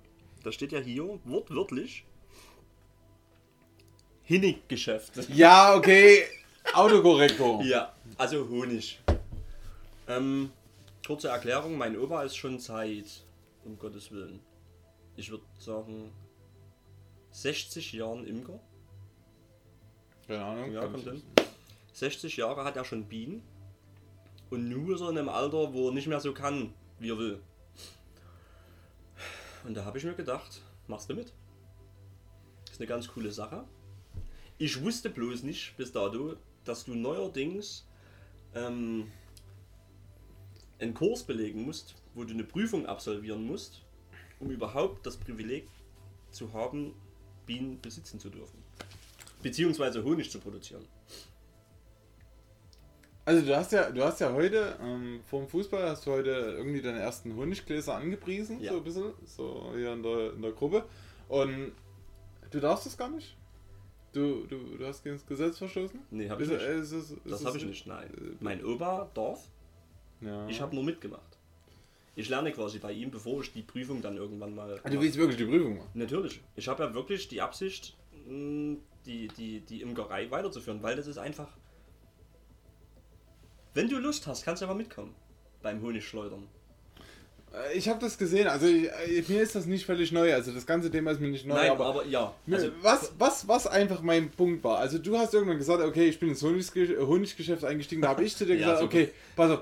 Da 0.44 0.52
steht 0.52 0.72
ja 0.72 0.80
hier 0.80 1.20
wortwörtlich 1.24 2.06
Hinnig-Geschäft. 4.24 5.30
Ja, 5.30 5.76
okay. 5.76 6.24
Autokorrektor. 6.74 7.64
Ja, 7.66 7.94
also 8.18 8.48
Honig. 8.48 9.02
Ähm, 10.08 10.52
kurze 11.06 11.30
Erklärung, 11.30 11.78
mein 11.78 11.98
Opa 11.98 12.24
ist 12.24 12.36
schon 12.36 12.60
seit, 12.60 13.26
um 13.66 13.78
Gottes 13.78 14.12
Willen, 14.12 14.40
ich 15.16 15.30
würde 15.30 15.44
sagen, 15.60 16.12
60 17.32 17.94
Jahren 17.94 18.26
Imker. 18.26 18.60
Keine 20.28 20.44
Ahnung. 20.44 20.72
Ja, 20.72 20.82
kommt 20.82 21.04
hin. 21.04 21.14
nicht. 21.16 21.26
60 21.94 22.38
Jahre 22.38 22.64
hat 22.64 22.76
er 22.78 22.86
schon 22.86 23.06
Bienen. 23.06 23.44
Und 24.50 24.70
nur 24.70 24.98
so 24.98 25.10
in 25.10 25.18
einem 25.18 25.30
Alter, 25.30 25.74
wo 25.74 25.90
er 25.90 25.94
nicht 25.94 26.08
mehr 26.08 26.20
so 26.20 26.34
kann, 26.34 26.74
wie 27.00 27.10
er 27.10 27.18
will. 27.18 27.42
Und 29.64 29.76
da 29.76 29.86
habe 29.86 29.98
ich 29.98 30.04
mir 30.04 30.14
gedacht, 30.14 30.62
machst 30.88 31.10
du 31.10 31.16
mit? 31.16 31.34
ist 32.74 32.80
eine 32.80 32.88
ganz 32.88 33.08
coole 33.08 33.32
Sache. 33.32 33.66
Ich 34.58 34.82
wusste 34.82 35.10
bloß 35.10 35.44
nicht 35.44 35.78
bis 35.78 35.92
dato, 35.92 36.36
dass 36.64 36.86
du 36.86 36.96
neuerdings 36.96 37.86
ähm, 38.56 39.12
einen 40.80 40.94
Kurs 40.94 41.24
belegen 41.24 41.64
musst, 41.66 41.96
wo 42.16 42.24
du 42.24 42.34
eine 42.34 42.44
Prüfung 42.44 42.88
absolvieren 42.88 43.46
musst, 43.46 43.84
um 44.40 44.50
überhaupt 44.50 45.06
das 45.06 45.18
Privileg 45.18 45.68
zu 46.32 46.52
haben, 46.54 46.94
Bienen 47.46 47.80
besitzen 47.80 48.20
zu 48.20 48.30
dürfen. 48.30 48.58
Beziehungsweise 49.44 50.04
Honig 50.04 50.32
zu 50.32 50.40
produzieren. 50.40 50.86
Also 53.26 53.46
du 53.46 53.56
hast 53.56 53.72
ja, 53.72 53.90
du 53.90 54.04
hast 54.04 54.20
ja 54.20 54.34
heute, 54.34 54.78
ähm, 54.82 55.22
vor 55.26 55.40
dem 55.40 55.48
Fußball 55.48 55.90
hast 55.90 56.06
du 56.06 56.12
heute 56.12 56.30
irgendwie 56.58 56.82
deine 56.82 57.00
ersten 57.00 57.36
Honiggläser 57.36 57.96
angepriesen, 57.96 58.60
Ja. 58.62 58.72
so 58.74 58.78
ein 58.80 58.84
bisschen, 58.84 59.14
so 59.26 59.72
hier 59.76 59.94
in 59.94 60.04
der, 60.04 60.34
in 60.34 60.42
der 60.42 60.52
Gruppe. 60.52 60.84
Und 61.30 61.72
du 62.52 62.60
darfst 62.60 62.86
das 62.86 62.98
gar 62.98 63.10
nicht? 63.10 63.38
Du, 64.12 64.46
du, 64.46 64.58
du 64.78 64.86
hast 64.86 65.04
gegen 65.04 65.16
das 65.16 65.26
Gesetz 65.26 65.58
verstoßen? 65.58 66.00
Nee, 66.12 66.30
hab 66.30 66.40
ich 66.42 66.50
nicht. 66.50 66.62
äh, 66.62 66.80
ist 66.80 66.92
ist 66.92 67.16
Das 67.26 67.46
habe 67.46 67.58
ich 67.58 67.66
nicht, 67.66 67.88
nein. 67.88 68.10
äh, 68.14 68.36
Mein 68.42 68.64
Opa 68.64 69.10
darf, 69.14 69.40
Ja. 70.20 70.46
ich 70.48 70.60
habe 70.62 70.76
nur 70.76 70.84
mitgemacht. 70.84 71.22
Ich 72.16 72.30
lerne 72.30 72.52
quasi 72.52 72.78
bei 72.78 72.92
ihm, 72.92 73.10
bevor 73.10 73.42
ich 73.42 73.54
die 73.54 73.64
Prüfung 73.64 74.02
dann 74.02 74.18
irgendwann 74.18 74.54
mal. 74.54 74.80
Ah, 74.84 74.90
Du 74.90 75.00
willst 75.02 75.18
wirklich 75.18 75.38
die 75.38 75.46
Prüfung 75.46 75.78
machen? 75.78 75.90
Natürlich. 75.96 76.42
Ich 76.56 76.68
habe 76.68 76.84
ja 76.84 76.94
wirklich 76.94 77.28
die 77.30 77.42
Absicht, 77.42 77.96
die, 78.28 79.30
die, 79.38 79.62
die 79.62 79.82
Imkerei 79.82 80.30
weiterzuführen, 80.30 80.84
weil 80.84 80.96
das 80.98 81.08
ist 81.08 81.18
einfach. 81.18 81.48
Wenn 83.74 83.90
du 83.90 83.98
Lust 83.98 84.28
hast, 84.28 84.44
kannst 84.46 84.62
du 84.62 84.66
aber 84.66 84.76
mitkommen. 84.76 85.14
Beim 85.62 85.82
Honigschleudern. 85.82 86.48
Äh, 87.54 87.78
Ich 87.78 87.88
habe 87.90 88.00
das 88.00 88.18
gesehen, 88.18 88.48
also 88.48 88.66
ich, 88.68 88.90
äh, 88.90 89.24
mir 89.28 89.42
ist 89.42 89.56
das 89.56 89.66
nicht 89.66 89.86
völlig 89.86 90.12
neu, 90.12 90.34
also 90.34 90.52
das 90.52 90.66
ganze 90.66 90.92
Thema 90.92 91.12
ist 91.12 91.22
mir 91.22 91.30
nicht 91.30 91.46
neu, 91.46 91.56
Nein, 91.56 91.72
aber, 91.72 91.86
aber, 91.86 92.06
ja. 92.06 92.34
Also, 92.52 92.70
was, 92.82 93.14
was, 93.18 93.48
was 93.48 93.68
einfach 93.68 94.02
mein 94.02 94.30
Punkt 94.32 94.64
war, 94.64 94.78
also 94.80 94.98
du 94.98 95.18
hast 95.18 95.34
irgendwann 95.34 95.58
gesagt, 95.58 95.82
okay, 95.84 96.06
ich 96.08 96.20
bin 96.20 96.30
ins 96.30 96.44
Honigge- 96.44 97.00
Honiggeschäft 97.06 97.64
eingestiegen, 97.64 98.02
da 98.02 98.10
habe 98.10 98.24
ich 98.24 98.36
zu 98.36 98.46
dir 98.46 98.56
Ja, 98.58 98.74
gesagt, 98.74 98.82
super. 98.82 99.04
okay, 99.04 99.12
pass 99.36 99.52
auf, 99.52 99.62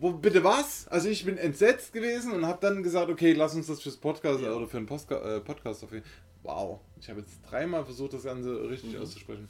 wo, 0.00 0.12
bitte 0.12 0.42
was? 0.44 0.86
Also 0.88 1.08
ich 1.08 1.24
bin 1.24 1.36
entsetzt 1.38 1.92
gewesen 1.92 2.32
und 2.32 2.46
habe 2.46 2.58
dann 2.60 2.82
gesagt, 2.84 3.10
okay, 3.10 3.32
lass 3.32 3.54
uns 3.54 3.66
das 3.66 3.80
fürs 3.82 3.96
Podcast 3.96 4.40
Ja. 4.40 4.52
oder 4.52 4.68
für 4.68 4.76
einen 4.76 4.86
Postka 4.86 5.16
äh, 5.36 5.40
Podcast 5.40 5.82
auf 5.84 5.92
jeden 5.92 6.04
Wow, 6.44 6.78
ich 7.00 7.10
habe 7.10 7.18
jetzt 7.20 7.40
dreimal 7.50 7.84
versucht, 7.84 8.12
das 8.12 8.22
Ganze 8.22 8.70
richtig 8.70 8.94
Mhm. 8.94 9.02
auszusprechen. 9.02 9.48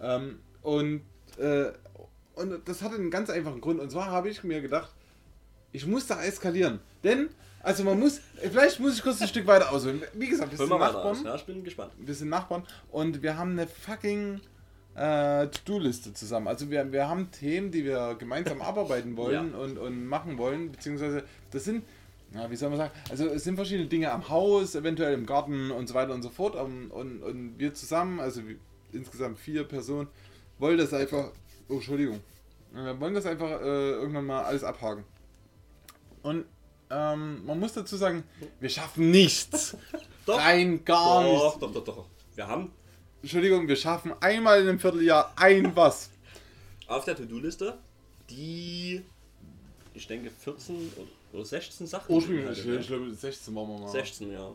Ähm, 0.00 0.38
und, 0.62 1.02
äh, 1.36 1.72
und 2.38 2.68
das 2.68 2.82
hatte 2.82 2.96
einen 2.96 3.10
ganz 3.10 3.30
einfachen 3.30 3.60
Grund, 3.60 3.80
und 3.80 3.90
zwar 3.90 4.06
habe 4.06 4.28
ich 4.28 4.44
mir 4.44 4.60
gedacht, 4.60 4.90
ich 5.72 5.86
muss 5.86 6.06
da 6.06 6.22
eskalieren. 6.22 6.80
Denn, 7.04 7.28
also 7.62 7.84
man 7.84 7.98
muss, 8.00 8.20
vielleicht 8.40 8.80
muss 8.80 8.96
ich 8.96 9.02
kurz 9.02 9.20
ein 9.20 9.28
Stück 9.28 9.46
weiter 9.46 9.70
ausholen. 9.70 10.02
Wie 10.14 10.28
gesagt, 10.28 10.50
wir 10.50 10.58
sind. 10.58 10.68
Nachbarn. 10.70 11.24
Ja, 11.24 11.34
ich 11.34 11.44
bin 11.44 11.62
gespannt. 11.64 11.92
Wir 11.98 12.14
sind 12.14 12.28
Nachbarn 12.30 12.64
und 12.90 13.22
wir 13.22 13.36
haben 13.36 13.52
eine 13.52 13.66
fucking 13.66 14.40
äh, 14.94 15.46
To-Do-Liste 15.48 16.14
zusammen. 16.14 16.48
Also 16.48 16.70
wir, 16.70 16.90
wir 16.90 17.08
haben 17.08 17.30
Themen, 17.30 17.70
die 17.70 17.84
wir 17.84 18.16
gemeinsam 18.18 18.62
abarbeiten 18.62 19.16
wollen 19.18 19.52
Ja. 19.52 19.58
und, 19.58 19.78
und 19.78 20.06
machen 20.06 20.38
wollen, 20.38 20.72
beziehungsweise 20.72 21.24
das 21.50 21.64
sind, 21.64 21.84
ja, 22.34 22.50
wie 22.50 22.56
soll 22.56 22.70
man 22.70 22.78
sagen, 22.78 22.92
also 23.10 23.26
es 23.26 23.44
sind 23.44 23.56
verschiedene 23.56 23.88
Dinge 23.88 24.10
am 24.10 24.28
Haus, 24.28 24.74
eventuell 24.74 25.14
im 25.14 25.26
Garten 25.26 25.70
und 25.70 25.86
so 25.86 25.94
weiter 25.94 26.14
und 26.14 26.22
so 26.22 26.30
fort. 26.30 26.56
Und, 26.56 26.90
und, 26.90 27.22
und 27.22 27.58
wir 27.58 27.74
zusammen, 27.74 28.20
also 28.20 28.46
wir, 28.48 28.56
insgesamt 28.92 29.38
vier 29.38 29.64
Personen, 29.64 30.08
wollen 30.58 30.78
das 30.78 30.92
einfach, 30.94 31.30
oh, 31.68 31.74
Entschuldigung, 31.74 32.20
wir 32.72 33.00
wollen 33.00 33.14
das 33.14 33.26
einfach 33.26 33.60
äh, 33.60 33.90
irgendwann 33.92 34.26
mal 34.26 34.44
alles 34.44 34.64
abhaken. 34.64 35.04
Und 36.22 36.44
ähm, 36.90 37.44
man 37.44 37.58
muss 37.60 37.72
dazu 37.74 37.96
sagen, 37.96 38.24
wir 38.60 38.68
schaffen 38.68 39.10
nichts. 39.10 39.76
Doch. 40.26 40.38
Rein 40.38 40.84
gar 40.84 41.22
nichts. 41.22 41.40
Doch, 41.40 41.58
doch, 41.58 41.72
doch, 41.72 41.84
doch. 41.84 42.06
Wir 42.34 42.46
haben 42.46 42.70
Entschuldigung, 43.22 43.66
wir 43.66 43.76
schaffen 43.76 44.12
einmal 44.20 44.60
in 44.60 44.68
einem 44.68 44.78
Vierteljahr 44.78 45.32
ein 45.36 45.74
was. 45.74 46.10
auf 46.86 47.04
der 47.04 47.16
To-Do-Liste 47.16 47.78
die, 48.30 49.02
ich 49.94 50.06
denke, 50.06 50.30
14 50.30 50.92
oder 51.32 51.44
16 51.44 51.86
Sachen. 51.86 52.14
Ursprünglich, 52.14 52.44
beinhaltet, 52.44 52.74
ich, 52.74 52.80
ich 52.80 52.86
glaube, 52.88 53.14
16 53.14 53.54
waren 53.54 53.68
wir 53.68 53.78
mal. 53.78 53.88
16, 53.88 54.32
ja. 54.32 54.52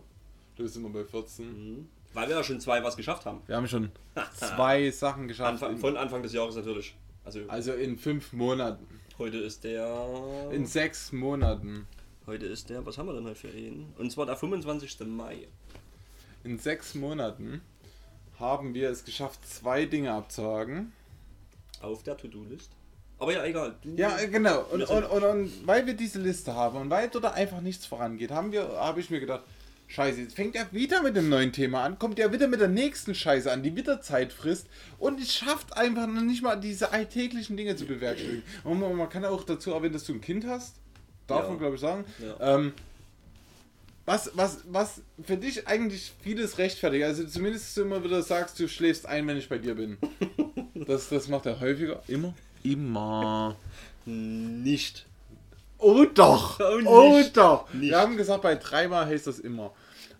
Du 0.55 0.63
bist 0.63 0.75
immer 0.77 0.89
bei 0.89 1.03
14. 1.03 1.45
Mhm. 1.45 1.89
Weil 2.13 2.29
wir 2.29 2.35
ja 2.35 2.43
schon 2.43 2.59
zwei 2.59 2.83
was 2.83 2.95
geschafft 2.95 3.25
haben. 3.25 3.41
Wir 3.47 3.55
haben 3.55 3.67
schon 3.67 3.91
zwei 4.35 4.91
Sachen 4.91 5.27
geschafft. 5.27 5.53
Anfang, 5.53 5.77
von 5.77 5.97
Anfang 5.97 6.21
des 6.21 6.33
Jahres 6.33 6.55
natürlich. 6.55 6.95
Also 7.25 7.41
also 7.47 7.73
in 7.73 7.97
fünf 7.97 8.33
Monaten. 8.33 8.85
heute 9.17 9.37
ist 9.37 9.63
der. 9.63 10.49
In 10.51 10.65
sechs 10.65 11.11
Monaten. 11.11 11.87
Heute 12.25 12.45
ist 12.45 12.69
der, 12.69 12.85
was 12.85 12.97
haben 12.97 13.07
wir 13.07 13.13
denn 13.13 13.25
heute 13.25 13.35
für 13.35 13.49
ihn? 13.49 13.93
Und 13.97 14.11
zwar 14.11 14.25
der 14.25 14.37
25. 14.37 15.01
Mai. 15.07 15.47
In 16.43 16.57
sechs 16.57 16.95
Monaten 16.95 17.61
haben 18.39 18.73
wir 18.73 18.89
es 18.89 19.03
geschafft, 19.03 19.47
zwei 19.47 19.85
Dinge 19.85 20.11
abzuhaken. 20.11 20.93
Auf 21.81 22.03
der 22.03 22.17
To-Do-List. 22.17 22.71
Aber 23.19 23.33
ja, 23.33 23.45
egal. 23.45 23.75
Du, 23.81 23.89
Ja, 23.95 24.17
genau. 24.25 24.65
Und, 24.71 24.83
und, 24.83 25.03
und, 25.05 25.23
und 25.23 25.67
weil 25.67 25.85
wir 25.85 25.93
diese 25.93 26.19
Liste 26.19 26.55
haben 26.55 26.77
und 26.77 26.89
weil 26.89 27.09
dort 27.09 27.25
einfach 27.25 27.61
nichts 27.61 27.85
vorangeht, 27.85 28.31
haben 28.31 28.51
wir, 28.51 28.69
habe 28.69 28.99
ich 28.99 29.09
mir 29.09 29.19
gedacht, 29.19 29.43
Scheiße, 29.93 30.21
jetzt 30.21 30.35
fängt 30.35 30.55
er 30.55 30.71
wieder 30.71 31.03
mit 31.03 31.15
dem 31.15 31.29
neuen 31.29 31.51
Thema 31.51 31.83
an, 31.83 31.99
kommt 31.99 32.17
er 32.17 32.33
wieder 32.33 32.47
mit 32.47 32.59
der 32.59 32.67
nächsten 32.67 33.13
Scheiße 33.13 33.51
an, 33.51 33.61
die 33.61 33.75
wieder 33.75 34.01
Zeit 34.01 34.33
frisst 34.33 34.65
und 34.97 35.21
es 35.21 35.35
schafft 35.35 35.77
einfach 35.77 36.07
noch 36.07 36.21
nicht 36.23 36.41
mal 36.41 36.55
diese 36.55 36.91
alltäglichen 36.91 37.57
Dinge 37.57 37.75
zu 37.75 37.85
bewerkstelligen. 37.85 38.41
Und 38.63 38.79
man, 38.79 39.07
kann 39.09 39.23
auch 39.23 39.43
dazu 39.43 39.71
erwähnen, 39.71 39.93
dass 39.93 40.05
du 40.05 40.13
ein 40.13 40.21
Kind 40.21 40.47
hast, 40.47 40.73
darf 41.27 41.43
Ja. 41.43 41.49
man 41.49 41.59
glaube 41.59 41.75
ich 41.75 41.81
sagen. 41.81 42.05
Ja. 42.17 42.55
Ähm, 42.55 42.73
was, 44.07 44.31
was, 44.33 44.61
was 44.67 45.01
für 45.23 45.37
dich 45.37 45.67
eigentlich 45.67 46.11
vieles 46.23 46.57
rechtfertigt. 46.57 47.03
Also 47.05 47.25
zumindest 47.25 47.77
du 47.77 47.83
immer 47.83 48.03
wieder 48.03 48.23
sagst, 48.23 48.59
du 48.59 48.67
schläfst 48.67 49.05
ein, 49.05 49.27
wenn 49.27 49.37
ich 49.37 49.47
bei 49.47 49.57
dir 49.59 49.75
bin. 49.75 49.97
Das, 50.85 51.07
das 51.07 51.29
macht 51.29 51.45
er 51.45 51.61
häufiger. 51.61 52.03
Immer? 52.09 52.33
Immer. 52.63 53.55
Nicht. 54.05 55.05
Oh 55.77 56.03
doch! 56.03 56.59
Oh, 56.59 56.79
Oh, 56.85 57.17
nicht. 57.17 57.37
doch! 57.37 57.71
Nicht. 57.73 57.91
Wir 57.91 57.99
haben 57.99 58.17
gesagt, 58.17 58.41
bei 58.41 58.55
dreimal 58.55 59.05
heißt 59.05 59.27
das 59.27 59.39
immer. 59.39 59.71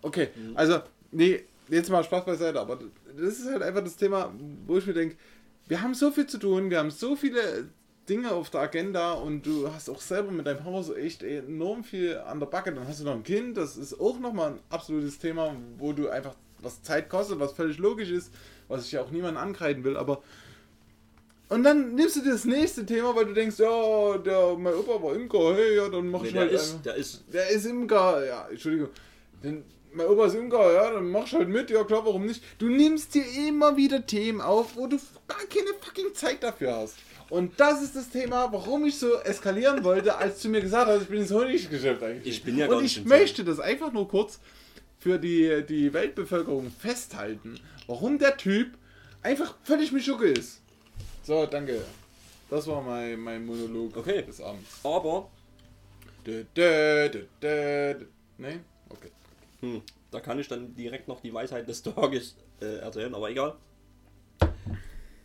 Okay, 0.04 0.28
also, 0.54 0.80
nee, 1.12 1.44
jetzt 1.68 1.90
mal 1.90 2.04
Spaß 2.04 2.26
beiseite, 2.26 2.60
aber 2.60 2.78
das 3.16 3.38
ist 3.38 3.50
halt 3.50 3.62
einfach 3.62 3.82
das 3.82 3.96
Thema, 3.96 4.30
wo 4.66 4.76
ich 4.76 4.86
mir 4.86 4.92
denke, 4.92 5.16
wir 5.66 5.80
haben 5.80 5.94
so 5.94 6.10
viel 6.10 6.26
zu 6.26 6.36
tun, 6.36 6.68
wir 6.68 6.78
haben 6.78 6.90
so 6.90 7.16
viele 7.16 7.68
Dinge 8.06 8.32
auf 8.32 8.50
der 8.50 8.60
Agenda 8.60 9.12
und 9.12 9.46
du 9.46 9.72
hast 9.72 9.88
auch 9.88 10.02
selber 10.02 10.30
mit 10.30 10.46
deinem 10.46 10.62
Haus 10.64 10.90
echt 10.90 11.22
enorm 11.22 11.84
viel 11.84 12.18
an 12.18 12.38
der 12.38 12.46
Backe. 12.46 12.70
Dann 12.70 12.86
hast 12.86 13.00
du 13.00 13.04
noch 13.04 13.14
ein 13.14 13.22
Kind, 13.22 13.56
das 13.56 13.78
ist 13.78 13.98
auch 13.98 14.20
nochmal 14.20 14.52
ein 14.52 14.58
absolutes 14.68 15.18
Thema, 15.18 15.56
wo 15.78 15.94
du 15.94 16.10
einfach 16.10 16.34
was 16.58 16.82
Zeit 16.82 17.08
kostet, 17.08 17.40
was 17.40 17.52
völlig 17.52 17.78
logisch 17.78 18.10
ist, 18.10 18.30
was 18.68 18.84
ich 18.84 18.92
ja 18.92 19.00
auch 19.00 19.10
niemandem 19.10 19.42
ankreiden 19.42 19.84
will, 19.84 19.96
aber 19.96 20.22
und 21.48 21.62
dann 21.62 21.94
nimmst 21.94 22.16
du 22.16 22.20
dir 22.20 22.32
das 22.32 22.46
nächste 22.46 22.84
Thema, 22.84 23.14
weil 23.14 23.26
du 23.26 23.32
denkst, 23.34 23.58
ja, 23.58 24.18
der, 24.18 24.56
mein 24.56 24.74
Opa 24.74 25.02
war 25.02 25.14
Imker, 25.14 25.54
hey, 25.54 25.76
ja, 25.76 25.88
dann 25.88 26.10
mach 26.10 26.22
Nee, 26.22 26.28
ich 26.28 26.32
der 26.32 26.42
halt 26.42 26.52
ist, 26.52 26.80
der 26.84 26.94
ist. 26.94 27.24
Der 27.32 27.48
ist 27.50 27.66
Imker, 27.66 28.26
ja, 28.26 28.48
Entschuldigung. 28.48 28.88
Denn 29.42 29.62
mein 29.94 30.06
Opa 30.06 30.26
ist 30.26 30.34
Imker, 30.34 30.72
ja, 30.72 30.90
dann 30.90 31.10
mach 31.10 31.26
ich 31.26 31.34
halt 31.34 31.48
mit, 31.48 31.70
ja 31.70 31.84
klar, 31.84 32.04
warum 32.04 32.26
nicht? 32.26 32.42
Du 32.58 32.68
nimmst 32.68 33.14
dir 33.14 33.24
immer 33.48 33.76
wieder 33.76 34.04
Themen 34.06 34.40
auf, 34.40 34.76
wo 34.76 34.86
du 34.86 34.98
gar 35.28 35.38
keine 35.48 35.70
fucking 35.80 36.14
Zeit 36.14 36.42
dafür 36.42 36.76
hast. 36.76 36.96
Und 37.30 37.58
das 37.58 37.82
ist 37.82 37.96
das 37.96 38.10
Thema, 38.10 38.52
warum 38.52 38.84
ich 38.84 38.98
so 38.98 39.14
eskalieren 39.20 39.82
wollte, 39.82 40.16
als 40.16 40.42
du 40.42 40.48
mir 40.50 40.60
gesagt 40.60 40.88
hast, 40.88 41.02
ich 41.02 41.08
bin 41.08 41.20
ins 41.20 41.30
Honiggeschäft 41.32 42.02
eigentlich. 42.02 42.36
Ich 42.36 42.42
bin 42.44 42.58
ja 42.58 42.66
gar 42.66 42.76
Und 42.76 42.82
nicht 42.82 42.96
ich 42.98 43.02
in 43.02 43.08
möchte 43.08 43.44
das 43.44 43.60
einfach 43.60 43.92
nur 43.92 44.06
kurz 44.08 44.38
für 44.98 45.18
die, 45.18 45.64
die 45.66 45.92
Weltbevölkerung 45.92 46.70
festhalten, 46.70 47.58
warum 47.86 48.18
der 48.18 48.36
Typ 48.36 48.72
einfach 49.22 49.54
völlig 49.62 49.90
Mischucke 49.92 50.26
ist. 50.26 50.60
So, 51.22 51.46
danke. 51.46 51.82
Das 52.50 52.66
war 52.66 52.82
mein, 52.82 53.18
mein 53.20 53.44
Monolog 53.46 53.96
Okay. 53.96 54.22
des 54.22 54.40
Abends. 54.40 54.68
Aber, 54.84 55.30
Dö, 56.26 56.44
dö, 56.54 57.08
dö, 57.10 57.24
dö, 57.40 57.94
dö. 57.94 58.04
Nee? 58.38 58.60
Hm, 59.64 59.82
da 60.10 60.20
kann 60.20 60.38
ich 60.38 60.48
dann 60.48 60.74
direkt 60.74 61.08
noch 61.08 61.20
die 61.20 61.32
Weisheit 61.32 61.68
des 61.68 61.82
Tages 61.82 62.36
äh, 62.60 62.76
erzählen, 62.78 63.14
aber 63.14 63.30
egal. 63.30 63.56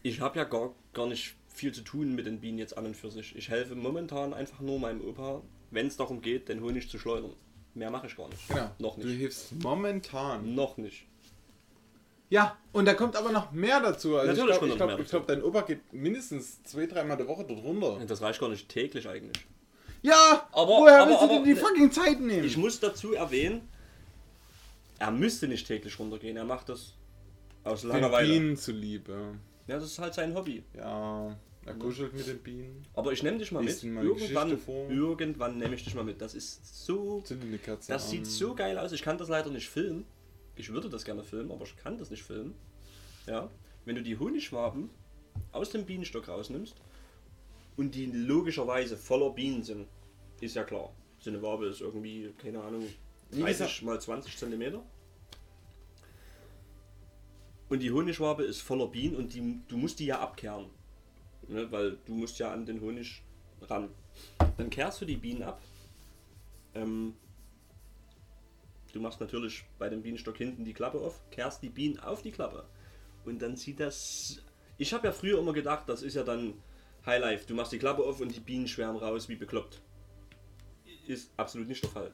Ich 0.02 0.22
habe 0.22 0.38
ja 0.40 0.46
gar, 0.46 0.74
gar 0.94 1.08
nicht 1.08 1.36
viel 1.48 1.74
zu 1.74 1.82
tun 1.82 2.16
mit 2.16 2.26
den 2.26 2.40
Bienen 2.40 2.58
jetzt 2.58 2.78
an 2.78 2.86
und 2.86 2.96
für 2.96 3.12
sich. 3.12 3.36
Ich 3.36 3.50
helfe 3.50 3.76
momentan 3.76 4.34
einfach 4.34 4.62
nur 4.62 4.80
meinem 4.80 5.02
Opa, 5.02 5.42
wenn 5.72 5.88
es 5.88 5.98
darum 5.98 6.22
geht, 6.22 6.48
den 6.50 6.62
Honig 6.62 6.90
zu 6.90 6.98
schleudern. 6.98 7.34
Mehr 7.74 7.92
mache 7.92 8.08
ich 8.08 8.16
gar 8.16 8.30
nicht. 8.30 8.48
Genau. 8.48 8.72
Noch 8.80 8.98
Du 8.98 9.06
nicht. 9.08 9.18
hilfst 9.18 9.52
momentan. 9.62 10.56
Noch 10.56 10.78
nicht. 10.78 11.06
Ja, 12.30 12.58
und 12.72 12.86
da 12.86 12.94
kommt 12.94 13.16
aber 13.16 13.32
noch 13.32 13.52
mehr 13.52 13.80
dazu. 13.82 14.16
Also 14.16 14.28
Natürlich 14.46 14.52
ich 14.52 14.60
glaube, 14.60 14.68
mehr 14.68 14.96
glaube, 14.96 15.04
glaub, 15.04 15.28
dein 15.28 15.44
Opa 15.44 15.62
geht 15.62 15.92
mindestens 15.94 16.64
zwei, 16.64 16.86
dreimal 16.86 17.18
die 17.18 17.28
Woche 17.28 17.44
dort 17.44 17.64
runter. 17.64 18.00
Das 18.08 18.22
reicht 18.22 18.40
gar 18.40 18.50
nicht 18.50 18.70
täglich 18.70 19.08
eigentlich. 19.10 19.46
Ja, 20.02 20.48
Aber- 20.54 20.68
woher 20.68 21.02
aber- 21.02 21.10
willst 21.10 21.22
du 21.22 21.26
aber- 21.26 21.34
denn 21.36 21.44
die 21.44 21.56
fucking 21.56 21.92
Zeit 21.92 22.20
nehmen? 22.22 22.44
Ich 22.46 22.56
muss 22.56 22.80
dazu 22.80 23.14
erwähnen, 23.14 23.68
er 25.00 25.12
müsste 25.12 25.48
nicht 25.48 25.66
täglich 25.66 25.98
runtergehen. 25.98 26.38
Er 26.38 26.46
macht 26.46 26.70
das 26.70 26.94
aus 27.64 27.82
Den 27.82 27.92
Langeweile. 27.92 28.28
Bienen 28.28 28.58
zuliebe. 28.58 29.40
Ja, 29.68 29.76
das 29.80 29.86
ist 29.86 30.00
halt 30.00 30.14
sein 30.14 30.36
Hobby. 30.36 30.64
Ja, 30.76 31.38
er 31.66 31.74
kuschelt 31.76 32.14
mit 32.14 32.28
den 32.28 32.40
Bienen. 32.40 32.86
Aber 32.94 33.12
ich 33.12 33.24
nehme 33.24 33.38
dich 33.38 33.52
mal 33.52 33.64
Liest 33.64 33.84
mit. 33.84 33.94
mal 33.94 34.04
Irgendwann, 34.04 34.58
irgendwann 34.90 35.58
nehme 35.58 35.76
ich 35.76 35.84
dich 35.84 35.96
mal 35.96 36.04
mit. 36.04 36.22
Das 36.22 36.34
ist 36.34 36.86
so. 36.86 37.24
Das 37.88 38.04
an. 38.04 38.10
sieht 38.10 38.28
so 38.28 38.56
geil 38.56 38.78
aus. 38.78 38.92
Ich 38.92 39.02
kann 39.02 39.18
das 39.18 39.30
leider 39.30 39.50
nicht 39.50 39.70
filmen. 39.70 40.06
Ich 40.56 40.70
würde 40.70 40.90
das 40.90 41.06
gerne 41.06 41.24
filmen, 41.24 41.52
aber 41.52 41.64
ich 41.64 41.76
kann 41.78 41.98
das 41.98 42.10
nicht 42.10 42.24
filmen. 42.24 42.54
Ja. 43.26 43.50
Wenn 43.86 43.96
du 43.96 44.04
die 44.04 44.18
Honigwaben 44.18 44.90
aus 45.52 45.70
dem 45.70 45.86
Bienenstock 45.86 46.28
rausnimmst 46.28 46.76
und 47.78 47.96
die 47.96 48.08
logischerweise 48.08 48.98
voller 48.98 49.30
Bienen 49.30 49.64
sind, 49.64 49.88
ist 50.42 50.56
ja 50.56 50.64
klar. 50.64 50.92
So 51.20 51.30
eine 51.30 51.42
Wabe 51.42 51.68
ist 51.68 51.82
irgendwie, 51.82 52.34
keine 52.42 52.62
Ahnung, 52.62 52.84
30 53.32 53.46
gesagt- 53.46 53.82
mal 53.84 54.00
20 54.00 54.38
Zentimeter. 54.38 54.84
Und 57.70 57.80
die 57.82 57.92
Honigwabe 57.92 58.44
ist 58.44 58.62
voller 58.62 58.88
Bienen 58.88 59.16
und 59.16 59.34
die, 59.34 59.60
du 59.68 59.78
musst 59.78 60.00
die 60.00 60.08
ja 60.08 60.20
abkehren. 60.20 60.70
Ne, 61.48 61.72
weil 61.72 61.98
du 62.06 62.14
musst 62.14 62.38
ja 62.40 62.52
an 62.52 62.66
den 62.66 62.82
Honig 62.82 63.24
ran. 63.62 63.90
Dann 64.58 64.70
kehrst 64.70 65.02
du 65.02 65.06
die 65.06 65.18
Bienen 65.18 65.44
ab. 65.44 65.62
Ähm, 66.76 67.16
du 68.94 69.00
machst 69.00 69.20
natürlich 69.20 69.64
bei 69.78 69.90
dem 69.90 70.02
Bienenstock 70.02 70.38
hinten 70.38 70.64
die 70.64 70.74
Klappe 70.74 71.00
auf, 71.00 71.22
kehrst 71.32 71.64
die 71.64 71.70
Bienen 71.70 72.00
auf 72.00 72.22
die 72.22 72.32
Klappe. 72.32 72.66
Und 73.26 73.42
dann 73.42 73.56
sieht 73.56 73.80
das. 73.80 74.42
Ich 74.78 74.94
habe 74.94 75.08
ja 75.08 75.14
früher 75.14 75.40
immer 75.40 75.54
gedacht, 75.54 75.88
das 75.90 76.02
ist 76.04 76.16
ja 76.16 76.24
dann 76.24 76.54
Highlife. 77.06 77.46
Du 77.48 77.54
machst 77.54 77.72
die 77.72 77.80
Klappe 77.80 78.04
auf 78.04 78.20
und 78.20 78.36
die 78.36 78.40
Bienen 78.40 78.68
schwärmen 78.68 78.98
raus 78.98 79.30
wie 79.30 79.36
bekloppt. 79.36 79.82
Ist 81.08 81.32
absolut 81.38 81.68
nicht 81.68 81.84
der 81.84 81.90
Fall. 81.90 82.14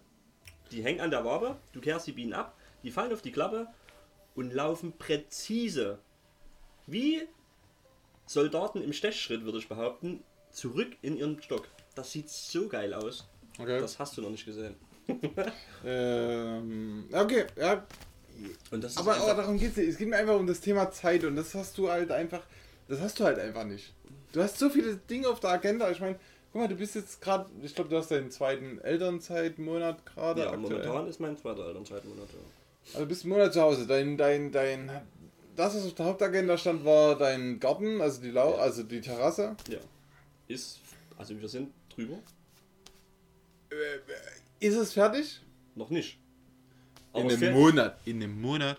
Die 0.76 0.84
hängen 0.84 0.99
an 0.99 1.09
der 1.09 1.23
Wabe, 1.23 1.55
du 1.71 1.80
kehrst 1.80 2.05
die 2.05 2.11
Bienen 2.11 2.34
ab, 2.34 2.53
die 2.84 2.91
fallen 2.91 3.13
auf 3.13 3.21
die 3.21 3.32
Klappe 3.32 3.67
und 4.36 4.53
laufen 4.53 4.91
präzise, 4.97 5.99
wie 6.86 7.21
Soldaten 8.26 8.82
im 8.82 8.91
Stechschritt, 8.91 9.45
würde 9.45 9.59
ich 9.59 9.69
behaupten, 9.69 10.21
zurück 10.51 10.97
in 11.01 11.15
ihren 11.15 11.41
Stock. 11.41 11.69
Das 11.95 12.11
sieht 12.11 12.30
so 12.30 12.67
geil 12.67 12.93
aus. 12.93 13.26
Okay. 13.57 13.80
Das 13.80 13.97
hast 13.99 14.17
du 14.17 14.21
noch 14.21 14.32
nicht 14.32 14.45
gesehen. 14.45 14.76
ähm, 15.86 17.07
okay, 17.13 17.45
ja. 17.55 17.86
Aber, 18.97 19.15
aber 19.15 19.34
darum 19.36 19.57
geht 19.57 19.71
es 19.71 19.78
nicht. 19.78 19.89
Es 19.89 19.97
geht 19.97 20.09
mir 20.09 20.17
einfach 20.17 20.38
um 20.38 20.45
das 20.45 20.59
Thema 20.59 20.91
Zeit 20.91 21.23
und 21.23 21.38
das 21.38 21.55
hast 21.55 21.78
du 21.78 21.89
halt 21.89 22.11
einfach. 22.11 22.41
Das 22.89 22.99
hast 22.99 23.17
du 23.17 23.23
halt 23.23 23.39
einfach 23.39 23.63
nicht. 23.63 23.93
Du 24.34 24.41
hast 24.41 24.59
so 24.59 24.69
viele 24.69 24.97
Dinge 24.97 25.30
auf 25.30 25.39
der 25.39 25.51
Agenda. 25.51 25.89
Ich 25.89 26.01
meine, 26.01 26.19
guck 26.56 26.62
mal, 26.62 26.68
du 26.70 26.76
bist 26.76 26.95
jetzt 26.95 27.20
gerade. 27.20 27.47
Ich 27.64 27.76
glaube, 27.76 27.89
du 27.89 27.97
hast 27.97 28.10
deinen 28.12 28.32
zweiten 28.32 28.80
Elternzeitmonat 28.80 30.06
gerade. 30.06 30.39
ja, 30.43 30.51
aktuell. 30.51 30.62
momentan 30.62 31.08
ist 31.10 31.20
mein 31.20 31.38
zweiter 31.38 31.68
Elternzeitmonat. 31.68 32.30
Ja. 32.32 32.39
Also 32.93 32.99
du 32.99 33.06
bist 33.08 33.24
einen 33.24 33.34
Monat 33.34 33.51
zu 33.53 33.62
Hause. 33.62 33.86
Dein, 33.86 34.16
dein, 34.18 34.53
dein. 34.53 34.89
Das, 35.58 35.76
was 35.76 35.86
auf 35.86 35.93
der 35.95 36.06
Hauptagenda 36.06 36.58
stand, 36.58 36.86
war 36.86 37.18
dein 37.18 37.60
Garten, 37.60 37.99
also 37.99 38.22
die 38.22 38.30
Lau, 38.32 38.53
Ja. 38.53 38.60
also 38.60 38.84
die 38.84 39.01
Terrasse. 39.01 39.58
ja. 39.68 39.80
Ist, 40.47 40.80
also 41.18 41.38
wir 41.41 41.49
sind 41.49 41.72
drüber. 41.93 42.18
Ist 44.62 44.76
es 44.76 44.93
fertig? 44.93 45.41
Noch 45.76 45.89
nicht. 45.89 46.18
In 47.14 47.26
es 47.28 47.34
einem 47.34 47.39
fehlt- 47.39 47.53
Monat. 47.53 47.97
In 48.06 48.24
einem 48.24 48.39
Monat. 48.41 48.78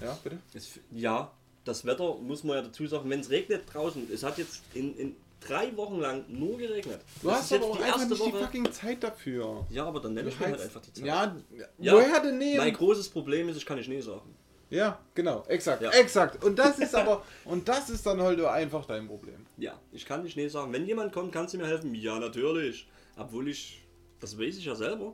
Ja, 0.00 0.18
bitte? 0.24 0.38
es 0.54 0.80
ja, 0.90 1.30
das 1.64 1.84
Wetter 1.84 2.16
muss 2.16 2.42
man 2.42 2.56
ja 2.56 2.62
dazu 2.62 2.84
sagen, 2.88 3.08
wenn 3.10 3.20
es 3.20 3.30
regnet 3.30 3.62
draußen, 3.72 4.08
es 4.12 4.24
hat 4.24 4.38
jetzt 4.38 4.62
in, 4.74 4.96
in 4.96 5.16
drei 5.46 5.76
Wochen 5.76 5.98
lang 6.00 6.24
nur 6.28 6.58
geregnet. 6.58 7.00
Du 7.22 7.28
Das 7.28 7.38
hast 7.38 7.52
aber 7.54 7.64
auch 7.66 7.76
die 7.76 7.82
einfach 7.82 7.98
nicht 8.08 8.14
die 8.26 8.32
Woche. 8.32 8.38
fucking 8.44 8.72
Zeit 8.72 9.02
dafür. 9.02 9.66
Ja, 9.70 9.84
aber 9.86 10.00
dann 10.00 10.14
nenne 10.14 10.28
ich 10.28 10.38
mir 10.40 10.46
halt 10.46 10.60
einfach 10.60 10.80
die 10.82 10.92
Zeit. 10.92 11.04
Ja, 11.06 11.36
Ja, 11.78 11.92
woher 11.94 12.20
denn 12.20 12.38
nehmen? 12.38 12.58
Mein 12.58 12.72
großes 12.72 13.08
Problem 13.10 13.48
ist, 13.48 13.56
ich 13.56 13.66
kann 13.66 13.76
nicht 13.78 13.88
nee 13.88 14.00
sagen. 14.00 14.34
Ja, 14.70 14.98
genau, 15.14 15.44
exakt, 15.48 15.82
Ja. 15.82 15.90
exakt. 15.90 16.42
Und 16.42 16.58
das 16.58 16.78
ist 16.78 16.94
aber, 16.94 17.22
und 17.44 17.68
das 17.68 17.90
ist 17.90 18.06
dann 18.06 18.20
halt 18.22 18.40
einfach 18.42 18.86
dein 18.86 19.06
Problem. 19.06 19.44
Ja, 19.58 19.78
ich 19.92 20.06
kann 20.06 20.22
nicht 20.22 20.36
nee 20.36 20.48
sagen. 20.48 20.72
Wenn 20.72 20.86
jemand 20.86 21.12
kommt, 21.12 21.30
kannst 21.32 21.52
du 21.54 21.58
mir 21.58 21.66
helfen? 21.66 21.94
Ja, 21.94 22.18
natürlich. 22.18 22.88
Obwohl 23.18 23.48
ich, 23.48 23.82
das 24.20 24.38
weiß 24.38 24.56
ich 24.56 24.64
ja 24.64 24.74
selber, 24.74 25.12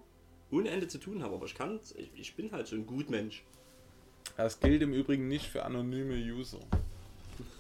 ohne 0.53 0.71
Ende 0.71 0.87
zu 0.87 0.99
tun 0.99 1.23
habe. 1.25 1.35
Aber 1.35 1.47
ich 1.47 1.55
kann, 1.57 1.81
ich, 1.97 2.11
ich 2.15 2.37
bin 2.37 2.53
halt 2.53 2.69
so 2.69 2.77
ein 2.77 2.87
Gutmensch. 2.87 3.45
Das 4.37 4.61
gilt 4.61 4.81
im 4.83 4.93
Übrigen 4.93 5.27
nicht 5.27 5.47
für 5.47 5.65
anonyme 5.65 6.15
User. 6.15 6.61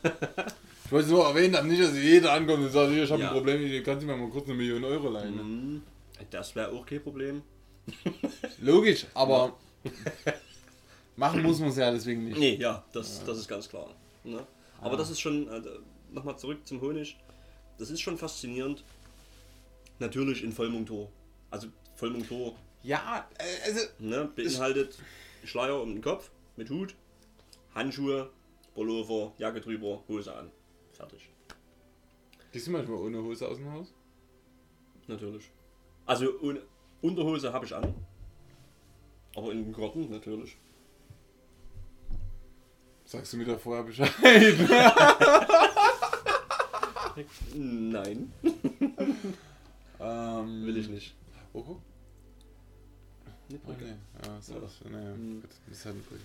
ich 0.88 0.92
wollte 0.92 1.10
nur 1.10 1.26
erwähnen, 1.26 1.52
dass 1.52 1.64
nicht, 1.64 1.82
dass 1.82 1.94
jeder 1.94 2.32
ankommt 2.32 2.64
und 2.64 2.70
sagt, 2.72 2.90
ich 2.92 3.10
habe 3.10 3.20
Ja. 3.20 3.28
ein 3.28 3.34
Problem, 3.34 3.84
kannst 3.84 4.02
du 4.02 4.06
mir 4.06 4.16
mal 4.16 4.30
kurz 4.30 4.46
eine 4.46 4.54
Million 4.54 4.82
Euro 4.84 5.10
leihen. 5.10 5.38
Hm, 5.38 5.82
das 6.30 6.56
wäre 6.56 6.72
auch 6.72 6.86
kein 6.86 7.02
Problem. 7.02 7.42
Logisch, 8.62 9.04
aber 9.12 9.54
machen 11.16 11.42
muss 11.42 11.58
man 11.60 11.68
es 11.68 11.76
ja 11.76 11.90
deswegen 11.90 12.24
nicht. 12.24 12.38
Nee, 12.38 12.54
ja, 12.54 12.82
das, 12.94 13.22
das 13.22 13.36
ist 13.36 13.48
ganz 13.48 13.68
klar. 13.68 13.94
Ne? 14.24 14.40
Aber 14.80 14.96
das 14.96 15.10
ist 15.10 15.20
schon, 15.20 15.46
also, 15.50 15.68
nochmal 16.10 16.38
zurück 16.38 16.66
zum 16.66 16.80
Honig. 16.80 17.18
Das 17.76 17.90
ist 17.90 18.00
schon 18.00 18.16
faszinierend. 18.16 18.82
Natürlich 19.98 20.42
in 20.42 20.52
Vollmontur. 20.54 21.10
Also 21.50 21.68
Vollmontur 21.96 22.54
Ja, 22.82 23.28
äh, 23.36 23.68
also, 23.68 23.80
ne, 23.98 24.30
beinhaltet 24.34 24.96
Schleier 25.44 25.82
um 25.82 25.92
den 25.92 26.02
Kopf 26.02 26.30
mit 26.56 26.70
Hut, 26.70 26.94
Handschuhe, 27.74 28.30
Pullover, 28.74 29.32
Jacke 29.36 29.60
drüber, 29.60 30.02
Hose 30.08 30.34
an. 30.34 30.50
Fertig. 30.98 31.28
gehst 32.52 32.66
du 32.66 32.70
manchmal 32.72 32.98
ohne 32.98 33.22
Hose 33.22 33.48
aus 33.48 33.56
dem 33.56 33.72
Haus? 33.72 33.94
Natürlich. 35.06 35.50
Also 36.06 36.38
ohne, 36.42 36.60
Unterhose 37.00 37.52
habe 37.52 37.64
ich 37.66 37.74
an. 37.74 37.94
Aber 39.36 39.52
in 39.52 39.64
den 39.64 39.72
Garten 39.72 40.10
natürlich. 40.10 40.56
Sagst 43.04 43.32
du 43.32 43.36
mir 43.38 43.44
da 43.46 43.56
vorher 43.56 43.84
Bescheid? 43.84 44.10
Nein, 47.54 48.32
ähm, 50.00 50.66
will 50.66 50.76
ich 50.76 50.88
nicht. 50.88 51.14
Oh, 51.52 51.62
guck. 51.62 51.80
Eine 53.50 53.58
Oh, 53.58 53.66
Brücke. 53.66 53.84
nee. 53.86 53.96
So 54.40 54.62
was. 54.62 54.80
Nee, 54.84 54.90
Hm. 54.94 55.40
gut, 55.40 55.50
das 55.68 55.78
ist 55.78 55.84
halt 55.86 55.94
eine 55.96 56.04
Brücke. 56.04 56.22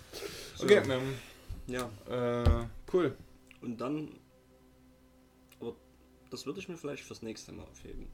So. 0.56 0.64
Okay, 0.66 0.82
ähm, 0.92 1.14
Ja, 1.68 1.90
äh, 2.10 2.66
cool. 2.94 3.16
und 3.62 3.78
dann. 3.82 4.10
Das 6.34 6.48
würde 6.48 6.60
ich 6.60 6.68
mir 6.68 6.78
vielleicht 6.78 7.04
fürs 7.04 7.22
nächste 7.22 7.52
Mal 7.52 7.62
aufheben. 7.62 8.08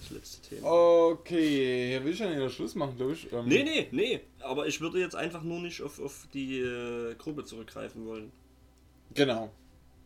Das 0.00 0.10
letzte 0.12 0.48
Thema. 0.48 0.66
Okay, 0.66 1.88
hier 1.90 2.02
will 2.02 2.14
ich 2.14 2.18
ja 2.20 2.34
nicht 2.34 2.54
Schluss 2.54 2.74
machen, 2.74 2.96
glaube 2.96 3.12
ich. 3.12 3.30
Ähm, 3.30 3.46
Nee, 3.46 3.64
nee, 3.64 3.88
nee. 3.90 4.20
Aber 4.40 4.66
ich 4.66 4.80
würde 4.80 4.98
jetzt 4.98 5.14
einfach 5.14 5.42
nur 5.42 5.60
nicht 5.60 5.82
auf, 5.82 6.00
auf 6.00 6.26
die 6.32 6.60
äh, 6.60 7.14
Gruppe 7.16 7.44
zurückgreifen 7.44 8.06
wollen. 8.06 8.32
Genau. 9.12 9.52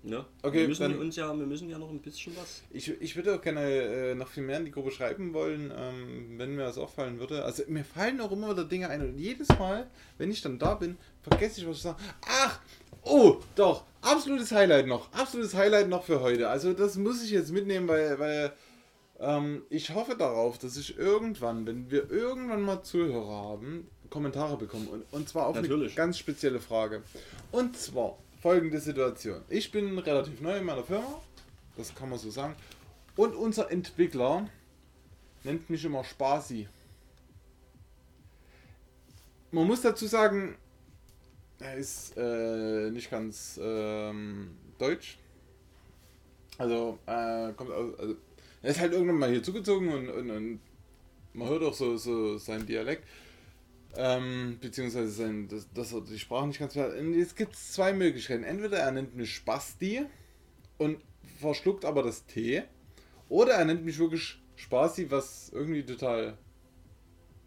Ne? 0.03 0.27
Okay, 0.43 0.63
wir 0.63 0.69
müssen 0.69 0.99
uns 0.99 1.15
ja, 1.15 1.33
wir 1.33 1.47
müssen 1.47 1.71
ja 1.71 1.79
noch 1.79 1.91
ein 1.91 2.01
bisschen 2.01 2.37
was. 2.37 2.65
Ich, 2.73 2.89
ich 3.01 3.15
würde 3.15 3.37
auch 3.37 3.41
gerne 3.41 3.61
äh, 3.61 4.15
noch 4.17 4.27
viel 4.27 4.43
mehr 4.43 4.59
in 4.59 4.65
die 4.65 4.73
Gruppe 4.73 4.91
schreiben 4.91 5.33
wollen, 5.33 5.73
ähm, 5.77 6.39
wenn 6.39 6.57
mir 6.57 6.65
das 6.65 6.77
auffallen 6.77 7.21
würde. 7.21 7.45
Also 7.45 7.63
mir 7.69 7.85
fallen 7.85 8.21
auch 8.21 8.33
immer 8.33 8.51
wieder 8.51 8.65
Dinge 8.65 8.89
ein 8.89 9.01
und 9.01 9.17
jedes 9.17 9.47
Mal, 9.51 9.89
wenn 10.19 10.33
ich 10.33 10.43
dann 10.43 10.59
da 10.59 10.75
bin, 10.75 10.97
vergesse 11.23 11.61
ich, 11.61 11.69
was 11.69 11.77
ich 11.77 11.83
sage. 11.83 12.03
Ach, 12.27 12.59
oh, 13.05 13.37
doch, 13.55 13.85
absolutes 14.03 14.53
Highlight 14.53 14.87
noch. 14.87 15.11
Absolutes 15.13 15.55
Highlight 15.55 15.89
noch 15.89 16.05
für 16.05 16.21
heute. 16.21 16.49
Also 16.49 16.73
das 16.75 16.97
muss 16.97 17.23
ich 17.25 17.31
jetzt 17.31 17.53
mitnehmen, 17.53 17.89
weil, 17.89 18.19
weil 18.19 18.53
ähm, 19.21 19.63
ich 19.71 19.95
hoffe 19.95 20.17
darauf, 20.17 20.59
dass 20.59 20.77
ich 20.77 20.99
irgendwann, 20.99 21.67
wenn 21.67 21.91
wir 21.91 22.11
irgendwann 22.11 22.63
mal 22.63 22.83
Zuhörer 22.83 23.31
haben, 23.31 23.89
Kommentare 24.11 24.57
bekommen. 24.57 24.89
Und, 24.89 25.05
und 25.13 25.29
zwar 25.29 25.47
auf 25.47 25.57
eine 25.57 25.67
Natürlich. 25.67 25.97
ganz 25.97 26.19
spezielle 26.19 26.61
Frage. 26.61 27.03
Und 27.51 27.79
zwar 27.79 28.19
folgende 28.43 28.81
Situation. 28.81 29.41
Ich 29.49 29.71
bin 29.71 29.99
relativ 29.99 30.41
neu 30.41 30.59
in 30.59 30.65
meiner 30.65 30.83
Firma. 30.83 31.23
Das 31.77 31.95
kann 31.95 32.11
man 32.11 32.19
so 32.19 32.31
sagen. 32.31 32.55
Und 33.17 33.35
unser 33.35 33.71
Entwickler 33.71 34.49
nennt 35.45 35.71
mich 35.71 35.85
immer 35.85 36.05
Spasi. 36.05 36.69
Man 39.51 39.67
muss 39.67 39.83
dazu 39.83 40.07
sagen, 40.07 40.57
er 41.63 41.77
ist 41.77 42.17
äh, 42.17 42.91
nicht 42.91 43.11
ganz 43.11 43.59
ähm, 43.63 44.51
deutsch. 44.79 45.19
Also, 46.59 46.99
äh, 47.07 47.53
kommt 47.55 47.71
aus, 47.71 47.99
also, 47.99 48.17
er 48.63 48.71
ist 48.71 48.81
halt 48.81 48.93
irgendwann 48.93 49.19
mal 49.19 49.31
hier 49.31 49.43
zugezogen 49.43 49.89
und, 49.89 50.09
und, 50.11 50.31
und 50.31 50.61
man 51.33 51.49
hört 51.49 51.63
auch 51.63 51.75
so, 51.75 51.97
so 51.97 52.39
seinen 52.39 52.67
Dialekt. 52.67 53.05
Ähm, 53.95 54.59
beziehungsweise 54.61 55.11
sein, 55.11 55.49
dass, 55.49 55.71
dass 55.73 55.93
er 55.93 56.01
die 56.01 56.19
Sprache 56.19 56.47
nicht 56.47 56.59
ganz 56.59 56.73
klar. 56.73 56.95
Jetzt 56.95 57.37
gibt 57.37 57.55
es 57.55 57.73
zwei 57.73 57.93
Möglichkeiten. 57.93 58.45
Entweder 58.45 58.79
er 58.79 58.91
nennt 58.91 59.15
mich 59.15 59.35
Spasti 59.35 60.07
und 60.79 60.99
verschluckt 61.41 61.85
aber 61.85 62.03
das 62.03 62.25
T. 62.27 62.63
Oder 63.29 63.55
er 63.55 63.65
nennt 63.65 63.85
mich 63.85 63.99
wirklich 63.99 64.41
Spasi, 64.57 65.11
was 65.11 65.51
irgendwie 65.53 65.85
total 65.85 66.39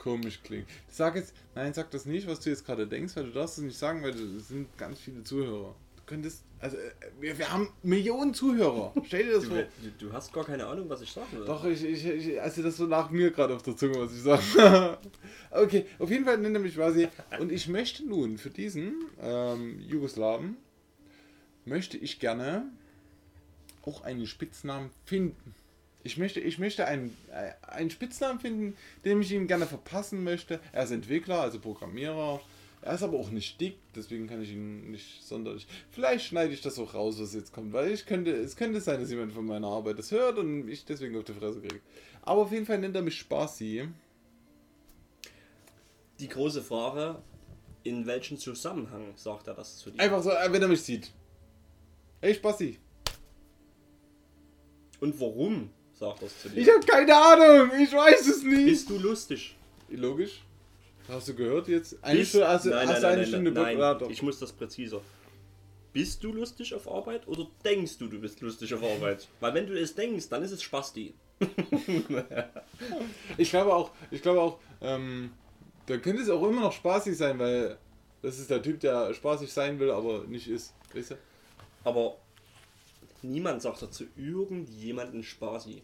komisch 0.06 0.40
klingt. 0.44 0.68
Ich 0.88 0.95
sag 0.95 1.15
jetzt, 1.15 1.34
nein, 1.56 1.73
sag 1.73 1.90
das 1.90 2.06
nicht, 2.06 2.27
was 2.27 2.40
du 2.40 2.52
jetzt 2.52 2.64
gerade 2.64 2.86
denkst, 2.86 3.15
weil 3.15 3.26
du 3.26 3.32
darfst 3.32 3.57
es 3.57 3.64
nicht 3.64 3.77
sagen, 3.77 4.03
weil 4.03 4.11
es 4.11 4.49
sind 4.49 4.68
ganz 4.77 4.99
viele 4.99 5.23
Zuhörer. 5.23 5.76
Du 5.98 6.03
könntest, 6.06 6.44
also 6.60 6.77
äh, 6.77 6.91
wir, 7.19 7.36
wir 7.40 7.52
haben 7.52 7.69
Millionen 7.82 8.36
Zuhörer. 8.36 8.94
Stell 9.07 9.26
dir 9.26 9.34
das 9.34 9.45
Du, 9.45 9.49
vor. 9.49 9.57
du, 9.57 10.06
du 10.06 10.14
hast 10.14 10.32
gar 10.32 10.45
keine 10.45 10.68
Ahnung, 10.68 10.88
was 10.90 11.02
ich 11.02 11.11
sagen 11.11 11.26
will. 11.32 11.45
Doch, 11.45 11.65
ich, 11.65 11.84
ich, 11.84 12.06
ich, 12.06 12.40
also 12.40 12.61
das 12.61 12.77
so 12.77 12.86
nach 12.86 13.10
mir 13.10 13.32
gerade 13.32 13.56
auf 13.56 13.64
der 13.64 13.76
Zunge, 13.76 13.99
was 13.99 14.14
ich 14.14 14.22
sage. 14.22 14.99
okay, 15.52 15.88
auf 15.98 16.11
jeden 16.11 16.23
Fall 16.23 16.38
nennt 16.38 16.56
er 16.56 16.61
mich 16.61 16.76
quasi. 16.76 17.07
Und 17.40 17.52
ich 17.52 17.68
möchte 17.68 18.06
nun 18.06 18.38
für 18.38 18.52
diesen 18.52 18.94
ähm, 19.19 19.80
Jugoslawen 19.80 20.57
möchte 21.65 21.98
ich 21.98 22.19
gerne 22.19 22.68
auch 23.82 24.03
einen 24.03 24.27
Spitznamen 24.27 24.91
finden. 25.06 25.56
Ich 26.06 26.18
möchte, 26.18 26.40
ich 26.40 26.60
möchte 26.60 26.86
einen, 26.86 27.18
äh, 27.32 27.53
einen 27.68 27.90
Spitznamen 27.90 28.40
finden, 28.40 28.77
den 29.03 29.23
ich 29.23 29.32
ihm 29.32 29.48
gerne 29.48 29.65
verpassen 29.65 30.23
möchte. 30.23 30.60
Er 30.72 30.84
ist 30.84 30.91
Entwickler, 30.91 31.41
also 31.41 31.60
Programmierer. 31.60 32.40
Er 32.84 32.94
ist 32.94 33.02
aber 33.02 33.18
auch 33.18 33.32
nicht 33.32 33.60
dick, 33.60 33.80
deswegen 33.95 34.27
kann 34.27 34.40
ich 34.44 34.52
ihn 34.52 34.91
nicht 34.91 35.23
sonderlich. 35.23 35.65
Vielleicht 35.90 36.27
schneide 36.27 36.53
ich 36.53 36.61
das 36.61 36.77
auch 36.77 36.94
raus, 36.94 37.15
was 37.19 37.34
jetzt 37.34 37.52
kommt, 37.52 37.73
weil 37.73 37.91
ich 37.91 38.06
könnte, 38.06 38.30
es 38.30 38.56
könnte 38.56 38.82
sein, 38.82 38.99
dass 39.02 39.10
jemand 39.10 39.34
von 39.34 39.48
meiner 39.48 39.65
Arbeit 39.65 39.98
das 39.98 40.11
hört 40.11 40.38
und 40.38 40.69
ich 40.69 40.86
deswegen 40.86 41.18
auf 41.18 41.23
die 41.23 41.34
Fresse 41.34 41.60
kriege. 41.60 41.82
Aber 42.22 42.41
auf 42.41 42.52
jeden 42.52 42.68
Fall 42.68 42.77
nennt 42.77 42.95
er 42.95 43.02
mich 43.02 43.18
Spaßi. 43.18 43.88
Die 46.19 46.27
große 46.27 46.61
Frage, 46.61 47.19
in 47.82 48.06
welchem 48.06 48.38
Zusammenhang 48.38 49.14
sagt 49.15 49.48
er 49.48 49.56
das 49.56 49.80
zu 49.80 49.90
dir? 49.90 49.99
Einfach 49.99 50.22
so, 50.22 50.30
äh, 50.30 50.52
wenn 50.52 50.61
er 50.61 50.68
mich 50.68 50.84
sieht. 50.84 51.11
Hey 52.22 52.36
Spaßi. 52.36 52.77
Und 54.99 55.19
warum 55.19 55.72
sagt 55.97 56.22
er 56.22 56.27
es 56.27 56.41
zu 56.41 56.49
dir? 56.49 56.61
Ich 56.61 56.69
habe 56.69 56.85
keine 56.85 57.15
Ahnung, 57.15 57.72
ich 57.80 57.91
weiß 57.93 58.27
es 58.27 58.43
nicht. 58.43 58.65
Bist 58.65 58.89
du 58.89 58.97
lustig? 58.99 59.55
Logisch. 59.89 60.41
Hast 61.07 61.27
du 61.27 61.35
gehört 61.35 61.67
jetzt? 61.67 61.97
Eine 62.03 62.19
Bist- 62.19 62.30
Stunde, 62.30 62.47
hast, 62.47 62.65
nein, 62.65 62.88
hast 62.88 63.01
nein, 63.01 63.05
eine 63.11 63.22
nein, 63.22 63.27
Stunde 63.30 63.51
nein, 63.51 63.77
nein. 63.77 63.97
Ich 64.09 64.22
muss 64.23 64.39
das 64.39 64.51
präziser. 64.51 65.01
Bist 65.93 66.23
du 66.23 66.34
lustig 66.34 66.73
auf 66.73 66.91
Arbeit 66.91 67.27
oder 67.27 67.47
denkst 67.63 67.97
du, 67.99 68.07
du 68.07 68.19
bist 68.19 68.41
lustig 68.41 68.73
auf 68.73 68.84
Arbeit? 68.84 69.27
Weil 69.39 69.53
wenn 69.53 69.67
du 69.67 69.80
es 69.80 69.93
denkst, 69.95 70.27
dann 70.30 70.43
ist 70.43 70.51
es 70.51 70.61
Spasti. 70.61 71.13
Ich 73.38 73.49
glaube 73.49 73.73
auch, 73.73 73.91
ich 74.11 74.22
glaube 74.22 74.41
auch, 74.41 74.59
ähm, 74.81 75.31
da 75.85 75.97
könnte 75.97 76.22
es 76.22 76.30
auch 76.30 76.47
immer 76.47 76.61
noch 76.61 76.72
spaßig 76.73 77.15
sein, 77.17 77.38
weil 77.39 77.77
das 78.22 78.39
ist 78.39 78.49
der 78.49 78.61
Typ, 78.61 78.80
der 78.80 79.13
spaßig 79.13 79.51
sein 79.51 79.80
will, 79.80 79.91
aber 79.91 80.23
nicht 80.27 80.47
ist. 80.47 80.73
Weißt 80.93 81.11
du? 81.11 81.15
Aber 81.84 82.17
niemand 83.31 83.61
sagt 83.61 83.81
dazu 83.81 84.06
irgendjemanden 84.15 85.23
Spasti. 85.23 85.84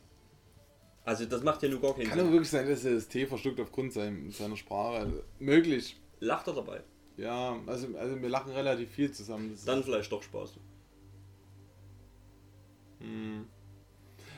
Also 1.04 1.26
das 1.26 1.44
macht 1.44 1.64
ja 1.64 1.70
nur 1.70 1.82
gar 1.82 1.94
keinen 1.96 2.08
Kann 2.08 2.20
Sinn. 2.20 2.32
wirklich 2.32 2.50
sein, 2.50 2.68
dass 2.70 2.86
er 2.86 2.94
das 2.96 3.08
T 3.08 3.26
verschluckt 3.26 3.60
aufgrund 3.60 3.92
sein, 3.94 4.30
seiner 4.32 4.56
Sprache. 4.58 4.98
Also, 4.98 5.24
möglich. 5.40 6.00
Lacht 6.20 6.48
er 6.48 6.54
dabei? 6.54 6.84
Ja, 7.18 7.60
also, 7.66 7.88
also 7.98 8.22
wir 8.22 8.30
lachen 8.30 8.52
relativ 8.52 8.90
viel 8.92 9.12
zusammen. 9.12 9.52
Das 9.52 9.66
Dann 9.66 9.84
vielleicht 9.84 10.12
doch 10.12 10.22
Spaß. 10.24 10.54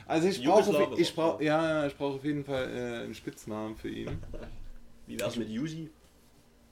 also 0.06 0.28
ich 0.28 0.42
brauche, 0.44 0.70
auf- 0.76 0.98
ich 0.98 1.14
brauche, 1.14 1.44
ja, 1.44 1.80
ja, 1.82 1.86
ich 1.86 1.96
brauche 1.96 2.16
auf 2.16 2.24
jeden 2.24 2.44
Fall 2.44 2.68
äh, 2.74 3.04
einen 3.04 3.14
Spitznamen 3.14 3.76
für 3.76 3.88
ihn. 3.90 4.18
Wie 5.06 5.18
wär's 5.20 5.36
mit 5.36 5.48
Yusi? 5.50 5.90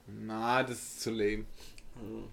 Na, 0.07 0.63
das 0.63 0.77
ist 0.77 1.01
zu 1.01 1.11
lame. 1.11 1.45
Hm. 1.99 2.25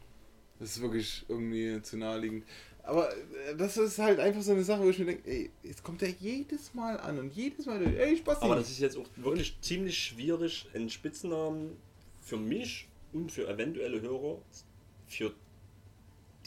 Das 0.59 0.77
ist 0.77 0.83
wirklich 0.83 1.25
irgendwie 1.29 1.81
zu 1.83 1.97
naheliegend. 1.97 2.45
Aber 2.83 3.13
äh, 3.15 3.57
das 3.57 3.77
ist 3.77 3.99
halt 3.99 4.19
einfach 4.21 4.43
so 4.43 4.53
eine 4.53 4.65
Sache, 4.65 4.83
wo 4.83 4.89
ich 4.91 4.99
mir 4.99 5.07
denke, 5.07 5.31
ey, 5.31 5.51
jetzt 5.63 5.83
kommt 5.83 6.03
er 6.03 6.09
jedes 6.11 6.73
Mal 6.75 6.99
an 7.01 7.19
und 7.19 7.35
jedes 7.35 7.67
Mal, 7.67 7.83
ey, 7.83 8.17
Spaß. 8.17 8.43
Aber 8.43 8.57
das 8.57 8.71
ist 8.71 8.81
jetzt 8.81 8.97
auch 8.97 9.07
wirklich 9.17 9.57
ziemlich 9.61 9.97
schwierig, 9.99 10.67
einen 10.75 10.89
Spitznamen 10.91 11.77
für 12.21 12.37
mich 12.37 12.89
und 13.13 13.31
für 13.33 13.49
eventuelle 13.49 14.01
Hörer 14.01 14.39
für 15.09 15.33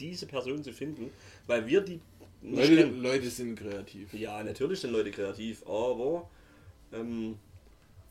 diese 0.00 0.26
Person 0.26 0.62
zu 0.64 0.72
finden, 0.72 1.10
weil 1.46 1.66
wir 1.66 1.80
die 1.80 2.00
nicht 2.40 2.68
Leute. 2.70 2.84
Leute 2.90 3.30
sind 3.30 3.58
kreativ. 3.58 4.12
Ja, 4.12 4.42
natürlich 4.42 4.80
sind 4.80 4.90
Leute 4.92 5.10
kreativ, 5.10 5.62
aber 5.66 6.28
ähm, 6.92 7.38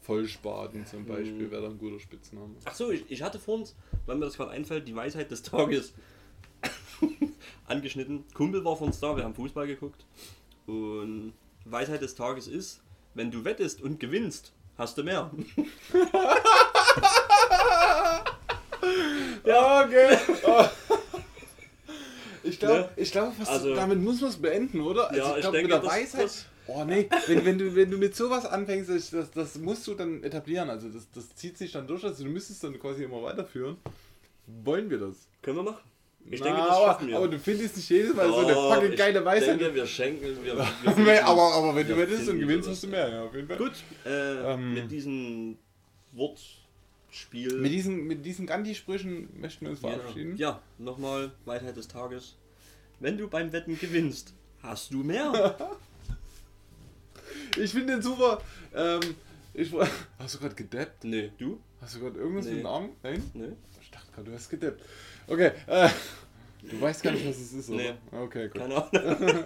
Vollspaten 0.02 0.86
zum 0.86 1.06
Beispiel 1.06 1.48
Mhm. 1.48 1.52
wäre 1.52 1.62
da 1.64 1.70
ein 1.70 1.78
guter 1.78 2.00
Spitzname. 2.00 2.56
ach 2.66 2.76
so, 2.76 2.92
ich, 2.92 3.04
ich 3.10 3.22
hatte 3.22 3.40
vorhin, 3.40 3.68
weil 4.06 4.16
mir 4.18 4.26
das 4.26 4.36
gerade 4.36 4.52
einfällt, 4.52 4.88
die 4.88 4.96
Weisheit 4.96 5.30
des 5.32 5.44
Tages 5.44 5.94
angeschnitten. 7.68 8.24
Kumpel 8.34 8.64
war 8.66 8.76
von 8.78 8.88
uns 8.88 9.00
da, 9.00 9.16
wir 9.16 9.24
haben 9.24 9.36
Fußball 9.36 9.68
geguckt 9.68 10.06
und 10.68 11.34
Weisheit 11.66 12.02
des 12.02 12.16
Tages 12.16 12.48
ist, 12.48 12.82
wenn 13.14 13.32
du 13.32 13.44
wettest 13.46 13.82
und 13.82 14.00
gewinnst, 14.00 14.54
hast 14.78 14.98
du 14.98 15.04
mehr. 15.04 15.30
Ja, 19.46 19.84
okay. 19.86 20.18
ich 22.44 22.60
glaube, 22.60 22.80
Ne? 22.82 22.90
ich 22.96 23.12
glaube, 23.12 23.32
fast 23.34 23.52
Also- 23.52 23.76
damit 23.76 24.00
muss 24.00 24.22
man 24.22 24.30
es 24.30 24.38
beenden, 24.38 24.82
oder? 24.82 25.10
Also 25.10 25.20
Ja, 25.22 25.36
ich 25.36 25.42
glaube, 25.42 25.58
denke, 25.58 25.74
mit 25.76 25.84
der 25.84 25.90
das- 25.90 25.92
Weisheit. 26.00 26.24
das- 26.26 26.46
oh 26.68 26.84
nee, 26.86 27.10
wenn, 27.28 27.46
wenn, 27.46 27.58
du, 27.58 27.76
wenn 27.76 27.92
du 27.92 27.98
mit 27.98 28.16
sowas 28.16 28.46
anfängst, 28.46 28.90
das, 28.90 29.10
das, 29.12 29.32
das 29.32 29.58
musst 29.58 29.86
du 29.88 29.96
dann 29.96 30.24
etablieren. 30.24 30.70
Also 30.70 30.90
das, 30.90 31.08
das 31.14 31.34
zieht 31.36 31.58
sich 31.58 31.72
dann 31.72 31.88
durch. 31.88 32.04
Also 32.04 32.24
du 32.24 32.30
müsstest 32.30 32.64
dann 32.64 32.78
quasi 32.80 33.04
immer 33.04 33.22
weiterführen. 33.24 33.78
Wollen 34.64 34.90
wir 34.90 35.00
das? 35.00 35.28
Können 35.42 35.58
wir 35.58 35.64
machen? 35.64 35.82
Ich 36.32 36.42
denke, 36.42 36.58
das 36.60 36.78
schaffen 36.78 37.08
wir. 37.10 37.18
aber 37.18 37.28
du 37.28 37.38
findest 37.38 37.76
nicht 37.76 37.90
jedes 37.90 38.16
Mal 38.16 38.28
so 38.28 38.38
eine 38.38 38.54
fucking 38.54 38.92
ich 38.94 38.98
geile 38.98 39.24
Weisheit. 39.26 39.60
denke, 39.60 39.76
wir 39.76 39.86
schenken. 39.86 40.26
Wir, 40.44 40.58
wir 40.58 41.26
aber, 41.28 41.54
aber 41.54 41.76
wenn 41.76 41.88
du 41.88 41.98
wettest 41.98 42.30
und 42.30 42.40
gewinnst, 42.40 42.70
hast 42.70 42.84
du 42.84 42.88
mehr, 42.88 43.10
ja, 43.10 43.24
auf 43.26 43.36
jeden 43.36 43.48
Fall. 43.48 43.58
Gut, 43.58 43.74
äh, 44.06 44.54
Ähm. 44.54 44.74
mit 44.74 44.90
diesem 44.92 45.58
Wortspiel. 46.14 47.54
Mit 47.60 47.72
diesen, 47.72 48.06
mit 48.08 48.26
diesen 48.26 48.48
Gandhi-Sprüchen 48.48 49.30
möchten 49.40 49.66
wir 49.66 49.72
uns 49.72 49.82
ja, 49.82 49.90
verabschieden. 49.90 50.38
ja, 50.38 50.62
nochmal 50.78 51.32
Weisheit 51.46 51.76
des 51.78 51.88
Tages. 51.88 52.36
Wenn 53.00 53.18
du 53.18 53.28
beim 53.28 53.52
Wetten 53.52 53.78
gewinnst, 53.78 54.34
hast 54.62 54.92
du 54.94 54.98
mehr. 55.04 55.58
Ich 57.58 57.72
finde 57.72 57.94
den 57.94 58.02
super. 58.02 58.42
Ähm, 58.76 59.00
ich, 59.54 59.72
hast 60.20 60.36
du 60.36 60.40
gerade 60.40 60.56
gedappt? 60.56 61.04
nee, 61.04 61.32
du? 61.38 61.60
Hast 61.82 61.96
du 61.96 62.00
gerade 62.00 62.18
irgendwas 62.20 62.46
Nee. 62.46 62.52
mit 62.54 62.60
dem 62.62 62.66
Arm? 62.66 62.90
Nein? 63.04 63.24
Nee. 63.34 63.50
Ich 63.82 63.92
dachte 63.92 64.12
gerade, 64.12 64.30
du 64.30 64.36
hast 64.36 64.50
gedappt. 64.50 64.82
Okay, 65.28 65.52
äh, 65.68 65.90
du 66.70 66.82
weißt 66.82 67.04
gar 67.04 67.12
nicht, 67.12 67.28
was 67.28 67.38
es 67.38 67.54
ist, 67.54 67.70
oder? 67.70 67.78
Nee. 67.84 67.94
Okay, 68.12 68.48
gut. 68.50 68.62
Keine 68.62 68.76
Ahnung. 68.76 68.90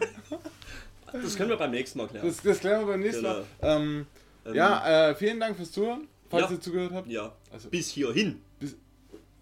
das 1.12 1.36
können 1.36 1.50
wir 1.50 1.58
beim 1.58 1.72
nächsten 1.72 1.98
Mal 2.00 2.08
klären. 2.08 2.26
Das, 2.28 2.42
das 2.42 2.60
klären 2.60 2.82
wir 2.82 2.88
beim 2.94 3.02
nächsten 3.02 3.24
Mal. 3.24 3.46
Ähm, 3.62 4.06
Ähm, 4.46 4.56
ja, 4.56 5.10
äh, 5.10 5.16
vielen 5.16 5.40
Dank 5.40 5.58
fürs 5.58 5.72
Zuhören, 5.72 6.08
falls 6.30 6.46
Ja. 6.46 6.52
ihr 6.56 6.62
zugehört 6.62 6.94
habt. 6.94 7.08
ja, 7.10 7.34
Also, 7.52 7.70
bis 7.70 7.90
hierhin. 7.90 8.42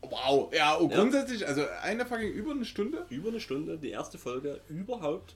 wow, 0.01 0.51
ja, 0.53 0.77
oh, 0.79 0.89
Ja. 0.89 0.95
grundsätzlich, 0.97 1.47
also 1.47 1.63
eine 1.83 2.05
fucking 2.05 2.31
über 2.31 2.51
eine 2.51 2.65
Stunde. 2.65 3.05
Über 3.09 3.29
eine 3.29 3.39
Stunde, 3.39 3.77
die 3.77 3.89
erste 3.91 4.17
Folge 4.17 4.59
überhaupt 4.69 5.35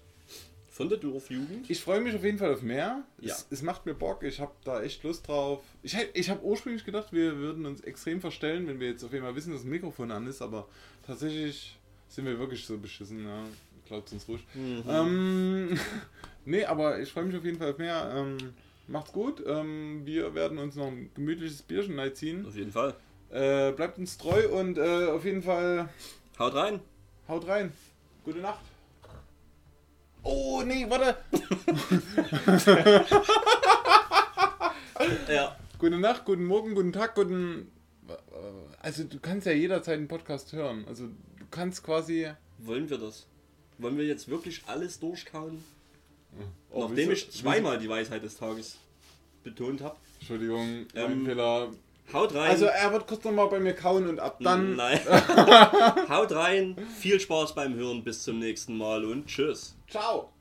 von 0.79 0.87
der 0.87 0.97
Dorfjugend. 0.97 1.69
Ich 1.69 1.81
freue 1.81 1.99
mich 1.99 2.15
auf 2.15 2.23
jeden 2.23 2.37
Fall 2.37 2.53
auf 2.53 2.61
mehr. 2.61 3.03
Ja. 3.19 3.33
Es, 3.33 3.47
es 3.49 3.61
macht 3.63 3.85
mir 3.85 3.93
Bock, 3.93 4.23
ich 4.23 4.39
habe 4.39 4.53
da 4.63 4.81
echt 4.81 5.03
Lust 5.03 5.27
drauf. 5.27 5.61
Ich, 5.83 5.97
ich 6.13 6.29
habe 6.29 6.41
ursprünglich 6.41 6.85
gedacht, 6.85 7.11
wir 7.11 7.35
würden 7.35 7.65
uns 7.65 7.81
extrem 7.81 8.21
verstellen, 8.21 8.65
wenn 8.65 8.79
wir 8.79 8.87
jetzt 8.87 9.03
auf 9.03 9.13
einmal 9.13 9.35
wissen, 9.35 9.51
dass 9.51 9.65
ein 9.65 9.69
Mikrofon 9.69 10.09
an 10.09 10.25
ist, 10.25 10.41
aber 10.41 10.69
tatsächlich 11.05 11.77
sind 12.07 12.23
wir 12.23 12.39
wirklich 12.39 12.65
so 12.65 12.77
beschissen, 12.77 13.25
ja. 13.25 13.43
Glaubt 13.87 14.09
uns 14.13 14.25
ruhig. 14.29 14.39
Mhm. 14.53 14.83
Ähm, 14.87 15.79
nee, 16.45 16.63
aber 16.63 17.01
ich 17.01 17.11
freue 17.11 17.25
mich 17.25 17.35
auf 17.35 17.43
jeden 17.43 17.57
Fall 17.57 17.71
auf 17.71 17.77
mehr. 17.77 18.13
Ähm, 18.15 18.37
macht's 18.87 19.11
gut. 19.11 19.43
Ähm, 19.45 20.03
wir 20.05 20.33
werden 20.33 20.59
uns 20.59 20.77
noch 20.77 20.87
ein 20.87 21.11
gemütliches 21.13 21.61
Bierchen 21.61 21.99
ziehen. 22.15 22.45
Auf 22.45 22.55
jeden 22.55 22.71
Fall. 22.71 22.95
Äh, 23.31 23.73
bleibt 23.73 23.97
uns 23.97 24.17
treu 24.17 24.47
und 24.47 24.77
äh, 24.77 25.07
auf 25.07 25.25
jeden 25.25 25.43
Fall 25.43 25.89
Haut 26.37 26.53
rein. 26.53 26.79
haut 27.27 27.45
rein. 27.49 27.73
Gute 28.23 28.39
Nacht. 28.39 28.61
Oh, 30.23 30.61
nee, 30.65 30.85
warte. 30.89 31.15
Ja. 35.29 35.55
Gute 35.77 35.97
Nacht, 35.97 36.25
guten 36.25 36.45
Morgen, 36.45 36.75
guten 36.75 36.91
Tag, 36.91 37.15
guten. 37.15 37.71
Also, 38.81 39.03
du 39.03 39.19
kannst 39.19 39.45
ja 39.47 39.53
jederzeit 39.53 39.97
einen 39.97 40.07
Podcast 40.07 40.51
hören. 40.53 40.83
Also, 40.87 41.05
du 41.05 41.45
kannst 41.51 41.83
quasi. 41.83 42.27
Wollen 42.57 42.89
wir 42.89 42.97
das? 42.97 43.27
Wollen 43.77 43.97
wir 43.97 44.05
jetzt 44.05 44.27
wirklich 44.27 44.63
alles 44.67 44.99
durchkauen? 44.99 45.63
Oh, 46.71 46.87
Nachdem 46.87 47.11
ich 47.11 47.31
zweimal 47.31 47.77
die 47.79 47.87
Weisheit 47.89 48.23
des 48.23 48.37
Tages 48.37 48.77
betont 49.43 49.81
habe. 49.81 49.95
Entschuldigung, 50.19 50.85
Ähm, 50.95 51.25
Fehler. 51.25 51.69
Haut 52.11 52.33
rein. 52.33 52.49
Also, 52.51 52.65
er 52.65 52.91
wird 52.91 53.07
kurz 53.07 53.23
nochmal 53.23 53.47
bei 53.47 53.59
mir 53.59 53.73
kauen 53.73 54.07
und 54.07 54.19
ab 54.19 54.37
dann. 54.41 54.75
Nein. 54.75 54.99
Haut 56.09 56.31
rein. 56.33 56.75
Viel 56.99 57.19
Spaß 57.19 57.55
beim 57.55 57.75
Hören. 57.75 58.03
Bis 58.03 58.23
zum 58.23 58.39
nächsten 58.39 58.77
Mal 58.77 59.05
und 59.05 59.27
tschüss. 59.27 59.75
Ciao! 59.89 60.38